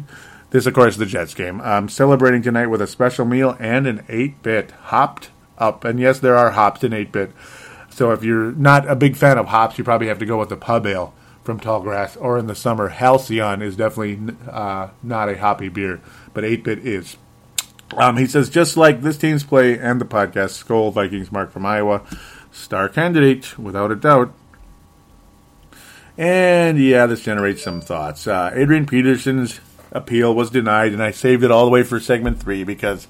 This, 0.51 0.66
of 0.66 0.74
course, 0.74 0.95
is 0.95 0.99
the 0.99 1.07
Jets 1.07 1.35
game. 1.35 1.61
I'm 1.61 1.89
celebrating 1.89 2.43
tonight 2.43 2.66
with 2.66 2.81
a 2.81 2.87
special 2.87 3.24
meal 3.24 3.57
and 3.59 3.87
an 3.87 4.05
8 4.09 4.43
bit 4.43 4.70
hopped 4.70 5.31
up. 5.59 5.85
And 5.85 5.99
yes, 5.99 6.18
there 6.20 6.37
are 6.37 6.51
hops 6.51 6.85
in 6.85 6.93
8 6.93 7.11
bit. 7.11 7.33
So 7.91 8.12
if 8.12 8.22
you're 8.22 8.53
not 8.53 8.89
a 8.89 8.95
big 8.95 9.16
fan 9.16 9.39
of 9.39 9.47
hops, 9.47 9.79
you 9.79 9.85
probably 9.85 10.09
have 10.09 10.18
to 10.18 10.27
go 10.27 10.39
with 10.39 10.51
the 10.51 10.57
pub 10.57 10.87
ale 10.87 11.14
from 11.43 11.59
Tallgrass. 11.59 12.16
Or 12.20 12.39
in 12.39 12.47
the 12.47 12.55
summer, 12.55 12.89
Halcyon 12.89 13.62
is 13.62 13.77
definitely 13.77 14.35
uh, 14.51 14.89
not 15.03 15.31
a 15.31 15.39
hoppy 15.39 15.68
beer, 15.68 16.01
but 16.35 16.45
8 16.45 16.62
bit 16.62 16.87
is. 16.87 17.16
Um, 17.97 18.16
he 18.16 18.27
says, 18.27 18.51
just 18.51 18.77
like 18.77 19.01
this 19.01 19.16
team's 19.16 19.45
play 19.45 19.79
and 19.79 20.01
the 20.01 20.05
podcast, 20.05 20.62
Skol 20.62 20.93
Vikings 20.93 21.33
Mark 21.33 21.53
from 21.53 21.64
Iowa, 21.64 22.03
star 22.53 22.89
candidate, 22.89 23.59
without 23.59 23.91
a 23.91 23.97
doubt. 23.97 24.35
And 26.18 26.78
yeah, 26.78 27.06
this 27.06 27.22
generates 27.22 27.62
some 27.62 27.80
thoughts. 27.80 28.26
Uh, 28.26 28.50
Adrian 28.54 28.86
Peterson's 28.86 29.60
appeal 29.92 30.34
was 30.34 30.50
denied, 30.50 30.92
and 30.92 31.02
I 31.02 31.10
saved 31.10 31.44
it 31.44 31.50
all 31.50 31.64
the 31.64 31.70
way 31.70 31.82
for 31.82 32.00
segment 32.00 32.40
three 32.40 32.64
because 32.64 33.06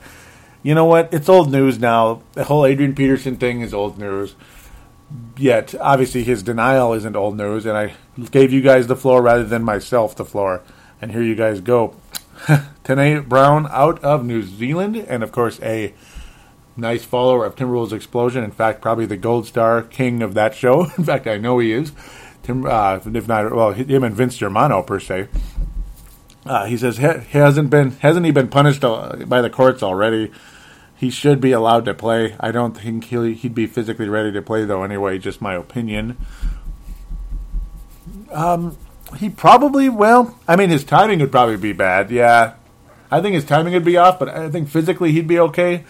you 0.63 0.75
know 0.75 0.85
what? 0.85 1.15
It's 1.15 1.29
old 1.29 1.53
news 1.53 1.79
now. 1.79 2.23
The 2.33 2.45
whole 2.45 2.67
Adrian 2.67 2.95
Peterson 2.95 3.37
thing 3.37 3.61
is 3.61 3.73
old 3.73 3.99
news. 3.99 4.35
Yet, 5.37 5.77
obviously, 5.81 6.25
his 6.25 6.43
denial 6.43 6.93
isn't 6.95 7.15
old 7.15 7.37
news, 7.37 7.65
and 7.65 7.77
I 7.79 7.95
gave 8.33 8.53
you 8.53 8.61
guys 8.61 8.89
the 8.89 8.97
floor 8.97 9.23
rather 9.23 9.45
than 9.45 9.63
myself 9.63 10.17
the 10.17 10.25
floor. 10.25 10.63
And 11.01 11.13
here 11.13 11.23
you 11.23 11.37
guys 11.37 11.61
go. 11.61 11.95
Tanae 12.85 13.29
Brown 13.29 13.69
out 13.71 14.03
of 14.03 14.25
New 14.25 14.43
Zealand, 14.43 14.97
and 14.97 15.23
of 15.23 15.31
course, 15.31 15.61
a 15.63 15.95
nice 16.77 17.05
follower 17.05 17.45
of 17.45 17.55
Timberwolves 17.55 17.93
Explosion. 17.93 18.43
In 18.43 18.51
fact, 18.51 18.83
probably 18.83 19.07
the 19.07 19.17
gold 19.17 19.47
star 19.47 19.83
king 19.83 20.23
of 20.23 20.35
that 20.35 20.57
show. 20.57 20.85
In 20.99 21.05
fact, 21.05 21.29
I 21.29 21.39
know 21.39 21.61
he 21.61 21.73
is. 21.73 21.93
Tim, 22.47 22.65
uh, 22.65 23.01
if 23.05 23.27
not, 23.27 23.53
well, 23.53 23.73
him 23.73 24.05
and 24.05 24.15
Vince 24.15 24.37
Germano 24.37 24.81
per 24.81 25.01
se. 25.01 25.27
Uh, 26.45 26.65
he 26.67 26.77
says 26.77 26.99
he 26.99 27.39
hasn't 27.39 27.71
been 27.71 27.91
hasn't 28.03 28.25
he 28.25 28.31
been 28.31 28.47
punished 28.47 28.85
uh, 28.85 29.17
by 29.27 29.41
the 29.41 29.51
courts 29.51 29.83
already? 29.83 30.31
He 30.95 31.11
should 31.11 31.41
be 31.41 31.51
allowed 31.51 31.85
to 31.87 31.95
play. 31.95 32.37
I 32.39 32.53
don't 32.53 32.79
think 32.79 33.07
he 33.07 33.35
he'd 33.35 33.55
be 33.55 33.67
physically 33.67 34.09
ready 34.09 34.31
to 34.31 34.43
play 34.43 34.65
though. 34.65 34.85
Anyway, 34.85 35.19
just 35.19 35.43
my 35.43 35.55
opinion. 35.55 36.17
Um, 38.31 38.79
he 39.17 39.29
probably 39.29 39.89
well. 39.89 40.39
I 40.47 40.55
mean, 40.55 40.71
his 40.71 40.85
timing 40.85 41.19
would 41.19 41.33
probably 41.33 41.57
be 41.57 41.73
bad. 41.73 42.13
Yeah, 42.13 42.55
I 43.11 43.21
think 43.21 43.35
his 43.35 43.45
timing 43.45 43.73
would 43.73 43.85
be 43.85 43.97
off, 43.97 44.21
but 44.21 44.29
I 44.29 44.49
think 44.51 44.69
physically 44.69 45.11
he'd 45.11 45.27
be 45.27 45.41
okay. 45.41 45.85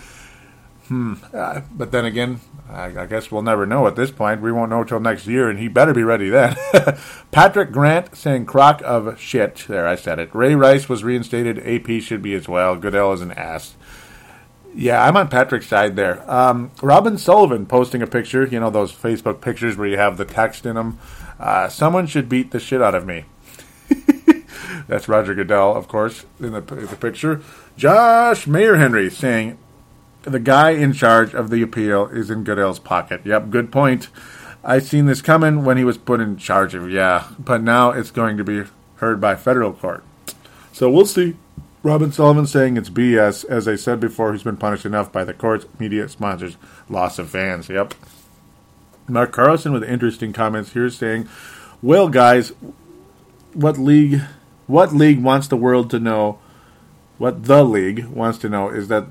Hmm. 0.88 1.16
Uh, 1.34 1.60
but 1.70 1.92
then 1.92 2.06
again, 2.06 2.40
I, 2.68 3.02
I, 3.02 3.06
guess 3.06 3.30
we'll 3.30 3.42
never 3.42 3.64
know 3.64 3.86
at 3.86 3.96
this 3.96 4.10
point. 4.10 4.40
We 4.40 4.52
won't 4.52 4.70
know 4.70 4.84
till 4.84 5.00
next 5.00 5.26
year, 5.26 5.48
and 5.48 5.58
he 5.58 5.68
better 5.68 5.94
be 5.94 6.02
ready 6.02 6.28
then. 6.28 6.56
Patrick 7.30 7.70
Grant 7.70 8.16
saying 8.16 8.46
crock 8.46 8.82
of 8.84 9.20
shit. 9.20 9.64
There, 9.68 9.86
I 9.86 9.94
said 9.94 10.18
it. 10.18 10.34
Ray 10.34 10.54
Rice 10.54 10.88
was 10.88 11.04
reinstated. 11.04 11.58
AP 11.58 12.02
should 12.02 12.22
be 12.22 12.34
as 12.34 12.48
well. 12.48 12.76
Goodell 12.76 13.12
is 13.12 13.20
an 13.20 13.32
ass. 13.32 13.76
Yeah, 14.74 15.02
I'm 15.02 15.16
on 15.16 15.28
Patrick's 15.28 15.68
side 15.68 15.96
there. 15.96 16.28
Um, 16.30 16.70
Robin 16.82 17.16
Sullivan 17.16 17.66
posting 17.66 18.02
a 18.02 18.06
picture. 18.06 18.44
You 18.44 18.60
know 18.60 18.70
those 18.70 18.92
Facebook 18.92 19.40
pictures 19.40 19.76
where 19.76 19.88
you 19.88 19.96
have 19.96 20.18
the 20.18 20.26
text 20.26 20.66
in 20.66 20.74
them. 20.74 20.98
Uh, 21.38 21.68
someone 21.68 22.06
should 22.06 22.28
beat 22.28 22.50
the 22.50 22.60
shit 22.60 22.82
out 22.82 22.94
of 22.94 23.06
me. 23.06 23.24
That's 24.88 25.08
Roger 25.08 25.34
Goodell, 25.34 25.74
of 25.74 25.88
course, 25.88 26.26
in 26.40 26.52
the, 26.52 26.58
in 26.74 26.86
the 26.86 26.96
picture. 26.96 27.42
Josh 27.76 28.46
Mayer 28.46 28.76
Henry 28.76 29.10
saying 29.10 29.58
the 30.26 30.40
guy 30.40 30.70
in 30.70 30.92
charge 30.92 31.34
of 31.34 31.50
the 31.50 31.62
appeal 31.62 32.06
is 32.06 32.30
in 32.30 32.44
Goodell's 32.44 32.80
pocket. 32.80 33.22
Yep, 33.24 33.50
good 33.50 33.72
point. 33.72 34.08
I 34.64 34.80
seen 34.80 35.06
this 35.06 35.22
coming 35.22 35.64
when 35.64 35.76
he 35.76 35.84
was 35.84 35.96
put 35.96 36.20
in 36.20 36.36
charge 36.36 36.74
of, 36.74 36.90
yeah, 36.90 37.28
but 37.38 37.62
now 37.62 37.92
it's 37.92 38.10
going 38.10 38.36
to 38.36 38.44
be 38.44 38.64
heard 38.96 39.20
by 39.20 39.36
federal 39.36 39.72
court. 39.72 40.04
So 40.72 40.90
we'll 40.90 41.06
see. 41.06 41.36
Robin 41.84 42.10
Sullivan 42.10 42.48
saying 42.48 42.76
it's 42.76 42.90
BS. 42.90 43.44
As 43.44 43.68
I 43.68 43.76
said 43.76 44.00
before, 44.00 44.32
he's 44.32 44.42
been 44.42 44.56
punished 44.56 44.84
enough 44.84 45.12
by 45.12 45.24
the 45.24 45.32
courts, 45.32 45.66
media, 45.78 46.08
sponsors, 46.08 46.56
loss 46.88 47.20
of 47.20 47.30
fans. 47.30 47.68
Yep. 47.68 47.94
Mark 49.08 49.30
Carlson 49.30 49.72
with 49.72 49.84
interesting 49.84 50.32
comments 50.32 50.72
here 50.72 50.90
saying, 50.90 51.28
"Well, 51.80 52.08
guys, 52.08 52.52
what 53.54 53.78
league? 53.78 54.20
What 54.66 54.92
league 54.92 55.22
wants 55.22 55.46
the 55.46 55.56
world 55.56 55.88
to 55.90 56.00
know? 56.00 56.40
What 57.18 57.44
the 57.44 57.64
league 57.64 58.06
wants 58.06 58.38
to 58.38 58.48
know 58.48 58.68
is 58.68 58.88
that 58.88 59.06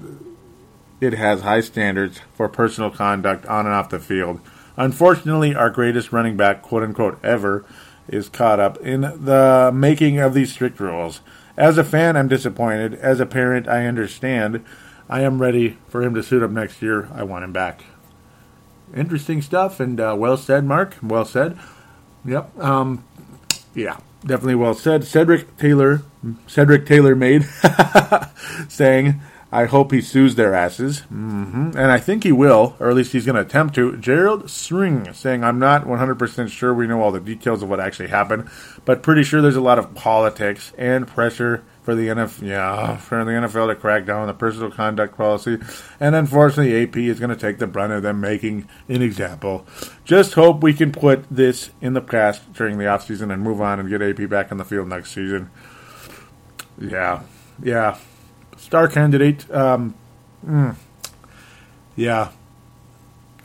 it 1.06 1.14
has 1.14 1.42
high 1.42 1.62
standards 1.62 2.20
for 2.34 2.50
personal 2.50 2.90
conduct 2.90 3.46
on 3.46 3.66
and 3.66 3.74
off 3.74 3.90
the 3.90 4.00
field. 4.00 4.42
Unfortunately, 4.78 5.56
our 5.56 5.70
greatest 5.70 6.12
running 6.12 6.36
back, 6.36 6.62
quote 6.62 6.84
unquote, 6.84 7.24
ever, 7.24 7.66
is 8.08 8.30
caught 8.30 8.60
up 8.60 8.78
in 8.80 9.02
the 9.02 9.72
making 9.74 10.20
of 10.20 10.34
these 10.34 10.52
strict 10.52 10.80
rules. 10.80 11.22
As 11.58 11.78
a 11.78 11.84
fan, 11.84 12.18
I'm 12.18 12.28
disappointed. 12.28 12.96
As 12.96 13.20
a 13.20 13.26
parent, 13.26 13.68
I 13.68 13.86
understand. 13.86 14.66
I 15.10 15.22
am 15.22 15.42
ready 15.42 15.78
for 15.88 16.04
him 16.04 16.14
to 16.16 16.24
suit 16.24 16.44
up 16.44 16.52
next 16.52 16.82
year. 16.82 17.10
I 17.14 17.24
want 17.24 17.46
him 17.46 17.54
back. 17.54 17.86
Interesting 18.94 19.42
stuff, 19.42 19.80
and 19.80 20.00
uh, 20.00 20.16
well 20.18 20.38
said, 20.38 20.66
Mark. 20.66 20.96
Well 21.02 21.26
said. 21.26 21.58
Yep. 22.26 22.60
Um, 22.60 23.04
yeah, 23.74 23.98
definitely 24.22 24.56
well 24.56 24.74
said. 24.74 25.06
Cedric 25.06 25.58
Taylor, 25.58 26.02
Cedric 26.48 26.86
Taylor 26.86 27.16
made 27.16 27.46
saying 28.68 29.22
I 29.56 29.66
hope 29.66 29.92
he 29.94 30.02
sues 30.02 30.36
their 30.36 30.54
asses. 30.54 31.00
hmm 31.02 31.72
And 31.76 31.92
I 31.92 31.98
think 31.98 32.24
he 32.24 32.32
will, 32.34 32.76
or 32.80 32.90
at 32.90 32.96
least 32.96 33.14
he's 33.14 33.26
going 33.26 33.36
to 33.36 33.42
attempt 33.42 33.76
to. 33.76 33.96
Gerald 33.98 34.50
String 34.50 35.14
saying, 35.14 35.44
I'm 35.44 35.60
not 35.60 35.86
100% 35.86 36.50
sure 36.50 36.74
we 36.74 36.88
know 36.88 37.02
all 37.02 37.12
the 37.14 37.22
details 37.22 37.64
of 37.64 37.70
what 37.70 37.80
actually 37.80 38.10
happened, 38.10 38.50
but 38.84 39.02
pretty 39.02 39.24
sure 39.24 39.42
there's 39.42 39.56
a 39.56 39.62
lot 39.62 39.80
of 39.80 39.96
politics 39.96 40.74
and 40.78 41.08
pressure 41.08 41.64
for 41.84 41.96
the 41.96 42.08
NFL, 42.08 42.42
yeah, 42.42 42.98
for 42.98 43.24
the 43.24 43.32
NFL 43.32 43.68
to 43.68 43.76
crack 43.76 44.06
down 44.06 44.22
on 44.22 44.28
the 44.28 44.34
personal 44.34 44.72
conduct 44.72 45.16
policy, 45.16 45.60
and 46.00 46.16
unfortunately, 46.16 46.82
AP 46.82 46.98
is 46.98 47.20
going 47.20 47.30
to 47.30 47.36
take 47.36 47.60
the 47.60 47.68
brunt 47.68 47.94
of 47.94 48.02
them 48.02 48.20
making 48.20 48.68
an 48.90 49.04
example. 49.04 49.68
Just 50.04 50.34
hope 50.34 50.64
we 50.64 50.74
can 50.74 50.92
put 50.92 51.24
this 51.30 51.70
in 51.82 51.94
the 51.94 52.02
past 52.02 52.52
during 52.54 52.80
the 52.80 52.86
offseason 52.86 53.32
and 53.32 53.44
move 53.44 53.62
on 53.62 53.80
and 53.80 53.88
get 53.88 54.02
AP 54.02 54.28
back 54.28 54.52
on 54.52 54.58
the 54.58 54.66
field 54.66 54.88
next 54.88 55.12
season. 55.12 55.52
Yeah, 56.80 57.22
yeah, 57.62 57.98
star 58.58 58.88
candidate. 58.88 59.50
Um, 59.54 59.96
mm, 60.46 60.76
yeah, 61.96 62.32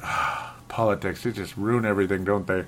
politics. 0.68 1.22
They 1.22 1.32
just 1.32 1.56
ruin 1.56 1.84
everything, 1.84 2.24
don't 2.24 2.46
they? 2.46 2.64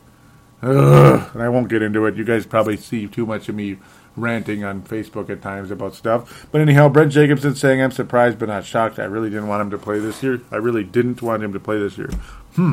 Ugh, 0.63 1.31
and 1.35 1.43
I 1.43 1.49
won't 1.49 1.69
get 1.69 1.83
into 1.83 2.07
it. 2.07 2.17
You 2.17 2.25
guys 2.25 2.47
probably 2.47 2.77
see 2.77 3.09
too 3.09 3.27
much 3.27 3.49
of 3.49 3.55
me 3.55 3.79
ranting 4.17 4.63
on 4.63 4.83
Facebook 4.83 5.31
at 5.31 5.43
times 5.43 5.71
about 5.71 5.95
stuff. 5.95 6.47
But 6.53 6.61
anyhow, 6.61 6.89
Brent 6.89 7.13
Jacobson 7.13 7.55
saying, 7.55 7.83
I'm 7.83 7.91
surprised 7.91 8.39
but 8.39 8.49
not 8.49 8.65
shocked. 8.65 8.99
I 8.99 9.05
really 9.05 9.31
didn't 9.31 9.49
want 9.49 9.63
him 9.63 9.71
to 9.71 9.79
play 9.79 9.99
this 9.99 10.23
year. 10.23 10.41
I 10.51 10.57
really 10.57 10.85
didn't 10.85 11.23
want 11.23 11.43
him 11.43 11.53
to 11.53 11.61
play 11.61 11.79
this 11.79 11.99
year. 11.99 12.11
Hmm. 12.55 12.73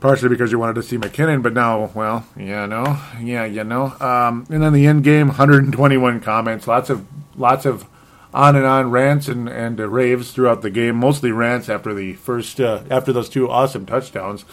Partially 0.00 0.28
because 0.28 0.52
you 0.52 0.58
wanted 0.58 0.74
to 0.74 0.82
see 0.82 0.98
McKinnon, 0.98 1.42
but 1.42 1.52
now, 1.52 1.90
well, 1.94 2.26
yeah, 2.36 2.66
no, 2.66 2.98
yeah, 3.20 3.44
you 3.44 3.64
know. 3.64 3.86
Um, 3.98 4.46
and 4.50 4.62
then 4.62 4.72
the 4.72 4.86
end 4.86 5.04
game, 5.04 5.28
121 5.28 6.20
comments, 6.20 6.66
lots 6.66 6.90
of, 6.90 7.06
lots 7.36 7.64
of 7.64 7.86
on 8.36 8.54
and 8.54 8.66
on 8.66 8.90
rants 8.90 9.26
and 9.28 9.48
and 9.48 9.80
uh, 9.80 9.88
raves 9.88 10.30
throughout 10.30 10.62
the 10.62 10.70
game. 10.70 10.96
Mostly 10.96 11.32
rants 11.32 11.68
after 11.68 11.92
the 11.92 12.12
first, 12.14 12.60
uh, 12.60 12.82
after 12.90 13.12
those 13.12 13.28
two 13.28 13.50
awesome 13.50 13.86
touchdowns 13.86 14.44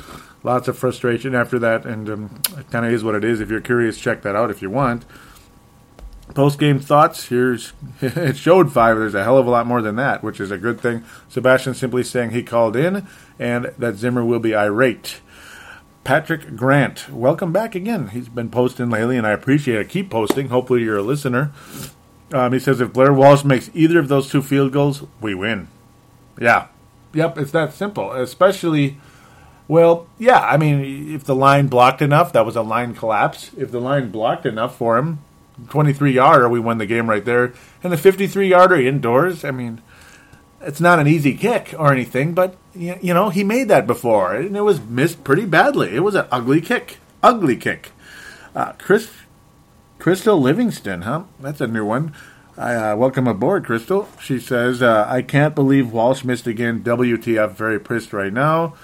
lots 0.43 0.67
of 0.67 0.77
frustration 0.77 1.34
after 1.34 1.57
that, 1.59 1.86
and 1.86 2.09
um, 2.09 2.41
it 2.57 2.69
kind 2.69 2.86
of 2.86 2.91
is 2.91 3.03
what 3.03 3.15
it 3.15 3.23
is. 3.23 3.39
If 3.39 3.49
you're 3.49 3.61
curious, 3.61 3.97
check 3.97 4.21
that 4.21 4.36
out 4.36 4.51
if 4.51 4.61
you 4.61 4.69
want. 4.69 5.05
Post 6.36 6.59
game 6.59 6.79
thoughts. 6.79 7.27
Here's 7.27 7.73
it 8.01 8.38
showed 8.38 8.71
five. 8.71 8.97
There's 8.97 9.15
a 9.15 9.23
hell 9.23 9.38
of 9.38 9.47
a 9.47 9.51
lot 9.51 9.67
more 9.67 9.81
than 9.81 9.95
that, 9.97 10.23
which 10.23 10.39
is 10.39 10.51
a 10.51 10.57
good 10.57 10.79
thing. 10.79 11.03
Sebastian 11.29 11.73
simply 11.73 12.03
saying 12.03 12.31
he 12.31 12.43
called 12.43 12.75
in 12.75 13.07
and 13.39 13.65
that 13.77 13.95
Zimmer 13.95 14.23
will 14.23 14.39
be 14.39 14.55
irate. 14.55 15.21
Patrick 16.03 16.55
Grant, 16.57 17.09
welcome 17.09 17.53
back 17.53 17.75
again. 17.75 18.09
He's 18.09 18.27
been 18.27 18.49
posting 18.49 18.89
lately, 18.89 19.17
and 19.17 19.25
I 19.25 19.31
appreciate 19.31 19.79
it. 19.79 19.89
Keep 19.89 20.09
posting. 20.09 20.49
Hopefully, 20.49 20.84
you're 20.84 20.97
a 20.97 21.01
listener. 21.01 21.53
Um, 22.34 22.51
he 22.51 22.59
says 22.59 22.81
if 22.81 22.91
Blair 22.91 23.13
Walsh 23.13 23.43
makes 23.43 23.69
either 23.73 23.99
of 23.99 24.07
those 24.07 24.29
two 24.29 24.41
field 24.41 24.73
goals, 24.73 25.03
we 25.21 25.36
win. 25.36 25.67
Yeah, 26.39 26.67
yep, 27.13 27.38
it's 27.38 27.51
that 27.51 27.73
simple. 27.73 28.11
Especially 28.11 28.97
well, 29.67 30.07
yeah, 30.19 30.39
I 30.39 30.57
mean, 30.57 31.13
if 31.13 31.23
the 31.23 31.36
line 31.36 31.67
blocked 31.67 32.01
enough, 32.01 32.34
that 32.34 32.45
was 32.45 32.55
a 32.55 32.61
line 32.61 32.93
collapse. 32.93 33.51
If 33.57 33.71
the 33.71 33.79
line 33.79 34.11
blocked 34.11 34.45
enough 34.45 34.77
for 34.77 34.97
him, 34.97 35.19
23 35.69 36.13
yarder, 36.13 36.49
we 36.49 36.59
won 36.59 36.79
the 36.79 36.86
game 36.86 37.09
right 37.09 37.23
there. 37.23 37.53
And 37.81 37.93
the 37.93 37.97
53 37.97 38.49
yarder 38.49 38.75
indoors, 38.75 39.45
I 39.45 39.51
mean, 39.51 39.81
it's 40.61 40.81
not 40.81 40.99
an 40.99 41.07
easy 41.07 41.36
kick 41.36 41.73
or 41.77 41.91
anything, 41.91 42.34
but, 42.34 42.57
you 42.75 43.13
know, 43.13 43.29
he 43.29 43.43
made 43.43 43.69
that 43.69 43.88
before, 43.88 44.36
and 44.36 44.55
it 44.57 44.61
was 44.61 44.81
missed 44.81 45.23
pretty 45.23 45.45
badly. 45.45 45.95
It 45.95 46.01
was 46.01 46.15
an 46.15 46.27
ugly 46.31 46.59
kick. 46.59 46.97
Ugly 47.21 47.57
kick. 47.57 47.91
Uh, 48.53 48.73
Chris, 48.73 49.09
Crystal 50.03 50.37
Livingston, 50.37 51.03
huh? 51.03 51.23
That's 51.39 51.61
a 51.61 51.67
new 51.67 51.85
one. 51.85 52.13
Uh, 52.57 52.93
welcome 52.97 53.25
aboard, 53.25 53.63
Crystal. 53.63 54.09
She 54.21 54.37
says, 54.37 54.81
uh, 54.81 55.05
I 55.07 55.21
can't 55.21 55.55
believe 55.55 55.93
Walsh 55.93 56.25
missed 56.25 56.45
again. 56.45 56.83
WTF, 56.83 57.51
very 57.51 57.79
pissed 57.79 58.11
right 58.11 58.33
now. 58.33 58.75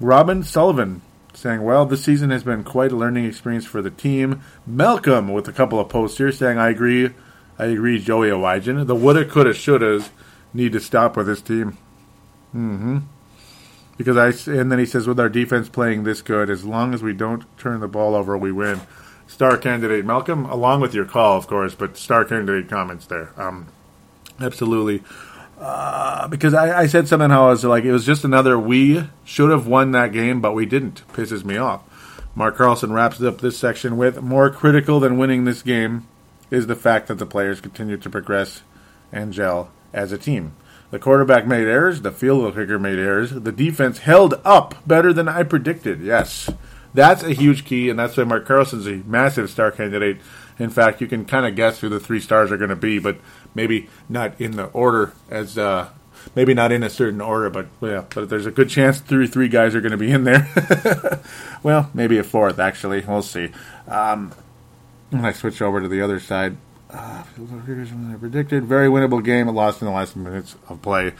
Robin 0.00 0.42
Sullivan 0.42 1.02
saying, 1.34 1.62
Well, 1.62 1.84
this 1.84 2.02
season 2.02 2.30
has 2.30 2.42
been 2.42 2.64
quite 2.64 2.90
a 2.90 2.96
learning 2.96 3.26
experience 3.26 3.66
for 3.66 3.82
the 3.82 3.90
team. 3.90 4.40
Malcolm 4.66 5.30
with 5.30 5.46
a 5.46 5.52
couple 5.52 5.78
of 5.78 5.90
posts 5.90 6.16
here 6.16 6.32
saying, 6.32 6.56
I 6.56 6.70
agree. 6.70 7.10
I 7.58 7.66
agree, 7.66 7.98
Joey 7.98 8.30
Awajan. 8.30 8.86
The 8.86 8.96
woulda, 8.96 9.26
coulda, 9.26 9.50
shouldas 9.50 10.08
need 10.54 10.72
to 10.72 10.80
stop 10.80 11.18
with 11.18 11.26
this 11.26 11.42
team. 11.42 11.76
Mm-hmm. 12.54 13.00
Because 13.98 14.16
I 14.16 14.50
and 14.50 14.72
then 14.72 14.78
he 14.78 14.86
says, 14.86 15.06
with 15.06 15.20
our 15.20 15.28
defense 15.28 15.68
playing 15.68 16.04
this 16.04 16.22
good, 16.22 16.48
as 16.48 16.64
long 16.64 16.94
as 16.94 17.02
we 17.02 17.12
don't 17.12 17.44
turn 17.58 17.80
the 17.80 17.88
ball 17.88 18.14
over, 18.14 18.38
we 18.38 18.52
win. 18.52 18.80
Star 19.42 19.56
candidate 19.56 20.04
Malcolm, 20.04 20.44
along 20.44 20.80
with 20.80 20.94
your 20.94 21.04
call, 21.04 21.36
of 21.36 21.48
course, 21.48 21.74
but 21.74 21.96
star 21.96 22.24
candidate 22.24 22.70
comments 22.70 23.06
there. 23.06 23.32
Um, 23.36 23.66
absolutely. 24.40 25.02
Uh, 25.58 26.28
because 26.28 26.54
I, 26.54 26.82
I, 26.82 26.86
said 26.86 27.08
something 27.08 27.28
how 27.28 27.48
I 27.48 27.50
was 27.50 27.64
like, 27.64 27.82
it 27.82 27.90
was 27.90 28.06
just 28.06 28.24
another 28.24 28.56
we 28.56 29.08
should 29.24 29.50
have 29.50 29.66
won 29.66 29.90
that 29.90 30.12
game, 30.12 30.40
but 30.40 30.52
we 30.52 30.64
didn't. 30.64 31.02
Pisses 31.08 31.44
me 31.44 31.56
off. 31.56 31.82
Mark 32.36 32.56
Carlson 32.56 32.92
wraps 32.92 33.20
up 33.20 33.40
this 33.40 33.58
section 33.58 33.96
with 33.96 34.22
more 34.22 34.48
critical 34.48 35.00
than 35.00 35.18
winning 35.18 35.44
this 35.44 35.62
game 35.62 36.06
is 36.52 36.68
the 36.68 36.76
fact 36.76 37.08
that 37.08 37.18
the 37.18 37.26
players 37.26 37.60
continue 37.60 37.96
to 37.96 38.08
progress 38.08 38.62
and 39.10 39.32
gel 39.32 39.72
as 39.92 40.12
a 40.12 40.18
team. 40.18 40.54
The 40.92 41.00
quarterback 41.00 41.48
made 41.48 41.66
errors, 41.66 42.02
the 42.02 42.12
field 42.12 42.54
kicker 42.54 42.78
made 42.78 43.00
errors, 43.00 43.32
the 43.32 43.50
defense 43.50 43.98
held 43.98 44.40
up 44.44 44.76
better 44.86 45.12
than 45.12 45.26
I 45.26 45.42
predicted. 45.42 46.00
Yes, 46.00 46.48
that's 46.94 47.22
a 47.22 47.32
huge 47.32 47.64
key, 47.64 47.88
and 47.88 47.98
that's 47.98 48.16
why 48.16 48.24
Mark 48.24 48.46
Carlson's 48.46 48.86
a 48.86 48.96
massive 49.06 49.50
star 49.50 49.70
candidate. 49.70 50.18
In 50.58 50.70
fact, 50.70 51.00
you 51.00 51.06
can 51.06 51.24
kind 51.24 51.46
of 51.46 51.56
guess 51.56 51.80
who 51.80 51.88
the 51.88 52.00
three 52.00 52.20
stars 52.20 52.52
are 52.52 52.56
going 52.56 52.70
to 52.70 52.76
be, 52.76 52.98
but 52.98 53.18
maybe 53.54 53.88
not 54.08 54.40
in 54.40 54.52
the 54.52 54.66
order 54.66 55.12
as 55.30 55.56
uh, 55.56 55.88
maybe 56.34 56.54
not 56.54 56.72
in 56.72 56.82
a 56.82 56.90
certain 56.90 57.20
order, 57.20 57.50
but 57.50 57.66
yeah, 57.80 58.04
but 58.14 58.28
there's 58.28 58.46
a 58.46 58.50
good 58.50 58.68
chance 58.68 59.00
three 59.00 59.26
three 59.26 59.48
guys 59.48 59.74
are 59.74 59.80
going 59.80 59.92
to 59.92 59.98
be 59.98 60.10
in 60.10 60.24
there. 60.24 61.20
well, 61.62 61.90
maybe 61.94 62.18
a 62.18 62.24
fourth 62.24 62.58
actually. 62.58 63.00
We'll 63.00 63.22
see. 63.22 63.50
Um, 63.88 64.32
when 65.10 65.24
I 65.24 65.32
switch 65.32 65.60
over 65.60 65.80
to 65.80 65.88
the 65.88 66.00
other 66.00 66.20
side, 66.20 66.56
uh, 66.90 67.24
predicted 68.20 68.64
very 68.64 68.88
winnable 68.88 69.24
game. 69.24 69.48
Lost 69.48 69.80
in 69.80 69.86
the 69.86 69.92
last 69.92 70.16
minutes 70.16 70.56
of 70.68 70.82
play. 70.82 71.12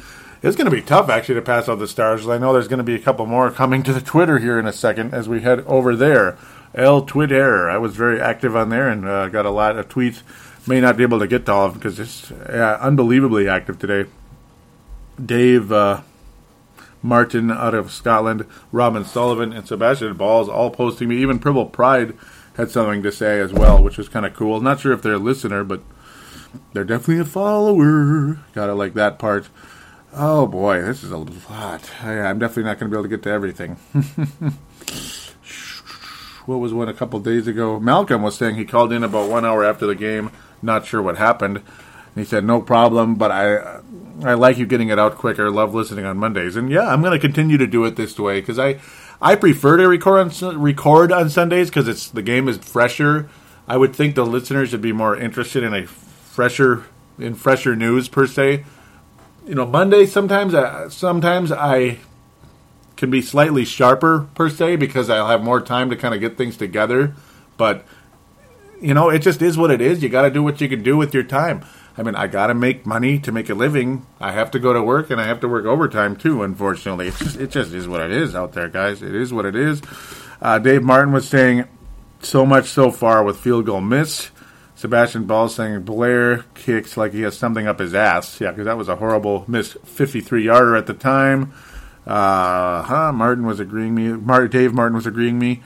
It's 0.43 0.57
going 0.57 0.69
to 0.69 0.77
be 0.77 0.83
tough 0.83 1.09
actually 1.09 1.37
to 1.37 1.43
pass 1.43 1.69
out 1.69 1.79
the 1.79 1.87
stars. 1.87 2.27
I 2.27 2.39
know 2.39 2.53
there's 2.53 2.67
going 2.67 2.79
to 2.79 2.85
be 2.85 2.97
a 2.97 2.99
couple 2.99 3.27
more 3.27 3.51
coming 3.51 3.85
to 3.85 3.93
the 3.93 4.01
Twitter 4.01 4.41
here 4.41 4.59
in 4.59 4.67
a 4.67 4.73
second 4.73 5.15
as 5.15 5.29
we 5.29 5.43
head 5.43 5.61
over 5.61 5.95
there. 5.95 6.37
L 6.75 7.03
Twitter. 7.03 7.71
I 7.71 7.79
was 7.79 7.95
very 7.95 8.21
active 8.21 8.57
on 8.57 8.69
there 8.69 8.89
and 8.89 9.07
uh, 9.07 9.29
got 9.29 9.47
a 9.47 9.51
lot 9.51 9.77
of 9.77 9.89
tweets 9.89 10.23
may 10.67 10.81
not 10.81 10.97
be 10.97 11.03
able 11.03 11.19
to 11.19 11.27
get 11.27 11.47
to 11.47 11.53
all 11.53 11.67
of 11.67 11.73
them 11.73 11.81
because 11.81 11.99
it's 11.99 12.31
yeah, 12.49 12.77
unbelievably 12.81 13.49
active 13.49 13.79
today. 13.79 14.09
Dave 15.25 15.71
uh, 15.71 16.03
Martin 17.03 17.51
out 17.51 17.75
of 17.75 17.93
Scotland, 17.93 18.47
Robin 18.71 19.05
Sullivan, 19.05 19.53
and 19.53 19.67
Sebastian 19.67 20.15
Balls 20.15 20.49
all 20.49 20.71
posting 20.71 21.09
me. 21.09 21.19
Even 21.19 21.39
Purple 21.39 21.67
Pride 21.67 22.17
had 22.57 22.71
something 22.71 23.03
to 23.03 23.13
say 23.13 23.41
as 23.41 23.53
well, 23.53 23.83
which 23.83 23.99
was 23.99 24.09
kind 24.09 24.27
of 24.27 24.35
cool. 24.35 24.61
Not 24.61 24.81
sure 24.81 24.93
if 24.93 25.03
they're 25.03 25.15
a 25.15 25.19
listener, 25.19 25.65
but 25.65 25.83
they're 26.73 26.85
definitely 26.85 27.19
a 27.19 27.25
follower. 27.25 28.39
Gotta 28.55 28.75
like 28.75 28.95
that 28.95 29.19
part. 29.19 29.49
Oh 30.15 30.47
boy, 30.47 30.83
this 30.83 31.03
is 31.03 31.11
a 31.11 31.17
lot. 31.17 31.91
I'm 32.03 32.39
definitely 32.39 32.65
not 32.65 32.79
going 32.79 32.91
to 32.91 32.95
be 32.95 32.99
able 32.99 33.05
to 33.05 33.09
get 33.09 33.23
to 33.23 33.31
everything. 33.31 33.77
what 36.47 36.57
was 36.57 36.75
one 36.75 36.89
a 36.89 36.95
couple 36.95 37.21
days 37.21 37.47
ago? 37.47 37.81
Malcolm 37.81 38.23
was 38.23 38.37
saying 38.37 38.57
he 38.57 38.65
called 38.65 38.93
in 38.93 39.05
about 39.05 39.31
one 39.31 39.45
hour 39.45 39.65
after 39.65 39.87
the 39.87 39.95
game 39.95 40.31
not 40.63 40.87
sure 40.87 41.03
what 41.03 41.19
happened. 41.19 41.57
And 41.57 41.67
he 42.15 42.25
said, 42.25 42.45
"No 42.45 42.61
problem, 42.61 43.17
but 43.17 43.31
I 43.31 43.81
I 44.25 44.35
like 44.35 44.59
you 44.59 44.67
getting 44.67 44.89
it 44.89 44.99
out 44.99 45.17
quicker. 45.17 45.51
Love 45.51 45.75
listening 45.75 46.05
on 46.05 46.19
Mondays, 46.19 46.57
and 46.57 46.71
yeah, 46.71 46.89
I'm 46.89 47.01
going 47.01 47.13
to 47.13 47.19
continue 47.19 47.59
to 47.59 47.67
do 47.67 47.85
it 47.85 47.97
this 47.97 48.19
way 48.19 48.41
because 48.41 48.59
I 48.59 48.81
I 49.21 49.35
prefer 49.35 49.79
to 49.79 49.89
record 49.89 50.43
on 50.43 50.61
record 50.61 51.11
on 51.11 51.31
Sundays 51.31 51.71
because 51.71 51.89
it's 51.89 52.09
the 52.09 52.23
game 52.23 52.49
is 52.49 52.59
fresher. 52.59 53.29
I 53.67 53.77
would 53.77 53.95
think 53.95 54.15
the 54.15 54.27
listeners 54.27 54.73
would 54.73 54.83
be 54.83 54.93
more 54.93 55.17
interested 55.17 55.63
in 55.63 55.75
a 55.75 55.87
fresher 55.87 56.85
in 57.19 57.35
fresher 57.35 57.75
news 57.75 58.09
per 58.09 58.27
se. 58.27 58.65
You 59.47 59.55
know, 59.57 59.67
Monday 59.67 60.07
sometimes 60.07 60.55
I, 60.55 60.63
uh, 60.63 60.89
sometimes 60.89 61.51
I 61.51 61.99
can 62.97 63.11
be 63.11 63.21
slightly 63.21 63.65
sharper 63.65 64.29
per 64.35 64.49
se 64.49 64.77
because 64.77 65.11
I'll 65.11 65.27
have 65.27 65.43
more 65.43 65.61
time 65.61 65.91
to 65.91 65.97
kind 65.97 66.15
of 66.15 66.21
get 66.21 66.37
things 66.37 66.57
together, 66.57 67.15
but 67.57 67.85
you 68.81 68.95
know, 68.95 69.11
it 69.11 69.21
just 69.21 69.43
is 69.43 69.57
what 69.57 69.71
it 69.71 69.81
is. 69.81 70.03
You 70.03 70.09
got 70.09 70.23
to 70.23 70.31
do 70.31 70.43
what 70.43 70.61
you 70.61 70.69
can 70.69 70.83
do 70.83 70.97
with 70.97 71.15
your 71.15 71.23
time. 71.23 71.65
I 71.97 72.03
mean, 72.03 72.17
I 72.17 72.27
got 72.27 72.49
to 72.49 72.55
make 72.55 72.85
money 72.85 73.19
to 73.21 73.33
make 73.33 73.49
a 73.49 73.55
living. 73.55 74.05
I 74.19 74.33
have 74.33 74.51
to 74.53 74.59
go 74.59 74.73
to 74.73 74.83
work, 74.83 75.11
and 75.11 75.21
I 75.21 75.27
have 75.27 75.41
to 75.41 75.49
work 75.49 75.67
overtime 75.67 76.17
too. 76.17 76.43
Unfortunately, 76.43 77.09
it's 77.09 77.19
just, 77.19 77.37
it 77.37 77.51
just 77.51 77.73
is 77.73 77.87
what 77.87 78.01
it 78.01 78.11
is 78.11 78.35
out 78.35 78.55
there, 78.55 78.69
guys. 78.69 79.03
It 79.03 79.15
is 79.15 79.33
what 79.33 79.45
it 79.45 79.55
is. 79.55 79.83
Uh, 80.41 80.59
Dave 80.59 80.83
Martin 80.83 81.13
was 81.13 81.29
saying 81.29 81.65
so 82.21 82.45
much 82.45 82.71
so 82.71 82.91
far 82.91 83.23
with 83.23 83.37
field 83.37 83.67
goal 83.67 83.81
miss. 83.81 84.31
Sebastian 84.83 85.27
Ball 85.27 85.49
saying 85.49 85.83
Blair 85.83 86.39
kicks 86.55 86.97
like 86.97 87.13
he 87.13 87.23
has 87.23 87.39
something 87.39 87.69
up 87.69 87.79
his 87.79 87.95
ass. 87.95 88.41
Yeah, 88.41 88.51
because 88.51 88.65
that 88.65 88.77
was 88.77 88.89
a 88.89 88.97
horrible 88.97 89.45
missed 89.47 89.77
53 89.85 90.45
yarder 90.47 90.75
at 90.75 90.89
the 90.89 90.93
time. 90.93 91.53
Uh, 92.05 92.83
huh? 92.83 93.13
Martin 93.13 93.47
was 93.47 93.61
agreeing 93.61 93.95
me. 93.95 94.09
Mar- 94.09 94.49
Dave 94.49 94.75
Martin 94.75 94.97
was 94.97 95.07
agreeing 95.07 95.39
me 95.39 95.63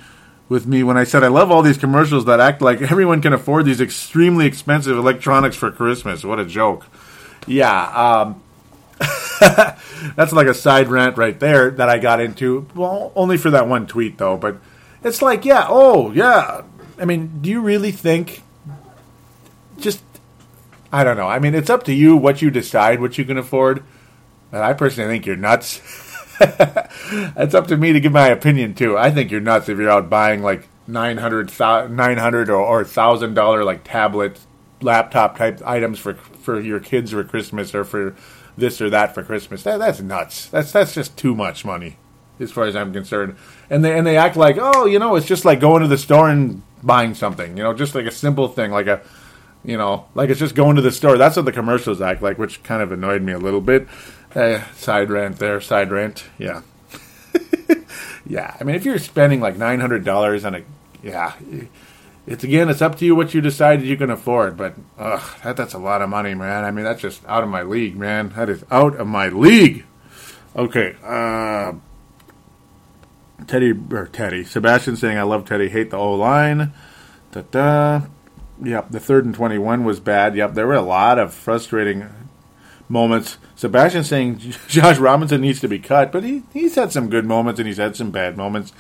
with 0.50 0.66
me 0.66 0.82
when 0.82 0.98
I 0.98 1.04
said 1.04 1.24
I 1.24 1.28
love 1.28 1.50
all 1.50 1.62
these 1.62 1.78
commercials 1.78 2.26
that 2.26 2.40
act 2.40 2.60
like 2.60 2.82
everyone 2.82 3.22
can 3.22 3.32
afford 3.32 3.64
these 3.64 3.80
extremely 3.80 4.44
expensive 4.44 4.98
electronics 4.98 5.56
for 5.56 5.70
Christmas. 5.70 6.22
What 6.22 6.38
a 6.38 6.44
joke. 6.44 6.84
yeah, 7.46 8.26
um, 8.28 8.42
that's 10.14 10.34
like 10.34 10.46
a 10.46 10.52
side 10.52 10.88
rant 10.88 11.16
right 11.16 11.40
there 11.40 11.70
that 11.70 11.88
I 11.88 11.96
got 11.96 12.20
into. 12.20 12.68
Well, 12.74 13.12
only 13.16 13.38
for 13.38 13.48
that 13.48 13.66
one 13.66 13.86
tweet 13.86 14.18
though. 14.18 14.36
But 14.36 14.58
it's 15.02 15.22
like, 15.22 15.46
yeah, 15.46 15.64
oh 15.70 16.12
yeah. 16.12 16.64
I 16.98 17.06
mean, 17.06 17.38
do 17.40 17.48
you 17.48 17.62
really 17.62 17.92
think? 17.92 18.42
I 20.92 21.04
don't 21.04 21.16
know. 21.16 21.28
I 21.28 21.38
mean, 21.38 21.54
it's 21.54 21.70
up 21.70 21.84
to 21.84 21.92
you 21.92 22.16
what 22.16 22.42
you 22.42 22.50
decide 22.50 23.00
what 23.00 23.18
you 23.18 23.24
can 23.24 23.38
afford. 23.38 23.82
But 24.50 24.62
I 24.62 24.72
personally 24.72 25.12
think 25.12 25.26
you're 25.26 25.36
nuts. 25.36 25.80
it's 26.40 27.54
up 27.54 27.66
to 27.68 27.76
me 27.76 27.92
to 27.92 28.00
give 28.00 28.12
my 28.12 28.28
opinion 28.28 28.74
too. 28.74 28.96
I 28.96 29.10
think 29.10 29.30
you're 29.30 29.40
nuts 29.40 29.68
if 29.68 29.78
you're 29.78 29.90
out 29.90 30.08
buying 30.08 30.42
like 30.42 30.68
900 30.86 31.50
900 31.90 32.50
or, 32.50 32.60
or 32.60 32.84
thousand 32.84 33.34
dollar 33.34 33.64
like 33.64 33.84
tablets, 33.84 34.46
laptop 34.80 35.36
type 35.36 35.60
items 35.64 35.98
for 35.98 36.14
for 36.14 36.60
your 36.60 36.80
kids 36.80 37.10
for 37.10 37.24
Christmas 37.24 37.74
or 37.74 37.84
for 37.84 38.14
this 38.56 38.80
or 38.80 38.90
that 38.90 39.14
for 39.14 39.22
Christmas. 39.22 39.62
That, 39.62 39.78
that's 39.78 40.00
nuts. 40.00 40.46
That's 40.48 40.72
that's 40.72 40.94
just 40.94 41.16
too 41.16 41.34
much 41.34 41.64
money, 41.64 41.96
as 42.38 42.52
far 42.52 42.64
as 42.64 42.76
I'm 42.76 42.92
concerned. 42.92 43.36
And 43.68 43.84
they 43.84 43.96
and 43.98 44.06
they 44.06 44.16
act 44.16 44.36
like, 44.36 44.56
oh, 44.58 44.86
you 44.86 44.98
know, 44.98 45.16
it's 45.16 45.26
just 45.26 45.44
like 45.44 45.60
going 45.60 45.82
to 45.82 45.88
the 45.88 45.98
store 45.98 46.30
and 46.30 46.62
buying 46.82 47.14
something. 47.14 47.56
You 47.56 47.64
know, 47.64 47.74
just 47.74 47.94
like 47.94 48.06
a 48.06 48.12
simple 48.12 48.48
thing, 48.48 48.70
like 48.70 48.86
a, 48.86 49.02
you 49.66 49.76
know, 49.76 50.06
like 50.14 50.30
it's 50.30 50.40
just 50.40 50.54
going 50.54 50.76
to 50.76 50.82
the 50.82 50.92
store. 50.92 51.18
That's 51.18 51.36
what 51.36 51.44
the 51.44 51.52
commercials 51.52 52.00
act 52.00 52.22
like, 52.22 52.38
which 52.38 52.62
kind 52.62 52.82
of 52.82 52.92
annoyed 52.92 53.22
me 53.22 53.32
a 53.32 53.38
little 53.38 53.60
bit. 53.60 53.86
Uh, 54.34 54.62
side 54.72 55.10
rant 55.10 55.38
there, 55.38 55.60
side 55.60 55.90
rant. 55.90 56.24
Yeah, 56.38 56.62
yeah. 58.26 58.56
I 58.58 58.64
mean, 58.64 58.76
if 58.76 58.84
you're 58.84 58.98
spending 58.98 59.40
like 59.40 59.56
nine 59.56 59.80
hundred 59.80 60.04
dollars 60.04 60.44
on 60.44 60.54
a, 60.54 60.62
yeah 61.02 61.34
it's 62.26 62.42
again, 62.42 62.68
it's 62.68 62.82
up 62.82 62.96
to 62.96 63.04
you 63.04 63.14
what 63.14 63.34
you 63.34 63.40
decide 63.40 63.82
you 63.82 63.96
can 63.96 64.10
afford. 64.10 64.56
But 64.56 64.74
ugh, 64.98 65.22
that, 65.44 65.56
that's 65.56 65.74
a 65.74 65.78
lot 65.78 66.02
of 66.02 66.08
money, 66.08 66.34
man. 66.34 66.64
I 66.64 66.70
mean, 66.70 66.84
that's 66.84 67.00
just 67.00 67.24
out 67.26 67.44
of 67.44 67.48
my 67.48 67.62
league, 67.62 67.96
man. 67.96 68.30
That 68.30 68.48
is 68.48 68.64
out 68.70 68.96
of 68.96 69.06
my 69.06 69.28
league. 69.28 69.84
Okay, 70.56 70.96
uh, 71.04 71.74
Teddy 73.46 73.72
or 73.92 74.06
Teddy 74.06 74.44
Sebastian 74.44 74.96
saying 74.96 75.18
I 75.18 75.22
love 75.22 75.44
Teddy, 75.44 75.68
hate 75.68 75.90
the 75.90 75.98
O 75.98 76.14
line. 76.14 76.72
Da 77.30 77.42
da. 77.42 78.02
Yep, 78.62 78.90
the 78.90 79.00
third 79.00 79.24
and 79.24 79.34
twenty-one 79.34 79.84
was 79.84 80.00
bad. 80.00 80.36
Yep, 80.36 80.54
there 80.54 80.66
were 80.66 80.74
a 80.74 80.82
lot 80.82 81.18
of 81.18 81.34
frustrating 81.34 82.08
moments. 82.88 83.36
Sebastian 83.54 84.04
saying 84.04 84.38
Josh 84.68 84.98
Robinson 84.98 85.40
needs 85.40 85.60
to 85.60 85.68
be 85.68 85.78
cut, 85.78 86.12
but 86.12 86.24
he 86.24 86.42
he's 86.52 86.74
had 86.74 86.92
some 86.92 87.10
good 87.10 87.26
moments 87.26 87.60
and 87.60 87.66
he's 87.66 87.78
had 87.78 87.96
some 87.96 88.10
bad 88.10 88.36
moments 88.36 88.72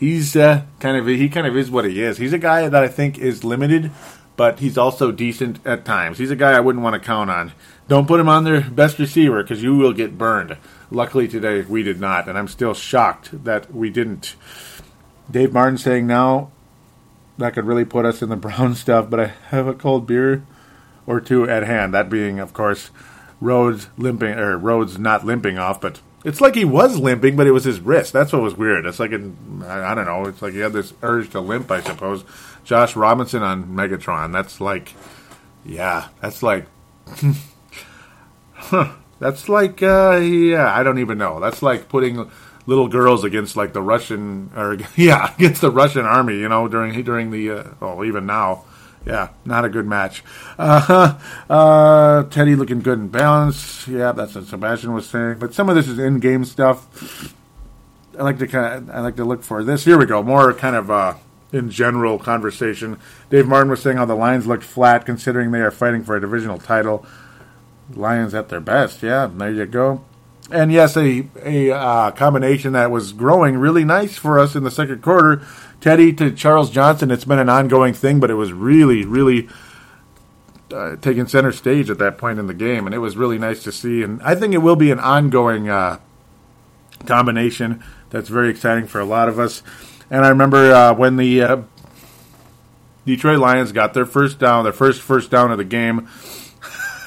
he's 0.00 0.34
uh, 0.34 0.62
kind 0.80 0.96
of 0.96 1.06
he 1.06 1.28
kind 1.28 1.46
of 1.46 1.56
is 1.56 1.70
what 1.70 1.84
he 1.84 2.02
is. 2.02 2.16
He's 2.16 2.32
a 2.32 2.38
guy 2.38 2.68
that 2.68 2.82
I 2.82 2.88
think 2.88 3.18
is 3.18 3.44
limited, 3.44 3.92
but 4.34 4.58
he's 4.58 4.78
also 4.78 5.12
decent 5.12 5.64
at 5.64 5.84
times. 5.84 6.18
He's 6.18 6.30
a 6.30 6.36
guy 6.36 6.52
I 6.52 6.60
wouldn't 6.60 6.82
want 6.82 6.94
to 6.94 7.06
count 7.06 7.30
on. 7.30 7.52
Don't 7.86 8.08
put 8.08 8.18
him 8.18 8.28
on 8.28 8.44
their 8.44 8.62
best 8.62 8.98
receiver 8.98 9.42
because 9.42 9.62
you 9.62 9.76
will 9.76 9.92
get 9.92 10.18
burned. 10.18 10.56
Luckily 10.90 11.28
today 11.28 11.60
we 11.62 11.82
did 11.82 12.00
not, 12.00 12.28
and 12.28 12.36
I'm 12.38 12.48
still 12.48 12.74
shocked 12.74 13.44
that 13.44 13.72
we 13.72 13.90
didn't. 13.90 14.34
Dave 15.30 15.52
Martin 15.52 15.78
saying 15.78 16.06
now 16.06 16.50
that 17.40 17.54
could 17.54 17.66
really 17.66 17.84
put 17.84 18.04
us 18.04 18.22
in 18.22 18.28
the 18.28 18.36
brown 18.36 18.74
stuff, 18.74 19.10
but 19.10 19.20
I 19.20 19.26
have 19.48 19.66
a 19.66 19.74
cold 19.74 20.06
beer 20.06 20.44
or 21.06 21.20
two 21.20 21.48
at 21.48 21.64
hand. 21.64 21.92
That 21.92 22.08
being, 22.08 22.38
of 22.38 22.52
course, 22.52 22.90
Rhodes 23.40 23.88
limping 23.96 24.38
or 24.38 24.56
Rhodes 24.56 24.98
not 24.98 25.24
limping 25.24 25.58
off, 25.58 25.80
but 25.80 26.00
it's 26.24 26.40
like 26.40 26.54
he 26.54 26.64
was 26.64 26.98
limping, 26.98 27.36
but 27.36 27.46
it 27.46 27.52
was 27.52 27.64
his 27.64 27.80
wrist. 27.80 28.12
That's 28.12 28.32
what 28.32 28.42
was 28.42 28.56
weird. 28.56 28.86
It's 28.86 29.00
like 29.00 29.12
I 29.12 29.94
don't 29.94 30.04
know. 30.04 30.26
It's 30.26 30.42
like 30.42 30.52
he 30.52 30.60
had 30.60 30.72
this 30.72 30.92
urge 31.02 31.30
to 31.30 31.40
limp. 31.40 31.70
I 31.70 31.80
suppose. 31.80 32.24
Josh 32.64 32.94
Robinson 32.94 33.42
on 33.42 33.64
Megatron. 33.68 34.32
That's 34.32 34.60
like, 34.60 34.94
yeah, 35.64 36.08
that's 36.20 36.42
like, 36.42 36.66
huh, 38.52 38.92
that's 39.18 39.48
like, 39.48 39.82
uh, 39.82 40.20
yeah, 40.22 40.72
I 40.72 40.82
don't 40.82 40.98
even 40.98 41.18
know. 41.18 41.40
That's 41.40 41.62
like 41.62 41.88
putting 41.88 42.30
little 42.66 42.88
girls 42.88 43.24
against 43.24 43.56
like 43.56 43.72
the 43.72 43.82
Russian 43.82 44.50
or 44.56 44.78
yeah 44.96 45.34
against 45.34 45.60
the 45.60 45.70
Russian 45.70 46.04
army. 46.04 46.38
You 46.38 46.48
know 46.48 46.68
during 46.68 47.02
during 47.02 47.30
the 47.30 47.50
uh, 47.50 47.64
oh 47.80 48.04
even 48.04 48.26
now 48.26 48.64
yeah, 49.06 49.30
not 49.44 49.64
a 49.64 49.68
good 49.68 49.86
match. 49.86 50.22
Uh, 50.58 51.18
uh, 51.50 52.24
Teddy 52.24 52.54
looking 52.54 52.80
good 52.80 52.98
and 52.98 53.10
balanced. 53.10 53.88
Yeah, 53.88 54.12
that's 54.12 54.34
what 54.34 54.44
Sebastian 54.44 54.92
was 54.92 55.08
saying. 55.08 55.38
But 55.38 55.54
some 55.54 55.68
of 55.68 55.74
this 55.74 55.88
is 55.88 55.98
in-game 55.98 56.44
stuff. 56.44 57.34
I 58.18 58.22
like 58.22 58.38
to 58.38 58.46
kind 58.46 58.88
of, 58.88 58.94
I 58.94 59.00
like 59.00 59.16
to 59.16 59.24
look 59.24 59.42
for 59.42 59.64
this. 59.64 59.84
Here 59.84 59.96
we 59.96 60.04
go. 60.04 60.22
More 60.22 60.52
kind 60.52 60.76
of 60.76 60.90
uh, 60.90 61.14
in 61.52 61.70
general 61.70 62.18
conversation. 62.18 62.98
Dave 63.30 63.46
Martin 63.46 63.70
was 63.70 63.80
saying 63.80 63.96
how 63.96 64.04
the 64.04 64.14
Lions 64.14 64.46
looked 64.46 64.64
flat 64.64 65.06
considering 65.06 65.50
they 65.50 65.60
are 65.60 65.70
fighting 65.70 66.04
for 66.04 66.16
a 66.16 66.20
divisional 66.20 66.58
title. 66.58 67.06
Lions 67.94 68.34
at 68.34 68.50
their 68.50 68.60
best. 68.60 69.02
Yeah, 69.02 69.26
there 69.26 69.50
you 69.50 69.66
go. 69.66 70.04
And 70.50 70.72
yes, 70.72 70.96
a 70.96 71.26
a 71.44 71.70
uh, 71.70 72.10
combination 72.12 72.72
that 72.72 72.90
was 72.90 73.12
growing 73.12 73.56
really 73.56 73.84
nice 73.84 74.16
for 74.16 74.38
us 74.38 74.56
in 74.56 74.64
the 74.64 74.70
second 74.70 75.02
quarter 75.02 75.42
Teddy 75.80 76.12
to 76.14 76.30
Charles 76.30 76.70
Johnson, 76.70 77.10
it's 77.10 77.24
been 77.24 77.38
an 77.38 77.48
ongoing 77.48 77.94
thing, 77.94 78.20
but 78.20 78.30
it 78.30 78.34
was 78.34 78.52
really, 78.52 79.04
really 79.06 79.48
uh, 80.72 80.96
taking 80.96 81.26
center 81.26 81.52
stage 81.52 81.88
at 81.88 81.98
that 81.98 82.18
point 82.18 82.38
in 82.38 82.46
the 82.46 82.54
game, 82.54 82.86
and 82.86 82.94
it 82.94 82.98
was 82.98 83.16
really 83.16 83.38
nice 83.38 83.62
to 83.62 83.72
see. 83.72 84.02
And 84.02 84.22
I 84.22 84.34
think 84.34 84.52
it 84.52 84.58
will 84.58 84.76
be 84.76 84.90
an 84.90 85.00
ongoing 85.00 85.70
uh, 85.70 85.98
combination 87.06 87.82
that's 88.10 88.28
very 88.28 88.50
exciting 88.50 88.86
for 88.86 89.00
a 89.00 89.06
lot 89.06 89.28
of 89.28 89.38
us. 89.38 89.62
And 90.10 90.24
I 90.24 90.28
remember 90.28 90.72
uh, 90.72 90.92
when 90.92 91.16
the 91.16 91.42
uh, 91.42 91.62
Detroit 93.06 93.38
Lions 93.38 93.72
got 93.72 93.94
their 93.94 94.06
first 94.06 94.38
down, 94.38 94.64
their 94.64 94.72
first 94.74 95.00
first 95.00 95.30
down 95.30 95.50
of 95.50 95.56
the 95.56 95.64
game. 95.64 96.08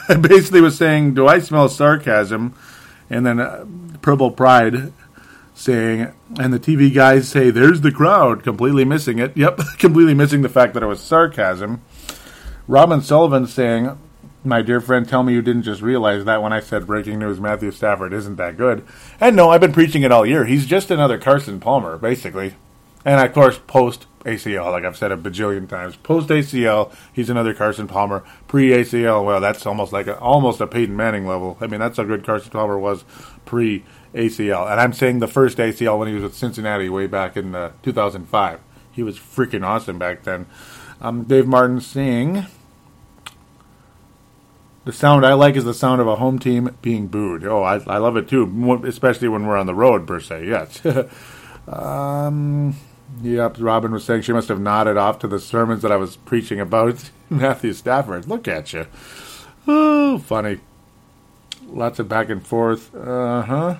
I 0.09 0.15
basically 0.21 0.61
was 0.61 0.77
saying, 0.77 1.13
"Do 1.13 1.27
I 1.27 1.39
smell 1.39 1.69
sarcasm?" 1.69 2.55
And 3.09 3.25
then 3.25 3.39
uh, 3.39 3.65
Purple 4.01 4.31
Pride 4.31 4.93
saying, 5.53 6.11
and 6.39 6.53
the 6.53 6.59
TV 6.59 6.93
guys 6.93 7.27
say, 7.27 7.49
"There's 7.49 7.81
the 7.81 7.91
crowd," 7.91 8.43
completely 8.43 8.85
missing 8.85 9.19
it. 9.19 9.35
Yep, 9.37 9.59
completely 9.77 10.13
missing 10.13 10.41
the 10.41 10.49
fact 10.49 10.73
that 10.73 10.83
it 10.83 10.87
was 10.87 10.99
sarcasm. 10.99 11.81
Robin 12.67 13.01
Sullivan 13.01 13.47
saying, 13.47 13.97
"My 14.43 14.61
dear 14.61 14.81
friend, 14.81 15.07
tell 15.07 15.23
me 15.23 15.33
you 15.33 15.41
didn't 15.41 15.63
just 15.63 15.81
realize 15.81 16.25
that 16.25 16.41
when 16.41 16.53
I 16.53 16.59
said 16.59 16.87
breaking 16.87 17.19
news: 17.19 17.39
Matthew 17.39 17.71
Stafford 17.71 18.13
isn't 18.13 18.37
that 18.37 18.57
good." 18.57 18.85
And 19.19 19.35
no, 19.35 19.49
I've 19.49 19.61
been 19.61 19.73
preaching 19.73 20.03
it 20.03 20.11
all 20.11 20.25
year. 20.25 20.45
He's 20.45 20.65
just 20.65 20.91
another 20.91 21.17
Carson 21.17 21.59
Palmer, 21.59 21.97
basically. 21.97 22.55
And 23.05 23.19
of 23.19 23.33
course, 23.33 23.59
post 23.67 24.07
ACL, 24.25 24.71
like 24.71 24.83
I've 24.85 24.97
said 24.97 25.11
a 25.11 25.17
bajillion 25.17 25.67
times, 25.67 25.95
post 25.97 26.29
ACL, 26.29 26.93
he's 27.11 27.29
another 27.29 27.53
Carson 27.53 27.87
Palmer. 27.87 28.23
Pre 28.47 28.69
ACL, 28.69 29.25
well, 29.25 29.41
that's 29.41 29.65
almost 29.65 29.91
like 29.91 30.07
a, 30.07 30.17
almost 30.19 30.61
a 30.61 30.67
Peyton 30.67 30.95
Manning 30.95 31.27
level. 31.27 31.57
I 31.59 31.67
mean, 31.67 31.79
that's 31.79 31.97
how 31.97 32.03
good 32.03 32.25
Carson 32.25 32.51
Palmer 32.51 32.77
was 32.77 33.03
pre 33.45 33.83
ACL. 34.13 34.71
And 34.71 34.79
I'm 34.79 34.93
saying 34.93 35.19
the 35.19 35.27
first 35.27 35.57
ACL 35.57 35.99
when 35.99 36.07
he 36.07 36.13
was 36.13 36.23
with 36.23 36.35
Cincinnati 36.35 36.89
way 36.89 37.07
back 37.07 37.35
in 37.35 37.55
uh, 37.55 37.71
2005. 37.83 38.59
He 38.91 39.03
was 39.03 39.17
freaking 39.17 39.65
awesome 39.65 39.97
back 39.97 40.23
then. 40.23 40.45
Um, 41.01 41.23
Dave 41.23 41.47
Martin 41.47 41.81
saying, 41.81 42.45
the 44.85 44.93
sound 44.93 45.25
I 45.25 45.33
like 45.33 45.55
is 45.55 45.63
the 45.63 45.73
sound 45.73 46.01
of 46.01 46.07
a 46.07 46.17
home 46.17 46.39
team 46.39 46.77
being 46.81 47.07
booed. 47.07 47.45
Oh, 47.45 47.63
I, 47.63 47.75
I 47.87 47.97
love 47.97 48.17
it 48.17 48.27
too, 48.27 48.81
especially 48.85 49.29
when 49.29 49.45
we're 49.45 49.57
on 49.57 49.65
the 49.65 49.75
road, 49.75 50.05
per 50.05 50.19
se, 50.19 50.45
yes. 50.47 50.81
um, 51.67 52.75
yep, 53.21 53.57
Robin 53.59 53.91
was 53.91 54.03
saying 54.03 54.23
she 54.23 54.33
must 54.33 54.49
have 54.49 54.59
nodded 54.59 54.97
off 54.97 55.19
to 55.19 55.27
the 55.27 55.39
sermons 55.39 55.81
that 55.81 55.91
I 55.91 55.97
was 55.97 56.15
preaching 56.15 56.59
about 56.59 57.09
Matthew 57.29 57.73
Stafford. 57.73 58.27
Look 58.27 58.47
at 58.47 58.73
you. 58.73 58.87
Oh, 59.67 60.17
funny. 60.17 60.59
Lots 61.67 61.99
of 61.99 62.07
back 62.09 62.29
and 62.29 62.45
forth. 62.45 62.93
Uh 62.95 63.41
huh 63.41 63.77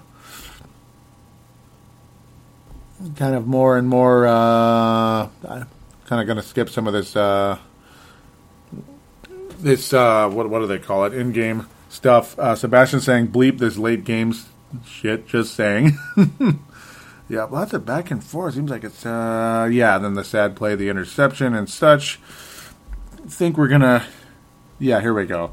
kind 3.15 3.35
of 3.35 3.47
more 3.47 3.77
and 3.77 3.87
more. 3.87 4.25
Uh, 4.25 5.27
kind 5.43 6.21
of 6.21 6.25
going 6.25 6.37
to 6.37 6.43
skip 6.43 6.69
some 6.69 6.87
of 6.87 6.93
this. 6.93 7.15
Uh, 7.15 7.57
this 9.59 9.93
uh, 9.93 10.29
what 10.29 10.49
what 10.49 10.59
do 10.59 10.67
they 10.67 10.79
call 10.79 11.05
it? 11.05 11.13
In 11.13 11.31
game 11.31 11.67
stuff. 11.89 12.37
Uh, 12.39 12.55
Sebastian 12.55 13.01
saying 13.01 13.29
bleep 13.29 13.59
this 13.59 13.77
late 13.77 14.03
games 14.03 14.47
shit. 14.85 15.27
Just 15.27 15.55
saying. 15.55 15.97
yeah, 17.29 17.43
lots 17.43 17.73
of 17.73 17.85
back 17.85 18.11
and 18.11 18.23
forth. 18.23 18.55
Seems 18.55 18.69
like 18.69 18.83
it's 18.83 19.05
uh, 19.05 19.67
yeah. 19.71 19.97
Then 19.97 20.13
the 20.13 20.23
sad 20.23 20.55
play, 20.55 20.75
the 20.75 20.89
interception, 20.89 21.53
and 21.53 21.69
such. 21.69 22.19
think 23.27 23.57
we're 23.57 23.67
gonna. 23.67 24.05
Yeah, 24.79 25.01
here 25.01 25.13
we 25.13 25.25
go. 25.25 25.51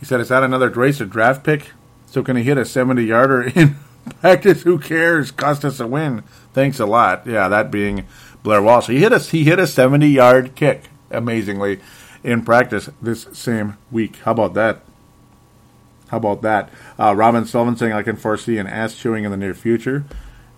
He 0.00 0.06
said, 0.06 0.20
"Is 0.20 0.28
that 0.28 0.42
another 0.42 0.68
race 0.68 0.98
draft 0.98 1.44
pick? 1.44 1.72
So 2.06 2.22
can 2.22 2.36
he 2.36 2.42
hit 2.42 2.58
a 2.58 2.64
seventy 2.64 3.04
yarder 3.04 3.42
in 3.42 3.76
practice? 4.20 4.62
Who 4.62 4.78
cares? 4.78 5.30
Cost 5.30 5.64
us 5.64 5.80
a 5.80 5.86
win." 5.86 6.22
Thanks 6.52 6.80
a 6.80 6.86
lot. 6.86 7.26
Yeah, 7.26 7.48
that 7.48 7.70
being 7.70 8.04
Blair 8.42 8.62
Walsh. 8.62 8.86
He 8.86 8.98
hit 8.98 9.12
a 9.12 9.18
he 9.18 9.44
hit 9.44 9.58
a 9.58 9.66
70 9.66 10.08
yard 10.08 10.54
kick 10.54 10.84
amazingly 11.10 11.80
in 12.24 12.44
practice 12.44 12.88
this 13.00 13.28
same 13.32 13.76
week. 13.90 14.16
How 14.24 14.32
about 14.32 14.54
that? 14.54 14.80
How 16.08 16.16
about 16.16 16.42
that? 16.42 16.70
Uh, 16.98 17.14
Robin 17.14 17.44
Sullivan 17.44 17.76
saying 17.76 17.92
I 17.92 18.02
can 18.02 18.16
foresee 18.16 18.58
an 18.58 18.66
ass 18.66 18.94
chewing 18.96 19.24
in 19.24 19.30
the 19.30 19.36
near 19.36 19.54
future. 19.54 20.04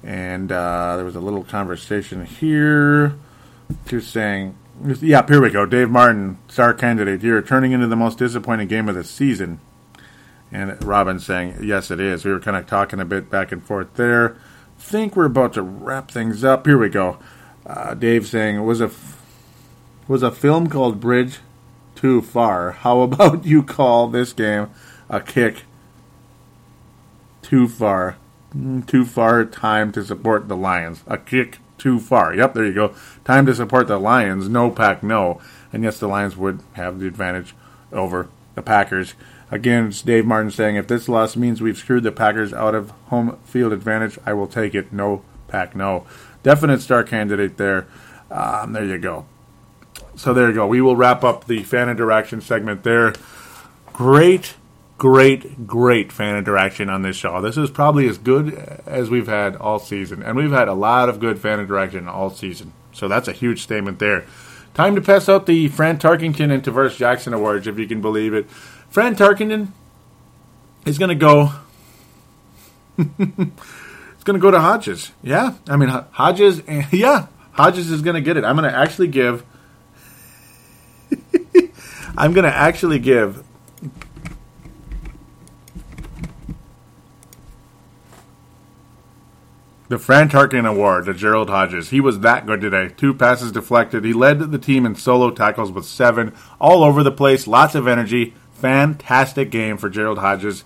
And 0.02 0.50
uh, 0.50 0.96
there 0.96 1.04
was 1.04 1.16
a 1.16 1.20
little 1.20 1.44
conversation 1.44 2.24
here. 2.24 3.14
Just 3.86 4.10
saying, 4.10 4.56
yeah, 5.00 5.26
here 5.26 5.42
we 5.42 5.50
go. 5.50 5.66
Dave 5.66 5.90
Martin, 5.90 6.38
star 6.48 6.74
candidate 6.74 7.20
here, 7.20 7.42
turning 7.42 7.72
into 7.72 7.86
the 7.86 7.96
most 7.96 8.18
disappointing 8.18 8.68
game 8.68 8.88
of 8.88 8.94
the 8.94 9.04
season. 9.04 9.60
And 10.50 10.82
Robin 10.82 11.20
saying, 11.20 11.58
yes, 11.62 11.90
it 11.90 12.00
is. 12.00 12.24
We 12.24 12.32
were 12.32 12.40
kind 12.40 12.56
of 12.56 12.66
talking 12.66 12.98
a 12.98 13.04
bit 13.04 13.30
back 13.30 13.52
and 13.52 13.62
forth 13.62 13.94
there. 13.94 14.36
Think 14.78 15.14
we're 15.14 15.26
about 15.26 15.52
to 15.54 15.62
wrap 15.62 16.10
things 16.10 16.42
up. 16.42 16.66
Here 16.66 16.78
we 16.78 16.88
go. 16.88 17.18
Uh, 17.66 17.94
Dave 17.94 18.26
saying, 18.26 18.56
it 18.56 18.62
was 18.62 18.80
a, 18.80 18.90
was 20.08 20.22
a 20.22 20.32
film 20.32 20.68
called 20.68 20.98
Bridge 20.98 21.38
too 21.94 22.22
far? 22.22 22.72
How 22.72 23.02
about 23.02 23.44
you 23.44 23.62
call 23.62 24.08
this 24.08 24.32
game 24.32 24.70
a 25.08 25.20
kick 25.20 25.64
too 27.42 27.68
far? 27.68 28.16
Too 28.86 29.04
far 29.04 29.44
time 29.44 29.92
to 29.92 30.04
support 30.04 30.48
the 30.48 30.56
Lions. 30.56 31.04
A 31.06 31.18
kick 31.18 31.58
too 31.78 32.00
far. 32.00 32.34
Yep, 32.34 32.54
there 32.54 32.66
you 32.66 32.74
go. 32.74 32.94
Time 33.24 33.46
to 33.46 33.54
support 33.54 33.86
the 33.86 33.98
Lions. 33.98 34.48
No 34.48 34.70
pack, 34.70 35.02
no. 35.02 35.40
And 35.72 35.82
yes, 35.84 35.98
the 35.98 36.08
Lions 36.08 36.36
would 36.36 36.60
have 36.72 36.98
the 36.98 37.06
advantage 37.06 37.54
over 37.92 38.28
the 38.54 38.62
Packers. 38.62 39.14
Again, 39.50 39.88
it's 39.88 40.02
Dave 40.02 40.26
Martin 40.26 40.50
saying, 40.50 40.76
if 40.76 40.86
this 40.86 41.08
loss 41.08 41.36
means 41.36 41.60
we've 41.60 41.78
screwed 41.78 42.02
the 42.02 42.12
Packers 42.12 42.52
out 42.52 42.74
of 42.74 42.90
home 43.06 43.38
field 43.44 43.72
advantage, 43.72 44.18
I 44.26 44.32
will 44.32 44.46
take 44.46 44.74
it. 44.74 44.92
No 44.92 45.22
pack, 45.48 45.74
no. 45.74 46.06
Definite 46.42 46.80
star 46.80 47.02
candidate 47.02 47.56
there. 47.56 47.86
Um, 48.30 48.72
there 48.72 48.84
you 48.84 48.98
go. 48.98 49.26
So 50.14 50.32
there 50.34 50.48
you 50.48 50.54
go. 50.54 50.66
We 50.66 50.80
will 50.80 50.96
wrap 50.96 51.24
up 51.24 51.46
the 51.46 51.62
fan 51.62 51.88
interaction 51.88 52.40
segment 52.40 52.84
there. 52.84 53.12
Great, 53.92 54.54
great, 55.00 55.66
great 55.66 56.12
fan 56.12 56.36
interaction 56.36 56.90
on 56.90 57.00
this 57.00 57.16
show. 57.16 57.40
This 57.40 57.56
is 57.56 57.70
probably 57.70 58.06
as 58.06 58.18
good 58.18 58.52
as 58.84 59.08
we've 59.08 59.26
had 59.26 59.56
all 59.56 59.78
season. 59.78 60.22
And 60.22 60.36
we've 60.36 60.50
had 60.50 60.68
a 60.68 60.74
lot 60.74 61.08
of 61.08 61.20
good 61.20 61.38
fan 61.38 61.58
interaction 61.58 62.06
all 62.06 62.28
season. 62.28 62.74
So 62.92 63.08
that's 63.08 63.26
a 63.26 63.32
huge 63.32 63.62
statement 63.62 63.98
there. 63.98 64.26
Time 64.74 64.94
to 64.96 65.00
pass 65.00 65.26
out 65.26 65.46
the 65.46 65.68
Fran 65.68 65.98
Tarkenton 65.98 66.52
and 66.52 66.62
Tarvaris 66.62 66.98
Jackson 66.98 67.32
Awards, 67.32 67.66
if 67.66 67.78
you 67.78 67.88
can 67.88 68.02
believe 68.02 68.34
it. 68.34 68.50
Fran 68.90 69.16
Tarkenton 69.16 69.68
is 70.84 70.98
going 70.98 71.08
to 71.08 71.14
go. 71.14 71.52
it's 72.98 74.24
going 74.24 74.34
to 74.34 74.38
go 74.38 74.50
to 74.50 74.60
Hodges. 74.60 75.12
Yeah, 75.22 75.54
I 75.66 75.78
mean 75.78 75.88
Hodges. 75.88 76.60
Eh, 76.68 76.84
yeah, 76.92 77.28
Hodges 77.52 77.90
is 77.90 78.02
going 78.02 78.16
to 78.16 78.20
get 78.20 78.36
it. 78.36 78.44
I'm 78.44 78.54
going 78.54 78.70
to 78.70 78.76
actually 78.76 79.08
give. 79.08 79.46
I'm 82.18 82.34
going 82.34 82.44
to 82.44 82.54
actually 82.54 82.98
give 82.98 83.42
The 89.90 89.98
Fran 89.98 90.28
Tarkenton 90.28 90.68
Award 90.68 91.06
to 91.06 91.14
Gerald 91.14 91.50
Hodges. 91.50 91.90
He 91.90 92.00
was 92.00 92.20
that 92.20 92.46
good 92.46 92.60
today. 92.60 92.90
Two 92.96 93.12
passes 93.12 93.50
deflected. 93.50 94.04
He 94.04 94.12
led 94.12 94.38
the 94.38 94.56
team 94.56 94.86
in 94.86 94.94
solo 94.94 95.32
tackles 95.32 95.72
with 95.72 95.84
seven, 95.84 96.32
all 96.60 96.84
over 96.84 97.02
the 97.02 97.10
place, 97.10 97.48
lots 97.48 97.74
of 97.74 97.88
energy. 97.88 98.32
Fantastic 98.52 99.50
game 99.50 99.76
for 99.78 99.90
Gerald 99.90 100.18
Hodges. 100.18 100.62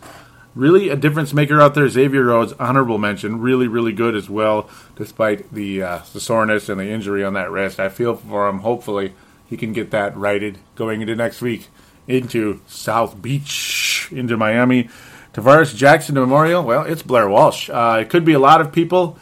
Really 0.55 0.91
a 0.91 0.97
difference 0.97 1.33
maker 1.33 1.59
out 1.59 1.73
there. 1.73 1.89
Xavier 1.89 2.25
Rhodes, 2.25 2.53
honorable 2.61 2.99
mention. 2.99 3.41
Really, 3.41 3.67
really 3.67 3.95
good 3.95 4.15
as 4.15 4.29
well, 4.29 4.69
despite 4.95 5.51
the, 5.51 5.83
uh, 5.83 6.01
the 6.13 6.21
soreness 6.21 6.69
and 6.69 6.79
the 6.79 6.91
injury 6.91 7.25
on 7.25 7.33
that 7.33 7.51
wrist. 7.51 7.81
I 7.81 7.89
feel 7.89 8.17
for 8.17 8.47
him. 8.47 8.59
Hopefully, 8.59 9.15
he 9.47 9.57
can 9.57 9.73
get 9.73 9.91
that 9.93 10.15
righted 10.19 10.59
going 10.75 11.01
into 11.01 11.17
next 11.17 11.41
week 11.41 11.69
into 12.07 12.61
South 12.67 13.21
Beach, 13.21 14.09
into 14.13 14.37
Miami. 14.37 14.89
Tarvaris 15.35 15.74
Jackson 15.74 16.15
Memorial, 16.15 16.62
well, 16.62 16.85
it's 16.85 17.02
Blair 17.02 17.28
Walsh. 17.28 17.69
Uh, 17.69 17.98
it 18.01 18.09
could 18.09 18.24
be 18.24 18.35
a 18.35 18.39
lot 18.39 18.61
of 18.61 18.73
people, 18.73 19.19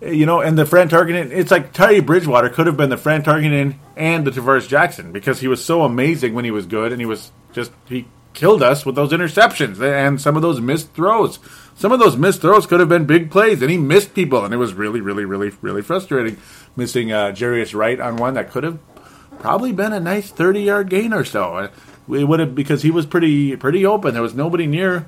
you 0.00 0.24
know, 0.24 0.40
and 0.40 0.58
the 0.58 0.64
Fran 0.64 0.88
Tarkenton, 0.88 1.30
it's 1.30 1.50
like 1.50 1.74
Teddy 1.74 2.00
Bridgewater 2.00 2.48
could 2.48 2.66
have 2.66 2.78
been 2.78 2.88
the 2.88 2.96
Fran 2.96 3.22
Tarkenton 3.22 3.76
and 3.94 4.26
the 4.26 4.30
Tarvaris 4.30 4.66
Jackson 4.66 5.12
because 5.12 5.40
he 5.40 5.48
was 5.48 5.62
so 5.62 5.82
amazing 5.82 6.32
when 6.32 6.46
he 6.46 6.50
was 6.50 6.64
good 6.64 6.90
and 6.90 7.02
he 7.02 7.06
was 7.06 7.30
just, 7.52 7.70
he 7.86 8.06
killed 8.32 8.62
us 8.62 8.86
with 8.86 8.94
those 8.94 9.12
interceptions 9.12 9.78
and 9.78 10.18
some 10.18 10.36
of 10.36 10.42
those 10.42 10.58
missed 10.58 10.94
throws. 10.94 11.38
Some 11.74 11.92
of 11.92 11.98
those 11.98 12.16
missed 12.16 12.40
throws 12.40 12.66
could 12.66 12.80
have 12.80 12.88
been 12.88 13.04
big 13.04 13.30
plays 13.30 13.60
and 13.60 13.70
he 13.70 13.76
missed 13.76 14.14
people 14.14 14.46
and 14.46 14.54
it 14.54 14.56
was 14.56 14.72
really, 14.72 15.02
really, 15.02 15.26
really, 15.26 15.50
really 15.60 15.82
frustrating 15.82 16.38
missing 16.76 17.12
uh, 17.12 17.26
Jarius 17.32 17.74
Wright 17.74 18.00
on 18.00 18.16
one 18.16 18.34
that 18.34 18.50
could 18.50 18.64
have 18.64 18.78
probably 19.38 19.72
been 19.72 19.92
a 19.92 20.00
nice 20.00 20.30
30 20.30 20.62
yard 20.62 20.88
gain 20.88 21.12
or 21.12 21.26
so. 21.26 21.68
It 22.08 22.24
would 22.24 22.40
have, 22.40 22.54
because 22.54 22.80
he 22.80 22.90
was 22.90 23.04
pretty, 23.04 23.54
pretty 23.56 23.84
open. 23.84 24.14
There 24.14 24.22
was 24.22 24.34
nobody 24.34 24.66
near 24.66 25.06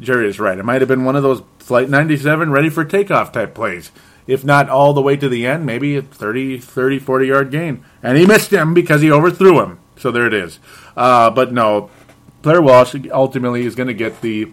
Jarius 0.00 0.38
Wright. 0.38 0.58
It 0.58 0.64
might 0.64 0.80
have 0.80 0.88
been 0.88 1.04
one 1.04 1.16
of 1.16 1.22
those 1.22 1.42
Flight 1.58 1.88
97 1.88 2.50
ready 2.50 2.68
for 2.68 2.84
takeoff 2.84 3.32
type 3.32 3.54
plays. 3.54 3.90
If 4.26 4.44
not 4.44 4.68
all 4.68 4.92
the 4.92 5.02
way 5.02 5.16
to 5.16 5.28
the 5.28 5.46
end, 5.46 5.66
maybe 5.66 5.96
a 5.96 6.02
30, 6.02 6.58
30, 6.58 6.98
40 6.98 7.26
yard 7.26 7.50
gain. 7.50 7.84
And 8.02 8.16
he 8.16 8.26
missed 8.26 8.52
him 8.52 8.74
because 8.74 9.02
he 9.02 9.10
overthrew 9.10 9.60
him. 9.62 9.78
So 9.96 10.10
there 10.10 10.26
it 10.26 10.34
is. 10.34 10.58
Uh, 10.96 11.30
but 11.30 11.52
no, 11.52 11.90
Blair 12.42 12.60
Walsh 12.60 12.94
ultimately 13.10 13.64
is 13.64 13.74
going 13.74 13.86
to 13.88 13.94
get 13.94 14.20
the 14.20 14.52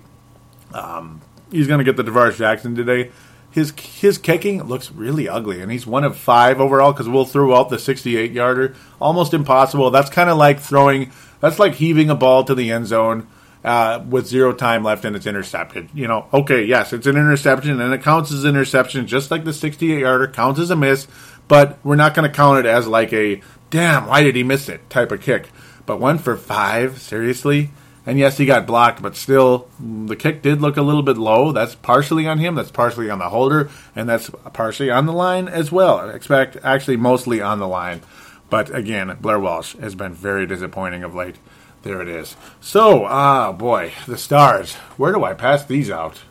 um, 0.73 1.21
he's 1.51 1.67
going 1.67 1.79
to 1.79 1.83
get 1.83 1.97
the 1.97 2.03
Tarvaris 2.09 2.37
Jackson 2.37 2.75
today. 2.75 3.11
His 3.49 3.73
his 3.77 4.17
kicking 4.17 4.63
looks 4.63 4.91
really 4.91 5.27
ugly, 5.27 5.61
and 5.61 5.69
he's 5.71 5.85
one 5.85 6.05
of 6.05 6.15
five 6.15 6.61
overall 6.61 6.93
because 6.93 7.09
we'll 7.09 7.25
throw 7.25 7.53
out 7.53 7.69
the 7.69 7.79
68 7.79 8.31
yarder. 8.31 8.75
Almost 9.01 9.33
impossible. 9.33 9.91
That's 9.91 10.09
kind 10.09 10.29
of 10.29 10.37
like 10.37 10.59
throwing. 10.61 11.11
That's 11.41 11.59
like 11.59 11.75
heaving 11.75 12.09
a 12.09 12.15
ball 12.15 12.45
to 12.45 12.55
the 12.55 12.71
end 12.71 12.87
zone 12.87 13.27
uh, 13.63 14.03
with 14.07 14.27
zero 14.27 14.53
time 14.53 14.83
left 14.83 15.05
and 15.05 15.15
it's 15.15 15.27
intercepted. 15.27 15.89
You 15.93 16.07
know, 16.07 16.27
okay, 16.33 16.63
yes, 16.63 16.93
it's 16.93 17.07
an 17.07 17.15
interception 17.15 17.79
and 17.79 17.93
it 17.93 18.01
counts 18.01 18.31
as 18.31 18.45
interception, 18.45 19.07
just 19.07 19.31
like 19.31 19.43
the 19.43 19.53
68 19.53 19.99
yarder 19.99 20.27
counts 20.27 20.59
as 20.59 20.71
a 20.71 20.75
miss, 20.75 21.07
but 21.47 21.77
we're 21.83 21.95
not 21.95 22.13
going 22.13 22.29
to 22.29 22.35
count 22.35 22.59
it 22.59 22.65
as 22.65 22.87
like 22.87 23.13
a 23.13 23.41
damn, 23.69 24.07
why 24.07 24.23
did 24.23 24.35
he 24.35 24.43
miss 24.43 24.69
it 24.69 24.89
type 24.89 25.11
of 25.11 25.21
kick. 25.21 25.49
But 25.85 25.99
one 25.99 26.17
for 26.17 26.37
five, 26.37 27.01
seriously? 27.01 27.71
And 28.05 28.17
yes, 28.17 28.37
he 28.37 28.45
got 28.45 28.65
blocked, 28.65 29.01
but 29.01 29.15
still, 29.15 29.69
the 29.79 30.15
kick 30.15 30.41
did 30.41 30.59
look 30.59 30.75
a 30.75 30.81
little 30.81 31.03
bit 31.03 31.17
low. 31.17 31.51
That's 31.51 31.75
partially 31.75 32.27
on 32.27 32.39
him, 32.39 32.55
that's 32.55 32.71
partially 32.71 33.09
on 33.09 33.19
the 33.19 33.29
holder, 33.29 33.69
and 33.95 34.09
that's 34.09 34.29
partially 34.53 34.89
on 34.89 35.05
the 35.05 35.13
line 35.13 35.47
as 35.47 35.71
well. 35.71 35.97
I 35.99 36.09
expect 36.11 36.57
actually 36.63 36.97
mostly 36.97 37.41
on 37.41 37.59
the 37.59 37.67
line. 37.67 38.01
But 38.49 38.73
again, 38.75 39.15
Blair 39.21 39.39
Walsh 39.39 39.75
has 39.77 39.95
been 39.95 40.13
very 40.13 40.47
disappointing 40.47 41.03
of 41.03 41.13
late. 41.15 41.37
There 41.83 42.01
it 42.01 42.07
is. 42.07 42.35
So, 42.59 43.05
ah, 43.05 43.49
uh, 43.49 43.51
boy, 43.53 43.93
the 44.07 44.17
stars. 44.17 44.75
Where 44.97 45.11
do 45.11 45.23
I 45.23 45.33
pass 45.33 45.65
these 45.65 45.89
out? 45.89 46.21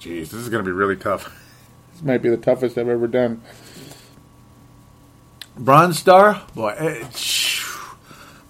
Jeez, 0.00 0.30
this 0.30 0.34
is 0.34 0.48
going 0.48 0.64
to 0.64 0.68
be 0.68 0.72
really 0.74 0.96
tough. 0.96 1.30
this 1.92 2.02
might 2.02 2.22
be 2.22 2.30
the 2.30 2.38
toughest 2.38 2.78
I've 2.78 2.88
ever 2.88 3.06
done. 3.06 3.42
Bronze 5.58 5.98
Star, 5.98 6.42
boy, 6.54 6.70
eh, 6.78 7.06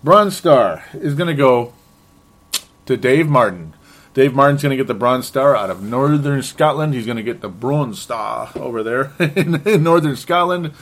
Bronze 0.05 0.37
Star 0.37 0.85
is 0.95 1.15
going 1.15 1.27
to 1.27 1.35
go 1.35 1.73
to 2.87 2.97
Dave 2.97 3.29
Martin. 3.29 3.75
Dave 4.15 4.33
Martin's 4.33 4.63
going 4.63 4.71
to 4.71 4.77
get 4.77 4.87
the 4.87 4.95
Bronze 4.95 5.27
Star 5.27 5.57
out 5.57 5.71
of 5.71 5.83
Northern 5.83 6.43
Scotland. 6.43 6.95
He's 6.95 7.07
going 7.07 7.17
to 7.17 7.23
get 7.25 7.41
the 7.41 7.49
Bronze 7.49 8.01
Star 8.01 8.51
over 8.55 8.85
there 8.85 9.13
in, 9.19 9.67
in 9.67 9.83
Northern 9.83 10.17
Scotland. 10.17 10.73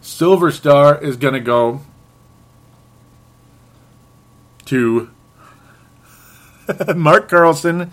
Silver 0.00 0.50
Star 0.50 1.02
is 1.02 1.16
going 1.16 1.34
to 1.34 1.40
go 1.40 1.82
to 4.64 5.10
Mark 6.96 7.28
Carlson 7.28 7.90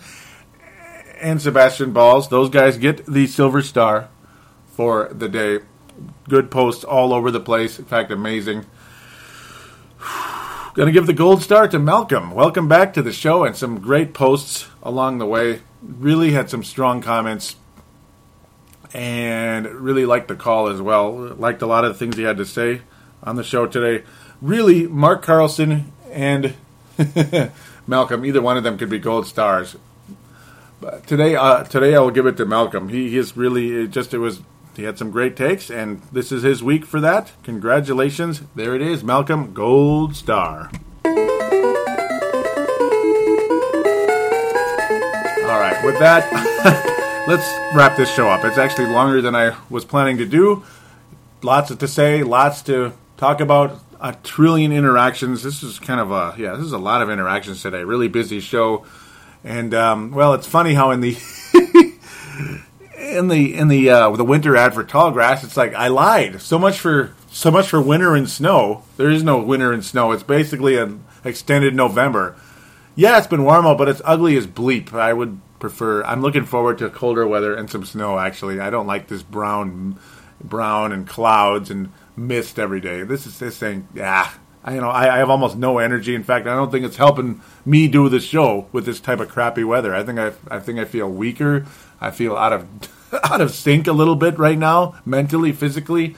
and 1.20 1.40
Sebastian 1.40 1.92
Balls. 1.92 2.28
Those 2.28 2.50
guys 2.50 2.76
get 2.76 3.06
the 3.06 3.26
Silver 3.26 3.62
Star 3.62 4.08
for 4.72 5.08
the 5.12 5.28
day. 5.28 5.60
Good 6.28 6.50
posts 6.50 6.84
all 6.84 7.12
over 7.12 7.30
the 7.30 7.40
place. 7.40 7.78
In 7.78 7.84
fact, 7.84 8.10
amazing. 8.10 8.66
Going 10.74 10.86
to 10.86 10.92
give 10.92 11.06
the 11.06 11.12
gold 11.12 11.42
star 11.42 11.68
to 11.68 11.78
Malcolm. 11.78 12.30
Welcome 12.30 12.66
back 12.66 12.94
to 12.94 13.02
the 13.02 13.12
show 13.12 13.44
and 13.44 13.54
some 13.54 13.78
great 13.78 14.14
posts 14.14 14.68
along 14.82 15.18
the 15.18 15.26
way. 15.26 15.60
Really 15.82 16.32
had 16.32 16.48
some 16.48 16.64
strong 16.64 17.02
comments 17.02 17.56
and 18.94 19.66
really 19.66 20.06
liked 20.06 20.28
the 20.28 20.34
call 20.34 20.68
as 20.68 20.80
well. 20.80 21.12
Liked 21.12 21.60
a 21.60 21.66
lot 21.66 21.84
of 21.84 21.92
the 21.92 21.98
things 21.98 22.16
he 22.16 22.22
had 22.22 22.38
to 22.38 22.46
say 22.46 22.80
on 23.22 23.36
the 23.36 23.44
show 23.44 23.66
today. 23.66 24.04
Really, 24.40 24.86
Mark 24.86 25.22
Carlson 25.22 25.92
and 26.10 26.54
Malcolm. 27.86 28.24
Either 28.24 28.42
one 28.42 28.56
of 28.56 28.64
them 28.64 28.78
could 28.78 28.90
be 28.90 28.98
gold 28.98 29.26
stars. 29.26 29.76
But 30.80 31.06
today, 31.06 31.36
uh, 31.36 31.64
today 31.64 31.94
I 31.94 32.00
will 32.00 32.10
give 32.10 32.26
it 32.26 32.36
to 32.38 32.44
Malcolm. 32.44 32.88
He, 32.88 33.16
is 33.16 33.36
really 33.36 33.86
just 33.86 34.12
it 34.12 34.18
was. 34.18 34.40
He 34.74 34.84
had 34.84 34.98
some 34.98 35.10
great 35.10 35.36
takes, 35.36 35.70
and 35.70 36.02
this 36.12 36.32
is 36.32 36.42
his 36.42 36.62
week 36.62 36.86
for 36.86 37.00
that. 37.00 37.32
Congratulations! 37.44 38.42
There 38.54 38.74
it 38.74 38.82
is, 38.82 39.04
Malcolm, 39.04 39.52
gold 39.52 40.16
star. 40.16 40.70
All 41.04 41.12
right, 45.60 45.78
with 45.84 45.98
that, 45.98 46.26
let's 47.28 47.46
wrap 47.76 47.96
this 47.96 48.12
show 48.14 48.28
up. 48.28 48.44
It's 48.44 48.58
actually 48.58 48.86
longer 48.86 49.20
than 49.20 49.36
I 49.36 49.54
was 49.68 49.84
planning 49.84 50.16
to 50.18 50.26
do. 50.26 50.64
Lots 51.42 51.74
to 51.74 51.88
say, 51.88 52.22
lots 52.22 52.62
to 52.62 52.94
talk 53.18 53.40
about 53.40 53.78
a 54.02 54.12
trillion 54.24 54.72
interactions. 54.72 55.42
This 55.42 55.62
is 55.62 55.78
kind 55.78 56.00
of 56.00 56.10
a 56.10 56.34
yeah, 56.36 56.56
this 56.56 56.66
is 56.66 56.72
a 56.72 56.78
lot 56.78 57.00
of 57.00 57.08
interactions 57.08 57.62
today. 57.62 57.84
Really 57.84 58.08
busy 58.08 58.40
show, 58.40 58.84
and 59.44 59.72
um, 59.72 60.10
well, 60.10 60.34
it's 60.34 60.46
funny 60.46 60.74
how 60.74 60.90
in 60.90 61.00
the 61.00 61.16
in 62.98 63.28
the 63.28 63.54
in 63.54 63.68
the 63.68 63.88
uh, 63.88 64.10
the 64.10 64.24
winter 64.24 64.56
ad 64.56 64.74
for 64.74 64.82
Tallgrass, 64.82 65.44
it's 65.44 65.56
like 65.56 65.72
I 65.74 65.86
lied. 65.86 66.42
So 66.42 66.58
much 66.58 66.80
for 66.80 67.14
so 67.30 67.50
much 67.52 67.68
for 67.68 67.80
winter 67.80 68.16
and 68.16 68.28
snow. 68.28 68.82
There 68.96 69.08
is 69.08 69.22
no 69.22 69.38
winter 69.38 69.72
and 69.72 69.84
snow. 69.84 70.10
It's 70.10 70.24
basically 70.24 70.76
an 70.76 71.04
extended 71.24 71.74
November. 71.74 72.36
Yeah, 72.96 73.16
it's 73.16 73.28
been 73.28 73.44
warm 73.44 73.66
out, 73.66 73.78
but 73.78 73.88
it's 73.88 74.02
ugly 74.04 74.36
as 74.36 74.48
bleep. 74.48 74.92
I 74.92 75.12
would 75.12 75.40
prefer. 75.60 76.02
I'm 76.02 76.22
looking 76.22 76.44
forward 76.44 76.78
to 76.78 76.90
colder 76.90 77.26
weather 77.26 77.54
and 77.54 77.70
some 77.70 77.84
snow. 77.84 78.18
Actually, 78.18 78.58
I 78.58 78.68
don't 78.68 78.88
like 78.88 79.06
this 79.06 79.22
brown, 79.22 79.98
brown 80.42 80.90
and 80.90 81.06
clouds 81.06 81.70
and 81.70 81.92
mist 82.16 82.58
every 82.58 82.80
day. 82.80 83.02
This 83.02 83.26
is 83.26 83.38
this 83.38 83.58
thing. 83.58 83.88
Yeah, 83.94 84.30
I, 84.64 84.74
you 84.74 84.80
know, 84.80 84.90
I, 84.90 85.14
I 85.14 85.18
have 85.18 85.30
almost 85.30 85.56
no 85.56 85.78
energy. 85.78 86.14
In 86.14 86.24
fact, 86.24 86.46
I 86.46 86.54
don't 86.54 86.70
think 86.70 86.84
it's 86.84 86.96
helping 86.96 87.40
me 87.64 87.88
do 87.88 88.08
the 88.08 88.20
show 88.20 88.68
with 88.72 88.86
this 88.86 89.00
type 89.00 89.20
of 89.20 89.28
crappy 89.28 89.64
weather. 89.64 89.94
I 89.94 90.02
think 90.02 90.18
I, 90.18 90.32
I 90.50 90.60
think 90.60 90.78
I 90.78 90.84
feel 90.84 91.10
weaker. 91.10 91.66
I 92.00 92.10
feel 92.10 92.36
out 92.36 92.52
of 92.52 92.68
out 93.24 93.40
of 93.40 93.50
sync 93.50 93.86
a 93.86 93.92
little 93.92 94.16
bit 94.16 94.38
right 94.38 94.58
now, 94.58 94.96
mentally, 95.04 95.52
physically 95.52 96.16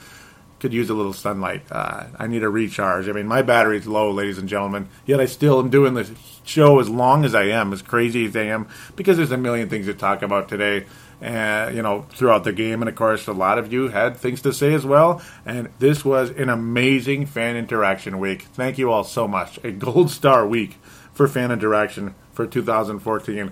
could 0.59 0.73
use 0.73 0.89
a 0.89 0.93
little 0.93 1.13
sunlight. 1.13 1.63
Uh, 1.69 2.05
I 2.17 2.27
need 2.27 2.43
a 2.43 2.49
recharge. 2.49 3.07
I 3.09 3.11
mean, 3.11 3.27
my 3.27 3.41
battery's 3.41 3.85
low, 3.85 4.09
ladies 4.09 4.37
and 4.37 4.47
gentlemen. 4.49 4.87
Yet 5.05 5.19
I 5.19 5.25
still 5.25 5.59
am 5.59 5.69
doing 5.69 5.93
this 5.93 6.11
show 6.43 6.79
as 6.79 6.89
long 6.89 7.25
as 7.25 7.35
I 7.35 7.43
am, 7.43 7.73
as 7.73 7.81
crazy 7.81 8.25
as 8.25 8.35
I 8.35 8.43
am, 8.43 8.67
because 8.95 9.17
there's 9.17 9.31
a 9.31 9.37
million 9.37 9.69
things 9.69 9.85
to 9.87 9.93
talk 9.93 10.21
about 10.21 10.49
today. 10.49 10.85
And 11.25 11.75
you 11.75 11.81
know, 11.81 12.03
throughout 12.11 12.43
the 12.43 12.53
game, 12.53 12.83
and 12.83 12.87
of 12.87 12.93
course, 12.93 13.25
a 13.25 13.33
lot 13.33 13.57
of 13.57 13.73
you 13.73 13.87
had 13.87 14.15
things 14.15 14.43
to 14.43 14.53
say 14.53 14.75
as 14.75 14.85
well. 14.85 15.23
And 15.43 15.69
this 15.79 16.05
was 16.05 16.29
an 16.29 16.49
amazing 16.49 17.25
fan 17.25 17.55
interaction 17.55 18.19
week. 18.19 18.43
Thank 18.43 18.77
you 18.77 18.91
all 18.91 19.03
so 19.03 19.27
much. 19.27 19.59
A 19.63 19.71
gold 19.71 20.11
star 20.11 20.47
week 20.47 20.77
for 21.15 21.27
fan 21.27 21.49
interaction 21.49 22.13
for 22.31 22.45
2014, 22.45 23.51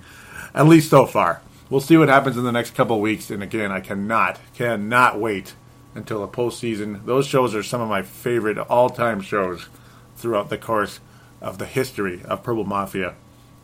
at 0.54 0.68
least 0.68 0.92
so 0.92 1.08
far. 1.08 1.42
We'll 1.68 1.82
see 1.82 1.98
what 1.98 2.10
happens 2.10 2.38
in 2.38 2.44
the 2.44 2.52
next 2.52 2.76
couple 2.76 3.02
weeks. 3.02 3.32
And 3.32 3.42
again, 3.42 3.72
I 3.72 3.80
cannot, 3.80 4.40
cannot 4.54 5.20
wait 5.20 5.56
until 5.96 6.22
the 6.22 6.28
postseason. 6.28 7.06
Those 7.06 7.26
shows 7.26 7.56
are 7.56 7.64
some 7.64 7.82
of 7.82 7.90
my 7.90 8.04
favorite 8.04 8.60
all-time 8.60 9.20
shows 9.20 9.68
throughout 10.16 10.52
the 10.52 10.60
course 10.60 11.00
of 11.42 11.58
the 11.58 11.66
history 11.66 12.22
of 12.26 12.44
Purple 12.44 12.66
Mafia. 12.66 13.16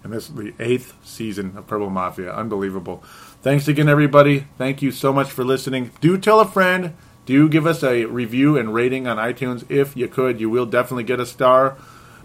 And 0.03 0.13
this 0.13 0.29
is 0.29 0.35
the 0.35 0.53
eighth 0.59 0.93
season 1.03 1.57
of 1.57 1.67
Purple 1.67 1.89
Mafia. 1.89 2.33
Unbelievable. 2.33 3.03
Thanks 3.41 3.67
again, 3.67 3.89
everybody. 3.89 4.47
Thank 4.57 4.81
you 4.81 4.91
so 4.91 5.11
much 5.11 5.29
for 5.29 5.43
listening. 5.43 5.91
Do 6.01 6.17
tell 6.17 6.39
a 6.39 6.47
friend. 6.47 6.95
Do 7.25 7.47
give 7.49 7.67
us 7.67 7.83
a 7.83 8.05
review 8.05 8.57
and 8.57 8.73
rating 8.73 9.07
on 9.07 9.17
iTunes 9.17 9.69
if 9.69 9.95
you 9.95 10.07
could. 10.07 10.39
You 10.39 10.49
will 10.49 10.65
definitely 10.65 11.03
get 11.03 11.19
a 11.19 11.25
star. 11.25 11.77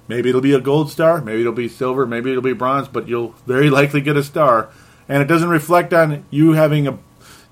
Maybe 0.09 0.28
it'll 0.28 0.40
be 0.40 0.55
a 0.55 0.60
gold 0.60 0.90
star. 0.90 1.20
Maybe 1.20 1.40
it'll 1.40 1.52
be 1.52 1.68
silver. 1.68 2.06
Maybe 2.06 2.30
it'll 2.30 2.42
be 2.42 2.52
bronze. 2.52 2.88
But 2.88 3.09
you'll 3.09 3.34
very 3.46 3.70
likely 3.70 4.01
get 4.01 4.16
a 4.16 4.22
star. 4.22 4.70
And 5.09 5.22
it 5.22 5.26
doesn't 5.26 5.48
reflect 5.48 5.92
on 5.92 6.24
you 6.30 6.52
having 6.52 6.86
a 6.86 6.98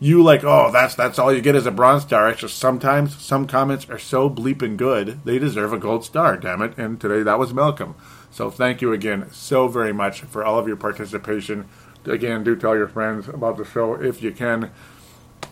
you 0.02 0.20
like, 0.20 0.42
oh, 0.42 0.72
that's 0.72 0.96
that's 0.96 1.18
all 1.20 1.32
you 1.32 1.40
get 1.40 1.54
as 1.54 1.64
a 1.64 1.70
bronze 1.70 2.02
star. 2.02 2.28
It's 2.28 2.40
just 2.40 2.58
sometimes 2.58 3.22
some 3.22 3.46
comments 3.46 3.88
are 3.88 4.00
so 4.00 4.28
bleeping 4.28 4.76
good 4.76 5.20
they 5.24 5.38
deserve 5.38 5.72
a 5.72 5.78
gold 5.78 6.04
star. 6.04 6.36
Damn 6.36 6.60
it! 6.62 6.76
And 6.76 7.00
today 7.00 7.22
that 7.22 7.38
was 7.38 7.54
Malcolm. 7.54 7.94
So 8.32 8.50
thank 8.50 8.80
you 8.80 8.92
again 8.92 9.30
so 9.30 9.68
very 9.68 9.92
much 9.92 10.22
for 10.22 10.44
all 10.44 10.58
of 10.58 10.66
your 10.66 10.76
participation. 10.76 11.68
Again, 12.04 12.42
do 12.42 12.56
tell 12.56 12.74
your 12.74 12.88
friends 12.88 13.28
about 13.28 13.58
the 13.58 13.64
show 13.64 13.94
if 13.94 14.22
you 14.22 14.32
can. 14.32 14.70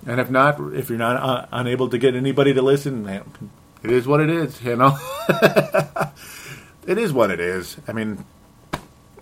And 0.07 0.19
if 0.19 0.31
not, 0.31 0.59
if 0.73 0.89
you're 0.89 0.99
not 0.99 1.17
uh, 1.17 1.47
unable 1.53 1.89
to 1.91 1.99
get 1.99 2.15
anybody 2.17 2.55
to 2.55 2.63
listen, 2.63 3.07
it 3.07 3.91
is 3.91 4.07
what 4.07 4.21
it 4.21 4.31
is. 4.31 4.61
You 4.63 4.77
know, 4.77 4.99
it 6.87 6.99
is 6.99 7.13
what 7.13 7.31
it 7.31 7.39
is. 7.39 7.77
I 7.87 7.93
mean, 7.93 8.25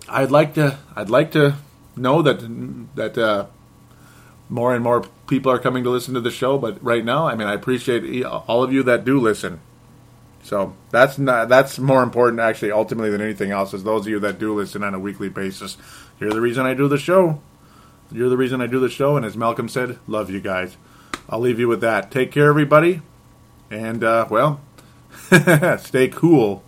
I'd 0.07 0.31
like 0.31 0.53
to, 0.55 0.79
I'd 0.95 1.09
like 1.09 1.31
to 1.33 1.55
know 1.95 2.21
that 2.21 2.39
that. 2.95 3.17
Uh, 3.17 3.45
more 4.49 4.73
and 4.73 4.83
more 4.83 5.03
people 5.27 5.51
are 5.51 5.59
coming 5.59 5.83
to 5.83 5.89
listen 5.89 6.15
to 6.15 6.21
the 6.21 6.31
show. 6.31 6.57
But 6.57 6.83
right 6.83 7.05
now, 7.05 7.27
I 7.27 7.35
mean, 7.35 7.47
I 7.47 7.53
appreciate 7.53 8.25
all 8.25 8.63
of 8.63 8.73
you 8.73 8.83
that 8.83 9.05
do 9.05 9.19
listen. 9.19 9.61
So 10.43 10.73
that's 10.89 11.17
not 11.17 11.49
that's 11.49 11.79
more 11.79 12.01
important 12.01 12.39
actually 12.39 12.71
ultimately 12.71 13.09
than 13.11 13.21
anything 13.21 13.51
else 13.51 13.73
is 13.73 13.83
those 13.83 14.01
of 14.01 14.07
you 14.07 14.19
that 14.21 14.39
do 14.39 14.55
listen 14.55 14.83
on 14.83 14.93
a 14.93 14.99
weekly 14.99 15.29
basis. 15.29 15.77
You're 16.19 16.31
the 16.31 16.41
reason 16.41 16.65
I 16.65 16.73
do 16.73 16.87
the 16.87 16.97
show. 16.97 17.41
You're 18.11 18.29
the 18.29 18.37
reason 18.37 18.59
I 18.59 18.67
do 18.67 18.79
the 18.79 18.89
show, 18.89 19.17
and 19.17 19.25
as 19.25 19.37
Malcolm 19.37 19.69
said, 19.69 19.99
love 20.07 20.31
you 20.31 20.41
guys. 20.41 20.77
I'll 21.29 21.39
leave 21.39 21.59
you 21.59 21.67
with 21.67 21.81
that. 21.81 22.09
Take 22.09 22.31
care, 22.31 22.49
everybody, 22.49 23.01
and 23.69 24.03
uh, 24.03 24.27
well, 24.29 24.61
stay 25.77 26.07
cool. 26.07 26.63